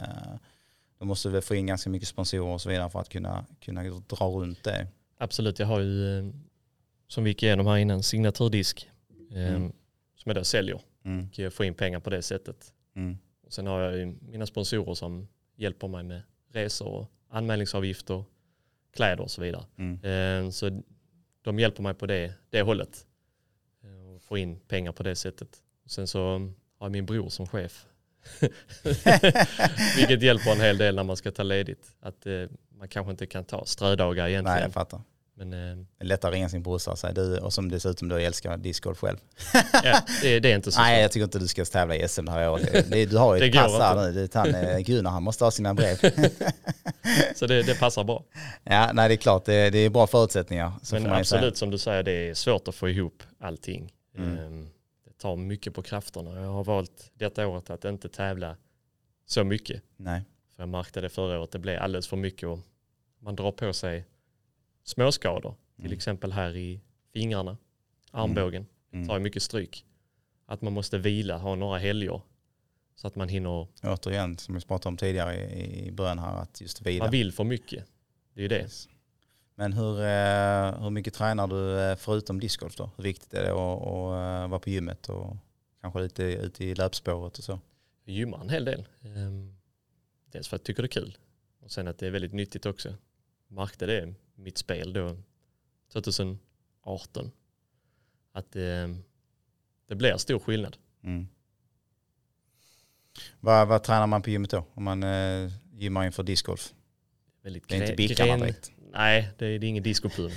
Eh, 1.05 1.07
då 1.07 1.09
måste 1.09 1.28
väl 1.28 1.42
få 1.42 1.55
in 1.55 1.66
ganska 1.66 1.90
mycket 1.90 2.09
sponsorer 2.09 2.52
och 2.55 2.61
så 2.61 2.68
vidare 2.68 2.90
för 2.90 3.00
att 3.00 3.09
kunna, 3.09 3.44
kunna 3.61 3.82
dra 3.82 4.26
runt 4.26 4.64
det. 4.64 4.86
Absolut, 5.18 5.59
jag 5.59 5.66
har 5.66 5.80
ju, 5.80 6.18
eh, 6.18 6.24
som 7.09 7.24
vi 7.24 7.30
gick 7.30 7.42
igenom 7.42 7.66
här 7.66 7.76
innan, 7.76 8.02
signaturdisk 8.02 8.90
eh, 9.30 9.55
Mm. 9.55 9.72
som 10.16 10.30
jag 10.30 10.36
då 10.36 10.44
säljer 10.44 10.80
Mm, 11.05 11.28
och 11.46 11.52
får 11.52 11.66
in 11.66 11.74
pengar 11.74 12.00
på 12.00 12.11
det 12.11 12.22
sättet. 12.22 12.72
mm, 12.96 13.18
Och 13.46 13.52
sen 13.52 13.66
har 13.66 13.80
jag 13.80 13.96
ju 13.98 14.07
mina 14.07 14.46
sponsorer 14.46 14.94
som 14.94 15.28
hjälper 15.57 15.88
mig 15.88 16.02
med 16.02 16.22
resor, 16.52 16.88
och 16.88 17.11
anmälningsavgifter, 17.28 18.24
kläder 18.96 19.20
och 19.22 19.30
så 19.30 19.42
vidare. 19.42 19.64
mm. 19.76 20.44
Eh, 20.46 20.50
Så 20.50 20.82
de 21.42 21.59
hjälper 21.59 21.82
mig 21.82 21.94
på 21.94 22.07
det, 22.07 22.34
det 22.50 22.62
hållet. 22.62 23.07
Eh, 23.82 24.14
Och 24.14 24.22
får 24.22 24.38
in 24.38 24.61
pengar 24.61 24.92
på 24.92 25.02
det 25.02 25.16
sättet. 25.16 25.62
Och 25.84 25.90
sen 25.90 26.07
så 26.07 26.20
har 26.78 26.86
jag 26.86 26.92
min 26.92 27.07
bror 27.07 27.28
som 27.28 27.46
chef. 27.46 27.86
Vilket 29.96 30.22
hjälper 30.22 30.50
en 30.52 30.60
hel 30.60 30.78
del 30.78 30.94
när 30.94 31.04
man 31.04 31.16
ska 31.16 31.30
ta 31.30 31.42
ledigt. 31.42 31.86
Att 32.02 32.26
eh, 32.26 32.32
man 32.78 32.88
kanske 32.88 33.10
inte 33.10 33.26
kan 33.26 33.44
ta 33.44 33.64
strödagar 33.64 34.24
Nej, 34.24 34.32
egentligen. 34.32 34.62
jag 34.62 34.72
fattar. 34.72 35.00
Men 35.36 35.52
eh, 35.52 35.84
lättare 36.06 36.28
att 36.28 36.34
ringa 36.34 36.48
sin 36.48 36.62
brorsa 36.62 36.90
och 36.90 36.98
säga 36.98 37.12
du, 37.12 37.38
och 37.38 37.52
som 37.52 37.70
dessutom 37.70 38.08
då 38.08 38.16
älskar 38.16 38.56
discgolf 38.56 38.98
själv. 38.98 39.16
ja, 39.84 40.00
det, 40.22 40.40
det 40.40 40.50
är 40.52 40.54
inte 40.56 40.72
så 40.72 40.80
Nej, 40.82 41.02
jag 41.02 41.12
tycker 41.12 41.24
inte 41.24 41.38
du 41.38 41.48
ska 41.48 41.64
tävla 41.64 41.96
i 41.96 42.08
SM 42.08 42.24
det 42.24 42.30
här 42.32 42.50
året. 42.50 42.90
Det- 42.90 43.06
du 43.06 43.16
har 43.16 43.34
ju 43.34 43.40
Det 43.40 43.46
ett 43.46 43.54
pass 43.54 43.72
här 43.78 43.96
nu. 43.96 44.12
Det, 44.12 44.34
han, 44.34 44.54
eh, 44.54 44.78
Gunnar 44.78 45.10
han 45.10 45.22
måste 45.22 45.44
ha 45.44 45.50
sina 45.50 45.74
brev. 45.74 45.96
Så 47.36 47.46
det, 47.46 47.62
det 47.62 47.78
passar 47.80 48.04
bra. 48.04 48.24
ja, 48.64 48.90
nej 48.92 49.08
det 49.08 49.14
är 49.14 49.16
klart, 49.16 49.44
det, 49.44 49.54
är 49.78 49.90
bra 49.90 50.06
förutsättningar. 50.06 50.72
Men 50.92 51.06
absolut 51.12 51.56
som 51.56 51.70
du 51.70 51.78
säger, 51.78 52.02
det 52.02 52.12
är 52.30 52.34
svårt 52.34 52.68
att 52.68 52.74
få 52.74 52.88
ihop 52.88 53.22
allting. 53.40 53.92
Mm. 54.18 54.36
Det 54.36 54.68
tar 55.24 55.36
mycket 55.36 55.74
på 55.74 55.82
krafterna. 55.82 56.40
Jag 56.40 56.48
har 56.52 56.64
valt 56.64 57.10
detta 57.14 57.46
året 57.46 57.70
att 57.70 57.84
inte 57.84 58.08
tävla 58.08 58.56
så 59.26 59.44
mycket. 59.44 59.82
Nej. 59.96 60.22
För 60.56 60.62
jag 60.62 60.68
märkte 60.68 61.00
det 61.00 61.08
förra 61.08 61.38
året, 61.40 61.50
det 61.50 61.58
blev 61.58 61.82
alldeles 61.82 62.08
för 62.08 62.16
mycket 62.16 62.48
och 62.48 62.58
man 63.18 63.36
drar 63.36 63.52
på 63.52 63.72
sig 63.72 64.04
småskador. 64.82 65.54
Till 65.76 65.84
Mm. 65.84 65.96
exempel 65.96 66.32
här 66.32 66.56
i 66.56 66.80
fingrarna, 67.12 67.56
armbågen. 68.10 68.66
Mm. 68.92 69.08
tar 69.08 69.18
mycket 69.18 69.42
stryk. 69.42 69.84
Att 70.46 70.62
man 70.62 70.72
måste 70.72 70.98
vila, 70.98 71.38
ha 71.38 71.54
några 71.54 71.78
helger. 71.78 72.20
Så 72.94 73.06
att 73.06 73.16
man 73.16 73.28
hinner, 73.28 73.66
Återigen, 73.82 74.38
som 74.38 74.54
vi 74.54 74.60
pratade 74.60 74.88
om 74.88 74.96
tidigare 74.96 75.50
i, 75.52 75.90
början 75.92 76.18
här, 76.18 76.36
att 76.42 76.60
just 76.60 76.80
vila. 76.82 77.04
man 77.04 77.10
vill 77.12 77.32
för 77.32 77.44
mycket. 77.44 77.84
Det 78.34 78.40
är 78.40 78.42
ju 78.42 78.48
det. 78.48 78.68
Men 79.55 79.72
hur, 79.72 80.00
eh, 80.00 80.82
hur 80.82 80.90
mycket 80.90 81.14
tränar 81.14 81.46
du 81.46 81.80
eh, 81.80 81.96
förutom 81.96 82.40
discgolf 82.40 82.76
då? 82.76 82.90
Hur 82.96 83.05
viktigt 83.05 83.34
är 83.34 83.42
det 83.42 83.52
att, 83.52 83.82
att 83.82 84.44
eh, 84.44 84.50
vara 84.50 84.59
på 84.59 84.70
gymmet 84.70 85.09
och 85.09 85.36
kanske 85.80 86.00
lite 86.00 86.22
ute 86.22 86.64
i 86.64 86.74
löpspåret 86.74 87.38
och 87.38 87.44
så? 87.44 87.61
Jag 88.05 88.16
gymmar 88.16 88.40
en 88.40 88.50
hel 88.50 88.64
del. 88.64 88.88
Ehm, 89.02 89.57
Dels 90.34 90.48
för 90.48 90.57
att 90.57 90.61
jag 90.61 90.66
tycker 90.66 90.82
det 90.82 90.86
är 90.86 91.00
kul. 91.00 91.18
Och 91.61 91.70
sen 91.70 91.88
att 91.88 91.98
det 91.98 92.07
är 92.07 92.11
väldigt 92.11 92.32
nyttigt 92.32 92.66
också. 92.66 92.94
Märkte 93.48 93.86
det 93.86 94.14
mitt 94.34 94.59
spel 94.59 94.92
då 94.92 95.16
2018. 95.92 97.30
Att 98.32 98.52
det, 98.52 98.96
det 99.86 99.94
blir 99.94 100.16
stor 100.16 100.38
skillnad. 100.38 100.76
Mm. 101.02 101.28
Vad, 103.40 103.68
vad 103.68 103.82
tränar 103.82 104.07
man 104.07 104.22
på 104.22 104.30
gymmet 104.30 104.50
då? 104.50 104.64
Om 104.74 104.84
man 104.84 105.02
eh, 105.02 105.52
gymmar 105.72 106.05
inför 106.07 106.22
discgolf? 106.22 106.74
Väldigt 107.42 107.68
Det 107.68 107.76
är 107.76 107.80
inte 107.80 107.94
bickarna 107.94 108.36
direkt. 108.36 108.72
Nej, 108.95 109.30
det 109.38 109.47
är, 109.47 109.59
det 109.59 109.66
är 109.66 109.68
ingen 109.68 109.82
discopump. 109.82 110.32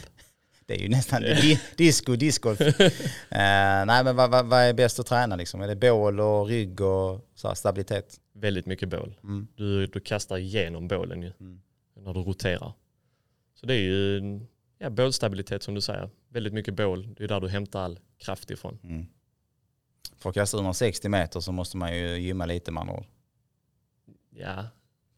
Det 0.66 0.74
är 0.76 0.80
ju 0.80 0.90
nästan 0.90 1.22
det 1.22 1.28
är 1.32 1.42
di- 1.42 1.60
disco, 1.78 2.16
discgolf. 2.16 2.60
Eh, 3.30 3.86
nej 3.86 4.04
men 4.04 4.16
vad, 4.16 4.32
vad, 4.32 4.46
vad 4.46 4.60
är 4.62 4.74
bäst 4.74 5.00
att 5.00 5.06
träna 5.06 5.36
liksom? 5.36 5.62
Är 5.62 5.68
det 5.68 5.76
bål 5.76 6.20
och 6.20 6.48
rygg 6.48 6.82
och 6.82 7.30
så 7.36 7.48
här, 7.48 7.56
stabilitet? 7.56 8.20
väldigt 8.34 8.66
mycket 8.66 8.90
bål. 8.90 9.16
Mm. 9.24 9.48
Du, 9.56 9.88
du 9.88 10.00
kastar 10.00 10.38
igenom 10.38 10.88
bålen 10.88 11.22
ju 11.22 11.32
Mm. 11.40 11.62
när 11.96 12.14
du 12.14 12.20
roterar. 12.20 12.74
Så 13.56 13.66
det 13.66 13.74
är 13.74 13.80
ju 13.80 14.22
ja, 14.80 14.90
bålstabilitet 14.90 15.64
som 15.64 15.74
du 15.74 15.82
säger. 15.82 16.10
Väldigt 16.30 16.54
mycket 16.54 16.74
bål. 16.74 17.14
Det 17.18 17.24
är 17.24 17.28
där 17.28 17.40
du 17.40 17.50
hämtar 17.50 17.82
all 17.82 18.00
kraft 18.18 18.52
ifrån. 18.52 18.80
Mm. 18.84 19.06
För 20.18 20.30
att 20.30 20.34
kasta 20.36 20.58
160 20.58 21.10
meter 21.10 21.40
så 21.40 21.52
måste 21.52 21.78
man 21.78 21.98
ju 21.98 22.18
gymma 22.18 22.46
lite 22.46 22.72
med 22.72 22.82
andra 22.82 22.94
ord. 22.96 23.06
Ja, 24.30 24.66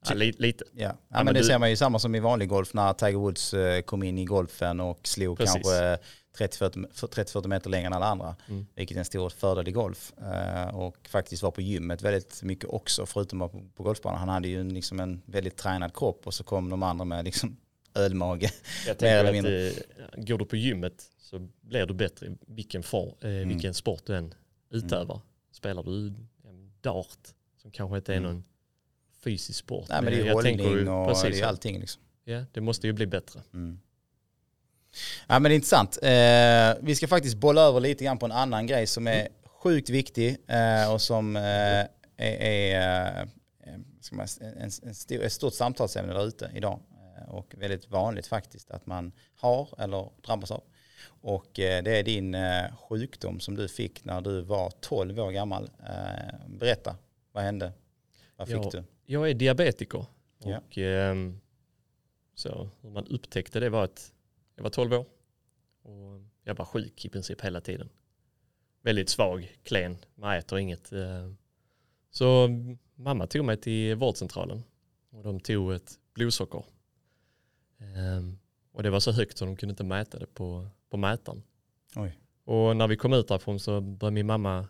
ja 0.08 0.14
li, 0.14 0.34
lite. 0.38 0.64
Ja, 0.74 0.84
ja, 0.86 0.96
men 1.10 1.26
men 1.26 1.34
det 1.34 1.40
du- 1.40 1.46
ser 1.46 1.60
man 1.60 1.70
ju 1.70 1.76
samma 1.76 2.00
som 2.00 2.16
i 2.16 2.20
vanlig 2.20 2.50
golf 2.50 2.74
när 2.74 2.94
Tiger 2.94 3.18
Woods 3.18 3.54
eh, 3.54 3.82
kom 3.82 4.04
in 4.04 4.18
i 4.18 4.26
golfen 4.26 4.80
och 4.80 5.08
slog 5.08 5.38
Precis. 5.38 5.54
kanske 5.54 5.98
30-40 6.38 6.86
30-40 7.08 7.48
meter 7.48 7.70
längre 7.70 7.88
än 7.88 7.94
alla 7.94 8.06
andra. 8.06 8.36
Mm. 8.50 8.66
Vilket 8.76 8.96
är 8.96 9.00
en 9.00 9.06
stor 9.06 9.30
fördel 9.30 9.68
i 9.68 9.72
golf. 9.72 10.14
Eh, 10.18 10.76
och 10.76 10.98
faktiskt 11.10 11.44
var 11.44 11.52
på 11.52 11.62
gymmet 11.62 12.02
väldigt 12.02 12.44
mycket 12.44 12.70
också 12.70 13.06
förutom 13.06 13.40
på, 13.76 13.84
golfbanan. 13.84 14.20
Han 14.20 14.30
hade 14.30 14.48
ju 14.48 14.60
en, 14.62 14.74
liksom 14.74 15.00
en 15.00 15.22
väldigt 15.26 15.58
tränad 15.58 15.94
kropp 15.96 16.22
och 16.28 16.34
så 16.34 16.44
kom 16.44 16.70
de 16.70 16.84
andra 16.84 17.06
med 17.06 17.26
liksom 17.26 17.58
ölmage. 17.96 18.54
Jag 18.88 19.04
eller 19.04 19.32
tänker 19.32 19.70
att 19.70 19.78
eh, 20.18 20.24
går 20.24 20.38
du 20.38 20.46
på 20.46 20.56
gymmet 20.56 21.04
så 21.20 21.48
blir 21.62 21.86
du 21.86 21.94
bättre 21.94 22.26
i 22.28 22.38
vilken, 22.48 22.84
form, 22.84 23.14
eh, 23.22 23.30
Mm. 23.30 23.50
vilken 23.50 23.74
sport 23.74 24.02
du 24.06 24.16
än 24.16 24.34
utövar. 24.72 25.22
Spelar 25.52 25.84
du 25.84 26.14
dart 26.82 27.28
som 27.62 27.72
kanske 27.72 27.98
inte 27.98 28.14
är 28.14 28.18
Mm. 28.18 28.30
någon 28.32 28.44
fysisk 29.24 29.60
sport. 29.60 29.86
Nej 29.90 30.02
men 30.02 30.14
det 30.14 30.20
är 30.22 30.26
jag 30.26 30.34
hållning 30.34 30.58
tänker 30.58 30.76
ju- 30.76 30.90
och 30.90 31.08
precis, 31.08 31.40
det 31.40 31.42
är 31.42 31.48
allting 31.48 31.80
liksom. 31.80 32.02
Ja, 32.24 32.46
det 32.52 32.62
måste 32.62 32.88
ju 32.88 32.94
bli 32.94 33.08
bättre. 33.08 33.42
Mm. 33.54 33.80
Ja 35.28 35.40
men 35.40 35.44
det 35.44 35.54
är 35.54 35.56
intressant. 35.56 35.98
Eh, 36.02 36.86
vi 36.88 36.96
ska 36.96 37.08
faktiskt 37.08 37.38
bolla 37.38 37.62
över 37.62 37.80
lite 37.80 38.04
grann 38.04 38.18
på 38.18 38.26
en 38.26 38.32
annan 38.32 38.68
grej 38.68 38.88
som 38.88 39.08
är 39.08 39.28
sjukt 39.46 39.90
viktig 39.90 40.38
eh, 40.48 40.94
och 40.94 41.02
som 41.02 41.36
eh, 41.36 41.42
är, 41.44 41.90
är 42.18 43.22
eh, 43.22 43.28
man, 44.12 44.28
en, 44.42 44.72
en 44.84 44.96
stor, 44.96 45.22
ett 45.24 45.34
stort 45.34 45.54
samtalsämne 45.54 46.14
där 46.14 46.28
ute 46.28 46.52
idag. 46.56 46.80
Eh, 47.18 47.30
och 47.30 47.56
väldigt 47.58 47.90
vanligt 47.90 48.28
faktiskt 48.28 48.72
att 48.72 48.86
man 48.86 49.12
har 49.36 49.70
eller 49.78 50.10
drabbas 50.26 50.52
av. 50.52 50.64
Och 51.22 51.60
eh, 51.60 51.84
det 51.84 52.00
är 52.00 52.04
din 52.04 52.36
sjukdom 52.90 53.40
som 53.40 53.56
du 53.56 53.68
fick 53.68 54.06
när 54.06 54.22
du 54.22 54.42
var 54.42 54.72
12 54.82 55.20
år 55.20 55.32
gammal. 55.32 55.70
Berätta, 56.48 56.96
vad 57.32 57.44
hände? 57.44 57.72
Vad 58.40 58.48
fick 58.48 58.58
Ja. 58.58 58.70
du? 58.72 58.84
Jag 59.06 59.30
är 59.30 59.34
diabetiker. 59.34 60.06
Ja. 60.44 60.58
Och, 60.58 60.78
ehm, 60.78 61.40
så 62.36 62.70
hur 62.82 62.90
man 62.90 63.08
upptäckte 63.08 63.60
det 63.60 63.70
var 63.70 63.84
att 63.84 64.14
jag 64.56 64.64
var 64.64 64.70
12 64.70 64.94
år. 64.94 65.06
Och 65.82 66.22
jag 66.44 66.56
var 66.56 66.66
sjuk 66.66 67.06
i 67.06 67.10
princip 67.10 67.42
hela 67.42 67.62
tiden. 67.62 67.90
Väldigt 68.82 69.10
svag, 69.10 69.58
klen, 69.64 69.98
man 70.16 70.38
äter 70.38 70.60
inget. 70.60 70.92
eh. 70.94 71.32
Så 72.12 72.50
mamma 72.96 73.28
tog 73.28 73.46
mig 73.46 73.58
till 73.58 73.96
vårdcentralen 73.96 74.64
och 75.10 75.24
de 75.24 75.40
tog 75.40 75.74
ett 75.74 76.00
blodsocker. 76.14 76.64
Ehm, 77.80 78.40
Och 78.72 78.84
det 78.84 78.90
var 78.90 79.00
så 79.00 79.12
högt 79.12 79.38
så 79.38 79.46
de 79.46 79.56
kunde 79.56 79.72
inte 79.72 79.84
mäta 79.84 80.20
det 80.20 80.26
på, 80.34 80.68
på 80.90 80.98
mätaren. 80.98 81.44
Oj. 81.96 82.20
Och 82.44 82.78
när 82.78 82.88
vi 82.88 82.98
kom 82.98 83.14
ut 83.14 83.28
därifrån 83.28 83.60
så 83.60 83.82
började 83.82 84.14
min 84.14 84.26
mamma 84.26 84.68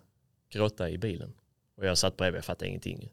gråta 0.49 0.89
i 0.89 0.97
bilen. 0.97 1.34
Och 1.76 1.86
jag 1.86 1.97
satt 1.97 2.17
bredvid, 2.17 2.38
jag 2.38 2.45
fattade 2.45 2.70
ingenting. 2.70 3.09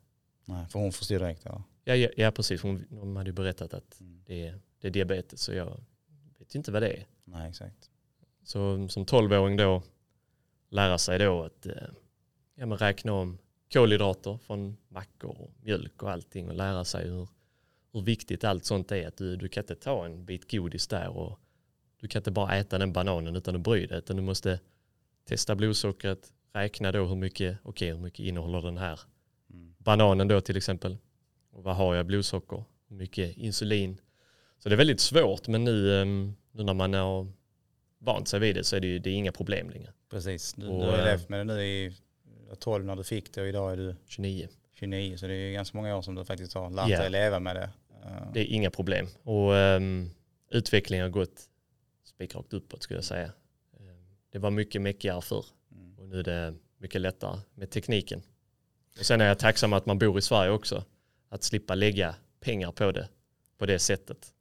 Nej, 0.49 0.67
för 0.69 0.79
hon 0.79 0.93
förstod 0.93 1.21
direkt. 1.21 1.43
Ja. 1.45 1.63
Ja, 1.85 1.95
ja, 1.95 2.09
ja 2.17 2.31
precis. 2.31 2.63
Hon, 2.63 2.85
de 2.91 3.17
hade 3.17 3.29
ju 3.29 3.35
berättat 3.35 3.75
att 3.75 4.01
Mm. 4.01 4.23
det 4.27 4.47
är, 4.47 4.61
det 4.81 4.87
är 4.87 4.91
diabetes 4.91 5.41
så 5.43 5.53
jag 5.53 5.81
vet 6.39 6.55
ju 6.55 6.59
inte 6.59 6.73
vad 6.73 6.83
det 6.83 6.89
är. 6.93 7.07
Nej, 7.25 7.49
exakt. 7.51 7.91
Så 8.43 8.89
som 8.89 9.05
12-åring 9.07 9.57
då 9.57 9.83
lära 10.69 10.99
sig 10.99 11.19
då 11.19 11.43
att 11.43 11.67
eh, 11.67 11.73
ja, 12.55 12.67
men 12.67 12.79
räkna 12.79 13.13
om 13.13 13.39
kolhydrater 13.73 14.39
från 14.39 14.77
mackor 14.89 15.41
och 15.41 15.51
mjölk 15.63 16.03
och 16.03 16.11
allting 16.11 16.49
och 16.49 16.55
lära 16.55 16.85
sig 16.85 17.09
hur, 17.09 17.29
hur 17.93 18.01
viktigt 18.01 18.45
allt 18.45 18.65
sånt 18.65 18.93
är. 18.93 19.09
Att 19.09 19.17
du, 19.17 19.37
du 19.37 19.49
kan 19.49 19.63
inte 19.63 19.75
ta 19.75 20.05
en 20.07 20.25
bit 20.25 20.51
godis 20.51 20.89
där 20.89 21.09
och 21.09 21.39
du 22.01 22.09
kan 22.09 22.21
inte 22.21 22.31
bara 22.31 22.57
äta 22.57 22.79
den 22.79 22.93
bananen 22.93 23.37
utan 23.37 23.55
att 23.57 23.61
bry 23.61 23.87
dig 23.87 23.99
utan 23.99 24.17
du 24.17 24.23
måste 24.23 24.61
testa 25.25 25.55
blodsockret, 25.55 26.33
räkna 26.53 26.93
då 26.93 27.05
hur 27.07 27.17
mycket, 27.17 27.59
okej 27.63 27.91
hur 27.91 27.99
mycket 27.99 28.21
innehåller 28.21 28.63
den 28.63 28.79
här 28.79 29.01
Mm. 29.51 29.75
bananen 29.79 30.29
då 30.29 30.41
till 30.41 30.57
exempel. 30.57 30.99
Och 31.53 31.63
vad 31.63 31.77
har 31.77 31.95
jag 31.95 32.07
blodsocker? 32.07 32.65
Mycket 32.89 33.37
insulin? 33.37 34.01
Så 34.59 34.69
det 34.69 34.75
är 34.75 34.77
väldigt 34.77 35.01
svårt 35.01 35.49
men 35.49 35.65
nu, 35.65 36.01
ehm, 36.03 36.35
nu 36.53 36.63
när 36.65 36.75
man 36.75 36.95
har 36.95 37.33
vant 37.99 38.29
sig 38.29 38.41
vid 38.41 38.57
det 38.57 38.65
så 38.65 38.77
är 38.77 38.81
det, 38.81 38.87
ju, 38.87 38.99
det 38.99 39.11
är 39.11 39.15
inga 39.15 39.33
problem 39.33 39.71
längre. 39.71 39.93
Precis, 40.11 40.53
du, 40.55 40.69
Och, 40.69 40.81
du 40.81 40.87
har 40.87 40.99
eh, 40.99 41.05
levt 41.05 41.29
med 41.29 41.41
det 41.41 41.45
nu 41.45 41.63
i 41.65 41.93
12 42.59 42.85
när 42.85 42.97
du 42.97 43.05
fick 43.05 43.35
det 43.35 43.41
och 43.43 43.49
idag 43.49 43.73
är 43.73 43.77
du 43.77 43.97
29. 44.07 44.49
29 44.75 45.17
så 45.17 45.27
det 45.27 45.35
är 45.35 45.53
ganska 45.53 45.79
många 45.79 45.97
år 45.97 46.03
som 46.03 46.15
du 46.15 46.25
faktiskt 46.25 46.55
har 46.55 46.71
lärt 46.71 46.89
Ja. 46.89 47.01
dig 47.01 47.11
leva 47.11 47.41
med 47.41 47.57
det. 47.57 47.71
Eh, 48.05 48.33
Det 48.33 48.41
är 48.41 48.45
inga 48.55 48.71
problem. 48.71 49.07
Och 49.23 49.51
um, 49.53 50.11
utvecklingen 50.51 51.05
har 51.05 51.11
gått 51.11 51.43
spikrakt 52.05 52.53
uppåt 52.53 52.83
skulle 52.83 52.99
jag 52.99 53.05
säga. 53.05 53.33
Ehm, 53.81 54.17
det 54.33 54.39
var 54.39 54.51
mycket 54.51 54.83
mäckigare 54.83 55.23
förr 55.23 55.45
mm. 55.73 55.99
och 55.99 56.09
nu 56.09 56.19
är 56.19 56.23
det 56.25 56.55
mycket 56.79 57.01
lättare 57.01 57.41
med 57.55 57.71
tekniken. 57.71 58.23
Och 58.99 59.07
sen 59.07 59.21
är 59.21 59.27
jag 59.27 59.39
tacksam 59.39 59.73
att 59.73 59.87
man 59.87 59.99
bor 59.99 60.19
i 60.19 60.23
Sverige 60.23 60.51
också. 60.51 60.85
Att 61.29 61.43
slippa 61.43 61.75
lägga 61.75 62.15
pengar 62.41 62.73
på 62.73 62.93
det 62.93 63.09
på 63.59 63.67
det 63.67 63.79
sättet. 63.79 64.33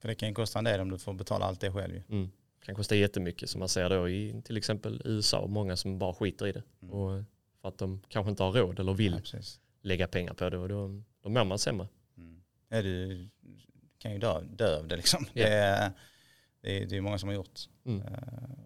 För 0.00 0.08
det 0.08 0.14
kan 0.14 0.28
ju 0.28 0.34
kosta 0.34 0.58
en 0.58 0.64
del 0.64 0.80
om 0.80 0.90
du 0.90 0.98
får 0.98 1.14
betala 1.14 1.44
allt 1.44 1.60
det 1.60 1.72
själv. 1.72 2.02
Mm. 2.08 2.30
kan 2.64 2.74
kosta 2.74 2.94
jättemycket 2.94 3.50
som 3.50 3.58
man 3.58 3.68
ser 3.68 3.90
då 3.90 4.08
i 4.08 4.42
till 4.44 4.56
exempel 4.56 5.02
USA. 5.04 5.46
Många 5.46 5.76
som 5.76 5.98
bara 5.98 6.14
skiter 6.14 6.46
i 6.46 6.52
det. 6.52 6.62
Mm. 6.82 6.94
Och 6.94 7.24
för 7.60 7.68
att 7.68 7.78
de 7.78 8.02
kanske 8.08 8.30
inte 8.30 8.42
har 8.42 8.52
råd 8.52 8.80
eller 8.80 8.94
vill 8.94 9.20
Ja, 9.32 9.38
lägga 9.82 10.08
pengar 10.08 10.34
på 10.34 10.50
det 10.50 10.58
och 10.58 10.68
då, 10.68 11.02
då 11.22 11.28
mår 11.28 11.44
man 11.44 11.58
sämre. 11.58 11.88
Mm. 12.16 12.42
Ja, 12.68 12.82
du 12.82 13.28
kan 13.98 14.12
ju 14.12 14.18
dö, 14.18 14.40
dö 14.40 14.78
av 14.78 14.88
det 14.88 14.96
liksom. 14.96 15.26
Ja. 15.32 15.48
Det, 15.48 15.92
det, 16.68 16.82
är, 16.82 16.86
det 16.86 16.96
är 16.96 17.00
många 17.00 17.18
som 17.18 17.28
har 17.28 17.34
gjort. 17.36 17.60
Mm. 17.86 18.02
Eh, 18.02 18.12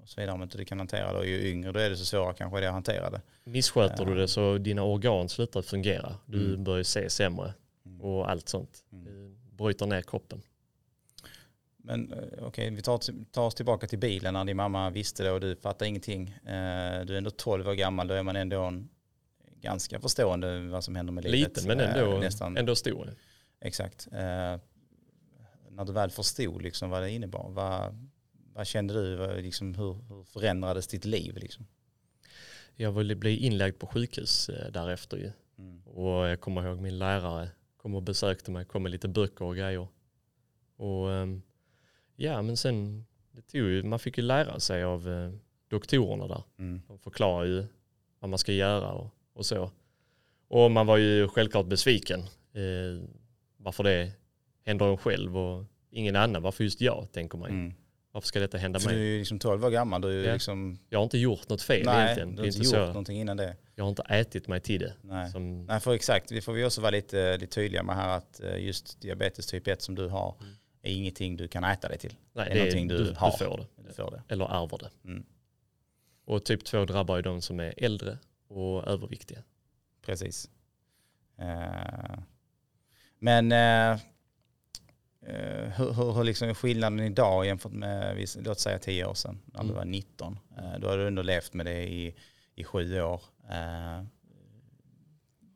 och 0.03 0.09
så 0.09 0.21
vidare. 0.21 0.35
Om 0.35 0.43
inte 0.43 0.59
du 0.59 0.65
kan 0.65 0.79
hantera 0.79 1.13
det 1.13 1.19
och 1.19 1.27
ju 1.27 1.51
yngre 1.51 1.73
då 1.73 1.81
är 1.81 1.91
det 1.91 1.97
så 1.97 2.05
svårare 2.05 2.35
kanske 2.35 2.61
det 2.61 2.67
att 2.67 2.73
hantera 2.73 3.11
det. 3.11 3.21
Missköter 3.45 4.05
du 4.05 4.15
det 4.15 4.29
så 4.29 4.59
dina 4.59 4.83
organ 4.83 5.29
slutar 5.29 5.63
fungera. 5.63 6.15
Du 6.27 6.47
Mm. 6.47 6.65
börjar 6.65 6.85
se 6.85 7.11
sämre 7.11 7.55
Mm. 7.87 8.01
och 8.01 8.31
allt 8.31 8.49
sånt. 8.49 8.85
Mm. 8.93 9.37
Bryter 9.51 9.87
ner 9.87 10.03
kroppen. 10.03 10.43
Men 11.77 12.13
eh, 12.13 12.19
okej, 12.47 12.71
vi 12.71 12.83
tar, 12.83 13.01
tar 13.33 13.47
oss 13.47 13.55
tillbaka 13.55 13.87
till 13.87 13.99
bilen 13.99 14.35
när 14.35 14.45
din 14.45 14.57
mamma 14.57 14.91
visste 14.91 15.23
det 15.23 15.31
och 15.31 15.41
du 15.41 15.57
fattade 15.57 15.89
ingenting. 15.89 16.29
Eh, 16.29 17.05
du 17.05 17.13
är 17.15 17.19
ändå 17.19 17.31
12 17.31 17.69
år 17.69 17.75
gammal, 17.75 18.09
då 18.09 18.15
är 18.15 18.23
man 18.23 18.37
ändå 18.37 18.61
en 18.63 18.89
ganska 19.61 20.01
förstående 20.01 20.61
vad 20.61 20.85
som 20.85 20.97
händer 20.97 21.13
med 21.13 21.25
livet. 21.25 21.39
Liten 21.57 21.69
men 21.69 21.81
Eh, 21.81 21.97
ändå, 21.97 22.19
nästan, 22.19 22.57
ändå 22.57 22.75
stor. 22.75 23.15
Exakt. 23.61 24.09
När 25.73 25.85
du 25.85 25.93
väl 25.93 26.11
förstod 26.11 26.63
liksom 26.63 26.91
vad 26.91 27.03
det 27.03 27.11
innebar, 27.11 27.51
vad, 27.51 28.09
vad 28.53 28.67
kände 28.67 28.95
du? 28.95 29.17
Vad, 29.17 29.43
liksom, 29.43 29.75
hur, 29.75 29.93
hur 30.09 30.25
förändrades 30.25 30.87
ditt 30.87 31.05
liv? 31.05 31.37
Liksom? 31.37 31.67
Jag 32.75 32.93
ville 32.93 33.15
bli 33.15 33.37
inlagd 33.37 33.79
på 33.79 33.87
sjukhus 33.87 34.49
eh, 34.49 34.73
därefter 34.73 35.17
ju. 35.17 35.33
Mm. 35.59 35.83
Och 35.87 36.29
jag 36.29 36.41
kommer 36.41 36.67
ihåg 36.67 36.81
min 36.81 36.99
lärare 36.99 37.51
kom 37.83 37.95
och 37.95 38.03
besökte 38.03 38.51
mig, 38.51 38.65
kom 38.65 38.83
med 38.83 38.93
lite 38.93 39.09
böcker 39.09 39.45
och 39.45 39.57
grejer. 39.57 39.89
Och 40.77 41.13
ehm, 41.13 41.43
ja, 42.17 42.43
men 42.43 42.57
sen, 42.57 43.07
det 43.33 43.43
tog 43.43 43.61
ju, 43.61 43.83
man 43.83 43.99
fick 43.99 44.19
ju 44.19 44.25
lära 44.25 44.61
sig 44.61 44.85
av 44.85 45.09
eh, 45.09 45.33
doktorerna 45.69 46.29
där. 46.29 46.43
Mm. 46.59 46.83
De 46.89 46.99
förklarar 46.99 47.45
ju 47.45 47.67
vad 48.19 48.31
man 48.31 48.39
ska 48.39 48.53
göra 48.53 48.93
och, 48.93 49.11
och 49.33 49.47
så. 49.47 49.71
Och 50.49 50.71
man 50.71 50.87
var 50.87 50.97
ju 50.97 51.29
självklart 51.29 51.67
besviken. 51.67 52.21
Eh, 52.53 53.09
varför 53.57 53.85
det 53.85 54.13
händer 54.65 54.87
en 54.87 54.97
själv 54.97 55.39
och 55.39 55.65
ingen 55.91 56.17
annan. 56.17 56.43
Varför 56.43 56.65
just 56.65 56.81
jag, 56.81 57.09
tänker 57.13 57.39
man. 57.39 57.51
Mm. 57.51 57.75
Varför 58.13 58.29
ska 58.29 58.41
detta 58.41 58.59
hända 58.59 58.81
För 58.81 58.91
du 58.91 58.95
är 58.97 59.01
mig? 59.01 59.19
liksom 59.19 59.39
12 59.39 59.65
år 59.65 59.71
gammal, 59.71 60.01
du 60.01 60.25
Ja. 60.25 60.33
liksom, 60.33 60.79
Jag 60.89 60.99
har 60.99 61.05
inte 61.05 61.19
gjort 61.19 61.49
något 61.49 61.63
fel 61.63 61.87
nej, 61.87 62.03
egentligen. 62.05 62.35
du 62.35 62.43
har 62.43 62.47
inte 62.47 62.59
gjort 62.59 62.67
så. 62.67 62.87
någonting 62.87 63.21
innan 63.21 63.37
det. 63.37 63.57
Jag 63.75 63.85
har 63.85 63.89
inte 63.89 64.03
ätit 64.03 64.49
mig 64.49 64.61
till 64.61 64.81
det. 64.81 64.95
Nej. 65.03 65.31
Som, 65.31 65.67
Nej, 65.67 65.81
för 65.81 65.95
exakt. 65.95 66.29
Det 66.29 66.41
får 66.43 66.53
vi 66.53 66.65
också 66.65 66.81
vara 66.81 66.91
lite, 66.91 67.37
lite 67.37 67.55
tydliga 67.55 67.83
med 67.83 67.97
här 67.97 68.09
att 68.09 68.41
eh, 68.41 68.65
just 68.65 69.01
diabetes 69.01 69.47
typ 69.47 69.69
1 69.69 69.83
som 69.83 69.95
du 69.95 70.09
har 70.09 70.37
Mm. 70.41 70.53
är 70.83 70.91
ingenting 70.93 71.37
du 71.37 71.49
kan 71.49 71.65
äta 71.65 71.89
dig 71.89 71.99
till. 71.99 72.15
nej, 72.33 72.45
det 72.45 72.51
är 72.51 72.55
det 72.55 72.59
någonting 72.61 72.89
du 72.89 72.97
du, 73.05 73.15
har. 73.17 73.31
du 73.39 73.45
får 73.45 73.57
det. 73.57 73.67
Du 73.89 73.93
får 73.95 74.11
det. 74.11 74.23
Eller 74.29 74.45
ärver 74.63 74.79
det. 74.79 74.91
Mm. 75.09 75.25
Och 76.25 76.45
typ 76.45 76.65
2 76.65 76.85
drabbar 76.85 77.17
ju 77.17 77.23
de 77.23 77.43
som 77.43 77.61
är 77.61 77.75
äldre 77.77 78.19
och 78.49 78.87
överviktiga. 78.89 79.39
Precis. 80.07 80.51
Eh, 81.39 82.19
men 83.19 83.53
eh, 83.53 84.01
hur, 85.77 85.93
hur, 85.93 86.13
hur 86.13 86.25
liksom 86.25 86.49
är 86.49 86.55
skillnaden 86.55 87.01
idag 87.01 87.47
jämfört 87.47 87.73
med, 87.73 88.27
låt 88.45 88.61
säga 88.61 88.79
10 88.79 89.05
år 89.07 89.15
sedan, 89.15 89.41
när 89.45 89.61
du 89.61 89.65
Mm. 89.65 89.77
var 89.77 89.85
19? 89.85 90.39
Eh, 90.59 90.79
då 90.81 90.89
har 90.89 90.99
du 90.99 91.07
ändå 91.07 91.23
levt 91.23 91.55
med 91.55 91.67
det 91.67 91.83
i, 91.89 92.15
i 92.55 92.65
sju 92.65 93.01
år. 93.03 93.23
Eh, 93.51 94.05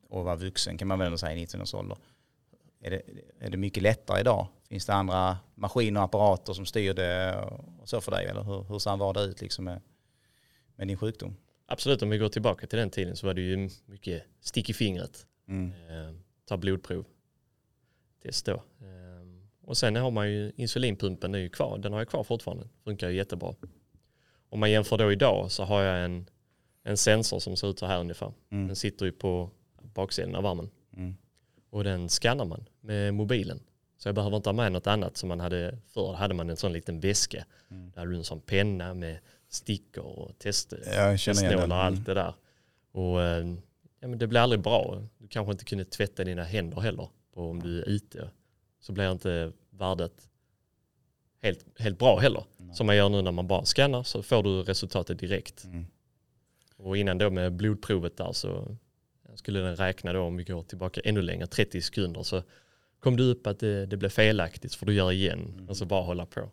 och 0.09 0.25
var 0.25 0.37
vuxen 0.37 0.79
kan 0.79 0.89
man 0.89 0.99
väl 0.99 1.07
ändå 1.07 1.19
säga 1.19 1.33
i 1.33 1.37
19 1.37 1.61
års 1.63 1.75
ålder. 1.75 1.99
Är 2.81 2.91
det, 2.91 3.03
är 3.41 3.51
det 3.51 3.57
mycket 3.57 3.83
lättare 3.83 4.21
idag? 4.21 4.47
Finns 4.69 4.87
det 4.87 4.95
andra 4.95 5.39
maskiner 5.55 6.01
och 6.01 6.05
apparater 6.05 6.53
som 6.53 6.67
styr 6.67 6.95
det 6.95 7.37
och 7.81 7.89
så 7.89 8.01
för 8.01 8.11
dig? 8.13 8.27
Eller 8.27 8.43
hur, 8.43 8.63
hur 8.63 8.79
ser 8.79 8.91
en 8.91 8.99
vardag 8.99 9.25
ut 9.25 9.41
liksom 9.41 9.65
med, 9.65 9.81
med 10.77 10.89
din 10.89 10.97
sjukdom? 10.97 11.37
Absolut, 11.67 12.03
om 12.03 12.11
vi 12.11 12.19
går 12.19 12.29
tillbaka 12.29 12.67
till 12.67 12.79
den 12.79 12.91
tiden 12.91 13.17
så 13.17 13.27
var 13.27 13.35
det 13.35 13.41
ju 13.41 13.71
mycket 13.87 14.23
stick 14.41 14.71
i 14.71 14.73
fingret. 14.73 15.27
Mm. 15.49 15.71
Eh, 15.71 16.15
ta 16.45 16.57
blodprov. 16.57 17.05
Test 18.23 18.47
då. 18.47 18.53
Eh, 18.55 19.16
och 19.67 19.77
sen 19.77 19.97
har 19.97 20.11
man 20.11 20.31
ju 20.31 20.53
insulinpumpen 20.57 21.35
är 21.35 21.39
ju 21.39 21.49
kvar. 21.49 21.79
Den 21.79 21.93
har 21.93 22.01
jag 22.01 22.09
kvar 22.09 22.25
fortfarande. 22.25 22.69
Funkar 22.85 23.09
ju 23.09 23.17
jättebra. 23.17 23.55
Om 24.49 24.61
man 24.61 24.71
jämför 24.71 24.99
då 24.99 25.13
idag 25.13 25.51
så 25.51 25.65
har 25.65 25.83
jag 25.83 26.05
en, 26.05 26.27
en 26.85 26.97
sensor 26.97 27.39
som 27.39 27.57
ser 27.57 27.71
ut 27.71 27.79
så 27.79 27.87
här 27.87 28.01
ungefär. 28.01 28.33
Mm. 28.51 28.67
Den 28.67 28.77
sitter 28.77 29.07
ju 29.07 29.13
på 29.13 29.51
baksidan 29.95 30.35
av 30.35 30.47
armen. 30.47 30.71
Mm. 30.97 31.17
Och 31.71 31.85
den 31.85 32.09
skannar 32.09 32.45
man 32.45 32.69
med 32.81 33.15
mobilen. 33.15 33.61
Så 33.99 34.09
jag 34.09 34.15
behöver 34.15 34.37
inte 34.37 34.49
ha 34.49 34.55
med 34.55 34.73
något 34.73 34.87
annat 34.87 35.17
som 35.17 35.29
man 35.29 35.41
hade 35.41 35.79
förr. 35.87 36.13
hade 36.13 36.35
man 36.35 36.51
en 36.51 36.57
sån 36.57 36.73
liten 36.73 37.01
väska. 37.01 37.45
Mm. 37.71 37.91
Där 37.91 38.01
hade 38.01 38.11
du 38.11 38.17
en 38.17 38.25
sån 38.25 38.41
penna 38.41 38.95
med 38.95 39.19
stickor 39.49 40.05
och 40.05 40.39
test, 40.39 40.75
testnålar 41.25 41.67
och 41.67 41.77
allt 41.77 42.07
det 42.07 42.15
där. 42.15 42.35
Och 42.93 43.23
eh, 43.23 43.47
ja, 44.01 44.09
men 44.09 44.19
det 44.19 44.27
blir 44.27 44.41
aldrig 44.41 44.61
bra. 44.61 45.03
Du 45.19 45.29
kanske 45.29 45.53
inte 45.53 45.65
kunde 45.65 45.85
tvätta 45.85 46.25
dina 46.25 46.45
händer 46.45 46.81
heller 46.81 47.09
på 47.35 47.51
om 47.51 47.63
du 47.63 47.83
är 47.83 47.89
ute. 47.89 48.31
Så 48.87 48.93
blir 48.93 49.13
inte 49.13 49.53
värdet 49.71 50.29
helt, 51.43 51.67
helt 51.79 51.99
bra 51.99 52.19
heller. 52.19 52.45
Nej. 52.57 52.75
Som 52.77 52.87
man 52.87 52.97
gör 52.97 53.09
nu 53.09 53.23
när 53.23 53.33
man 53.33 53.47
bara 53.47 53.65
skannar 53.65 54.03
så 54.03 54.23
får 54.23 54.43
du 54.43 54.63
resultatet 54.63 55.19
direkt. 55.19 55.65
Mm. 55.65 55.87
Och 56.77 56.97
innan 56.97 57.19
då 57.19 57.31
med 57.31 57.53
blodprovet 57.53 58.17
där 58.17 58.33
så 58.33 58.77
skulle 59.35 59.61
den 59.61 59.77
räkna 59.77 60.13
då 60.13 60.21
om 60.21 60.37
vi 60.37 60.45
går 60.45 60.63
tillbaka 60.63 61.01
ännu 61.05 61.23
längre, 61.23 61.47
30 61.47 61.83
sekunder 61.83 62.23
så 62.23 62.43
kom 63.01 63.17
det 63.17 63.23
upp 63.23 63.47
att 63.47 63.59
det, 63.59 63.87
det 63.87 63.97
blev 63.97 64.09
felaktigt 64.09 64.75
för 64.75 64.87
du 64.87 64.95
gör 64.95 65.13
igen 65.13 65.53
Mm. 65.55 65.69
och 65.69 65.77
så 65.77 65.85
bara 65.85 66.03
hålla 66.03 66.27
på. 66.27 66.51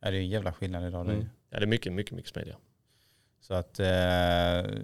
Ja, 0.00 0.10
det 0.10 0.16
är 0.16 0.20
en 0.20 0.28
jävla 0.28 0.52
skillnad 0.52 0.86
idag. 0.88 1.08
Mm. 1.08 1.24
Ja 1.50 1.58
det 1.58 1.64
är 1.64 1.66
mycket, 1.66 1.92
mycket, 1.92 2.12
mycket 2.12 2.30
smidigare. 2.32 2.58
Så 3.40 3.54
att 3.54 3.80
eh, 3.80 4.76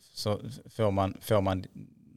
så 0.00 0.40
får, 0.70 0.90
man, 0.90 1.16
får 1.20 1.40
man 1.40 1.64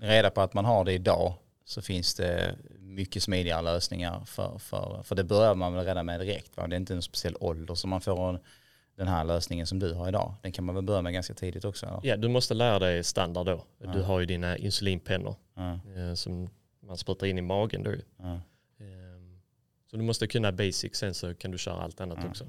reda 0.02 0.30
på 0.30 0.42
att 0.42 0.54
man 0.54 0.66
har 0.66 0.86
det 0.86 0.94
idag 0.94 1.34
så 1.70 1.82
finns 1.82 2.14
det 2.16 2.56
mycket 2.80 3.24
smidigare 3.24 3.62
lösningar 3.62 4.26
för, 4.26 4.58
för, 4.58 5.04
för 5.04 5.16
det 5.16 5.24
börjar 5.24 5.56
man 5.56 5.74
väl 5.74 5.86
redan 5.86 6.06
med 6.06 6.20
direkt. 6.20 6.58
Va? 6.58 6.68
Det 6.68 6.76
är 6.76 6.78
inte 6.78 6.94
en 6.94 7.02
speciell 7.02 7.36
ålder 7.40 7.76
som 7.76 7.90
man 7.90 8.02
får 8.02 8.30
en, 8.30 8.40
den 8.96 9.08
här 9.08 9.24
lösningen 9.24 9.68
som 9.68 9.80
du 9.80 9.94
har 9.94 10.08
idag. 10.08 10.34
Den 10.42 10.52
kan 10.52 10.66
man 10.66 10.76
väl 10.76 10.84
börja 10.84 11.02
med 11.02 11.14
ganska 11.14 11.34
tidigt 11.34 11.66
också? 11.66 11.86
Eller? 11.86 12.00
Ja 12.04 12.18
du 12.18 12.28
måste 12.28 12.54
lära 12.54 12.80
dig 12.80 13.04
standard 13.04 13.46
då. 13.46 13.64
Ja. 13.78 13.92
Du 13.92 14.02
har 14.02 14.20
ju 14.20 14.26
dina 14.26 14.58
insulinpennor 14.58 15.36
Ja, 15.56 15.80
eh, 15.96 16.14
som 16.14 16.50
man 16.80 16.98
sprutar 16.98 17.28
in 17.28 17.38
i 17.38 17.42
magen 17.42 17.84
då. 17.84 17.92
ja. 18.18 18.40
Ehm, 18.80 19.40
Så 19.92 19.98
du 19.98 20.04
måste 20.04 20.28
kunna 20.28 20.52
basic 20.52 20.96
sen 20.96 21.14
så 21.14 21.34
kan 21.36 21.52
du 21.52 21.58
köra 21.58 21.82
allt 21.82 22.02
annat 22.02 22.18
Ja. 22.22 22.30
också. 22.30 22.44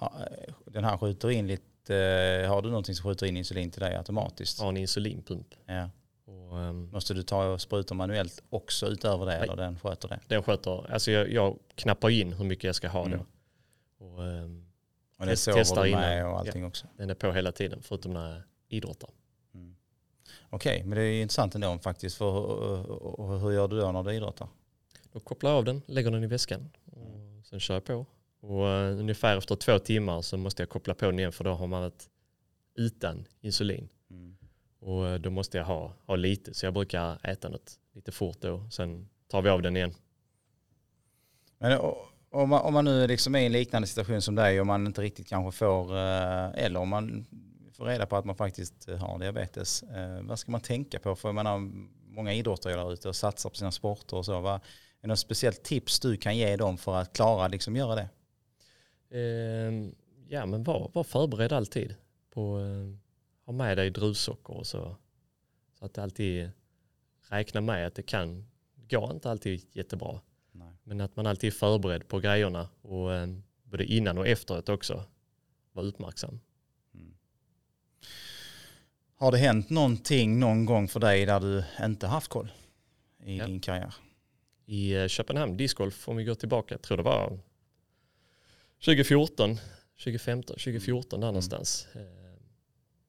Eh, 0.00 0.54
Den 0.66 0.84
här 0.84 0.96
skjuter 0.98 1.30
in 1.30 1.46
lite, 1.46 1.96
eh, 1.96 2.48
har 2.50 2.62
du 2.62 2.68
någonting 2.68 2.94
som 2.94 3.10
skjuter 3.10 3.26
in 3.26 3.36
insulin 3.36 3.70
till 3.70 3.80
dig 3.80 3.96
automatiskt? 3.96 4.60
Ha 4.60 4.68
en 4.68 4.76
insulinpump. 4.76 5.54
Ja. 5.66 5.90
Och, 6.26 6.58
ehm, 6.60 6.90
Måste 6.92 7.14
du 7.14 7.22
ta 7.22 7.46
och 7.46 7.60
spruta 7.60 7.94
manuellt 7.94 8.42
också 8.50 8.86
utöver 8.86 9.26
det 9.26 9.32
Nej. 9.32 9.42
eller 9.42 9.56
den 9.56 9.78
sköter 9.78 10.08
det? 10.08 10.20
den 10.28 10.42
sköter, 10.42 10.92
alltså 10.92 11.10
jag, 11.10 11.30
jag 11.32 11.58
knappar 11.74 12.10
in 12.10 12.32
hur 12.32 12.44
mycket 12.44 12.64
jag 12.64 12.74
ska 12.74 12.88
ha 12.88 13.06
Mm. 13.06 13.18
då. 13.18 13.24
Och, 14.06 14.24
ehm, 14.26 14.66
Och 15.18 15.26
den 15.26 15.36
sover 15.36 15.84
du 15.84 15.90
med 15.90 16.18
innan. 16.18 16.32
och 16.32 16.38
allting 16.38 16.64
också? 16.64 16.86
den 16.96 17.10
är 17.10 17.14
på 17.14 17.32
hela 17.32 17.52
tiden 17.52 17.82
förutom 17.82 18.12
när 18.12 18.32
jag 18.34 18.42
idrottar. 18.68 19.10
Mm. 19.54 19.76
Okej, 20.50 20.84
men 20.84 20.98
det 20.98 21.02
är 21.04 21.22
intressant 21.22 21.54
ändå 21.54 21.78
faktiskt. 21.78 22.16
För 22.16 22.32
hur, 22.32 23.26
hur- 23.28 23.38
hur 23.38 23.52
gör 23.52 23.68
du 23.68 23.80
då 23.80 23.92
när 23.92 24.02
du 24.02 24.12
idrottar? 24.14 24.48
Då 25.12 25.20
kopplar 25.20 25.50
jag 25.50 25.58
av 25.58 25.64
den, 25.64 25.82
lägger 25.86 26.10
den 26.10 26.24
i 26.24 26.26
väskan 26.26 26.70
och 26.84 27.46
sen 27.46 27.60
kör 27.60 27.74
jag 27.74 27.84
på. 27.84 28.06
Och 28.40 28.64
uh, 28.64 28.98
ungefär 29.00 29.36
efter 29.36 29.56
två 29.56 29.78
timmar 29.78 30.22
så 30.22 30.36
måste 30.36 30.62
jag 30.62 30.68
koppla 30.68 30.94
på 30.94 31.04
den 31.06 31.18
igen 31.18 31.32
för 31.32 31.44
då 31.44 31.50
har 31.50 31.66
man 31.66 31.80
varit 31.82 32.08
utan 32.74 33.24
insulin. 33.40 33.88
Och 34.84 35.08
eh, 35.08 35.14
då 35.18 35.30
måste 35.30 35.58
jag 35.58 35.64
ha, 35.64 35.92
ha 36.06 36.16
lite 36.16 36.54
så 36.54 36.66
jag 36.66 36.74
brukar 36.74 37.26
äta 37.26 37.48
något 37.48 37.78
lite 37.94 38.12
fort 38.12 38.36
då. 38.40 38.70
Sen 38.70 39.08
tar 39.28 39.42
vi 39.42 39.50
av 39.50 39.62
den 39.62 39.76
igen. 39.76 39.94
Men 41.58 41.80
o- 41.80 42.06
om 42.30 42.48
man, 42.48 42.60
om 42.60 42.74
man 42.74 42.84
nu 42.84 43.06
liksom 43.06 43.34
är 43.34 43.38
i 43.38 43.46
en 43.46 43.52
liknande 43.52 43.88
situation 43.88 44.22
som 44.22 44.34
dig 44.34 44.60
och 44.60 44.66
man 44.66 44.86
inte 44.86 45.02
riktigt 45.02 45.28
kanske 45.28 45.58
får, 45.58 45.96
eh, 45.96 46.64
eller 46.64 46.80
om 46.80 46.88
man 46.88 47.26
får 47.72 47.84
reda 47.84 48.06
på 48.06 48.16
att 48.16 48.24
man 48.24 48.36
faktiskt 48.36 48.88
eh, 48.88 48.96
har 48.96 49.18
diabetes, 49.18 49.82
eh, 49.82 50.22
vad 50.22 50.38
ska 50.38 50.52
man 50.52 50.60
tänka 50.60 50.98
på? 50.98 51.14
För 51.16 51.28
jag 51.28 51.34
menar, 51.34 51.58
många 52.14 52.32
idrottare 52.32 52.74
där 52.74 52.92
ute 52.92 53.08
och 53.08 53.16
satsar 53.16 53.50
på 53.50 53.56
sina 53.56 53.72
sporter 53.72 54.16
och 54.16 54.24
så. 54.24 54.40
Vad, 54.40 54.54
är 54.54 54.60
det 55.00 55.08
något 55.08 55.18
speciellt 55.18 55.62
tips 55.62 56.00
du 56.00 56.16
kan 56.16 56.36
ge 56.36 56.56
dem 56.56 56.78
för 56.78 56.94
att 56.96 57.12
klara 57.12 57.48
liksom 57.48 57.76
göra 57.76 57.94
det? 57.94 58.08
Ehm, 59.18 59.94
ja, 60.28 60.46
men 60.46 60.64
var, 60.64 60.90
var 60.94 61.04
förberedd 61.04 61.52
alltid. 61.52 61.94
På, 62.30 62.58
eh, 62.60 63.03
ha 63.44 63.52
med 63.52 63.76
dig 63.78 63.90
druvsocker 63.90 64.54
och 64.56 64.66
så. 64.66 64.96
Så 65.78 65.84
att 65.84 65.94
det 65.94 66.02
alltid 66.02 66.50
räkna 67.28 67.60
med 67.60 67.86
att 67.86 67.94
det 67.94 68.02
kan, 68.02 68.46
går 68.88 69.10
inte 69.10 69.30
alltid 69.30 69.66
jättebra. 69.72 70.20
Nej. 70.52 70.72
Men 70.84 71.00
att 71.00 71.16
man 71.16 71.26
alltid 71.26 71.48
är 71.48 71.54
förberedd 71.56 72.08
på 72.08 72.20
grejerna 72.20 72.68
och 72.82 73.14
eh, 73.14 73.26
både 73.64 73.84
innan 73.84 74.18
och 74.18 74.28
efteråt 74.28 74.68
också 74.68 75.04
vara 75.72 75.86
uppmärksam. 75.86 76.40
Har 79.16 79.32
det 79.32 79.38
hänt 79.38 79.70
någonting 79.70 80.38
någon 80.38 80.64
gång 80.64 80.88
för 80.88 81.00
dig 81.00 81.26
där 81.26 81.40
du 81.40 81.64
inte 81.84 82.06
haft 82.06 82.28
koll 82.28 82.52
i 83.24 83.36
Ja. 83.38 83.46
din 83.46 83.60
karriär? 83.60 83.94
I 84.66 84.94
eh, 84.94 85.06
Köpenhamn 85.08 85.56
discgolf, 85.56 86.08
om 86.08 86.16
vi 86.16 86.24
går 86.24 86.34
tillbaka, 86.34 86.74
jag 86.74 86.82
tror 86.82 86.96
det 86.96 87.02
var 87.02 87.38
2014, 88.84 89.56
2015, 90.04 90.56
2014 90.56 91.20
där 91.20 91.26
någonstans. 91.26 91.86
Eh, 91.94 92.23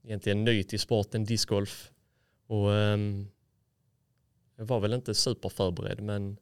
Egentligen 0.05 0.43
ny 0.43 0.63
till 0.63 0.79
sporten 0.79 1.23
discgolf 1.23 1.91
och 2.47 2.69
um, 2.69 3.27
jag 4.55 4.65
var 4.65 4.79
väl 4.79 4.93
inte 4.93 5.13
superförberedd 5.13 6.01
men 6.01 6.37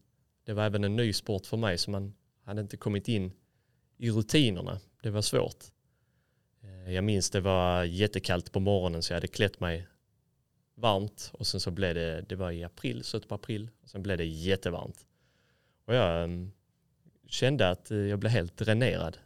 det 0.46 0.54
var 0.54 0.64
även 0.64 0.84
en 0.84 0.96
ny 0.96 1.14
sport 1.14 1.46
för 1.46 1.58
mig 1.58 1.78
så 1.78 1.92
man 1.92 2.14
hade 2.44 2.62
inte 2.62 2.78
kommit 2.78 3.08
in 3.08 3.32
i 3.98 4.12
rutinerna. 4.12 4.80
Det 5.02 5.10
var 5.10 5.22
svårt. 5.22 5.64
Eh, 6.62 6.94
jag 6.94 7.04
minns 7.04 7.30
det 7.30 7.42
var 7.42 7.84
jättekallt 7.84 8.52
på 8.52 8.60
morgonen 8.60 9.04
så 9.04 9.14
jag 9.14 9.18
hade 9.18 9.28
klätt 9.28 9.60
mig 9.60 9.88
varmt 10.76 11.32
och 11.34 11.48
sen 11.48 11.60
så 11.60 11.72
blev 11.72 11.96
det, 11.96 12.22
det 12.22 12.36
var 12.36 12.52
i 12.52 12.64
april, 12.64 13.04
slutet 13.04 13.30
på 13.30 13.36
april, 13.36 13.70
och 13.82 13.90
sen 13.90 14.04
blev 14.04 14.18
det 14.18 14.26
jättevarmt. 14.26 15.06
Och 15.86 15.96
jag 15.96 16.24
um, 16.24 16.52
kände 17.28 17.70
att 17.70 17.92
eh, 17.92 17.98
jag 17.98 18.20
blev 18.20 18.32
helt 18.32 18.58
dränerad. 18.58 19.18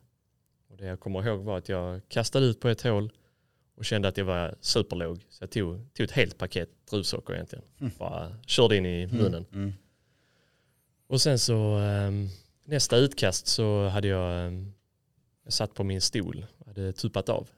Och 0.67 0.77
det 0.77 0.85
jag 0.85 0.99
kommer 0.99 1.27
ihåg 1.27 1.39
var 1.39 1.57
att 1.57 1.69
jag 1.69 2.01
kastade 2.07 2.45
ut 2.45 2.59
på 2.59 2.67
ett 2.67 2.81
hål 2.81 3.11
och 3.77 3.85
kände 3.85 4.07
att 4.07 4.17
jag 4.17 4.25
var 4.25 4.55
superlåg. 4.61 5.25
Så 5.29 5.43
jag 5.43 5.51
tog, 5.51 5.93
tog 5.93 6.03
ett 6.03 6.11
helt 6.11 6.37
paket 6.37 6.69
druvsocker 6.89 7.33
egentligen. 7.33 7.65
Mm. 7.79 7.91
Bara 7.97 8.35
körde 8.45 8.77
in 8.77 8.85
i 8.85 9.07
munnen. 9.07 9.45
Mm. 9.53 9.73
Och 11.07 11.21
sen 11.21 11.39
så 11.39 11.75
ehm, 11.75 12.27
nästa 12.65 12.97
utkast 12.97 13.47
så 13.47 13.87
hade 13.87 14.07
jag, 14.07 14.47
ehm, 14.47 14.73
jag 15.43 15.53
satt 15.53 15.73
på 15.73 15.83
min 15.83 16.01
stol 16.01 16.45
och 16.57 16.67
hade 16.67 16.93
tuppat 16.93 17.29
av. 17.29 17.49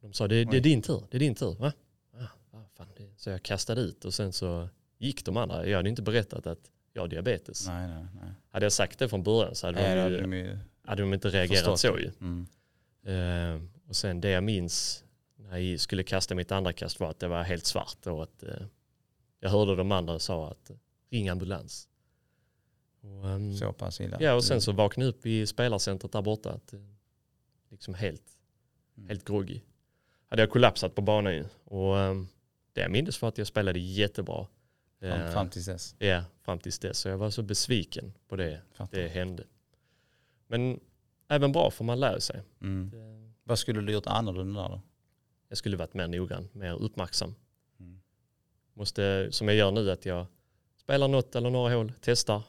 De 0.00 0.12
sa 0.12 0.28
det, 0.28 0.44
det 0.44 0.56
är 0.56 0.60
din 0.60 0.82
tur, 0.82 1.02
det 1.10 1.16
är 1.16 1.18
din 1.18 1.34
tur. 1.34 1.54
Va? 1.54 1.72
Ah, 2.12 2.56
ah, 2.58 2.64
fan. 2.76 2.86
Så 3.16 3.30
jag 3.30 3.42
kastade 3.42 3.80
ut 3.80 4.04
och 4.04 4.14
sen 4.14 4.32
så 4.32 4.68
gick 4.98 5.24
de 5.24 5.36
andra. 5.36 5.66
Jag 5.66 5.76
hade 5.76 5.88
inte 5.88 6.02
berättat 6.02 6.46
att 6.46 6.70
jag 6.92 7.02
har 7.02 7.08
diabetes. 7.08 7.66
Nej, 7.66 7.88
nej, 7.88 8.06
nej. 8.22 8.32
Hade 8.48 8.64
jag 8.64 8.72
sagt 8.72 8.98
det 8.98 9.08
från 9.08 9.22
början 9.22 9.54
så 9.54 9.66
hade, 9.66 9.82
Nej, 9.82 9.94
de, 9.94 10.02
hade 10.02 10.14
ju, 10.14 10.20
de 10.20 10.32
ju 10.32 10.58
hade 10.84 11.02
de 11.02 11.14
inte 11.14 11.28
reagerat 11.28 11.80
så 11.80 11.98
ju. 11.98 12.10
Mm. 12.20 12.46
Eh, 13.06 13.62
och 13.88 13.96
sen 13.96 14.20
det 14.20 14.30
jag 14.30 14.44
minns 14.44 15.03
när 15.50 15.58
jag 15.58 15.80
skulle 15.80 16.02
kasta 16.02 16.34
mitt 16.34 16.52
andra 16.52 16.72
kast 16.72 17.00
var 17.00 17.10
att 17.10 17.18
det 17.18 17.28
var 17.28 17.42
helt 17.42 17.66
svart 17.66 18.06
och 18.06 18.22
att 18.22 18.42
eh, 18.42 18.66
jag 19.40 19.50
hörde 19.50 19.76
de 19.76 19.92
andra 19.92 20.18
sa 20.18 20.50
att 20.50 20.70
eh, 20.70 20.76
ring 21.10 21.28
ambulans. 21.28 21.88
Och, 23.00 23.28
ehm, 23.28 23.56
Så 23.56 23.72
pass 23.72 24.00
illa. 24.00 24.16
ja 24.20 24.34
och 24.34 24.44
sen 24.44 24.60
så 24.60 24.72
vaknade 24.72 25.06
jag 25.08 25.14
upp 25.14 25.26
i 25.26 25.46
spelarcentret 25.46 26.12
där 26.12 26.22
borta 26.22 26.50
att, 26.52 26.72
eh, 26.72 26.80
liksom 27.70 27.94
helt, 27.94 28.22
Mm. 28.96 29.08
helt 29.08 29.24
groggy. 29.24 29.60
Hade 30.30 30.42
jag 30.42 30.50
kollapsat 30.50 30.94
på 30.94 31.02
banan 31.02 31.34
ju. 31.34 31.44
Och 31.64 31.98
ehm, 31.98 32.28
det 32.72 32.80
jag 32.80 32.90
minns 32.90 33.22
var 33.22 33.28
att 33.28 33.38
jag 33.38 33.46
spelade 33.46 33.78
jättebra. 33.78 34.46
Fram, 35.00 35.32
fram 35.32 35.50
tills 35.50 35.66
dess. 35.66 35.94
Ja, 35.98 36.24
fram 36.42 36.58
tills 36.58 36.78
dess. 36.78 36.98
Så 36.98 37.08
jag 37.08 37.18
var 37.18 37.30
så 37.30 37.42
besviken 37.42 38.12
på 38.28 38.36
det, 38.36 38.60
Fattar. 38.72 38.98
det 38.98 39.08
hände. 39.08 39.44
Men 40.46 40.80
även 41.28 41.52
bra 41.52 41.70
för 41.70 41.84
man 41.84 42.00
lär 42.00 42.18
sig. 42.18 42.42
Mm. 42.60 42.90
Det- 42.90 43.32
Vad 43.46 43.58
skulle 43.58 43.80
du 43.80 43.92
gjort 43.92 44.06
annorlunda 44.06 44.68
då? 44.68 44.80
Jag 45.48 45.58
skulle 45.58 45.76
varit 45.76 45.94
mer 45.94 46.08
noggrann, 46.08 46.48
mer 46.52 46.72
uppmärksam. 46.82 47.34
Mm. 47.80 48.00
Måste, 48.74 49.28
som 49.32 49.48
jag 49.48 49.56
gör 49.56 49.70
nu, 49.70 49.90
att 49.90 50.06
jag 50.06 50.26
spelar 50.76 51.08
något 51.08 51.36
eller 51.36 51.50
några 51.50 51.74
hål, 51.74 51.92
testar 52.00 52.42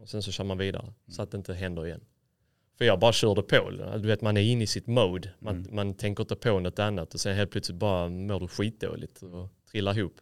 och 0.00 0.08
sen 0.08 0.22
så 0.22 0.32
kör 0.32 0.44
man 0.44 0.58
vidare 0.58 0.92
så 1.08 1.22
att 1.22 1.30
det 1.30 1.36
inte 1.36 1.54
händer 1.54 1.86
igen. 1.86 2.00
För 2.78 2.84
jag 2.84 2.98
bara 2.98 3.12
körde 3.12 3.42
på. 3.42 3.70
Du 3.70 4.06
vet 4.08 4.20
man 4.20 4.36
är 4.36 4.40
inne 4.40 4.64
i 4.64 4.66
sitt 4.66 4.86
mode. 4.86 5.30
Man, 5.38 5.56
Mm. 5.56 5.74
man 5.74 5.94
tänker 5.94 6.22
inte 6.22 6.36
på 6.36 6.60
något 6.60 6.78
annat 6.78 7.14
och 7.14 7.20
sen 7.20 7.36
helt 7.36 7.50
plötsligt 7.50 7.78
bara 7.78 8.08
mår 8.08 8.40
du 8.40 8.48
skitdåligt 8.48 9.22
och 9.22 9.48
trillar 9.70 9.98
ihop. 9.98 10.20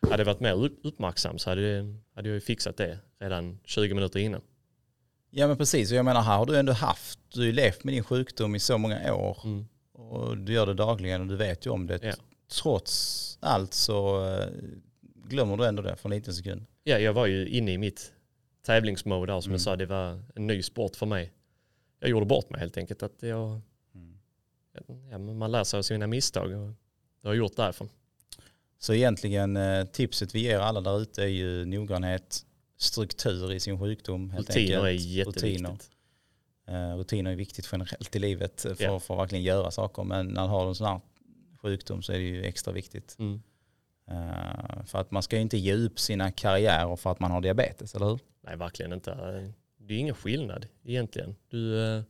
Hade 0.00 0.16
jag 0.20 0.24
varit 0.24 0.40
mer 0.40 0.52
upp- 0.64 0.80
uppmärksam 0.82 1.38
så 1.38 1.50
hade, 1.50 1.94
hade 2.14 2.28
jag 2.28 2.34
ju 2.34 2.40
fixat 2.40 2.76
det 2.76 2.98
redan 3.18 3.58
20 3.64 3.94
minuter 3.94 4.18
innan. 4.20 4.40
Ja 5.30 5.46
men 5.46 5.56
precis, 5.56 5.90
och 5.90 5.96
jag 5.96 6.04
menar 6.04 6.22
här 6.22 6.36
har 6.38 6.46
du 6.46 6.58
ändå 6.58 6.72
haft, 6.72 7.18
du 7.28 7.40
har 7.40 7.46
ju 7.46 7.52
levt 7.52 7.84
med 7.84 7.94
din 7.94 8.04
sjukdom 8.04 8.54
i 8.54 8.58
så 8.60 8.78
många 8.78 9.14
år 9.14 9.38
Mm. 9.44 9.66
Och 10.10 10.38
du 10.38 10.52
gör 10.52 10.66
det 10.66 10.74
dagligen 10.74 11.20
och 11.20 11.26
du 11.26 11.36
vet 11.36 11.66
ju 11.66 11.70
om 11.70 11.86
det. 11.86 11.98
Ja. 12.02 12.14
Trots 12.62 13.38
allt 13.40 13.74
så 13.74 14.26
eh, 14.28 14.48
glömmer 15.24 15.56
du 15.56 15.66
ändå 15.66 15.82
det 15.82 15.96
för 15.96 16.08
en 16.08 16.14
liten 16.14 16.34
sekund. 16.34 16.64
Ja, 16.84 16.98
jag 16.98 17.12
var 17.12 17.26
ju 17.26 17.48
inne 17.48 17.72
i 17.72 17.78
mitt 17.78 18.12
tävlingsmode 18.66 19.32
där 19.32 19.40
som 19.40 19.50
Mm. 19.50 19.54
jag 19.54 19.60
sa, 19.60 19.76
det 19.76 19.86
var 19.86 20.22
en 20.34 20.46
ny 20.46 20.62
sport 20.62 20.96
för 20.96 21.06
mig. 21.06 21.32
Jag 22.00 22.10
gjorde 22.10 22.26
bort 22.26 22.50
mig 22.50 22.60
helt 22.60 22.76
enkelt. 22.76 23.02
Att 23.02 23.16
jag, 23.22 23.60
Mm. 23.94 24.18
ja, 25.10 25.18
man 25.18 25.52
lär 25.52 25.64
sig 25.64 25.78
av 25.78 25.82
sina 25.82 26.06
misstag 26.06 26.44
och 26.52 26.68
det 27.22 27.28
har 27.28 27.34
jag 27.34 27.36
gjort 27.36 27.56
därifrån. 27.56 27.88
Så 28.78 28.94
egentligen 28.94 29.56
eh, 29.56 29.84
tipset 29.84 30.34
vi 30.34 30.40
ger 30.40 30.58
alla 30.58 30.80
där 30.80 31.00
ute 31.00 31.22
är 31.22 31.26
ju 31.26 31.64
noggrannhet, 31.64 32.46
struktur 32.76 33.52
i 33.52 33.60
sin 33.60 33.78
sjukdom 33.80 34.30
helt 34.30 34.50
Rutiner 34.50 34.78
är 34.78 34.86
enkelt. 34.90 35.06
jätteviktigt. 35.06 35.44
Rutiner. 35.44 35.76
Eh, 36.68 36.96
rutiner 36.96 37.30
är 37.30 37.36
viktigt 37.36 37.68
generellt 37.72 38.16
i 38.16 38.18
livet 38.18 38.60
för, 38.60 38.76
Ja. 38.82 39.00
för 39.00 39.14
att 39.14 39.20
verkligen 39.20 39.44
göra 39.44 39.70
saker. 39.70 40.04
Men 40.04 40.26
när 40.26 40.42
du 40.42 40.48
har 40.48 40.68
en 40.68 40.74
sån 40.74 40.86
här 40.86 41.00
sjukdom 41.62 42.02
så 42.02 42.12
är 42.12 42.16
det 42.18 42.24
ju 42.24 42.42
extra 42.44 42.72
viktigt. 42.72 43.16
Mm. 43.18 43.42
Eh, 44.10 44.84
för 44.84 44.98
att 44.98 45.10
man 45.10 45.22
ska 45.22 45.36
ju 45.36 45.42
inte 45.42 45.56
ge 45.58 45.74
upp 45.74 45.98
sina 46.00 46.30
karriärer 46.32 46.96
för 46.96 47.10
att 47.10 47.20
man 47.20 47.30
har 47.30 47.40
diabetes, 47.40 47.94
eller 47.94 48.06
hur? 48.06 48.18
Nej, 48.40 48.56
verkligen 48.56 48.92
inte. 48.92 49.14
Det 49.78 49.94
är 49.94 49.98
ingen 49.98 50.14
skillnad 50.14 50.66
egentligen. 50.84 51.36
Du, 51.48 51.84
eh, 51.96 52.02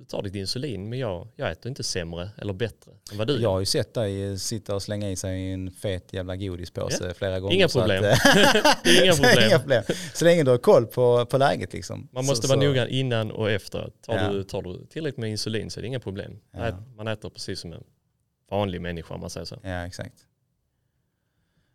du 0.00 0.06
tar 0.06 0.22
ditt 0.22 0.34
insulin, 0.34 0.88
men 0.88 0.98
jag, 0.98 1.28
jag 1.36 1.50
äter 1.50 1.68
inte 1.68 1.82
sämre 1.82 2.30
eller 2.38 2.52
bättre 2.52 2.92
än 3.12 3.18
vad 3.18 3.26
du 3.26 3.32
Jag 3.32 3.42
gör. 3.42 3.50
har 3.50 3.60
ju 3.60 3.66
sett 3.66 3.94
dig 3.94 4.38
sitta 4.38 4.74
och 4.74 4.82
slänga 4.82 5.10
i 5.10 5.16
sig 5.16 5.52
en 5.52 5.70
fet 5.70 6.12
jävla 6.12 6.36
godispåse 6.36 7.14
flera 7.14 7.40
gånger. 7.40 7.54
Inga 7.54 7.68
så 7.68 7.80
att, 7.80 7.84
problem. 7.86 8.04
eh, 8.04 8.10
är 8.84 9.04
inga 9.04 9.12
problem. 9.12 9.48
inga 9.48 9.58
problem. 9.58 9.82
Så 10.14 10.24
länge 10.24 10.42
du 10.42 10.50
har 10.50 10.58
koll 10.58 10.86
på, 10.86 11.26
på 11.26 11.38
läget 11.38 11.72
liksom. 11.72 12.08
Man 12.12 12.24
Så- 12.24 12.30
måste 12.30 12.46
så, 12.48 12.56
vara 12.56 12.66
noggrann 12.66 12.88
innan 12.88 13.30
och 13.30 13.50
efter. 13.50 13.90
Tar, 14.06 14.14
Ja. 14.16 14.28
du, 14.32 14.42
tar 14.44 14.62
du 14.62 14.86
tillräckligt 14.86 15.18
med 15.18 15.30
insulin 15.30 15.70
så 15.70 15.80
är 15.80 15.82
det 15.82 15.88
inga 15.88 16.00
problem. 16.00 16.38
Ja. 16.52 16.70
Man 16.96 17.08
äter 17.08 17.30
precis 17.30 17.60
som 17.60 17.72
en 17.72 17.84
vanlig 18.50 18.80
människa 18.80 19.14
om 19.14 19.20
man 19.20 19.30
säger 19.30 19.44
så. 19.46 19.56
Ja, 19.62 19.86
exakt. 19.86 20.14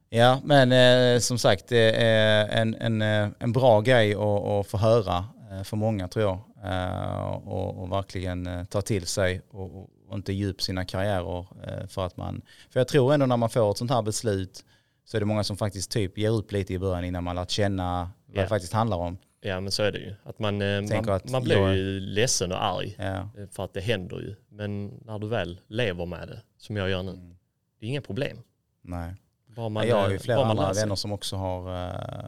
Ja, 0.09 0.41
men 0.43 0.71
eh, 0.71 1.19
som 1.19 1.37
sagt, 1.37 1.67
det 1.67 1.91
är 2.03 2.47
en, 2.47 2.75
en, 2.75 3.01
eh, 3.01 3.29
en 3.39 3.51
bra 3.51 3.81
grej 3.81 4.13
att, 4.13 4.21
att 4.45 4.67
få 4.67 4.77
höra 4.77 5.17
eh, 5.17 5.25
för 5.63 5.77
många 5.77 6.07
tror 6.07 6.25
jag. 6.25 6.39
Eh, 6.73 7.25
och, 7.47 7.81
och 7.83 7.91
verkligen 7.91 8.47
eh, 8.47 8.63
ta 8.63 8.81
till 8.81 9.05
sig 9.05 9.41
och, 9.49 9.81
och, 10.09 10.15
inte 10.15 10.45
upp 10.45 10.61
sina 10.61 10.85
karriärer. 10.85 11.47
Eh, 11.63 11.87
för, 11.87 12.05
att 12.05 12.17
man, 12.17 12.41
för 12.69 12.79
jag 12.79 12.87
tror 12.87 13.13
ändå 13.13 13.25
när 13.25 13.37
man 13.37 13.49
får 13.49 13.71
ett 13.71 13.77
sånt 13.77 13.91
här 13.91 14.01
beslut 14.01 14.65
så 15.05 15.17
är 15.17 15.19
det 15.21 15.25
många 15.25 15.43
som 15.43 15.57
faktiskt 15.57 15.91
typ 15.91 16.17
ger 16.17 16.29
upp 16.29 16.51
lite 16.51 16.73
i 16.73 16.79
början 16.79 17.03
innan 17.05 17.23
man 17.23 17.35
lärt 17.35 17.49
känna 17.49 18.09
vad 18.25 18.37
Ja. 18.37 18.41
det 18.41 18.47
faktiskt 18.47 18.73
handlar 18.73 18.97
om. 18.97 19.17
Ja 19.41 19.59
men 19.59 19.71
så 19.71 19.83
är 19.83 19.91
det 19.91 19.97
ju. 19.99 20.15
Att 20.23 20.39
man, 20.39 20.61
eh, 20.61 20.81
man, 20.81 21.09
att 21.09 21.29
man 21.29 21.43
blir 21.43 21.57
jag- 21.57 21.75
ju 21.75 21.99
ledsen 21.99 22.51
och 22.51 22.63
arg 22.63 22.95
Ja. 22.99 23.05
eh, 23.05 23.47
för 23.51 23.63
att 23.63 23.73
det 23.73 23.81
händer 23.81 24.17
ju. 24.19 24.35
Men 24.49 24.87
när 24.87 25.19
du 25.19 25.27
väl 25.27 25.59
lever 25.67 26.05
med 26.05 26.27
det, 26.27 26.41
som 26.57 26.75
jag 26.77 26.89
gör 26.89 27.03
nu, 27.03 27.11
Mm. 27.11 27.35
det 27.79 27.85
är 27.85 27.89
inga 27.89 28.01
problem. 28.01 28.37
Nej. 28.81 29.13
Bara 29.55 29.69
man, 29.69 29.87
jag 29.87 29.95
har 29.95 30.05
eh, 30.05 30.11
ju 30.11 30.19
flera 30.19 30.45
andra 30.45 30.73
vänner 30.73 30.95
som 30.95 31.11
också 31.11 31.35
har, 31.35 31.83
eh, 31.89 32.25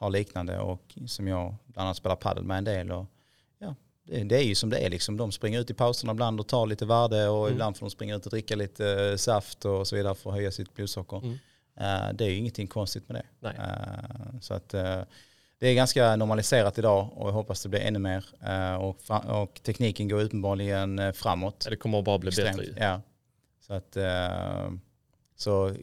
har 0.00 0.10
liknande 0.10 0.58
och 0.58 0.98
som 1.06 1.28
jag 1.28 1.54
bland 1.66 1.86
annat 1.86 1.96
spelar 1.96 2.16
padel 2.16 2.44
med 2.44 2.58
en 2.58 2.64
del. 2.64 2.92
Och, 2.92 3.06
ja, 3.58 3.74
det, 4.04 4.24
det 4.24 4.36
är 4.36 4.42
ju 4.42 4.54
som 4.54 4.70
det 4.70 4.78
är 4.86 4.90
liksom. 4.90 5.16
De 5.16 5.32
springer 5.32 5.60
ut 5.60 5.70
i 5.70 5.74
pauserna 5.74 6.12
ibland 6.12 6.40
och 6.40 6.48
tar 6.48 6.66
lite 6.66 6.86
värde 6.86 7.28
och 7.28 7.40
Mm. 7.46 7.52
ibland 7.52 7.76
får 7.76 7.86
de 7.86 7.90
springa 7.90 8.16
ut 8.16 8.24
och 8.26 8.30
dricka 8.30 8.56
lite 8.56 9.10
eh, 9.10 9.16
saft 9.16 9.64
och 9.64 9.86
så 9.86 9.96
vidare 9.96 10.14
för 10.14 10.30
att 10.30 10.36
höja 10.36 10.50
sitt 10.50 10.74
blodsocker. 10.74 11.16
Mm. 11.18 11.38
Eh, 11.76 12.12
det 12.14 12.24
är 12.24 12.28
ju 12.28 12.36
ingenting 12.36 12.66
konstigt 12.66 13.08
med 13.08 13.22
det. 13.40 13.48
Eh, 13.48 14.40
så 14.40 14.54
att 14.54 14.68
det 15.58 15.68
är 15.68 15.74
ganska 15.74 16.16
normaliserat 16.16 16.78
idag 16.78 17.10
och 17.16 17.28
jag 17.28 17.32
hoppas 17.32 17.62
det 17.62 17.68
blir 17.68 17.80
ännu 17.80 17.98
mer. 17.98 18.24
Och, 18.78 18.96
och 19.26 19.60
tekniken 19.62 20.08
går 20.08 20.22
uppenbarligen 20.22 21.12
framåt. 21.14 21.66
Det 21.70 21.76
kommer 21.76 22.02
bara 22.02 22.18
bli 22.18 22.28
Extremt, 22.28 22.56
bättre. 22.56 22.74
Ja. 22.76 23.00
Så 23.60 23.72
att 23.72 23.96
så 25.36 25.74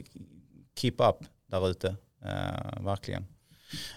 keep 0.76 0.96
up 0.98 1.16
där 1.48 1.70
ute, 1.70 1.96
verkligen. 2.80 3.26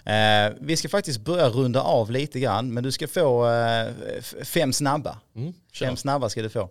Eh, 0.04 0.52
vi 0.60 0.76
ska 0.76 0.88
faktiskt 0.88 1.20
börja 1.20 1.48
runda 1.48 1.80
av 1.80 2.10
lite 2.10 2.40
grann, 2.40 2.74
men 2.74 2.84
du 2.84 2.92
ska 2.92 3.08
få 3.08 3.50
eh, 3.50 3.92
fem 4.44 4.72
snabba. 4.72 5.18
Mm. 5.36 5.54
Fem 5.78 5.96
snabba 5.96 6.28
ska 6.28 6.42
du 6.42 6.50
få. 6.50 6.70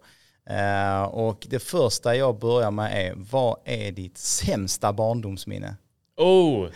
Eh, 0.50 1.02
och 1.02 1.48
det 1.50 1.60
första 1.60 2.16
jag 2.16 2.40
börjar 2.40 2.72
med 2.72 3.08
är, 3.08 3.14
vad 3.16 3.58
är 3.66 3.92
ditt 3.92 4.18
sämsta 4.18 4.94
barndomsminne? 4.94 5.76
Oh! 6.18 6.64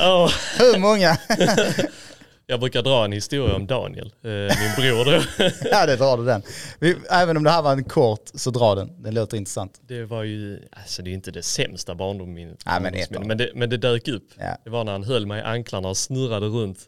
oh! 0.00 0.30
Hur 0.58 0.78
många? 0.78 1.18
Jag 2.50 2.60
brukar 2.60 2.82
dra 2.82 3.04
en 3.04 3.12
historia 3.12 3.56
om 3.56 3.66
Daniel, 3.66 4.12
eh, 4.22 4.30
min 4.30 4.74
bror 4.76 5.04
då. 5.04 5.22
ja, 5.70 5.86
det 5.86 5.96
drar 5.96 6.16
du 6.16 6.24
den. 6.24 6.42
Även 7.10 7.36
om 7.36 7.44
det 7.44 7.50
här 7.50 7.62
var 7.62 7.72
en 7.72 7.84
kort 7.84 8.30
så 8.34 8.50
dra 8.50 8.74
den. 8.74 9.02
Det 9.02 9.10
låter 9.10 9.36
intressant. 9.36 9.80
Det 9.88 10.04
var 10.04 10.22
ju, 10.22 10.68
alltså 10.72 11.02
det 11.02 11.10
är 11.10 11.12
inte 11.12 11.30
det 11.30 11.42
sämsta 11.42 11.94
barndomsminnet. 11.94 12.62
Nej, 12.66 12.80
men 12.80 12.94
ett 12.94 13.10
men, 13.10 13.38
det, 13.38 13.50
men 13.54 13.70
det 13.70 13.76
dök 13.76 14.08
upp. 14.08 14.24
Ja. 14.38 14.56
Det 14.64 14.70
var 14.70 14.84
när 14.84 14.92
han 14.92 15.04
höll 15.04 15.26
mig 15.26 15.40
i 15.40 15.42
anklarna 15.42 15.88
och 15.88 15.96
snurrade 15.96 16.46
runt. 16.46 16.78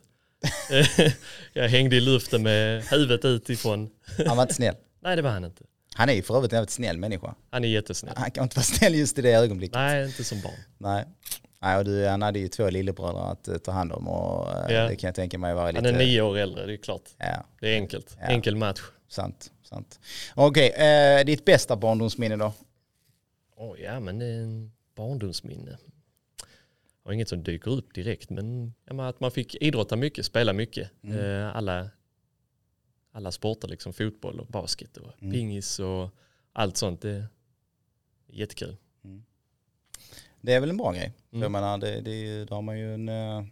jag 1.52 1.68
hängde 1.68 1.97
i 1.97 2.01
luften 2.01 2.43
med 2.43 2.84
huvudet 2.84 3.24
utifrån. 3.24 3.90
Han 4.26 4.36
var 4.36 4.43
inte 4.43 4.55
snäll. 4.55 4.74
Nej 5.02 5.16
det 5.16 5.22
var 5.22 5.30
han 5.30 5.44
inte. 5.44 5.64
Han 5.94 6.09
är 6.09 6.12
ju 6.12 6.22
för 6.22 6.36
övrigt 6.36 6.52
en 6.52 6.56
väldigt 6.56 6.70
snäll 6.70 6.98
människa. 6.98 7.34
Han 7.51 7.64
är 7.64 7.68
jättesnäll. 7.68 8.14
Han 8.16 8.30
kan 8.30 8.44
inte 8.44 8.56
vara 8.56 8.64
snäll 8.64 8.94
just 8.94 9.18
i 9.18 9.22
det 9.22 9.32
ögonblicket. 9.32 9.74
Nej, 9.74 10.06
inte 10.06 10.24
som 10.24 10.40
barn. 10.40 10.55
Nej. 10.78 11.05
Nej, 11.62 11.78
och 11.78 11.84
du, 11.84 12.06
han 12.06 12.22
hade 12.22 12.39
ju 12.39 12.48
två 12.48 12.70
lillebröder 12.70 13.32
att 13.32 13.48
eh, 13.48 13.56
ta 13.59 13.72
hand 13.72 13.93
om 13.93 14.09
och 14.09 14.51
eh, 14.70 14.74
Ja. 14.74 14.89
det 14.89 14.97
kan 14.97 15.09
jag 15.09 15.14
tänka 15.14 15.39
mig 15.39 15.55
vara 15.55 15.70
lite... 15.70 15.89
Han 15.89 15.94
är 15.94 15.98
nio 16.06 16.22
år 16.22 16.36
äldre, 16.39 16.66
det 16.66 16.72
är 16.72 16.76
klart. 16.76 17.10
Ja, 17.18 17.44
Det 17.60 17.68
är 17.68 17.74
enkelt. 17.76 18.16
Ja. 18.20 18.26
Enkel 18.26 18.56
match. 18.56 18.80
sant. 19.09 19.52
sant. 19.62 20.01
Okej, 20.34 20.68
eh, 20.70 21.24
ditt 21.24 21.44
bästa 21.44 21.76
barndomsminne 21.76 22.36
då? 22.36 22.52
Åh 23.56 23.80
ja, 23.80 24.01
men 24.01 24.18
det 24.18 24.26
är 24.26 24.43
en 24.43 24.72
barndomsminne. 24.94 25.78
Jag 27.02 27.09
har 27.09 27.12
inget 27.12 27.28
som 27.28 27.43
dyker 27.43 27.70
upp 27.70 27.94
direkt, 27.94 28.30
men, 28.30 28.74
ja, 28.84 29.09
att 29.09 29.20
man 29.20 29.30
fick 29.30 29.55
idrotta 29.62 29.97
mycket, 29.97 30.24
spela 30.26 30.52
mycket. 30.52 30.90
Mm. 31.02 31.18
Eh, 31.18 31.56
alla, 31.56 31.90
alla 33.12 33.32
sporter, 33.32 33.68
liksom 33.68 33.93
fotboll 33.93 34.40
och 34.40 34.47
basket 34.47 34.97
och 34.97 35.22
Mm. 35.22 35.32
pingis 35.32 35.78
och 35.80 36.10
allt 36.52 36.76
sånt. 36.76 37.01
Det 37.02 37.10
är 37.10 37.26
jättekul. 38.28 38.76
Det 40.43 40.52
är 40.55 40.60
väl 40.60 40.70
en 40.70 40.77
bra 40.77 40.93
grej. 40.93 41.12
För 41.31 41.36
Mm. 41.36 41.43
Jag 41.43 41.52
menar, 41.52 41.78
det, 41.78 42.01
det, 42.01 42.44
då 42.44 42.55
har 42.55 42.62
man 42.62 42.78
ju 42.78 42.94
en... 42.94 43.09
eh, 43.09 43.36
Om 43.39 43.51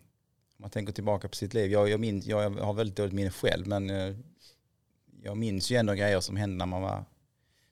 man 0.57 0.71
tänker 0.71 0.93
tillbaka 0.93 1.29
på 1.29 1.35
sitt 1.37 1.55
liv. 1.55 1.71
Jag, 1.73 1.89
jag, 1.89 2.01
minns, 2.01 2.27
jag 2.27 2.51
har 2.51 2.73
väldigt 2.73 2.97
dåligt 2.97 3.13
minne 3.13 3.31
själv 3.31 3.67
men 3.67 3.91
eh, 3.91 4.15
jag 5.23 5.37
minns 5.37 5.71
ju 5.71 5.77
ändå 5.77 5.93
grejer 5.93 6.21
som 6.21 6.37
hände 6.37 6.57
när 6.57 6.67
man 6.67 6.83
var 6.83 7.05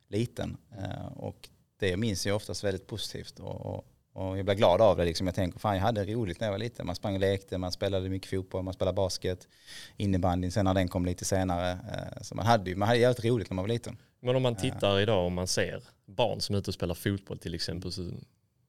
liten. 0.08 0.56
Eh, 0.78 1.06
Och 1.16 1.48
det 1.78 1.96
minns 1.96 2.26
jag 2.26 2.36
oftast 2.36 2.64
väldigt 2.64 2.86
positivt. 2.86 3.38
Och, 3.40 3.66
och, 3.66 3.84
och 4.12 4.38
jag 4.38 4.44
blir 4.44 4.54
glad 4.54 4.80
av 4.80 4.96
det. 4.96 5.04
Liksom. 5.04 5.26
Jag 5.26 5.34
tänker, 5.36 5.58
fan 5.58 5.74
jag 5.74 5.82
hade 5.82 6.04
roligt 6.04 6.40
när 6.40 6.46
jag 6.46 6.52
var 6.52 6.58
liten. 6.58 6.86
Man 6.86 6.94
sprang 6.96 7.14
och 7.14 7.20
lekte, 7.20 7.58
man 7.58 7.72
spelade 7.72 8.08
mycket 8.08 8.30
fotboll, 8.30 8.62
man 8.62 8.74
spelade 8.74 8.94
basket, 8.96 9.48
innebandyn 9.96 10.52
sen 10.52 10.64
när 10.64 10.74
den 10.74 10.88
kom 10.88 11.04
lite 11.06 11.24
senare. 11.24 11.78
Så 12.22 12.34
man 12.34 12.46
hade 12.46 12.70
ju 12.70 12.76
man 12.76 12.88
hade 12.88 13.00
jävligt 13.00 13.24
roligt 13.24 13.50
när 13.50 13.54
man 13.54 13.62
var 13.62 13.68
liten. 13.68 13.96
Men 14.20 14.36
om 14.36 14.42
man 14.42 14.56
tittar 14.56 15.00
idag 15.00 15.24
och 15.24 15.32
man 15.32 15.46
ser 15.46 15.82
barn 16.06 16.40
som 16.40 16.54
är 16.54 16.58
ute 16.58 16.70
och 16.70 16.74
spelar 16.74 16.94
fotboll 16.94 17.38
till 17.38 17.54
exempel 17.54 17.92
så 17.92 18.10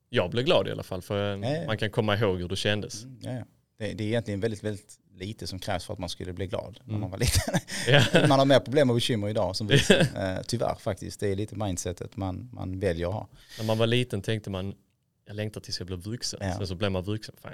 jag 0.10 0.30
blir 0.32 0.44
glad 0.44 0.68
i 0.68 0.72
alla 0.72 0.84
fall 0.84 1.02
för 1.02 1.38
ja. 1.38 1.66
man 1.68 1.78
kan 1.78 1.90
komma 1.90 2.18
ihåg 2.18 2.40
hur 2.40 2.48
det 2.48 2.56
kändes. 2.56 3.06
Ja, 3.22 3.32
ja. 3.32 3.44
Det, 3.80 3.94
det 3.94 4.04
är 4.04 4.08
egentligen 4.08 4.40
väldigt, 4.40 4.64
väldigt 4.64 5.00
lite 5.14 5.48
som 5.48 5.60
krävs 5.60 5.86
för 5.86 5.94
att 5.94 6.00
man 6.00 6.10
skulle 6.10 6.34
bli 6.34 6.48
glad 6.48 6.80
när 6.84 6.90
Mm. 6.90 7.02
man 7.02 7.12
var 7.12 7.18
liten. 7.18 7.54
Ja. 8.14 8.28
man 8.28 8.40
har 8.40 8.46
mer 8.46 8.60
problem 8.60 8.90
och 8.90 8.96
bekymmer 8.96 9.30
idag 9.30 9.56
som 9.56 9.68
vuxen. 9.68 10.06
Eh, 10.18 10.38
tyvärr 10.48 10.76
faktiskt. 10.76 11.20
Det 11.20 11.28
är 11.28 11.36
lite 11.36 11.56
mindsetet 11.56 12.18
man, 12.18 12.50
man 12.54 12.80
väljer 12.80 13.08
att 13.08 13.14
ha. 13.14 13.28
När 13.58 13.66
man 13.66 13.78
var 13.78 13.88
liten 13.88 14.22
tänkte 14.22 14.50
man 14.50 14.74
jag 15.26 15.36
längtar 15.36 15.62
tills 15.62 15.80
jag 15.80 15.88
blir 15.88 15.98
vuxen. 15.98 16.40
Ja. 16.44 16.58
Sen 16.58 16.68
så 16.68 16.76
blev 16.76 16.92
man 16.92 17.04
vuxen. 17.04 17.36
Fan, 17.42 17.52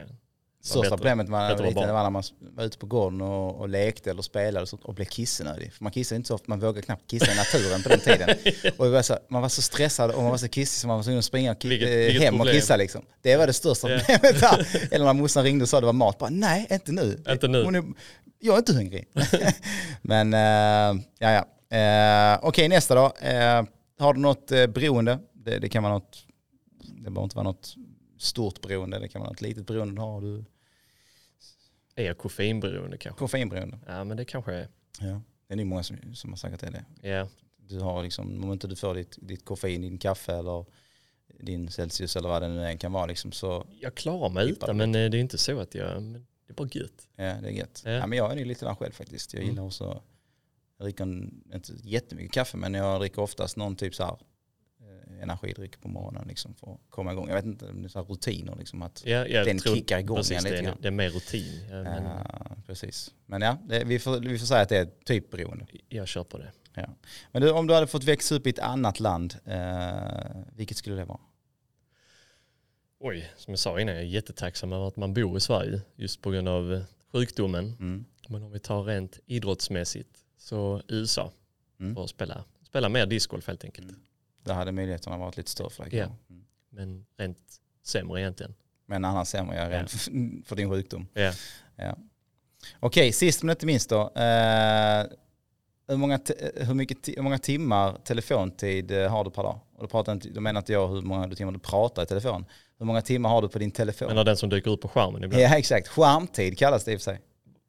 Största 0.65 0.97
problemet 0.97 1.25
när 1.25 1.31
man 1.31 1.57
var 1.57 1.67
liten 1.67 1.87
när 1.87 2.09
man 2.09 2.23
var 2.39 2.63
ute 2.63 2.77
på 2.77 2.85
gården 2.85 3.21
och, 3.21 3.55
och 3.55 3.69
lekte 3.69 4.09
eller 4.11 4.21
spelade 4.21 4.61
och, 4.61 4.69
sånt 4.69 4.83
och 4.83 4.93
blev 4.93 5.05
kissnödig. 5.05 5.73
För 5.73 5.83
man 5.83 5.91
kissade 5.91 6.17
inte 6.17 6.27
så 6.27 6.35
ofta, 6.35 6.45
man 6.47 6.59
vågade 6.59 6.81
knappt 6.81 7.07
kissa 7.11 7.31
i 7.31 7.35
naturen 7.35 7.83
på 7.83 7.89
den 7.89 7.99
tiden. 7.99 8.29
Och 8.77 8.91
var 8.91 9.01
så, 9.01 9.17
man 9.29 9.41
var 9.41 9.49
så 9.49 9.61
stressad 9.61 10.11
och 10.11 10.21
man 10.21 10.31
var 10.31 10.37
så 10.37 10.47
kissig 10.47 10.81
så 10.81 10.87
man 10.87 10.95
var 10.97 11.03
tvungen 11.03 11.19
att 11.19 11.25
springa 11.25 11.51
och 11.51 11.65
Vilket- 11.65 11.89
eh, 11.89 11.95
vilket 11.95 12.21
hem 12.21 12.33
och 12.33 12.39
problem. 12.39 12.55
kissa 12.55 12.75
liksom. 12.75 13.01
Det 13.21 13.37
var 13.37 13.47
det 13.47 13.53
största 13.53 13.91
Ja. 13.91 13.99
problemet 13.99 14.41
där. 14.41 14.67
Eller 14.91 15.05
när 15.05 15.13
morsan 15.13 15.43
ringde 15.43 15.63
och 15.63 15.69
sa 15.69 15.79
det 15.79 15.85
var 15.85 15.93
mat, 15.93 16.17
bara 16.17 16.29
nej, 16.29 16.67
inte 16.69 16.91
nu. 16.91 17.23
Inte 17.29 17.47
nu. 17.47 17.61
Är, 17.61 17.83
jag 18.39 18.53
är 18.53 18.59
inte 18.59 18.73
hungrig. 18.73 19.07
Men 20.01 20.33
uh, 20.33 21.01
ja, 21.19 21.31
ja. 21.31 21.45
Uh, 22.33 22.39
Okej, 22.47 22.67
nästa 22.69 22.95
då. 22.95 23.05
Eh, 23.27 23.63
har 23.99 24.13
du 24.13 24.19
något 24.19 24.51
uh, 24.51 24.67
beroende? 24.67 25.19
Det, 25.33 25.59
det 25.59 25.69
kan 25.69 25.83
vara 25.83 25.93
något, 25.93 26.17
det 26.83 27.01
behöver 27.11 27.23
inte 27.23 27.35
vara 27.35 27.43
något 27.43 27.75
stort 28.19 28.61
beroende, 28.61 28.99
det 28.99 29.07
kan 29.07 29.21
vara 29.21 29.29
något 29.31 29.41
litet 29.41 29.67
beroende. 29.67 30.01
Har 30.01 30.21
du 30.21 30.45
Är 31.95 32.03
jag 32.05 32.17
koffeinberoende 32.17 32.97
kanske? 32.97 33.19
koffeinberoende? 33.19 33.79
Ja 33.87 34.03
men 34.03 34.17
det 34.17 34.25
kanske 34.25 34.53
är. 34.53 34.67
Ja. 34.99 35.21
Det 35.47 35.53
är 35.53 35.57
nog 35.57 35.65
många 35.65 35.83
som, 35.83 35.97
som 36.15 36.29
har 36.29 36.37
sagt 36.37 36.53
att 36.53 36.59
det 36.59 36.67
är 36.67 36.71
det. 37.01 37.09
Ja. 37.09 37.27
Du 37.57 37.79
har 37.79 38.03
liksom, 38.03 38.43
om 38.43 38.51
inte 38.53 38.67
du 38.67 38.75
får 38.75 38.95
ditt, 38.95 39.17
ditt 39.21 39.45
koffein 39.45 39.83
i 39.83 39.89
din 39.89 39.97
kaffe 39.97 40.33
eller 40.33 40.65
din 41.39 41.71
Celsius 41.71 42.15
eller 42.15 42.29
vad 42.29 42.41
det 42.41 42.47
nu 42.47 42.65
än 42.65 42.77
kan 42.77 42.91
vara 42.91 43.05
liksom, 43.05 43.31
så 43.31 43.67
Jag 43.81 43.95
klarar 43.95 44.29
mig 44.29 44.49
utan 44.51 44.77
men 44.77 44.95
eh, 44.95 45.09
det 45.09 45.17
är 45.17 45.21
inte 45.21 45.37
så 45.37 45.59
att 45.59 45.75
jag, 45.75 46.03
det 46.03 46.51
är 46.51 46.53
bara 46.53 46.67
gött. 46.71 47.07
ja, 47.15 47.23
det 47.23 47.47
är 47.47 47.51
gött. 47.51 47.81
Ja. 47.85 47.91
Ja. 47.91 48.07
men 48.07 48.17
jag 48.17 48.31
är 48.31 48.35
nog 48.35 48.45
lite 48.45 48.65
där 48.65 48.75
själv 48.75 48.91
faktiskt. 48.91 49.33
Jag 49.33 49.43
Mm. 49.43 49.51
gillar 49.53 49.63
också, 49.65 50.01
jag 50.77 50.85
dricker 50.85 51.03
inte 51.53 51.73
jättemycket 51.83 52.31
kaffe 52.33 52.57
men 52.57 52.73
jag 52.73 53.01
dricker 53.01 53.21
oftast 53.21 53.57
någon 53.57 53.75
typ 53.75 53.95
så 53.95 54.03
här 54.03 54.17
energidryck 55.21 55.81
på 55.81 55.87
morgonen 55.87 56.27
liksom 56.27 56.53
för 56.55 56.73
att 56.73 56.79
komma 56.89 57.11
igång. 57.11 57.27
Jag 57.27 57.35
vet 57.35 57.45
inte, 57.45 57.71
det 57.71 57.85
är 57.85 57.89
så 57.89 58.01
rutiner 58.01 58.55
liksom 58.55 58.81
att 58.81 59.03
Ja, 59.05 59.27
jag 59.27 59.45
den 59.45 59.59
tror, 59.59 59.75
kickar 59.75 59.99
igång 59.99 60.17
precis, 60.17 60.43
det, 60.43 60.49
lite 60.49 60.63
grann. 60.63 60.77
det 60.81 60.87
är 60.87 60.91
mer 60.91 61.09
rutin. 61.09 61.65
Ja, 61.69 61.75
men 61.83 62.03
Ja, 62.03 62.55
precis. 62.65 63.13
Men 63.25 63.41
ja, 63.41 63.57
det, 63.67 63.83
vi, 63.83 63.99
får, 63.99 64.19
vi 64.19 64.39
får 64.39 64.45
säga 64.45 64.61
att 64.61 64.69
det 64.69 64.77
är 64.77 64.89
typ 65.05 65.31
beroende. 65.31 65.65
Jag 65.89 66.07
kör 66.07 66.23
på 66.23 66.37
det. 66.37 66.51
Men 67.31 67.41
du, 67.41 67.51
om 67.51 67.67
du 67.67 67.73
hade 67.73 67.87
fått 67.87 68.03
växa 68.03 68.35
upp 68.35 68.47
i 68.47 68.49
ett 68.49 68.59
annat 68.59 68.99
land, 68.99 69.35
eh, 69.45 70.41
vilket 70.55 70.77
skulle 70.77 70.95
det 70.95 71.05
vara? 71.05 71.19
Oj, 72.99 73.31
som 73.37 73.51
jag 73.51 73.59
sa 73.59 73.79
innan, 73.79 73.95
jag 73.95 74.03
är 74.03 74.07
jättetacksam 74.07 74.73
över 74.73 74.87
att 74.87 74.95
man 74.95 75.13
bor 75.13 75.37
i 75.37 75.39
Sverige 75.39 75.81
just 75.95 76.21
på 76.21 76.31
grund 76.31 76.47
av 76.49 76.83
sjukdomen. 77.11 77.65
Mm. 77.79 78.05
Men 78.29 78.43
om 78.43 78.51
vi 78.51 78.59
tar 78.59 78.83
rent 78.83 79.19
idrottsmässigt 79.25 80.09
så 80.37 80.81
USA 80.87 81.31
Mm. 81.79 81.95
för 81.95 82.03
att 82.03 82.09
spela, 82.09 82.43
spela 82.63 82.89
mer 82.89 83.05
discgolf 83.05 83.47
helt 83.47 83.63
enkelt. 83.63 83.89
Mm. 83.89 84.01
Där 84.45 84.53
hade 84.53 84.71
möjligheterna 84.71 85.17
varit 85.17 85.37
lite 85.37 85.51
större 85.51 85.69
för 85.69 85.83
dig. 85.83 85.99
Ja. 85.99 86.05
Mm. 86.05 86.45
Men 86.69 87.05
rent 87.17 87.37
sämre 87.83 88.21
egentligen. 88.21 88.55
Men 88.85 89.05
annars 89.05 89.27
sämre 89.27 89.55
jag 89.55 89.65
är 89.65 89.69
rädd 89.69 89.89
för, 89.89 89.99
för 90.45 90.55
din 90.55 90.69
sjukdom. 90.69 91.07
Ja. 91.13 91.31
Ja. 91.75 91.97
Okej, 92.79 93.11
sist 93.11 93.43
men 93.43 93.49
inte 93.49 93.65
minst 93.65 93.89
då. 93.89 94.01
Eh, 94.01 95.03
hur, 95.87 95.97
många 95.97 96.17
te- 96.17 96.51
hur, 96.55 96.73
mycket 96.73 97.07
hur 97.07 97.21
många 97.21 97.37
timmar 97.37 97.97
telefontid 98.03 98.91
eh, 98.91 99.09
har 99.11 99.23
du 99.23 99.31
per 99.31 99.43
dag? 99.43 99.59
Och 99.75 99.81
då, 99.83 99.87
pratar 99.87 100.13
inte, 100.13 100.29
då 100.29 100.41
menar 100.41 100.61
inte 100.61 100.73
jag 100.73 100.87
hur 100.87 101.01
många 101.01 101.29
timmar 101.35 101.51
du 101.51 101.59
pratar 101.59 102.03
i 102.03 102.05
telefon. 102.05 102.45
Hur 102.77 102.85
många 102.85 103.01
timmar 103.01 103.29
har 103.29 103.41
du 103.41 103.49
på 103.49 103.59
din 103.59 103.71
telefon? 103.71 104.07
Men 104.15 104.25
den 104.25 104.37
som 104.37 104.49
dyker 104.49 104.71
upp 104.71 104.81
på 104.81 104.87
skärmen 104.87 105.23
ibland. 105.23 105.43
Ja 105.43 105.57
exakt, 105.57 105.87
skärmtid 105.87 106.57
kallas 106.57 106.83
det 106.83 106.91
i 106.93 106.95
och 106.95 106.99
för 106.99 107.03
sig. 107.03 107.21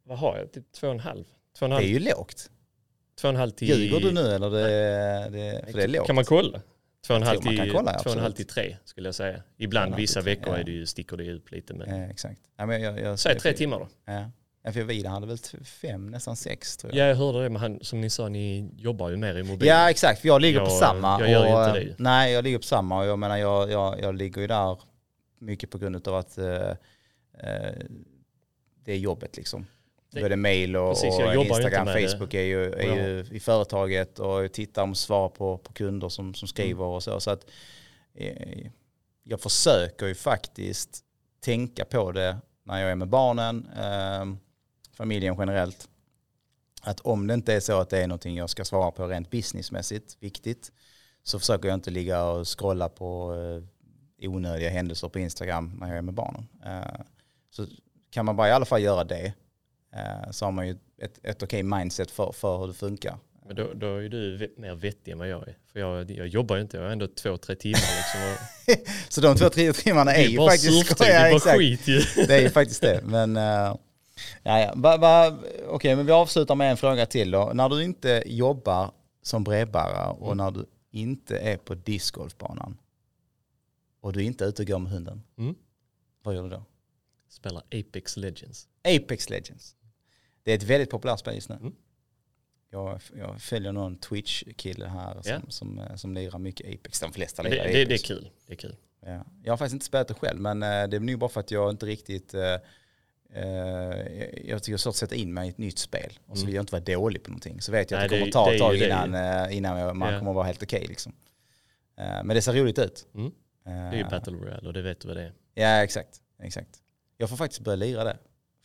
Vad 0.04 0.18
har 0.18 0.38
jag? 0.38 0.52
Typ 0.52 0.72
två 0.72 0.86
och 0.86 0.92
en 0.94 1.00
halv? 1.00 1.24
Två 1.24 1.30
och 1.58 1.62
en 1.62 1.70
Det 1.70 1.76
är 1.76 1.78
halv, 1.78 1.88
ju 1.88 1.98
lågt. 1.98 2.50
Två 3.20 3.28
och 3.28 3.34
en 3.34 3.40
halv 3.40 3.50
till... 3.50 3.68
Ljuger 3.68 4.00
du 4.00 4.12
nu 4.12 4.20
eller? 4.20 4.50
Det, 4.50 5.28
det, 5.30 5.64
för 5.70 5.78
det 5.78 5.84
är 5.84 5.88
lågt. 5.88 6.06
Kan 6.06 6.14
man 6.14 6.24
kolla? 6.24 6.60
Två 7.06 7.14
och 7.14 7.20
en 7.20 7.26
halv 7.26 7.40
till, 7.40 7.72
kolla, 7.72 7.98
två 7.98 8.10
och 8.10 8.16
en 8.16 8.22
halv 8.22 8.32
till 8.32 8.46
tre 8.46 8.76
skulle 8.84 9.08
jag 9.08 9.14
säga. 9.14 9.42
Ibland 9.56 9.94
vissa 9.94 10.22
tre, 10.22 10.34
veckor 10.34 10.54
ja. 10.54 10.60
är 10.60 10.64
det 10.64 10.70
ju, 10.70 10.86
sticker 10.86 11.16
det 11.16 11.24
ut 11.24 11.50
lite. 11.52 11.74
Men... 11.74 12.00
Ja, 12.00 12.06
exakt. 12.10 12.40
Ja, 12.56 12.66
men 12.66 12.82
jag, 12.82 13.00
jag, 13.00 13.18
Säg 13.18 13.38
tre 13.38 13.52
timmar 13.52 13.78
då. 13.78 13.88
Ja. 14.04 14.30
Ja, 14.62 14.72
för 14.72 14.82
Vida 14.82 15.08
hade 15.08 15.26
väl 15.26 15.38
fem, 15.64 16.10
nästan 16.10 16.36
sex 16.36 16.76
tror 16.76 16.94
jag. 16.94 17.04
Ja, 17.04 17.08
jag 17.08 17.16
hörde 17.16 17.42
det, 17.42 17.50
men 17.50 17.62
han, 17.62 17.78
som 17.82 18.00
ni 18.00 18.10
sa, 18.10 18.28
ni 18.28 18.70
jobbar 18.76 19.10
ju 19.10 19.16
mer 19.16 19.38
i 19.38 19.42
mobil. 19.42 19.68
Ja 19.68 19.90
exakt, 19.90 20.20
för 20.20 20.28
jag 20.28 20.40
ligger 20.42 20.58
på 20.58 20.66
Jag- 20.66 20.78
samma. 20.78 21.20
jag 21.20 21.30
gör 21.30 21.42
och, 21.42 21.68
inte 21.68 21.80
eh, 21.80 21.86
det. 21.86 21.94
Nej, 21.98 22.32
jag 22.32 22.44
ligger 22.44 22.58
på 22.58 22.64
samma 22.64 22.98
och 23.00 23.06
jag 23.06 23.18
menar 23.18 23.36
jag, 23.36 23.70
jag, 23.70 24.00
jag 24.00 24.14
ligger 24.14 24.40
ju 24.40 24.46
där 24.46 24.78
mycket 25.38 25.70
på 25.70 25.78
grund 25.78 26.08
av 26.08 26.14
att 26.14 26.38
eh, 26.38 26.70
eh, 27.38 27.74
det 28.84 28.92
är 28.92 28.96
jobbet 28.96 29.36
liksom. 29.36 29.66
Det 30.10 30.36
mail 30.36 30.76
och, 30.76 30.90
Precis, 30.94 31.18
och 31.18 31.34
Instagram. 31.34 31.86
Facebook 31.86 32.34
är 32.34 32.42
ju, 32.42 32.72
är 32.72 32.96
ju 32.96 33.26
i 33.32 33.40
företaget 33.40 34.18
och 34.18 34.52
tittar 34.52 34.82
om 34.82 34.94
svar 34.94 35.28
på, 35.28 35.58
på 35.58 35.72
kunder 35.72 36.08
som, 36.08 36.34
som 36.34 36.48
skriver 36.48 36.84
Mm. 36.84 36.94
och 36.94 37.02
så. 37.02 37.20
Så 37.20 37.30
att 37.30 37.46
eh, 38.14 38.70
jag 39.22 39.40
försöker 39.40 40.06
ju 40.06 40.14
faktiskt 40.14 41.04
tänka 41.40 41.84
på 41.84 42.12
det 42.12 42.36
när 42.64 42.80
jag 42.80 42.90
är 42.90 42.94
med 42.94 43.08
barnen, 43.08 43.68
eh, 43.76 44.36
familjen 44.96 45.36
generellt. 45.38 45.88
Att 46.82 47.00
om 47.00 47.26
det 47.26 47.34
inte 47.34 47.54
är 47.54 47.60
så 47.60 47.80
att 47.80 47.90
det 47.90 47.98
är 47.98 48.06
någonting 48.06 48.36
jag 48.36 48.50
ska 48.50 48.64
svara 48.64 48.90
på 48.90 49.06
rent 49.06 49.30
businessmässigt, 49.30 50.16
viktigt, 50.20 50.72
så 51.22 51.38
försöker 51.38 51.68
jag 51.68 51.74
inte 51.74 51.90
ligga 51.90 52.24
och 52.24 52.58
scrolla 52.58 52.88
på 52.88 53.34
eh, 53.34 54.30
onödiga 54.30 54.70
händelser 54.70 55.08
på 55.08 55.18
Instagram 55.18 55.76
när 55.80 55.88
jag 55.88 55.96
är 55.96 56.02
med 56.02 56.14
barnen. 56.14 56.48
Eh, 56.64 57.00
så 57.50 57.66
kan 58.10 58.24
man 58.24 58.36
bara 58.36 58.48
i 58.48 58.52
alla 58.52 58.64
fall 58.64 58.82
göra 58.82 59.04
det 59.04 59.34
så 60.30 60.44
har 60.44 60.52
man 60.52 60.68
ju 60.68 60.76
ett, 60.98 61.18
ett 61.22 61.42
okej 61.42 61.62
mindset 61.62 62.10
för, 62.10 62.32
för 62.32 62.58
hur 62.58 62.66
det 62.66 62.74
funkar. 62.74 63.18
Men 63.46 63.56
då, 63.56 63.72
då 63.74 63.96
är 63.96 64.08
du 64.08 64.54
mer 64.56 64.74
vettig 64.74 65.12
än 65.12 65.18
vad 65.18 65.28
jag 65.28 65.48
är. 65.48 65.56
För 65.72 65.80
jag, 65.80 66.10
jag 66.10 66.26
jobbar 66.26 66.56
ju 66.56 66.62
inte, 66.62 66.76
jag 66.76 66.84
har 66.84 66.90
ändå 66.90 67.06
två, 67.06 67.36
tre 67.36 67.54
timmar 67.56 67.80
liksom. 67.96 68.86
Så 69.08 69.20
de 69.20 69.36
två, 69.36 69.48
tre 69.48 69.72
timmarna 69.72 70.14
är 70.14 70.24
är 70.24 70.28
ju 70.28 70.38
faktiskt 70.38 70.86
surftid, 70.86 71.06
det 71.06 71.12
är 71.12 71.30
bara 71.30 71.36
exakt. 71.36 71.58
skit 71.58 71.88
ju. 71.88 72.00
Det 72.26 72.34
är 72.34 72.40
ju 72.40 72.50
faktiskt 72.50 72.80
det. 72.80 73.00
Men, 73.04 73.36
uh, 73.36 73.76
ja, 74.42 74.74
ja. 74.82 75.38
Okej, 75.68 75.96
men 75.96 76.06
vi 76.06 76.12
avslutar 76.12 76.54
med 76.54 76.70
en 76.70 76.76
fråga 76.76 77.06
till 77.06 77.30
då. 77.30 77.50
När 77.54 77.68
du 77.68 77.82
inte 77.84 78.22
jobbar 78.26 78.90
som 79.22 79.44
brevbärare 79.44 80.10
och 80.10 80.32
Mm. 80.32 80.36
när 80.36 80.50
du 80.50 80.66
inte 80.90 81.38
är 81.38 81.56
på 81.56 81.74
discgolfbanan 81.74 82.78
och 84.00 84.12
du 84.12 84.22
inte 84.22 84.44
är 84.44 84.48
ute 84.48 84.62
och 84.62 84.68
går 84.68 84.78
med 84.78 84.92
hunden, 84.92 85.22
Mm. 85.38 85.54
vad 86.22 86.34
gör 86.34 86.42
du 86.42 86.48
då? 86.48 86.64
Spelar 87.28 87.62
Apex 87.72 88.16
Legends. 88.16 88.68
Apex 88.84 89.30
Legends. 89.30 89.74
Det 90.46 90.52
är 90.52 90.56
ett 90.56 90.62
väldigt 90.62 90.90
populärt 90.90 91.18
spel 91.20 91.34
just 91.34 91.48
nu. 91.48 91.54
Mm. 91.54 91.74
Jag, 92.70 93.00
jag 93.16 93.40
följer 93.42 93.72
någon 93.72 93.96
Twitch-kille 93.98 94.86
här 94.86 95.22
som, 95.22 95.32
Ja. 95.32 95.40
som, 95.48 95.78
eh, 95.78 95.94
som 95.96 96.14
lirar 96.14 96.38
mycket 96.38 96.66
Apex. 96.74 97.00
De 97.00 97.12
flesta 97.12 97.42
Det, 97.42 97.50
lirar 97.50 97.64
det, 97.64 97.70
det 97.72 97.80
är 97.80 97.86
Apex. 97.86 98.02
kul. 98.02 98.30
Det 98.46 98.52
är 98.52 98.56
kul. 98.56 98.76
Ja. 99.06 99.24
Jag 99.44 99.52
har 99.52 99.56
faktiskt 99.56 99.72
inte 99.72 99.86
spelat 99.86 100.08
det 100.08 100.14
själv 100.14 100.40
men 100.40 100.62
eh, 100.62 100.68
det 100.88 100.96
är 100.96 101.00
nog 101.00 101.18
bara 101.18 101.30
för 101.30 101.40
att 101.40 101.50
jag 101.50 101.70
inte 101.70 101.86
riktigt 101.86 102.34
eh, 102.34 102.42
eh, 103.32 103.42
jag 104.44 104.62
tycker 104.62 104.72
det 104.72 104.72
är 104.72 104.76
svårt 104.76 104.90
att 104.90 104.96
sätta 104.96 105.14
in 105.14 105.34
mig 105.34 105.46
i 105.46 105.50
ett 105.50 105.58
nytt 105.58 105.78
spel 105.78 106.18
och 106.26 106.36
så 106.38 106.42
Mm. 106.42 106.46
vill 106.46 106.54
jag 106.54 106.62
inte 106.62 106.72
vara 106.72 106.84
dålig 106.84 107.22
på 107.22 107.30
någonting. 107.30 107.60
Så 107.60 107.72
vet 107.72 107.90
jag 107.90 107.98
att 108.04 108.10
Nej, 108.10 108.18
det 108.20 108.32
kommer 108.32 108.32
ta 108.32 108.52
ett 108.52 108.58
tag 108.60 108.78
det. 108.78 108.86
innan, 108.86 109.50
innan 109.50 109.96
man 109.98 110.12
Ja. 110.12 110.18
kommer 110.18 110.30
att 110.30 110.34
vara 110.36 110.46
helt 110.46 110.62
okej. 110.62 110.86
liksom. 110.88 111.12
Eh, 111.98 112.04
men 112.24 112.28
det 112.28 112.42
ser 112.42 112.52
roligt 112.52 112.78
ut. 112.78 113.06
Mm. 113.14 113.30
Det 113.64 113.70
är 113.70 113.94
ju 113.94 114.04
Battle 114.04 114.32
Royale 114.32 114.66
och 114.66 114.72
det 114.72 114.82
vet 114.82 115.00
du 115.00 115.08
vad 115.08 115.16
det 115.16 115.22
är. 115.22 115.32
Ja 115.54 115.82
exakt, 115.82 116.20
exakt. 116.42 116.78
Jag 117.16 117.30
får 117.30 117.36
faktiskt 117.36 117.60
börja 117.60 117.76
lira 117.76 118.04
det. 118.04 118.16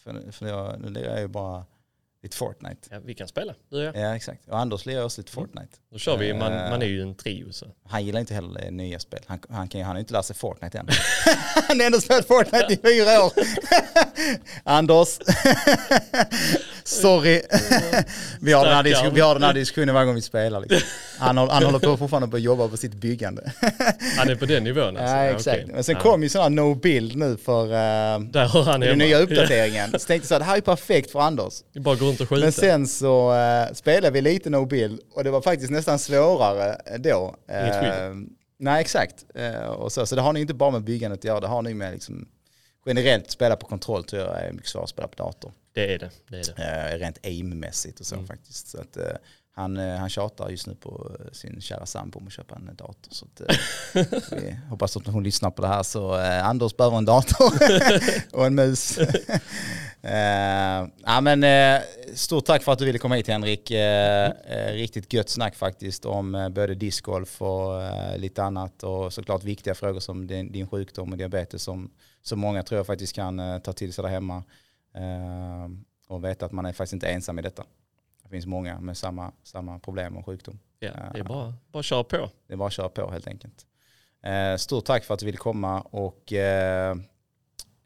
För, 0.04 0.32
för 0.32 0.48
jag, 0.48 0.80
nu 0.80 0.90
lirar 0.90 1.10
jag 1.12 1.20
ju 1.20 1.28
bara 1.28 1.66
lite 2.24 2.38
Fortnite. 2.38 2.88
Ja, 2.92 3.00
vi 3.06 3.14
kan 3.16 3.28
spela, 3.28 3.54
du 3.70 3.78
och 3.78 3.84
jag. 3.84 3.96
Ja 3.96 4.16
exakt. 4.16 4.48
Och 4.50 4.60
Anders 4.60 4.86
lirar 4.86 5.04
också 5.04 5.22
lite 5.22 5.38
Mm. 5.38 5.46
Fortnite. 5.48 5.78
Då 5.92 5.98
kör 6.00 6.18
vi, 6.18 6.34
man, 6.34 6.54
Eh. 6.54 6.70
man 6.70 6.82
är 6.82 6.86
ju 6.86 7.02
en 7.02 7.16
trio 7.16 7.52
så. 7.52 7.66
Han 7.86 8.06
gillar 8.06 8.20
inte 8.20 8.34
heller 8.34 8.72
nya 8.72 9.00
spel. 9.00 9.20
Han, 9.26 9.40
han, 9.50 9.68
kan, 9.68 9.80
ju- 9.82 9.86
han 9.86 9.98
inte 9.98 10.14
lärt 10.14 10.26
sig 10.26 10.36
Fortnite 10.36 10.78
än. 10.78 10.88
han 11.68 11.80
har 11.80 11.86
ändå 11.86 12.02
spelat 12.02 12.26
Fortnite 12.28 12.74
i 12.74 12.78
fyra 12.78 13.24
år. 13.24 13.32
Anders. 14.64 15.08
Sorry. 16.84 17.42
vi, 18.42 18.54
har 18.54 18.66
den 18.66 18.76
här 18.76 19.12
vi 19.12 19.22
har 19.22 19.34
den 19.34 19.44
här 19.44 19.54
diskussionen 19.54 19.96
varje 19.96 20.06
gång 20.06 20.16
vi 20.16 20.22
spelar. 20.22 20.60
Liksom. 20.62 20.80
Han, 21.22 21.38
håller- 21.38 21.54
han 21.54 21.64
håller 21.64 21.80
på 21.80 21.98
fortfarande 21.98 22.28
på 22.28 22.36
att 22.38 22.42
jobba 22.44 22.68
på 22.68 22.78
sitt 22.78 22.94
byggande. 22.94 23.52
Han 24.18 24.30
är 24.30 24.36
på 24.36 24.46
den 24.46 24.64
nivån 24.64 24.98
alltså? 24.98 25.16
ja, 25.16 25.24
exakt. 25.24 25.48
okej. 25.64 25.74
Men 25.74 25.84
sen 25.84 25.96
Ja. 25.96 26.02
kom 26.02 26.24
ju 26.24 26.30
sån 26.30 26.42
här 26.42 26.50
no 26.50 26.76
build 26.76 27.16
nu 27.16 27.38
för 27.38 27.64
uh, 27.66 27.70
Där 28.32 28.46
har 28.48 28.64
han 28.64 28.80
den 28.80 28.90
hemma. 28.90 29.04
nya 29.04 29.18
uppdateringen. 29.20 29.92
Så 29.92 30.00
tänkte 30.00 30.14
jag 30.16 30.26
så 30.26 30.34
här, 30.34 30.40
det 30.40 30.46
här 30.46 30.58
är 30.58 30.62
perfekt 30.62 31.12
för 31.12 31.20
Anders. 31.20 31.54
Ja, 31.72 31.82
bara 31.82 31.96
gå 31.96 32.06
runt 32.06 32.22
och 32.22 32.30
skjuta. 32.30 32.42
Men 32.42 32.52
sen 32.52 32.88
så 32.88 33.34
uh, 33.34 33.74
spelade 33.74 34.12
vi 34.12 34.22
lite 34.22 34.50
no 34.50 34.66
build 34.66 35.00
och 35.14 35.24
det 35.24 35.32
var 35.32 35.42
faktiskt 35.42 35.72
nästan 35.72 36.00
svårare 36.00 36.78
då. 37.00 37.36
Inget 37.52 37.76
skydd. 37.82 37.90
Eh, 38.06 38.14
nej 38.60 38.82
exakt. 38.82 39.16
Eh, 39.36 39.66
och 39.66 39.92
så, 39.92 40.06
så 40.06 40.16
det 40.16 40.22
har 40.22 40.34
ni 40.34 40.42
inte 40.42 40.54
bara 40.54 40.72
med 40.72 40.84
byggandet 40.84 41.20
att 41.20 41.24
göra, 41.26 41.40
det 41.40 41.48
har 41.48 41.62
ni 41.62 41.74
med 41.74 41.94
liksom, 41.94 42.28
generellt 42.86 43.32
spela 43.32 43.56
på 43.56 43.68
kontroll 43.68 44.04
tror 44.04 44.22
jag 44.22 44.42
är 44.42 44.52
mycket 44.52 44.70
svårare 44.70 44.84
att 44.84 44.90
spela 44.90 45.08
på 45.08 45.24
dator. 45.24 45.52
Det 45.74 45.94
är 45.94 46.00
det. 46.00 46.10
det, 46.30 46.38
är 46.38 46.54
det. 46.56 46.92
Eh, 46.94 47.00
rent 47.00 47.18
aim-mässigt 47.26 48.00
och 48.00 48.06
så 48.06 48.16
Mm. 48.16 48.28
faktiskt. 48.28 48.68
Så 48.68 48.78
att, 48.78 48.98
eh, 48.98 49.04
han, 49.54 49.78
eh, 49.78 49.96
han 49.96 50.10
tjatar 50.10 50.50
just 50.50 50.68
nu 50.68 50.76
på 50.76 51.12
eh, 51.20 51.32
sin 51.32 51.62
kära 51.62 51.86
sambo 51.86 52.20
om 52.20 52.28
att 52.28 52.34
köpa 52.34 52.56
en 52.56 52.76
dator. 52.76 53.12
Så 53.12 53.26
att, 53.26 53.42
eh, 53.42 54.06
vi 54.38 54.58
hoppas 54.70 54.98
att 54.98 55.08
hon 55.08 55.24
lyssnar 55.24 55.52
på 55.52 55.62
det 55.62 55.68
här 55.68 55.84
så 55.84 56.20
eh, 56.20 56.48
Anders 56.48 56.78
behöver 56.78 56.98
en 56.98 57.06
dator 57.06 57.54
och 58.38 58.46
en 58.46 58.56
mus. 58.56 58.98
eh, 60.02 60.88
ja, 61.06 61.22
men, 61.22 61.44
eh, 61.44 61.82
stort 62.14 62.46
tack 62.46 62.64
för 62.64 62.72
att 62.72 62.80
du 62.80 62.86
ville 62.86 63.00
komma 63.00 63.16
hit 63.16 63.28
Henrik. 63.28 63.72
Eh, 63.72 64.34
riktigt 64.74 65.14
gött 65.14 65.30
snack 65.30 65.56
faktiskt 65.56 66.06
om 66.06 66.52
både 66.56 66.76
discgolf 66.76 67.42
och 67.42 67.82
lite 68.18 68.44
annat 68.44 68.84
och 68.84 69.14
såklart 69.14 69.44
viktiga 69.44 69.76
frågor 69.76 70.00
som 70.00 70.28
din, 70.28 70.52
din 70.52 70.68
sjukdom 70.68 71.12
och 71.12 71.18
diabetes 71.18 71.64
som, 71.64 71.92
som 72.22 72.40
många 72.40 72.64
tror 72.64 72.80
jag 72.80 72.88
faktiskt 72.88 73.16
kan 73.16 73.62
ta 73.62 73.74
till 73.74 73.94
sig 73.94 74.04
där 74.04 74.10
hemma. 74.10 74.44
Och 76.08 76.24
veta 76.24 76.46
att 76.46 76.52
man 76.52 76.66
är 76.66 76.74
faktiskt 76.74 76.94
inte 76.94 77.08
ensam 77.08 77.40
i 77.40 77.42
detta. 77.42 77.64
Det 78.32 78.36
finns 78.36 78.46
många 78.46 78.80
med 78.80 78.98
samma, 78.98 79.32
samma 79.44 79.80
problem 79.80 80.18
och 80.18 80.26
sjukdom. 80.26 80.60
Ja, 80.80 80.92
det 81.14 81.20
är 81.20 81.24
bara, 81.24 81.54
bara 81.72 81.80
att 81.80 81.86
köra 81.86 82.04
på. 82.04 82.30
Det 82.48 82.54
är 82.54 82.58
bara 82.58 82.68
att 82.68 82.74
köra 82.74 82.90
på 82.90 83.12
helt 83.12 83.28
enkelt. 83.28 83.66
Eh, 84.24 84.56
stort 84.56 84.86
tack 84.86 85.04
för 85.04 85.14
att 85.14 85.20
du 85.20 85.26
ville 85.26 85.38
komma 85.38 85.82
och 85.82 86.34
eh, 86.34 86.98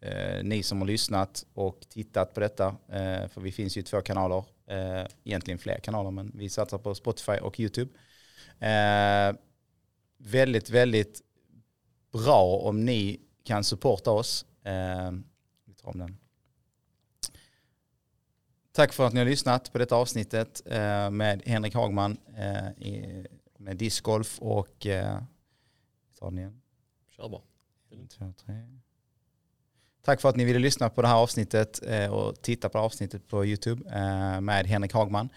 eh, 0.01 0.43
ni 0.43 0.63
som 0.63 0.81
har 0.81 0.88
lyssnat 0.88 1.45
och 1.53 1.80
tittat 1.89 2.34
på 2.34 2.39
detta, 2.39 2.67
eh, 2.89 3.27
för 3.27 3.41
vi 3.41 3.51
finns 3.51 3.77
ju 3.77 3.81
i 3.81 3.84
två 3.84 4.01
kanaler, 4.01 4.43
eh, 4.67 5.05
egentligen 5.23 5.57
fler 5.57 5.80
kanaler, 5.80 6.11
men 6.11 6.31
vi 6.35 6.49
satsar 6.49 6.77
på 6.77 6.95
Spotify 6.95 7.38
och 7.38 7.59
YouTube. 7.59 7.91
Eh, 8.59 9.35
väldigt, 10.17 10.69
väldigt 10.69 11.22
bra 12.11 12.57
om 12.57 12.85
ni 12.85 13.19
kan 13.43 13.63
supporta 13.63 14.11
oss. 14.11 14.45
Eh, 14.63 15.11
vi 15.65 15.73
tar 15.73 15.89
om 15.89 15.99
den. 15.99 16.17
Tack 18.76 18.93
för 18.93 19.07
att 19.07 19.14
ni 19.14 19.19
har 19.19 19.26
lyssnat 19.26 19.72
på 19.72 19.77
detta 19.77 19.95
avsnittet 19.95 20.61
eh, 20.65 21.10
med 21.10 21.41
Henrik 21.45 21.73
Hagman 21.73 22.18
eh, 22.38 23.26
med 23.57 23.77
discgolf 23.77 24.39
och 24.39 24.85
eh, 24.85 25.19
tar 26.19 26.30
den 26.30 26.39
igen. 26.39 26.61
Kör 27.18 27.30
bara. 27.30 27.41
Tack 30.02 30.22
för 30.22 30.30
att 30.30 30.35
ni 30.35 30.45
ville 30.45 30.60
lyssna 30.60 30.89
på 30.89 31.02
det 31.02 31.07
här 31.07 31.15
avsnittet 31.15 31.81
eh, 31.88 32.14
och 32.14 32.41
titta 32.41 32.69
på 32.69 32.80
avsnittet 32.80 33.27
på 33.27 33.45
YouTube 33.45 33.89
eh, 33.89 34.41
med 34.41 34.65
Henrik 34.68 34.93
Hagman. 34.93 35.30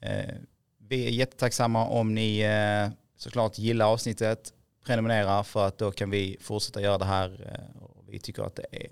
Eh, 0.00 0.34
vi 0.78 1.06
är 1.06 1.10
jättetacksamma 1.10 1.86
om 1.86 2.14
ni 2.14 2.40
eh, 2.40 2.90
såklart 3.16 3.58
gillar 3.58 3.86
avsnittet, 3.86 4.52
prenumerera 4.84 5.44
för 5.44 5.66
att 5.66 5.78
då 5.78 5.92
kan 5.92 6.10
vi 6.10 6.36
fortsätta 6.40 6.80
göra 6.80 6.98
det 6.98 7.04
här. 7.04 7.52
Eh, 7.52 7.84
vi 8.08 8.18
tycker 8.18 8.42
att 8.42 8.56
det 8.56 8.66
är 8.70 8.86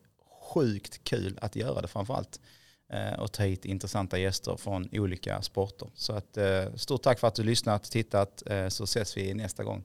sjukt 0.54 1.04
kul 1.04 1.38
att 1.42 1.56
göra 1.56 1.80
det 1.80 1.88
framförallt 1.88 2.40
eh, 2.42 2.59
Eh, 2.92 3.20
och 3.20 3.32
ta 3.32 3.42
hit 3.42 3.64
intressanta 3.64 4.18
gäster 4.18 4.56
från 4.56 4.88
olika 4.92 5.42
sporter. 5.42 5.88
Så 5.94 6.12
att, 6.12 6.36
eh, 6.36 6.74
stort 6.74 7.02
tack 7.02 7.18
för 7.18 7.28
att 7.28 7.34
du 7.34 7.42
lyssnat, 7.42 7.90
tittat, 7.90 8.42
eh, 8.46 8.68
så 8.68 8.84
ses 8.84 9.16
vi 9.16 9.34
nästa 9.34 9.64
gång. 9.64 9.84